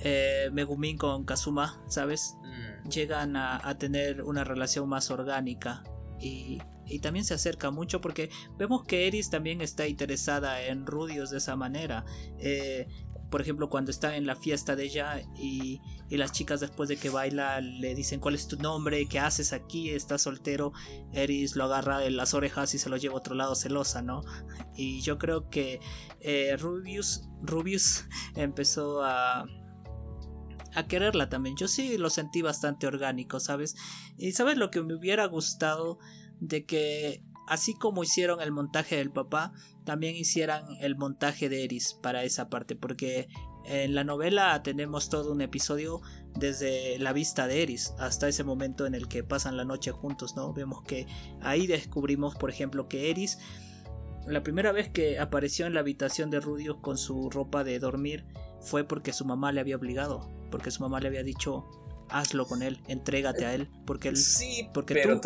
eh, 0.00 0.50
Megumin 0.52 0.98
con 0.98 1.24
Kazuma, 1.24 1.80
¿sabes? 1.88 2.36
Mm. 2.42 2.88
Llegan 2.88 3.36
a, 3.36 3.78
tener 3.78 4.22
una 4.22 4.42
relación 4.42 4.88
más 4.88 5.10
orgánica 5.10 5.82
y, 6.20 6.58
también 7.00 7.24
se 7.24 7.34
acerca 7.34 7.70
mucho 7.70 8.00
porque 8.00 8.30
vemos 8.58 8.84
que 8.84 9.06
Eris 9.06 9.30
también 9.30 9.60
está 9.60 9.86
interesada 9.86 10.62
en 10.62 10.86
Rudios 10.86 11.30
de 11.30 11.38
esa 11.38 11.56
manera. 11.56 12.04
Eh, 12.38 12.86
por 13.30 13.40
ejemplo, 13.40 13.68
cuando 13.68 13.90
está 13.90 14.16
en 14.16 14.26
la 14.26 14.36
fiesta 14.36 14.76
de 14.76 14.84
ella 14.84 15.20
y, 15.36 15.80
las 16.08 16.30
chicas 16.30 16.60
después 16.60 16.88
de 16.88 16.96
que 16.96 17.10
baila 17.10 17.60
le 17.60 17.94
dicen 17.94 18.20
cuál 18.20 18.36
es 18.36 18.46
tu 18.46 18.56
nombre, 18.56 19.06
qué 19.08 19.18
haces 19.18 19.52
aquí, 19.52 19.90
estás 19.90 20.22
soltero, 20.22 20.72
Eris 21.12 21.56
lo 21.56 21.64
agarra 21.64 22.04
en 22.04 22.16
las 22.16 22.32
orejas 22.32 22.72
y 22.74 22.78
se 22.78 22.88
lo 22.88 22.96
lleva 22.96 23.14
a 23.14 23.18
otro 23.18 23.34
lado 23.34 23.56
celosa, 23.56 24.02
¿no? 24.02 24.22
Y 24.76 25.00
yo 25.00 25.18
creo 25.18 25.50
que 25.50 25.80
eh, 26.20 26.56
Rubius, 26.56 27.28
Rubius 27.42 28.04
empezó 28.36 29.02
a, 29.02 29.46
a 30.74 30.86
quererla 30.86 31.28
también. 31.28 31.56
Yo 31.56 31.66
sí 31.66 31.98
lo 31.98 32.10
sentí 32.10 32.40
bastante 32.40 32.86
orgánico, 32.86 33.40
¿sabes? 33.40 33.74
Y 34.16 34.32
sabes 34.32 34.56
lo 34.56 34.70
que 34.70 34.82
me 34.82 34.94
hubiera 34.94 35.26
gustado 35.26 35.98
de 36.40 36.64
que 36.64 37.22
así 37.46 37.74
como 37.74 38.02
hicieron 38.02 38.40
el 38.40 38.52
montaje 38.52 38.96
del 38.96 39.10
papá, 39.10 39.52
también 39.84 40.16
hicieran 40.16 40.64
el 40.80 40.96
montaje 40.96 41.48
de 41.48 41.64
Eris 41.64 41.94
para 42.02 42.24
esa 42.24 42.48
parte, 42.48 42.74
porque 42.74 43.28
en 43.64 43.94
la 43.94 44.04
novela 44.04 44.62
tenemos 44.62 45.08
todo 45.08 45.32
un 45.32 45.40
episodio 45.40 46.00
desde 46.34 46.98
la 46.98 47.12
vista 47.12 47.46
de 47.46 47.62
Eris 47.62 47.94
hasta 47.98 48.28
ese 48.28 48.44
momento 48.44 48.86
en 48.86 48.94
el 48.94 49.08
que 49.08 49.24
pasan 49.24 49.56
la 49.56 49.64
noche 49.64 49.90
juntos, 49.92 50.36
¿no? 50.36 50.52
Vemos 50.52 50.82
que 50.82 51.06
ahí 51.40 51.66
descubrimos, 51.66 52.34
por 52.36 52.50
ejemplo, 52.50 52.88
que 52.88 53.10
Eris 53.10 53.38
la 54.26 54.42
primera 54.42 54.72
vez 54.72 54.88
que 54.88 55.20
apareció 55.20 55.66
en 55.66 55.74
la 55.74 55.80
habitación 55.80 56.30
de 56.30 56.40
Rudios 56.40 56.78
con 56.80 56.98
su 56.98 57.30
ropa 57.30 57.62
de 57.62 57.78
dormir 57.78 58.26
fue 58.60 58.82
porque 58.82 59.12
su 59.12 59.24
mamá 59.24 59.52
le 59.52 59.60
había 59.60 59.76
obligado 59.76 60.28
porque 60.50 60.70
su 60.70 60.82
mamá 60.82 61.00
le 61.00 61.08
había 61.08 61.22
dicho 61.22 61.64
hazlo 62.08 62.46
con 62.46 62.62
él, 62.62 62.80
entrégate 62.88 63.46
a 63.46 63.54
él, 63.54 63.68
porque 63.86 64.08
él... 64.08 64.16
Sí, 64.16 64.68
porque 64.72 64.94
pero 64.94 65.20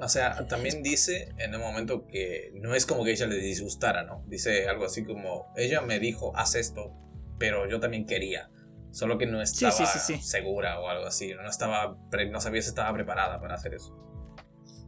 o 0.00 0.08
sea, 0.08 0.46
también 0.46 0.82
dice 0.82 1.34
en 1.38 1.54
un 1.54 1.60
momento 1.60 2.06
que 2.06 2.52
no 2.54 2.74
es 2.74 2.86
como 2.86 3.04
que 3.04 3.12
ella 3.12 3.26
le 3.26 3.36
disgustara, 3.36 4.04
¿no? 4.04 4.24
Dice 4.26 4.68
algo 4.68 4.84
así 4.84 5.04
como, 5.04 5.52
ella 5.56 5.80
me 5.80 5.98
dijo, 5.98 6.36
haz 6.36 6.54
esto, 6.54 6.92
pero 7.38 7.68
yo 7.68 7.80
también 7.80 8.06
quería, 8.06 8.50
solo 8.90 9.18
que 9.18 9.26
no 9.26 9.40
estaba 9.42 9.72
segura 9.72 10.80
o 10.80 10.88
algo 10.88 11.06
así, 11.06 11.34
no, 11.34 11.48
estaba, 11.48 11.96
no 12.30 12.40
sabía 12.40 12.62
si 12.62 12.68
estaba 12.68 12.92
preparada 12.92 13.40
para 13.40 13.54
hacer 13.54 13.74
eso. 13.74 13.96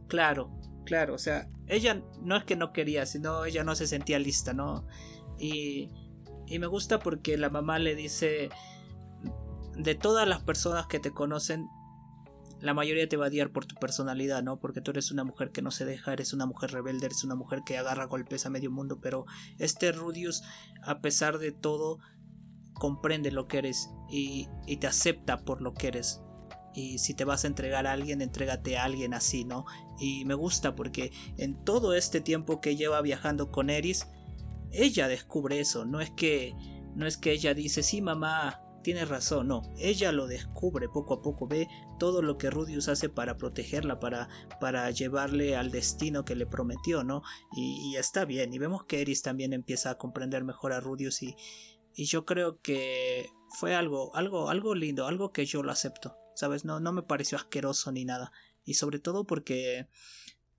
Claro, 0.07 0.57
claro, 0.85 1.13
o 1.15 1.19
sea, 1.19 1.49
ella 1.67 2.01
no 2.21 2.37
es 2.37 2.43
que 2.43 2.55
no 2.55 2.71
quería, 2.73 3.05
sino 3.05 3.45
ella 3.45 3.63
no 3.63 3.75
se 3.75 3.87
sentía 3.87 4.19
lista, 4.19 4.53
¿no? 4.53 4.87
Y, 5.37 5.89
y 6.47 6.59
me 6.59 6.67
gusta 6.67 6.99
porque 6.99 7.37
la 7.37 7.49
mamá 7.49 7.79
le 7.79 7.95
dice 7.95 8.49
de 9.77 9.95
todas 9.95 10.27
las 10.27 10.41
personas 10.41 10.87
que 10.87 10.99
te 10.99 11.11
conocen, 11.11 11.67
la 12.59 12.73
mayoría 12.73 13.07
te 13.07 13.17
va 13.17 13.25
a 13.25 13.29
odiar 13.29 13.51
por 13.51 13.65
tu 13.65 13.75
personalidad, 13.75 14.41
¿no? 14.41 14.59
Porque 14.59 14.81
tú 14.81 14.91
eres 14.91 15.11
una 15.11 15.23
mujer 15.23 15.51
que 15.51 15.61
no 15.61 15.69
se 15.69 15.85
deja, 15.85 16.13
eres 16.13 16.33
una 16.33 16.47
mujer 16.47 16.71
rebelde, 16.71 17.05
eres 17.05 17.23
una 17.23 17.35
mujer 17.35 17.61
que 17.65 17.77
agarra 17.77 18.05
golpes 18.05 18.45
a 18.45 18.49
medio 18.49 18.71
mundo, 18.71 18.99
pero 18.99 19.25
este 19.59 19.91
Rudius, 19.91 20.41
a 20.83 20.99
pesar 20.99 21.37
de 21.37 21.51
todo, 21.51 21.99
comprende 22.73 23.31
lo 23.31 23.47
que 23.47 23.59
eres 23.59 23.89
y, 24.09 24.47
y 24.65 24.77
te 24.77 24.87
acepta 24.87 25.43
por 25.45 25.61
lo 25.61 25.73
que 25.73 25.87
eres. 25.87 26.21
Y 26.73 26.97
si 26.99 27.13
te 27.13 27.25
vas 27.25 27.43
a 27.43 27.47
entregar 27.47 27.85
a 27.87 27.91
alguien, 27.91 28.21
entrégate 28.21 28.77
a 28.77 28.83
alguien 28.83 29.13
así, 29.13 29.45
¿no? 29.45 29.65
Y 29.99 30.25
me 30.25 30.33
gusta 30.33 30.75
porque 30.75 31.11
en 31.37 31.63
todo 31.63 31.93
este 31.93 32.21
tiempo 32.21 32.59
que 32.61 32.75
lleva 32.75 33.01
viajando 33.01 33.51
con 33.51 33.69
Eris, 33.69 34.07
ella 34.71 35.07
descubre 35.07 35.59
eso, 35.59 35.85
no 35.85 36.01
es 36.01 36.11
que 36.11 36.53
no 36.95 37.05
es 37.05 37.17
que 37.17 37.31
ella 37.31 37.53
dice, 37.53 37.83
"Sí, 37.83 38.01
mamá, 38.01 38.66
tiene 38.83 39.05
razón, 39.05 39.47
no, 39.47 39.63
ella 39.77 40.11
lo 40.11 40.27
descubre 40.27 40.87
poco 40.87 41.15
a 41.15 41.21
poco, 41.21 41.47
ve 41.47 41.67
todo 41.99 42.21
lo 42.21 42.37
que 42.37 42.49
Rudius 42.49 42.87
hace 42.87 43.09
para 43.09 43.37
protegerla, 43.37 43.99
para, 43.99 44.29
para 44.61 44.89
llevarle 44.91 45.55
al 45.55 45.71
destino 45.71 46.23
que 46.23 46.35
le 46.35 46.45
prometió, 46.45 47.03
¿no? 47.03 47.21
Y, 47.55 47.95
está 47.97 48.25
bien, 48.25 48.53
y 48.53 48.59
vemos 48.59 48.85
que 48.85 49.01
Eris 49.01 49.21
también 49.21 49.53
empieza 49.53 49.89
a 49.89 49.97
comprender 49.97 50.43
mejor 50.43 50.73
a 50.73 50.79
Rudius 50.79 51.21
y, 51.23 51.35
y 51.95 52.05
yo 52.05 52.25
creo 52.25 52.61
que 52.61 53.29
fue 53.49 53.75
algo, 53.75 54.15
algo, 54.15 54.49
algo 54.49 54.75
lindo, 54.75 55.07
algo 55.07 55.31
que 55.31 55.45
yo 55.45 55.63
lo 55.63 55.71
acepto, 55.71 56.17
¿sabes? 56.35 56.63
No, 56.63 56.79
no 56.79 56.93
me 56.93 57.03
pareció 57.03 57.37
asqueroso 57.37 57.91
ni 57.91 58.05
nada, 58.05 58.31
y 58.63 58.75
sobre 58.75 58.99
todo 58.99 59.25
porque 59.25 59.87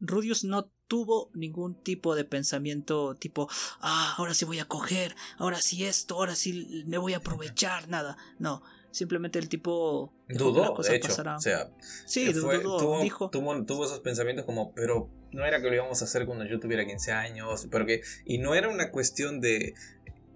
Rudius 0.01 0.45
no 0.45 0.71
tuvo 0.89 1.31
ningún 1.35 1.75
tipo 1.75 2.17
de 2.17 2.25
pensamiento 2.25 3.15
tipo, 3.15 3.49
ah, 3.81 4.15
ahora 4.17 4.35
sí 4.35 4.45
voy 4.45 4.59
a 4.59 4.65
coger, 4.65 5.15
ahora 5.37 5.61
sí 5.61 5.85
esto, 5.85 6.17
ahora 6.17 6.35
sí 6.35 6.85
me 6.87 6.99
voy 6.99 7.15
a 7.15 7.19
aprovechar, 7.19 7.89
nada. 7.89 8.17
No, 8.39 8.63
simplemente 8.91 9.39
el 9.39 9.49
tipo 9.49 10.13
dudó, 10.29 10.75
de 10.83 10.97
hecho, 10.97 11.13
o 11.13 11.41
sea, 11.41 11.71
sí, 12.07 12.33
dudó, 12.33 12.79
tuvo, 12.79 13.03
dijo, 13.03 13.31
tuvo, 13.31 13.85
esos 13.85 14.01
pensamientos 14.01 14.47
como, 14.47 14.73
pero 14.73 15.11
no 15.31 15.45
era 15.45 15.61
que 15.61 15.69
lo 15.69 15.75
íbamos 15.75 16.01
a 16.01 16.07
hacer 16.07 16.27
cuando 16.27 16.47
yo 16.47 16.59
tuviera 16.59 16.87
15 16.87 17.13
años, 17.13 17.69
pero 17.71 17.87
que, 17.87 18.01
y 18.25 18.39
no 18.39 18.55
era 18.55 18.69
una 18.69 18.91
cuestión 18.91 19.41
de, 19.41 19.75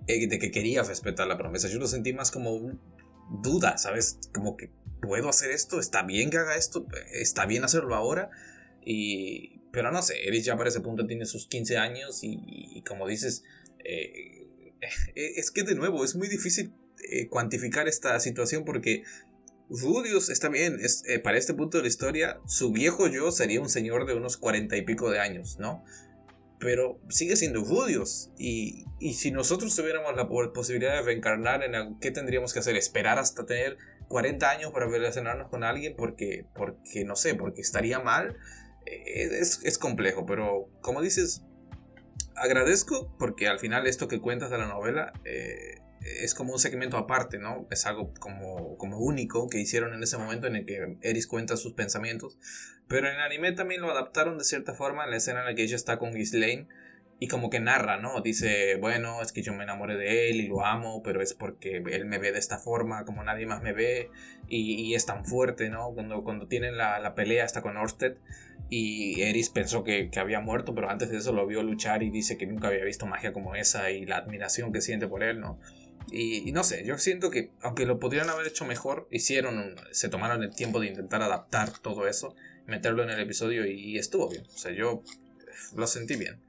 eh, 0.06 0.26
de 0.26 0.38
que 0.38 0.50
quería 0.50 0.82
respetar 0.82 1.26
la 1.26 1.38
promesa, 1.38 1.68
yo 1.68 1.78
lo 1.78 1.86
sentí 1.86 2.12
más 2.12 2.30
como 2.30 2.72
duda, 3.42 3.78
¿sabes? 3.78 4.18
Como 4.34 4.58
que, 4.58 4.70
¿puedo 5.00 5.30
hacer 5.30 5.50
esto? 5.50 5.80
¿Está 5.80 6.02
bien 6.02 6.28
que 6.28 6.36
haga 6.36 6.56
esto? 6.56 6.86
¿Está 7.10 7.46
bien 7.46 7.64
hacerlo 7.64 7.94
ahora? 7.94 8.30
Y, 8.84 9.61
pero 9.72 9.90
no 9.90 10.02
sé, 10.02 10.26
Eris 10.26 10.44
ya 10.44 10.56
para 10.56 10.68
ese 10.68 10.80
punto 10.80 11.06
tiene 11.06 11.24
sus 11.24 11.46
15 11.46 11.78
años 11.78 12.20
y, 12.22 12.82
como 12.86 13.08
dices, 13.08 13.42
eh, 13.84 14.46
es 15.14 15.50
que 15.50 15.62
de 15.62 15.74
nuevo 15.74 16.04
es 16.04 16.14
muy 16.14 16.28
difícil 16.28 16.72
eh, 17.10 17.28
cuantificar 17.28 17.88
esta 17.88 18.18
situación 18.20 18.64
porque 18.64 19.02
Rudius 19.72 20.28
está 20.28 20.48
bien, 20.50 20.78
es, 20.80 21.02
eh, 21.08 21.18
para 21.18 21.38
este 21.38 21.54
punto 21.54 21.78
de 21.78 21.82
la 21.82 21.88
historia, 21.88 22.40
su 22.46 22.72
viejo 22.72 23.08
yo 23.08 23.32
sería 23.32 23.60
un 23.60 23.70
señor 23.70 24.06
de 24.06 24.14
unos 24.14 24.36
40 24.36 24.76
y 24.76 24.82
pico 24.82 25.10
de 25.10 25.18
años, 25.18 25.56
¿no? 25.58 25.82
Pero 26.58 27.00
sigue 27.08 27.36
siendo 27.36 27.64
Rudius. 27.64 28.30
Y, 28.38 28.84
y 29.00 29.14
si 29.14 29.30
nosotros 29.30 29.74
tuviéramos 29.74 30.14
la 30.14 30.28
posibilidad 30.28 30.94
de 30.96 31.02
reencarnar 31.02 31.64
en 31.64 31.98
¿qué 31.98 32.10
tendríamos 32.10 32.52
que 32.52 32.60
hacer? 32.60 32.76
¿Esperar 32.76 33.18
hasta 33.18 33.46
tener 33.46 33.78
40 34.08 34.48
años 34.48 34.70
para 34.72 34.86
relacionarnos 34.86 35.48
con 35.48 35.64
alguien? 35.64 35.94
Porque, 35.96 36.44
porque 36.54 37.04
no 37.04 37.16
sé, 37.16 37.34
porque 37.34 37.62
estaría 37.62 37.98
mal 37.98 38.36
es, 38.86 39.78
complejo, 39.78 40.26
pero 40.26 40.68
como 40.80 41.02
dices, 41.02 41.42
agradezco 42.36 43.14
porque 43.18 43.48
al 43.48 43.58
final 43.58 43.86
esto 43.86 44.08
que 44.08 44.20
cuentas 44.20 44.50
de 44.50 44.58
la 44.58 44.66
novela 44.66 45.12
eh, 45.24 45.76
es 46.00 46.34
como 46.34 46.52
un 46.52 46.58
segmento 46.58 46.96
aparte, 46.96 47.38
¿no? 47.38 47.66
Es 47.70 47.86
algo 47.86 48.12
como, 48.18 48.76
como 48.76 48.98
único 48.98 49.48
que 49.48 49.60
hicieron 49.60 49.94
en 49.94 50.02
ese 50.02 50.18
momento 50.18 50.46
en 50.46 50.56
el 50.56 50.66
que 50.66 50.96
Eris 51.02 51.26
cuenta 51.26 51.56
sus 51.56 51.74
pensamientos. 51.74 52.38
Pero 52.88 53.08
en 53.08 53.14
el 53.14 53.20
anime 53.20 53.52
también 53.52 53.80
lo 53.80 53.90
adaptaron 53.90 54.38
de 54.38 54.44
cierta 54.44 54.74
forma 54.74 55.04
en 55.04 55.10
la 55.10 55.16
escena 55.16 55.40
en 55.40 55.46
la 55.46 55.54
que 55.54 55.62
ella 55.62 55.76
está 55.76 55.98
con 55.98 56.12
Ghislaine 56.12 56.68
y 57.22 57.28
como 57.28 57.50
que 57.50 57.60
narra, 57.60 57.98
¿no? 57.98 58.20
Dice, 58.20 58.74
bueno, 58.80 59.22
es 59.22 59.30
que 59.30 59.42
yo 59.42 59.54
me 59.54 59.62
enamoré 59.62 59.96
de 59.96 60.28
él 60.28 60.40
y 60.40 60.48
lo 60.48 60.66
amo, 60.66 61.04
pero 61.04 61.22
es 61.22 61.34
porque 61.34 61.76
él 61.76 62.04
me 62.04 62.18
ve 62.18 62.32
de 62.32 62.40
esta 62.40 62.58
forma, 62.58 63.04
como 63.04 63.22
nadie 63.22 63.46
más 63.46 63.62
me 63.62 63.72
ve, 63.72 64.10
y, 64.48 64.92
es 64.94 65.06
tan 65.06 65.24
fuerte, 65.24 65.70
¿no? 65.70 65.92
Cuando, 65.94 66.24
cuando 66.24 66.48
tienen 66.48 66.76
la, 66.76 66.98
la 66.98 67.14
pelea 67.14 67.44
hasta 67.44 67.62
con 67.62 67.76
Orsted, 67.76 68.16
y 68.68 69.20
Eris 69.22 69.50
pensó 69.50 69.84
que, 69.84 70.10
había 70.16 70.40
muerto, 70.40 70.74
pero 70.74 70.90
antes 70.90 71.10
de 71.10 71.18
eso 71.18 71.32
lo 71.32 71.46
vio 71.46 71.62
luchar 71.62 72.02
y 72.02 72.10
dice 72.10 72.36
que 72.36 72.44
nunca 72.44 72.66
había 72.66 72.84
visto 72.84 73.06
magia 73.06 73.32
como 73.32 73.54
esa 73.54 73.92
y 73.92 74.04
la 74.04 74.16
admiración 74.16 74.72
que 74.72 74.80
siente 74.80 75.06
por 75.06 75.22
él, 75.22 75.38
¿no? 75.38 75.60
Y, 76.10 76.50
no 76.50 76.64
sé, 76.64 76.84
yo 76.84 76.98
siento 76.98 77.30
que 77.30 77.52
aunque 77.60 77.86
lo 77.86 78.00
podrían 78.00 78.30
haber 78.30 78.48
hecho 78.48 78.64
mejor, 78.64 79.06
hicieron, 79.12 79.76
se 79.92 80.08
tomaron 80.08 80.42
el 80.42 80.52
tiempo 80.56 80.80
de 80.80 80.88
intentar 80.88 81.22
adaptar 81.22 81.70
todo 81.78 82.08
eso, 82.08 82.34
meterlo 82.66 83.04
en 83.04 83.10
el 83.10 83.20
episodio 83.20 83.64
y 83.64 83.96
estuvo 83.96 84.28
bien. 84.28 84.42
O 84.52 84.58
sea, 84.58 84.72
yo 84.72 85.04
lo 85.76 85.86
sentí 85.86 86.16
bien. 86.16 86.40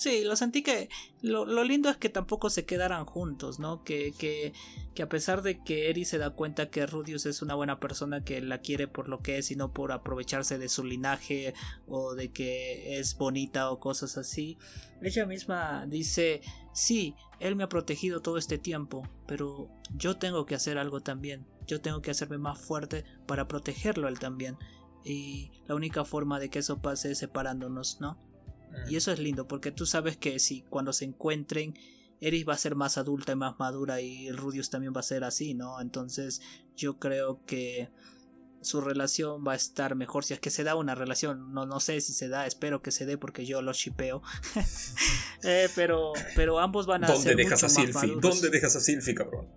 Sí, 0.00 0.24
lo 0.24 0.34
sentí 0.34 0.62
que 0.62 0.88
lo, 1.20 1.44
lo, 1.44 1.62
lindo 1.62 1.90
es 1.90 1.98
que 1.98 2.08
tampoco 2.08 2.48
se 2.48 2.64
quedaran 2.64 3.04
juntos, 3.04 3.58
¿no? 3.58 3.84
Que, 3.84 4.12
que, 4.16 4.54
que, 4.94 5.02
a 5.02 5.10
pesar 5.10 5.42
de 5.42 5.62
que 5.62 5.90
Eri 5.90 6.06
se 6.06 6.16
da 6.16 6.30
cuenta 6.30 6.70
que 6.70 6.86
Rudius 6.86 7.26
es 7.26 7.42
una 7.42 7.54
buena 7.54 7.80
persona 7.80 8.24
que 8.24 8.40
la 8.40 8.62
quiere 8.62 8.88
por 8.88 9.10
lo 9.10 9.20
que 9.20 9.36
es 9.36 9.50
y 9.50 9.56
no 9.56 9.74
por 9.74 9.92
aprovecharse 9.92 10.56
de 10.56 10.70
su 10.70 10.84
linaje 10.84 11.52
o 11.86 12.14
de 12.14 12.32
que 12.32 12.98
es 12.98 13.18
bonita 13.18 13.70
o 13.70 13.78
cosas 13.78 14.16
así, 14.16 14.56
ella 15.02 15.26
misma 15.26 15.84
dice, 15.86 16.40
sí, 16.72 17.14
él 17.38 17.54
me 17.54 17.64
ha 17.64 17.68
protegido 17.68 18.22
todo 18.22 18.38
este 18.38 18.56
tiempo, 18.56 19.06
pero 19.26 19.68
yo 19.94 20.16
tengo 20.16 20.46
que 20.46 20.54
hacer 20.54 20.78
algo 20.78 21.02
también, 21.02 21.44
yo 21.66 21.82
tengo 21.82 22.00
que 22.00 22.12
hacerme 22.12 22.38
más 22.38 22.58
fuerte 22.58 23.04
para 23.26 23.46
protegerlo 23.48 24.08
él 24.08 24.18
también. 24.18 24.56
Y 25.04 25.50
la 25.66 25.74
única 25.74 26.06
forma 26.06 26.40
de 26.40 26.48
que 26.48 26.60
eso 26.60 26.80
pase 26.80 27.10
es 27.10 27.18
separándonos, 27.18 28.00
¿no? 28.00 28.29
Y 28.88 28.96
eso 28.96 29.12
es 29.12 29.18
lindo 29.18 29.46
porque 29.46 29.72
tú 29.72 29.86
sabes 29.86 30.16
que 30.16 30.38
si 30.38 30.62
cuando 30.62 30.92
se 30.92 31.04
encuentren 31.04 31.74
Eris 32.20 32.46
va 32.46 32.54
a 32.54 32.58
ser 32.58 32.74
más 32.74 32.98
adulta 32.98 33.32
y 33.32 33.36
más 33.36 33.58
madura 33.58 34.00
y 34.00 34.30
Rudius 34.30 34.70
también 34.70 34.92
va 34.94 35.00
a 35.00 35.04
ser 35.04 35.24
así, 35.24 35.54
¿no? 35.54 35.80
Entonces 35.80 36.42
yo 36.76 36.98
creo 36.98 37.44
que 37.46 37.90
su 38.60 38.82
relación 38.82 39.42
va 39.46 39.52
a 39.52 39.56
estar 39.56 39.94
mejor 39.94 40.24
si 40.24 40.34
es 40.34 40.40
que 40.40 40.50
se 40.50 40.64
da 40.64 40.74
una 40.74 40.94
relación. 40.94 41.54
No, 41.54 41.64
no 41.64 41.80
sé 41.80 42.00
si 42.02 42.12
se 42.12 42.28
da, 42.28 42.46
espero 42.46 42.82
que 42.82 42.90
se 42.90 43.06
dé 43.06 43.16
porque 43.16 43.46
yo 43.46 43.62
lo 43.62 43.72
shipeo. 43.72 44.22
Eh, 45.42 45.70
pero, 45.74 46.12
pero 46.36 46.58
ambos 46.58 46.84
van 46.86 47.02
a 47.02 47.06
¿Dónde 47.06 47.22
ser 47.22 47.34
dejas 47.34 47.62
mucho 47.62 47.66
a 47.66 47.68
Silphy? 47.70 48.20
¿Dónde 48.20 48.50
dejas 48.50 48.76
a 48.76 48.80
Silphy, 48.80 49.14
cabrón? 49.14 49.48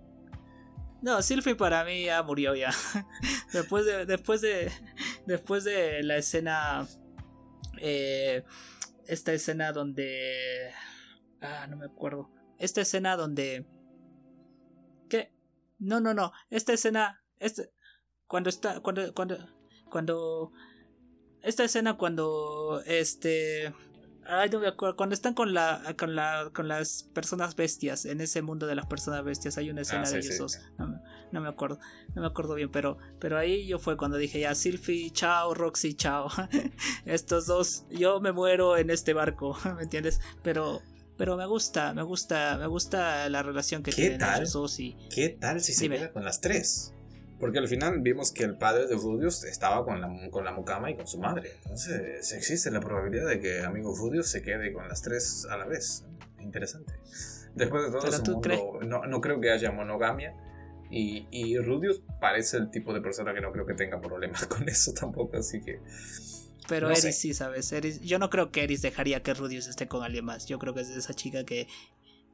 No, 1.01 1.21
Sylphie 1.21 1.55
para 1.55 1.83
mí 1.83 2.05
ya 2.05 2.23
murió 2.23 2.55
ya. 2.55 2.73
después 3.53 3.85
de, 3.85 4.05
después 4.05 4.39
de, 4.39 4.71
después 5.27 5.65
de 5.65 6.01
la 6.03 6.15
escena, 6.15 6.87
eh, 7.81 8.45
esta 9.07 9.33
escena 9.33 9.71
donde, 9.71 10.71
ah, 11.41 11.67
no 11.69 11.77
me 11.77 11.85
acuerdo. 11.85 12.31
Esta 12.57 12.81
escena 12.81 13.15
donde, 13.15 13.65
¿qué? 15.09 15.31
No, 15.79 15.99
no, 15.99 16.13
no. 16.13 16.31
Esta 16.49 16.73
escena, 16.73 17.23
este, 17.39 17.71
cuando 18.27 18.49
está, 18.49 18.79
cuando, 18.81 19.13
cuando, 19.13 19.37
cuando, 19.89 20.51
esta 21.41 21.63
escena 21.63 21.97
cuando, 21.97 22.81
este, 22.85 23.73
Ay, 24.25 24.49
no 24.49 24.59
me 24.59 24.67
acuerdo. 24.67 24.95
Cuando 24.95 25.13
están 25.15 25.33
con 25.33 25.53
la, 25.53 25.95
con 25.97 26.15
la, 26.15 26.49
con 26.53 26.67
las 26.67 27.03
personas 27.13 27.55
bestias, 27.55 28.05
en 28.05 28.21
ese 28.21 28.41
mundo 28.41 28.67
de 28.67 28.75
las 28.75 28.85
personas 28.85 29.23
bestias, 29.23 29.57
hay 29.57 29.69
una 29.69 29.81
escena 29.81 30.03
Ah, 30.03 30.09
de 30.09 30.21
sí, 30.21 30.27
ellos 30.27 30.33
sí. 30.35 30.39
dos. 30.39 30.59
No, 30.77 30.87
me- 30.87 30.97
no 31.31 31.41
me 31.41 31.49
acuerdo, 31.49 31.79
no 32.15 32.21
me 32.21 32.27
acuerdo 32.27 32.55
bien, 32.55 32.69
pero, 32.71 32.97
pero 33.19 33.37
ahí 33.37 33.65
yo 33.67 33.79
fue 33.79 33.97
cuando 33.97 34.17
dije 34.17 34.39
ya, 34.39 34.53
Sylphie, 34.55 35.11
chao, 35.11 35.53
Roxy, 35.53 35.93
chao. 35.95 36.29
Estos 37.05 37.47
dos, 37.47 37.85
yo 37.89 38.19
me 38.21 38.31
muero 38.31 38.77
en 38.77 38.89
este 38.89 39.13
barco, 39.13 39.57
¿me 39.75 39.83
entiendes? 39.83 40.21
Pero, 40.43 40.81
pero 41.17 41.35
me 41.35 41.45
gusta, 41.45 41.93
me 41.93 42.03
gusta, 42.03 42.57
me 42.57 42.67
gusta 42.67 43.27
la 43.29 43.43
relación 43.43 43.83
que 43.83 43.91
¿Qué 43.91 44.01
tienen 44.01 44.19
tal? 44.19 44.37
ellos 44.41 44.53
dos 44.53 44.79
y 44.79 44.95
¿Qué 45.13 45.29
tal 45.29 45.59
si 45.61 45.73
se 45.73 45.81
Dime. 45.83 45.97
queda 45.97 46.13
con 46.13 46.23
las 46.23 46.39
tres? 46.39 46.92
Porque 47.43 47.59
al 47.59 47.67
final 47.67 47.99
vimos 47.99 48.31
que 48.31 48.45
el 48.45 48.55
padre 48.57 48.87
de 48.87 48.95
Rudius 48.95 49.43
estaba 49.43 49.83
con 49.83 49.99
la, 49.99 50.29
con 50.31 50.45
la 50.45 50.53
mucama 50.53 50.89
y 50.89 50.95
con 50.95 51.05
su 51.05 51.19
madre. 51.19 51.51
Entonces 51.63 52.31
existe 52.31 52.71
la 52.71 52.79
probabilidad 52.79 53.27
de 53.27 53.41
que 53.41 53.59
amigo 53.63 53.93
Rudius 53.93 54.29
se 54.29 54.41
quede 54.41 54.71
con 54.71 54.87
las 54.87 55.01
tres 55.01 55.45
a 55.49 55.57
la 55.57 55.65
vez. 55.65 56.05
Interesante. 56.39 56.93
Después 57.53 57.83
de 57.83 57.99
todo, 57.99 58.79
no, 58.81 59.05
no 59.05 59.19
creo 59.19 59.41
que 59.41 59.51
haya 59.51 59.73
monogamia. 59.73 60.33
Y, 60.89 61.27
y 61.31 61.57
Rudius 61.57 62.01
parece 62.21 62.55
el 62.55 62.71
tipo 62.71 62.93
de 62.93 63.01
persona 63.01 63.33
que 63.33 63.41
no 63.41 63.51
creo 63.51 63.65
que 63.65 63.73
tenga 63.73 63.99
problemas 63.99 64.45
con 64.47 64.69
eso 64.69 64.93
tampoco. 64.93 65.35
Así 65.35 65.59
que 65.59 65.81
Pero 66.69 66.87
No 66.87 66.93
Eris 66.93 67.01
sé. 67.01 67.11
sí, 67.11 67.33
¿sabes? 67.33 67.73
Eris, 67.73 67.99
yo 67.99 68.19
no 68.19 68.29
creo 68.29 68.51
que 68.51 68.63
Eris 68.63 68.81
dejaría 68.81 69.21
que 69.21 69.33
Rudius 69.33 69.67
esté 69.67 69.89
con 69.89 70.01
alguien 70.01 70.23
más. 70.23 70.45
Yo 70.45 70.59
creo 70.59 70.73
que 70.73 70.79
es 70.79 70.89
esa 70.91 71.13
chica 71.13 71.43
que, 71.43 71.67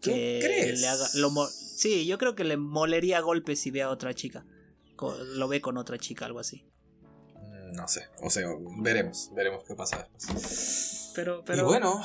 ¿Tú 0.02 0.12
que 0.12 0.40
crees? 0.44 0.82
le 0.82 0.88
haga. 0.88 1.08
Lo 1.16 1.32
sí, 1.48 2.06
yo 2.06 2.20
creo 2.20 2.36
que 2.36 2.44
le 2.44 2.58
molería 2.58 3.18
a 3.18 3.22
golpes 3.22 3.60
si 3.60 3.72
ve 3.72 3.82
a 3.82 3.90
otra 3.90 4.14
chica. 4.14 4.46
Lo 5.36 5.48
ve 5.48 5.62
con 5.62 5.78
otra 5.78 5.98
chica, 5.98 6.26
algo 6.26 6.40
así. 6.40 6.66
mm, 7.36 7.74
no 7.74 7.88
sé. 7.88 8.08
O 8.22 8.30
sea, 8.30 8.48
veremos. 8.82 9.32
Veremos 9.34 9.64
qué 9.64 9.76
pasa 9.76 10.08
después. 10.14 11.12
Pero, 11.16 11.44
pero. 11.46 11.62
Y 11.62 11.66
bueno, 11.66 12.02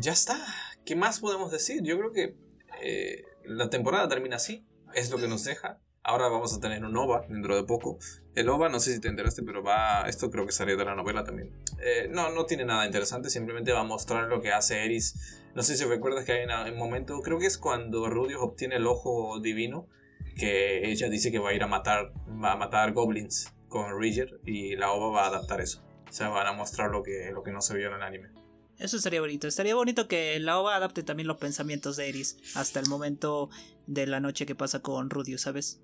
ya 0.00 0.12
está. 0.12 0.38
¿Qué 0.84 0.96
más 0.96 1.20
podemos 1.20 1.50
decir? 1.50 1.82
Yo 1.82 1.98
creo 1.98 2.12
que 2.12 2.36
eh, 2.82 3.24
la 3.44 3.70
temporada 3.70 4.08
termina 4.08 4.36
así. 4.36 4.66
Es 4.94 5.10
lo 5.10 5.18
que 5.18 5.28
nos 5.28 5.44
deja. 5.44 5.78
Ahora 6.02 6.28
vamos 6.28 6.54
a 6.54 6.60
tener 6.60 6.82
un 6.84 6.96
OVA 6.96 7.26
dentro 7.28 7.54
de 7.54 7.62
poco. 7.64 7.98
El 8.34 8.48
OVA, 8.48 8.70
no 8.70 8.80
sé 8.80 8.94
si 8.94 9.00
te 9.00 9.08
enteraste, 9.08 9.42
pero 9.42 9.62
va. 9.62 10.08
Esto 10.08 10.30
creo 10.30 10.46
que 10.46 10.52
salió 10.52 10.76
de 10.76 10.84
la 10.84 10.94
novela 10.94 11.24
también. 11.24 11.52
Eh, 11.78 12.08
no, 12.10 12.30
no 12.30 12.46
tiene 12.46 12.64
nada 12.64 12.86
interesante. 12.86 13.28
Simplemente 13.28 13.72
va 13.72 13.80
a 13.80 13.84
mostrar 13.84 14.28
lo 14.28 14.40
que 14.40 14.50
hace 14.50 14.84
Eris. 14.84 15.38
No 15.54 15.62
sé 15.62 15.76
si 15.76 15.84
recuerdas 15.84 16.24
que 16.24 16.32
hay 16.32 16.70
un 16.70 16.78
momento. 16.78 17.20
Creo 17.20 17.38
que 17.38 17.46
es 17.46 17.58
cuando 17.58 18.08
Rudius 18.08 18.40
obtiene 18.40 18.76
el 18.76 18.86
ojo 18.86 19.38
divino. 19.40 19.88
Que 20.36 20.90
ella 20.90 21.08
dice 21.08 21.30
que 21.30 21.38
va 21.38 21.50
a 21.50 21.54
ir 21.54 21.62
a 21.62 21.66
matar. 21.66 22.12
Va 22.42 22.52
a 22.52 22.56
matar 22.56 22.92
goblins 22.92 23.52
con 23.68 24.00
Ridger. 24.00 24.40
Y 24.44 24.76
la 24.76 24.92
OVA 24.92 25.10
va 25.10 25.24
a 25.24 25.28
adaptar 25.28 25.60
eso. 25.60 25.82
O 26.08 26.12
sea, 26.12 26.28
van 26.28 26.46
a 26.46 26.52
mostrar 26.52 26.90
lo 26.90 27.02
que, 27.02 27.30
lo 27.32 27.42
que 27.42 27.52
no 27.52 27.60
se 27.60 27.76
vio 27.76 27.88
en 27.88 27.94
el 27.94 28.02
anime. 28.02 28.30
Eso 28.78 28.96
estaría 28.96 29.20
bonito. 29.20 29.46
Estaría 29.46 29.74
bonito 29.74 30.08
que 30.08 30.38
la 30.40 30.58
OVA 30.58 30.76
adapte 30.76 31.02
también 31.02 31.26
los 31.26 31.36
pensamientos 31.36 31.96
de 31.96 32.08
Eris 32.08 32.38
hasta 32.54 32.80
el 32.80 32.88
momento 32.88 33.50
de 33.86 34.06
la 34.06 34.20
noche 34.20 34.46
que 34.46 34.54
pasa 34.54 34.80
con 34.80 35.10
Rudius, 35.10 35.42
¿sabes? 35.42 35.80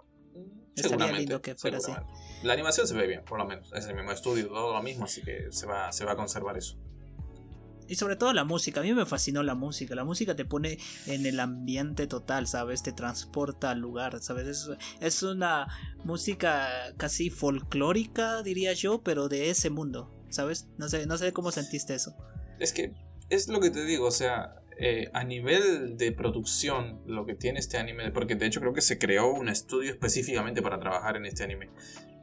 Estaría 0.74 1.12
lindo 1.12 1.40
que 1.42 1.54
fuera 1.54 1.78
así. 1.78 1.92
La 2.42 2.54
animación 2.54 2.86
se 2.86 2.94
ve 2.94 3.06
bien, 3.06 3.24
por 3.24 3.38
lo 3.38 3.46
menos. 3.46 3.72
Es 3.74 3.86
el 3.86 3.94
mismo 3.94 4.12
estudio, 4.12 4.48
todo 4.48 4.72
lo 4.72 4.82
mismo, 4.82 5.04
así 5.04 5.22
que 5.22 5.46
se 5.50 5.66
va, 5.66 5.92
se 5.92 6.04
va 6.04 6.12
a 6.12 6.16
conservar 6.16 6.56
eso. 6.56 6.78
Y 7.88 7.96
sobre 7.96 8.16
todo 8.16 8.32
la 8.32 8.44
música, 8.44 8.80
a 8.80 8.82
mí 8.82 8.92
me 8.92 9.06
fascinó 9.06 9.42
la 9.42 9.54
música. 9.54 9.94
La 9.94 10.04
música 10.04 10.34
te 10.34 10.44
pone 10.44 10.78
en 11.06 11.26
el 11.26 11.40
ambiente 11.40 12.06
total, 12.06 12.46
¿sabes? 12.46 12.82
Te 12.82 12.92
transporta 12.92 13.70
al 13.70 13.80
lugar, 13.80 14.20
¿sabes? 14.22 14.46
Es, 14.46 14.70
es 15.00 15.22
una 15.22 15.68
música 16.04 16.68
casi 16.96 17.30
folclórica, 17.30 18.42
diría 18.42 18.72
yo, 18.72 19.02
pero 19.02 19.28
de 19.28 19.50
ese 19.50 19.70
mundo, 19.70 20.10
¿sabes? 20.30 20.68
No 20.78 20.88
sé, 20.88 21.06
no 21.06 21.16
sé 21.18 21.32
cómo 21.32 21.52
sentiste 21.52 21.94
eso. 21.94 22.16
Es 22.58 22.72
que 22.72 22.92
es 23.28 23.48
lo 23.48 23.60
que 23.60 23.70
te 23.70 23.84
digo, 23.84 24.06
o 24.06 24.10
sea, 24.10 24.62
eh, 24.78 25.08
a 25.14 25.24
nivel 25.24 25.96
de 25.96 26.12
producción, 26.12 27.00
lo 27.06 27.24
que 27.24 27.34
tiene 27.34 27.58
este 27.58 27.78
anime, 27.78 28.10
porque 28.10 28.34
de 28.34 28.46
hecho 28.46 28.60
creo 28.60 28.74
que 28.74 28.82
se 28.82 28.98
creó 28.98 29.32
un 29.32 29.48
estudio 29.48 29.90
específicamente 29.90 30.60
para 30.60 30.78
trabajar 30.78 31.16
en 31.16 31.24
este 31.24 31.44
anime. 31.44 31.70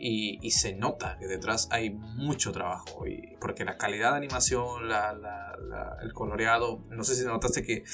Y, 0.06 0.38
y 0.46 0.52
se 0.52 0.74
nota 0.76 1.18
que 1.18 1.28
detrás 1.28 1.70
hay 1.72 1.92
mucho 1.92 2.52
trabajo, 2.52 3.08
y, 3.08 3.38
porque 3.40 3.64
la 3.64 3.78
calidad 3.78 4.12
de 4.12 4.18
animación, 4.18 4.90
la- 4.90 5.14
la- 5.14 5.56
la- 5.66 5.98
el 6.02 6.12
coloreado, 6.12 6.84
no 6.90 7.06
sé 7.06 7.16
si 7.16 7.24
notaste 7.24 7.64
que 7.64 7.86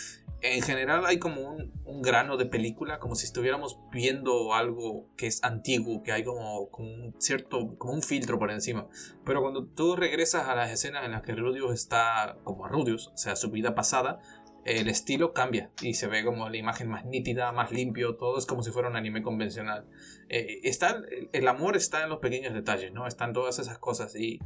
en 0.41 0.61
general 0.63 1.05
hay 1.05 1.19
como 1.19 1.41
un, 1.41 1.71
un 1.85 2.01
grano 2.01 2.35
de 2.37 2.45
película, 2.45 2.97
como 2.97 3.13
si 3.13 3.25
estuviéramos 3.25 3.77
viendo 3.91 4.53
algo 4.55 5.05
que 5.17 5.27
es 5.27 5.43
antiguo, 5.43 6.01
que 6.01 6.11
hay 6.13 6.23
como, 6.23 6.69
como 6.71 6.87
un 6.91 7.15
cierto, 7.19 7.77
como 7.77 7.93
un 7.93 8.01
filtro 8.01 8.39
por 8.39 8.49
encima. 8.49 8.87
Pero 9.25 9.41
cuando 9.41 9.65
tú 9.67 9.95
regresas 9.95 10.47
a 10.47 10.55
las 10.55 10.71
escenas 10.71 11.03
en 11.05 11.11
las 11.11 11.21
que 11.21 11.35
Rudius 11.35 11.73
está 11.73 12.37
como 12.43 12.67
Rudius, 12.67 13.09
o 13.09 13.17
sea, 13.17 13.35
su 13.35 13.51
vida 13.51 13.75
pasada, 13.75 14.19
el 14.69 14.87
estilo 14.87 15.33
cambia 15.33 15.71
y 15.81 15.95
se 15.95 16.05
ve 16.05 16.23
como 16.23 16.47
la 16.47 16.57
imagen 16.57 16.89
más 16.89 17.03
nítida, 17.03 17.51
más 17.51 17.71
limpio, 17.71 18.15
todo 18.17 18.37
es 18.37 18.45
como 18.45 18.61
si 18.61 18.69
fuera 18.69 18.87
un 18.87 18.95
anime 18.95 19.23
convencional. 19.23 19.87
Eh, 20.29 20.59
está, 20.63 21.01
el- 21.31 21.47
amor 21.47 21.75
está 21.75 22.03
en 22.03 22.09
los 22.09 22.19
pequeños 22.19 22.53
detalles, 22.53 22.93
¿no? 22.93 23.07
Están 23.07 23.33
todas 23.33 23.57
esas 23.57 23.79
cosas 23.79 24.15
y, 24.15 24.39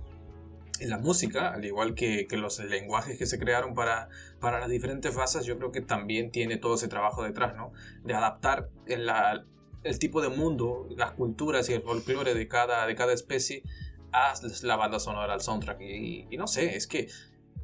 la 0.80 0.98
música, 0.98 1.50
al 1.54 1.64
igual 1.64 1.94
que, 1.94 2.26
que 2.28 2.36
los 2.36 2.60
lenguajes 2.60 3.18
que 3.18 3.26
se 3.26 3.38
crearon 3.38 3.74
para, 3.74 4.10
para 4.40 4.60
las 4.60 4.70
diferentes 4.70 5.14
razas, 5.14 5.46
yo 5.46 5.58
creo 5.58 5.72
que 5.72 5.82
también 5.82 6.32
tiene 6.32 6.58
todo 6.58 6.76
ese 6.76 6.88
trabajo 6.88 7.24
detrás, 7.24 7.56
¿no? 7.56 7.72
De 8.04 8.14
adaptar 8.14 8.70
el 8.86 10.00
tipo 10.00 10.22
de 10.22 10.30
mundo, 10.30 10.88
las 10.98 11.12
culturas 11.12 11.70
y 11.70 11.74
el 11.74 11.82
folclore 11.84 12.34
de 12.34 12.48
cada, 12.48 12.86
de 12.88 12.96
cada 12.96 13.14
especie 13.14 13.64
a 14.12 14.34
la 14.64 14.76
banda 14.76 15.00
sonora, 15.00 15.34
al 15.34 15.42
soundtrack. 15.42 15.80
Y 15.82 16.38
no 16.38 16.48
sé, 16.48 16.76
es 16.76 16.88
que 16.88 17.08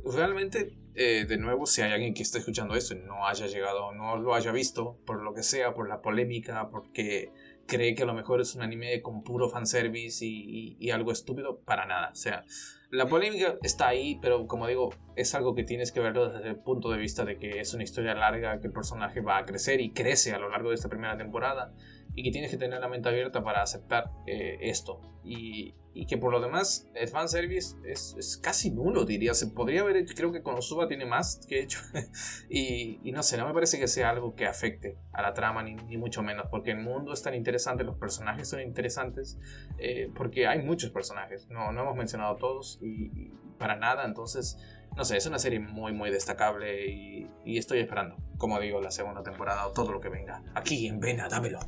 realmente, 0.05 0.77
eh, 0.95 1.25
de 1.27 1.37
nuevo, 1.37 1.65
si 1.65 1.81
hay 1.81 1.91
alguien 1.91 2.13
que 2.13 2.23
está 2.23 2.37
escuchando 2.37 2.75
esto 2.75 2.93
y 2.93 2.99
no 2.99 3.27
haya 3.27 3.47
llegado, 3.47 3.93
no 3.93 4.17
lo 4.17 4.35
haya 4.35 4.51
visto, 4.51 4.97
por 5.05 5.21
lo 5.21 5.33
que 5.33 5.43
sea, 5.43 5.73
por 5.73 5.87
la 5.87 6.01
polémica, 6.01 6.69
porque 6.69 7.31
cree 7.65 7.95
que 7.95 8.03
a 8.03 8.05
lo 8.05 8.13
mejor 8.13 8.41
es 8.41 8.55
un 8.55 8.63
anime 8.63 9.01
con 9.01 9.23
puro 9.23 9.49
fanservice 9.49 10.25
y, 10.25 10.75
y, 10.79 10.89
algo 10.91 11.11
estúpido, 11.11 11.59
para 11.59 11.85
nada. 11.85 12.09
O 12.11 12.15
sea, 12.15 12.43
la 12.89 13.07
polémica 13.07 13.57
está 13.61 13.87
ahí, 13.87 14.17
pero 14.21 14.47
como 14.47 14.67
digo, 14.67 14.89
es 15.15 15.35
algo 15.35 15.53
que 15.53 15.63
tienes 15.63 15.91
que 15.91 15.99
verlo 15.99 16.29
desde 16.29 16.49
el 16.49 16.55
punto 16.57 16.89
de 16.89 16.97
vista 16.97 17.25
de 17.25 17.37
que 17.37 17.59
es 17.59 17.73
una 17.73 17.83
historia 17.83 18.15
larga, 18.15 18.59
que 18.59 18.67
el 18.67 18.73
personaje 18.73 19.21
va 19.21 19.37
a 19.37 19.45
crecer 19.45 19.79
y 19.81 19.91
crece 19.91 20.33
a 20.33 20.39
lo 20.39 20.49
largo 20.49 20.69
de 20.69 20.75
esta 20.75 20.89
primera 20.89 21.15
temporada 21.15 21.73
y 22.15 22.23
que 22.23 22.31
tienes 22.31 22.51
que 22.51 22.57
tener 22.57 22.79
la 22.79 22.87
mente 22.87 23.09
abierta 23.09 23.43
para 23.43 23.61
aceptar 23.61 24.11
eh, 24.25 24.57
esto. 24.61 25.01
Y, 25.23 25.75
y 25.93 26.05
que 26.05 26.17
por 26.17 26.31
lo 26.31 26.39
demás, 26.39 26.87
el 26.95 27.07
fanservice 27.07 27.75
es, 27.85 28.15
es 28.17 28.37
casi 28.37 28.71
nulo, 28.71 29.05
diría. 29.05 29.33
Se 29.33 29.47
podría 29.47 29.81
haber 29.81 29.97
hecho, 29.97 30.13
creo 30.15 30.31
que 30.31 30.41
Konosuba 30.41 30.87
tiene 30.87 31.05
más 31.05 31.45
que 31.47 31.61
hecho. 31.61 31.79
y, 32.49 32.99
y 33.03 33.11
no 33.11 33.23
sé, 33.23 33.37
no 33.37 33.47
me 33.47 33.53
parece 33.53 33.79
que 33.79 33.87
sea 33.87 34.09
algo 34.09 34.35
que 34.35 34.45
afecte 34.45 34.97
a 35.13 35.21
la 35.21 35.33
trama, 35.33 35.63
ni, 35.63 35.75
ni 35.75 35.97
mucho 35.97 36.23
menos, 36.23 36.47
porque 36.49 36.71
el 36.71 36.79
mundo 36.79 37.13
es 37.13 37.21
tan 37.21 37.35
interesante, 37.35 37.83
los 37.83 37.97
personajes 37.97 38.49
son 38.49 38.61
interesantes, 38.61 39.37
eh, 39.77 40.11
porque 40.15 40.47
hay 40.47 40.61
muchos 40.61 40.91
personajes, 40.91 41.47
no, 41.49 41.71
no 41.71 41.81
hemos 41.81 41.95
mencionado 41.95 42.35
todos 42.37 42.79
y, 42.81 43.11
y 43.13 43.33
para 43.57 43.75
nada, 43.75 44.05
entonces 44.05 44.57
no 44.95 45.05
sé, 45.05 45.17
es 45.17 45.25
una 45.25 45.39
serie 45.39 45.59
muy, 45.59 45.93
muy 45.93 46.09
destacable 46.11 46.87
y, 46.87 47.29
y 47.45 47.57
estoy 47.57 47.79
esperando, 47.79 48.17
como 48.37 48.59
digo, 48.59 48.81
la 48.81 48.91
segunda 48.91 49.23
temporada 49.23 49.67
o 49.67 49.71
todo 49.71 49.91
lo 49.91 50.01
que 50.01 50.09
venga. 50.09 50.43
Aquí 50.55 50.87
en 50.87 50.99
Vena, 50.99 51.29
dámelo. 51.29 51.59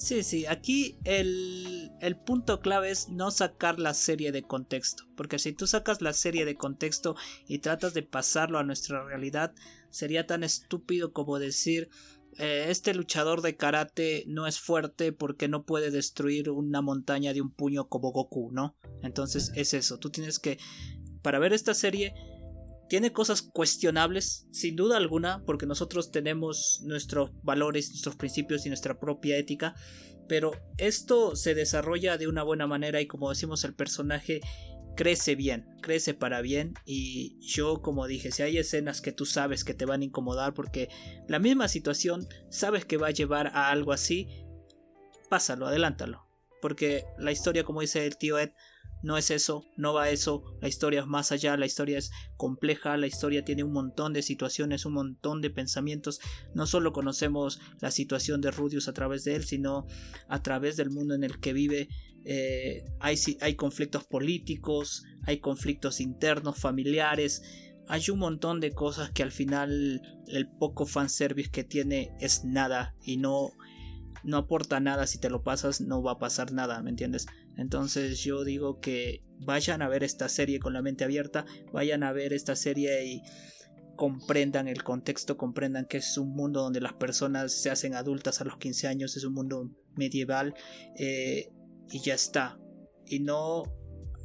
Sí, 0.00 0.22
sí, 0.22 0.46
aquí 0.46 0.96
el, 1.04 1.92
el 2.00 2.16
punto 2.16 2.62
clave 2.62 2.90
es 2.90 3.10
no 3.10 3.30
sacar 3.30 3.78
la 3.78 3.92
serie 3.92 4.32
de 4.32 4.42
contexto, 4.42 5.04
porque 5.14 5.38
si 5.38 5.52
tú 5.52 5.66
sacas 5.66 6.00
la 6.00 6.14
serie 6.14 6.46
de 6.46 6.54
contexto 6.54 7.16
y 7.46 7.58
tratas 7.58 7.92
de 7.92 8.02
pasarlo 8.02 8.58
a 8.58 8.64
nuestra 8.64 9.04
realidad, 9.04 9.54
sería 9.90 10.26
tan 10.26 10.42
estúpido 10.42 11.12
como 11.12 11.38
decir, 11.38 11.90
eh, 12.38 12.68
este 12.70 12.94
luchador 12.94 13.42
de 13.42 13.56
karate 13.56 14.24
no 14.26 14.46
es 14.46 14.58
fuerte 14.58 15.12
porque 15.12 15.48
no 15.48 15.66
puede 15.66 15.90
destruir 15.90 16.48
una 16.48 16.80
montaña 16.80 17.34
de 17.34 17.42
un 17.42 17.50
puño 17.50 17.90
como 17.90 18.10
Goku, 18.10 18.50
¿no? 18.52 18.78
Entonces 19.02 19.52
es 19.54 19.74
eso, 19.74 19.98
tú 19.98 20.08
tienes 20.08 20.38
que, 20.38 20.56
para 21.20 21.38
ver 21.38 21.52
esta 21.52 21.74
serie, 21.74 22.14
tiene 22.90 23.12
cosas 23.12 23.42
cuestionables, 23.42 24.48
sin 24.50 24.74
duda 24.74 24.96
alguna, 24.96 25.44
porque 25.46 25.64
nosotros 25.64 26.10
tenemos 26.10 26.80
nuestros 26.82 27.30
valores, 27.44 27.90
nuestros 27.90 28.16
principios 28.16 28.66
y 28.66 28.68
nuestra 28.68 28.98
propia 28.98 29.36
ética, 29.36 29.76
pero 30.28 30.50
esto 30.76 31.36
se 31.36 31.54
desarrolla 31.54 32.18
de 32.18 32.26
una 32.26 32.42
buena 32.42 32.66
manera 32.66 33.00
y 33.00 33.06
como 33.06 33.30
decimos 33.30 33.62
el 33.62 33.76
personaje 33.76 34.40
crece 34.96 35.36
bien, 35.36 35.68
crece 35.80 36.14
para 36.14 36.40
bien. 36.40 36.74
Y 36.84 37.38
yo 37.46 37.80
como 37.80 38.08
dije, 38.08 38.32
si 38.32 38.42
hay 38.42 38.58
escenas 38.58 39.00
que 39.00 39.12
tú 39.12 39.24
sabes 39.24 39.62
que 39.62 39.72
te 39.72 39.84
van 39.84 40.00
a 40.00 40.06
incomodar 40.06 40.52
porque 40.52 40.88
la 41.28 41.38
misma 41.38 41.68
situación 41.68 42.26
sabes 42.48 42.84
que 42.84 42.96
va 42.96 43.06
a 43.06 43.12
llevar 43.12 43.52
a 43.54 43.70
algo 43.70 43.92
así, 43.92 44.26
pásalo, 45.28 45.68
adelántalo, 45.68 46.26
porque 46.60 47.04
la 47.18 47.30
historia 47.30 47.62
como 47.62 47.82
dice 47.82 48.04
el 48.04 48.16
tío 48.16 48.36
Ed 48.36 48.50
no 49.02 49.16
es 49.16 49.30
eso, 49.30 49.64
no 49.76 49.94
va 49.94 50.10
eso, 50.10 50.44
la 50.60 50.68
historia 50.68 51.00
es 51.00 51.06
más 51.06 51.32
allá, 51.32 51.56
la 51.56 51.66
historia 51.66 51.98
es 51.98 52.10
compleja, 52.36 52.96
la 52.96 53.06
historia 53.06 53.44
tiene 53.44 53.64
un 53.64 53.72
montón 53.72 54.12
de 54.12 54.22
situaciones, 54.22 54.84
un 54.84 54.94
montón 54.94 55.40
de 55.40 55.50
pensamientos, 55.50 56.20
no 56.54 56.66
solo 56.66 56.92
conocemos 56.92 57.60
la 57.80 57.90
situación 57.90 58.40
de 58.40 58.50
Rudius 58.50 58.88
a 58.88 58.92
través 58.92 59.24
de 59.24 59.36
él, 59.36 59.44
sino 59.44 59.86
a 60.28 60.42
través 60.42 60.76
del 60.76 60.90
mundo 60.90 61.14
en 61.14 61.24
el 61.24 61.40
que 61.40 61.52
vive, 61.52 61.88
eh, 62.24 62.84
hay, 63.00 63.16
hay 63.40 63.54
conflictos 63.54 64.04
políticos, 64.04 65.04
hay 65.24 65.40
conflictos 65.40 66.00
internos, 66.00 66.58
familiares, 66.58 67.42
hay 67.90 68.08
un 68.10 68.20
montón 68.20 68.60
de 68.60 68.72
cosas 68.72 69.10
que 69.10 69.24
al 69.24 69.32
final 69.32 70.00
el 70.28 70.48
poco 70.48 70.86
fanservice 70.86 71.50
que 71.50 71.64
tiene 71.64 72.12
es 72.20 72.44
nada 72.44 72.94
y 73.02 73.16
no 73.16 73.50
no 74.22 74.36
aporta 74.36 74.80
nada 74.80 75.06
si 75.06 75.18
te 75.18 75.30
lo 75.30 75.42
pasas 75.42 75.80
no 75.80 76.02
va 76.02 76.12
a 76.12 76.18
pasar 76.18 76.52
nada 76.52 76.82
me 76.82 76.90
entiendes 76.90 77.26
entonces 77.60 78.20
yo 78.20 78.42
digo 78.42 78.80
que 78.80 79.22
vayan 79.38 79.82
a 79.82 79.88
ver 79.88 80.02
esta 80.02 80.28
serie 80.28 80.60
con 80.60 80.72
la 80.72 80.80
mente 80.80 81.04
abierta, 81.04 81.44
vayan 81.72 82.02
a 82.02 82.12
ver 82.12 82.32
esta 82.32 82.56
serie 82.56 83.04
y 83.04 83.22
comprendan 83.96 84.66
el 84.66 84.82
contexto, 84.82 85.36
comprendan 85.36 85.84
que 85.84 85.98
es 85.98 86.16
un 86.16 86.30
mundo 86.30 86.62
donde 86.62 86.80
las 86.80 86.94
personas 86.94 87.52
se 87.52 87.70
hacen 87.70 87.94
adultas 87.94 88.40
a 88.40 88.44
los 88.44 88.56
15 88.56 88.88
años, 88.88 89.16
es 89.18 89.24
un 89.24 89.34
mundo 89.34 89.70
medieval 89.94 90.54
eh, 90.98 91.50
y 91.90 92.00
ya 92.00 92.14
está. 92.14 92.58
Y 93.06 93.20
no 93.20 93.64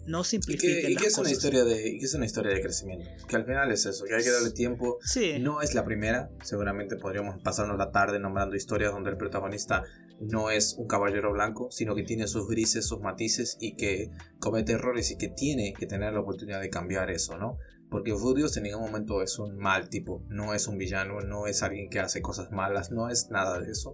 no 0.07 0.23
simplifiquen 0.23 0.91
y 0.91 0.95
que, 0.95 1.07
es 1.07 1.17
una 1.17 1.31
historia 1.31 1.63
de 1.63 1.97
que 1.97 2.05
es 2.05 2.13
una 2.13 2.25
historia 2.25 2.53
de 2.53 2.61
crecimiento 2.61 3.09
que 3.27 3.35
al 3.35 3.43
final 3.43 3.71
es 3.71 3.87
eso 3.87 4.05
que 4.05 4.13
hay 4.13 4.23
que 4.23 4.29
darle 4.29 4.51
tiempo 4.51 4.99
sí. 5.01 5.39
no 5.39 5.63
es 5.63 5.73
la 5.73 5.83
primera 5.83 6.29
seguramente 6.43 6.95
podríamos 6.95 7.41
pasarnos 7.41 7.75
la 7.75 7.89
tarde 7.89 8.19
nombrando 8.19 8.55
historias 8.55 8.91
donde 8.91 9.09
el 9.09 9.17
protagonista 9.17 9.83
no 10.19 10.49
es 10.49 10.75
un 10.77 10.87
caballero 10.87 11.33
blanco, 11.33 11.69
sino 11.71 11.95
que 11.95 12.03
tiene 12.03 12.27
sus 12.27 12.47
grises, 12.47 12.87
sus 12.87 13.01
matices 13.01 13.57
y 13.59 13.75
que 13.75 14.11
comete 14.39 14.73
errores 14.73 15.11
y 15.11 15.17
que 15.17 15.29
tiene 15.29 15.73
que 15.73 15.85
tener 15.85 16.13
la 16.13 16.21
oportunidad 16.21 16.61
de 16.61 16.69
cambiar 16.69 17.11
eso, 17.11 17.37
¿no? 17.37 17.57
Porque 17.89 18.11
Rudius 18.11 18.57
en 18.57 18.63
ningún 18.63 18.81
momento 18.81 19.21
es 19.21 19.37
un 19.39 19.57
mal 19.57 19.89
tipo, 19.89 20.23
no 20.29 20.53
es 20.53 20.67
un 20.67 20.77
villano, 20.77 21.19
no 21.21 21.47
es 21.47 21.63
alguien 21.63 21.89
que 21.89 21.99
hace 21.99 22.21
cosas 22.21 22.51
malas, 22.51 22.91
no 22.91 23.09
es 23.09 23.29
nada 23.29 23.59
de 23.59 23.71
eso. 23.71 23.93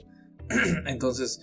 Entonces, 0.87 1.41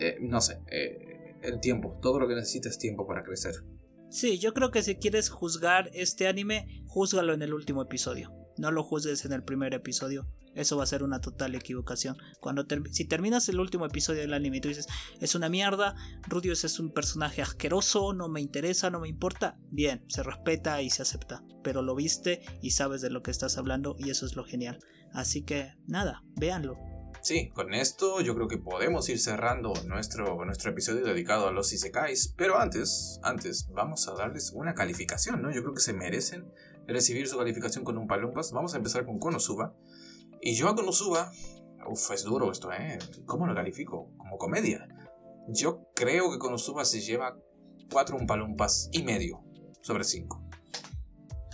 eh, 0.00 0.16
no 0.20 0.40
sé, 0.40 0.60
eh, 0.70 1.36
el 1.42 1.60
tiempo, 1.60 1.98
todo 2.00 2.18
lo 2.18 2.26
que 2.26 2.34
necesita 2.34 2.68
es 2.68 2.78
tiempo 2.78 3.06
para 3.06 3.22
crecer. 3.22 3.54
Sí, 4.08 4.38
yo 4.38 4.54
creo 4.54 4.70
que 4.70 4.82
si 4.82 4.96
quieres 4.96 5.28
juzgar 5.28 5.90
este 5.92 6.28
anime, 6.28 6.84
júzgalo 6.86 7.34
en 7.34 7.42
el 7.42 7.52
último 7.52 7.82
episodio. 7.82 8.32
No 8.56 8.70
lo 8.70 8.82
juzgues 8.82 9.24
en 9.24 9.32
el 9.32 9.42
primer 9.42 9.74
episodio. 9.74 10.26
Eso 10.54 10.76
va 10.76 10.84
a 10.84 10.86
ser 10.86 11.02
una 11.02 11.20
total 11.20 11.54
equivocación. 11.54 12.16
Cuando 12.40 12.64
si 12.92 13.04
terminas 13.06 13.48
el 13.48 13.58
último 13.58 13.86
episodio 13.86 14.20
del 14.20 14.34
anime 14.34 14.58
y 14.58 14.60
tú 14.60 14.68
dices, 14.68 14.86
es 15.20 15.34
una 15.34 15.48
mierda, 15.48 15.96
Rudius 16.28 16.64
es 16.64 16.78
un 16.78 16.92
personaje 16.92 17.42
asqueroso, 17.42 18.12
no 18.12 18.28
me 18.28 18.40
interesa, 18.40 18.90
no 18.90 19.00
me 19.00 19.08
importa, 19.08 19.58
bien, 19.70 20.04
se 20.08 20.22
respeta 20.22 20.80
y 20.80 20.90
se 20.90 21.02
acepta. 21.02 21.42
Pero 21.64 21.82
lo 21.82 21.96
viste 21.96 22.42
y 22.62 22.70
sabes 22.70 23.00
de 23.00 23.10
lo 23.10 23.22
que 23.22 23.32
estás 23.32 23.58
hablando 23.58 23.96
y 23.98 24.10
eso 24.10 24.26
es 24.26 24.36
lo 24.36 24.44
genial. 24.44 24.78
Así 25.12 25.42
que 25.42 25.72
nada, 25.86 26.22
véanlo. 26.36 26.76
Sí, 27.24 27.48
con 27.54 27.72
esto 27.72 28.20
yo 28.20 28.34
creo 28.34 28.48
que 28.48 28.58
podemos 28.58 29.08
ir 29.08 29.18
cerrando 29.18 29.72
nuestro, 29.86 30.44
nuestro 30.44 30.72
episodio 30.72 31.06
dedicado 31.06 31.48
a 31.48 31.52
los 31.52 31.72
Isekais. 31.72 32.34
Pero 32.36 32.58
antes, 32.58 33.18
antes, 33.22 33.66
vamos 33.72 34.06
a 34.08 34.14
darles 34.14 34.52
una 34.54 34.74
calificación, 34.74 35.40
¿no? 35.40 35.50
Yo 35.50 35.62
creo 35.62 35.72
que 35.72 35.80
se 35.80 35.94
merecen 35.94 36.52
recibir 36.86 37.28
su 37.28 37.36
calificación 37.38 37.84
con 37.84 37.98
un 37.98 38.06
palumpas. 38.06 38.52
Vamos 38.52 38.74
a 38.74 38.78
empezar 38.78 39.04
con 39.04 39.18
Konosuba. 39.18 39.74
Y 40.40 40.54
yo 40.54 40.68
a 40.68 40.74
Konosuba, 40.74 41.32
uff, 41.88 42.10
es 42.10 42.24
duro 42.24 42.50
esto, 42.50 42.72
¿eh? 42.72 42.98
¿Cómo 43.26 43.46
lo 43.46 43.54
califico? 43.54 44.10
Como 44.16 44.36
comedia. 44.38 44.88
Yo 45.48 45.88
creo 45.94 46.30
que 46.30 46.38
Konosuba 46.38 46.84
se 46.84 47.00
lleva 47.00 47.38
4 47.90 48.16
umpalumpas 48.16 48.88
y 48.92 49.02
medio 49.02 49.44
sobre 49.82 50.04
5. 50.04 50.48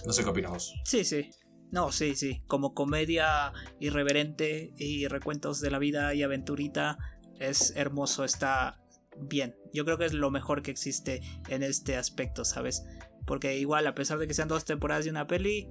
No 0.07 0.12
sé 0.12 0.23
qué 0.23 0.31
opinas 0.31 0.73
Sí, 0.85 1.05
sí. 1.05 1.31
No, 1.70 1.93
sí, 1.93 2.16
sí. 2.16 2.43
Como 2.47 2.74
comedia 2.74 3.52
irreverente 3.78 4.73
y 4.77 5.07
recuentos 5.07 5.61
de 5.61 5.70
la 5.70 5.78
vida 5.78 6.15
y 6.15 6.23
aventurita, 6.23 6.98
es 7.39 7.74
hermoso, 7.77 8.24
está 8.24 8.81
bien. 9.19 9.57
Yo 9.73 9.85
creo 9.85 9.98
que 9.98 10.07
es 10.07 10.12
lo 10.12 10.31
mejor 10.31 10.62
que 10.62 10.70
existe 10.70 11.20
en 11.48 11.62
este 11.62 11.97
aspecto, 11.97 12.44
¿sabes? 12.44 12.85
Porque 13.26 13.59
igual, 13.59 13.86
a 13.86 13.94
pesar 13.94 14.18
de 14.18 14.26
que 14.26 14.34
sean 14.34 14.48
dos 14.48 14.64
temporadas 14.64 15.05
de 15.05 15.10
una 15.10 15.26
peli, 15.26 15.68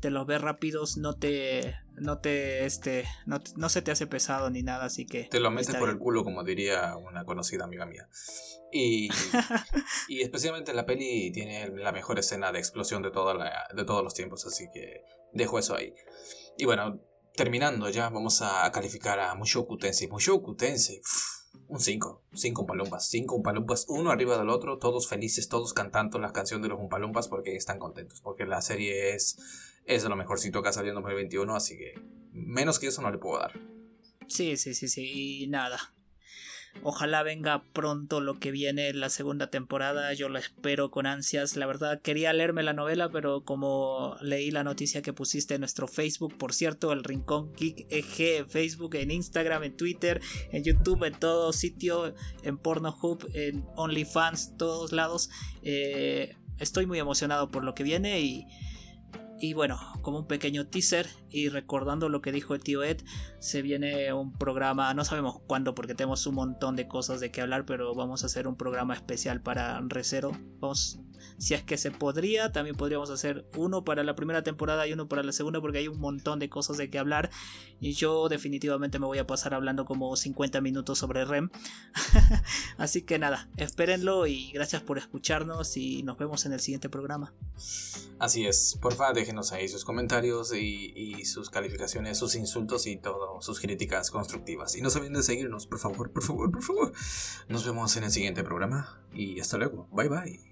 te 0.00 0.10
los 0.10 0.26
ves 0.26 0.40
rápidos, 0.40 0.96
no 0.96 1.16
te, 1.16 1.76
no 1.94 2.18
te, 2.18 2.64
este, 2.64 3.04
no, 3.26 3.68
se 3.68 3.82
te 3.82 3.90
hace 3.90 4.06
pesado 4.06 4.50
ni 4.50 4.62
nada, 4.62 4.84
así 4.84 5.06
que... 5.06 5.24
Te 5.24 5.40
lo 5.40 5.50
metes 5.50 5.74
por 5.76 5.88
el 5.88 5.98
culo, 5.98 6.24
como 6.24 6.44
diría 6.44 6.96
una 6.96 7.24
conocida 7.24 7.64
amiga 7.64 7.86
mía. 7.86 8.08
Y, 8.72 9.08
y 10.08 10.22
especialmente 10.22 10.72
la 10.72 10.86
peli 10.86 11.32
tiene 11.32 11.68
la 11.68 11.92
mejor 11.92 12.18
escena 12.18 12.52
de 12.52 12.58
explosión 12.58 13.02
de, 13.02 13.10
toda 13.10 13.34
la, 13.34 13.68
de 13.74 13.84
todos 13.84 14.04
los 14.04 14.14
tiempos, 14.14 14.46
así 14.46 14.68
que 14.72 15.02
dejo 15.32 15.58
eso 15.58 15.74
ahí. 15.74 15.94
Y 16.56 16.64
bueno, 16.64 17.00
terminando 17.34 17.88
ya, 17.88 18.08
vamos 18.08 18.42
a 18.42 18.70
calificar 18.72 19.18
a 19.20 19.34
Mushoku 19.34 19.78
Tensei. 19.78 20.08
Mushoku 20.08 20.54
Tensei, 20.54 21.00
un 21.68 21.80
5, 21.80 22.22
5 22.32 22.62
Umpalumpas, 22.62 23.08
5 23.08 23.34
Umpalumpas, 23.34 23.86
uno 23.88 24.10
arriba 24.10 24.38
del 24.38 24.48
otro, 24.48 24.78
todos 24.78 25.08
felices, 25.08 25.48
todos 25.48 25.74
cantando 25.74 26.18
la 26.18 26.32
canción 26.32 26.62
de 26.62 26.68
los 26.68 26.80
Umpalumpas 26.80 27.28
porque 27.28 27.56
están 27.56 27.78
contentos, 27.78 28.20
porque 28.20 28.46
la 28.46 28.62
serie 28.62 29.14
es 29.14 29.38
es 29.88 30.02
de 30.02 30.10
lo 30.10 30.16
mejorcito 30.16 30.62
que 30.62 30.68
ha 30.68 30.72
salido 30.72 30.92
en 30.92 31.02
2021, 31.02 31.56
así 31.56 31.76
que 31.76 31.98
menos 32.30 32.78
que 32.78 32.88
eso 32.88 33.00
no 33.00 33.10
le 33.10 33.18
puedo 33.18 33.40
dar. 33.40 33.58
Sí, 34.28 34.56
sí, 34.58 34.74
sí, 34.74 34.86
sí, 34.86 35.42
y 35.42 35.46
nada. 35.48 35.94
Ojalá 36.82 37.22
venga 37.22 37.64
pronto 37.72 38.20
lo 38.20 38.38
que 38.38 38.50
viene 38.50 38.92
la 38.92 39.10
segunda 39.10 39.50
temporada, 39.50 40.12
yo 40.14 40.28
lo 40.28 40.38
espero 40.38 40.90
con 40.90 41.06
ansias. 41.06 41.56
La 41.56 41.66
verdad 41.66 42.00
quería 42.00 42.32
leerme 42.32 42.62
la 42.62 42.72
novela, 42.72 43.10
pero 43.10 43.42
como 43.42 44.16
leí 44.20 44.50
la 44.50 44.64
noticia 44.64 45.02
que 45.02 45.12
pusiste 45.12 45.54
en 45.54 45.60
nuestro 45.60 45.88
Facebook, 45.88 46.36
por 46.36 46.54
cierto, 46.54 46.92
el 46.92 47.04
Rincón 47.04 47.52
Geek 47.54 47.86
EG 47.90 48.38
en 48.38 48.48
Facebook, 48.48 48.94
en 48.94 49.10
Instagram, 49.10 49.64
en 49.64 49.76
Twitter, 49.76 50.20
en 50.52 50.64
YouTube, 50.64 51.04
en 51.04 51.14
todo 51.14 51.52
sitio, 51.52 52.14
en 52.42 52.58
Pornhub, 52.58 53.28
en 53.34 53.64
OnlyFans, 53.76 54.56
todos 54.56 54.92
lados. 54.92 55.30
Eh, 55.62 56.36
estoy 56.58 56.86
muy 56.86 56.98
emocionado 56.98 57.50
por 57.50 57.64
lo 57.64 57.74
que 57.74 57.82
viene 57.82 58.20
y 58.20 58.46
y 59.40 59.52
bueno, 59.52 59.78
como 60.02 60.20
un 60.20 60.26
pequeño 60.26 60.66
teaser 60.66 61.06
y 61.30 61.48
recordando 61.48 62.08
lo 62.08 62.20
que 62.20 62.32
dijo 62.32 62.54
el 62.54 62.62
tío 62.62 62.82
Ed, 62.82 63.02
se 63.38 63.62
viene 63.62 64.12
un 64.12 64.32
programa, 64.32 64.92
no 64.94 65.04
sabemos 65.04 65.40
cuándo 65.46 65.74
porque 65.74 65.94
tenemos 65.94 66.26
un 66.26 66.34
montón 66.34 66.76
de 66.76 66.88
cosas 66.88 67.20
de 67.20 67.30
qué 67.30 67.40
hablar, 67.40 67.64
pero 67.64 67.94
vamos 67.94 68.22
a 68.22 68.26
hacer 68.26 68.48
un 68.48 68.56
programa 68.56 68.94
especial 68.94 69.40
para 69.40 69.80
Recero. 69.86 70.32
Vamos 70.60 71.00
si 71.38 71.54
es 71.54 71.62
que 71.62 71.76
se 71.76 71.90
podría, 71.90 72.52
también 72.52 72.76
podríamos 72.76 73.10
hacer 73.10 73.46
uno 73.56 73.84
para 73.84 74.02
la 74.04 74.14
primera 74.14 74.42
temporada 74.42 74.86
y 74.86 74.92
uno 74.92 75.08
para 75.08 75.22
la 75.22 75.32
segunda 75.32 75.60
porque 75.60 75.78
hay 75.78 75.88
un 75.88 76.00
montón 76.00 76.38
de 76.38 76.48
cosas 76.48 76.76
de 76.76 76.90
que 76.90 76.98
hablar. 76.98 77.30
Y 77.80 77.92
yo 77.92 78.28
definitivamente 78.28 78.98
me 78.98 79.06
voy 79.06 79.18
a 79.18 79.26
pasar 79.26 79.54
hablando 79.54 79.84
como 79.84 80.14
50 80.16 80.60
minutos 80.60 80.98
sobre 80.98 81.24
REM. 81.24 81.50
Así 82.76 83.02
que 83.02 83.18
nada, 83.18 83.48
espérenlo 83.56 84.26
y 84.26 84.50
gracias 84.52 84.82
por 84.82 84.98
escucharnos 84.98 85.76
y 85.76 86.02
nos 86.02 86.18
vemos 86.18 86.44
en 86.46 86.52
el 86.52 86.60
siguiente 86.60 86.88
programa. 86.88 87.34
Así 88.18 88.46
es, 88.46 88.76
porfa 88.80 89.12
déjenos 89.12 89.52
ahí 89.52 89.68
sus 89.68 89.84
comentarios 89.84 90.52
y, 90.52 90.92
y 90.96 91.24
sus 91.24 91.50
calificaciones, 91.50 92.18
sus 92.18 92.34
insultos 92.34 92.86
y 92.86 92.96
todo, 92.96 93.40
sus 93.40 93.60
críticas 93.60 94.10
constructivas. 94.10 94.76
Y 94.76 94.80
no 94.80 94.90
se 94.90 94.98
olviden 94.98 95.14
de 95.14 95.22
seguirnos, 95.22 95.66
por 95.66 95.78
favor, 95.78 96.10
por 96.10 96.24
favor, 96.24 96.50
por 96.50 96.62
favor. 96.62 96.92
Nos 97.48 97.64
vemos 97.64 97.96
en 97.96 98.04
el 98.04 98.10
siguiente 98.10 98.42
programa 98.42 99.00
y 99.12 99.40
hasta 99.40 99.56
luego. 99.56 99.88
Bye 99.92 100.08
bye. 100.08 100.47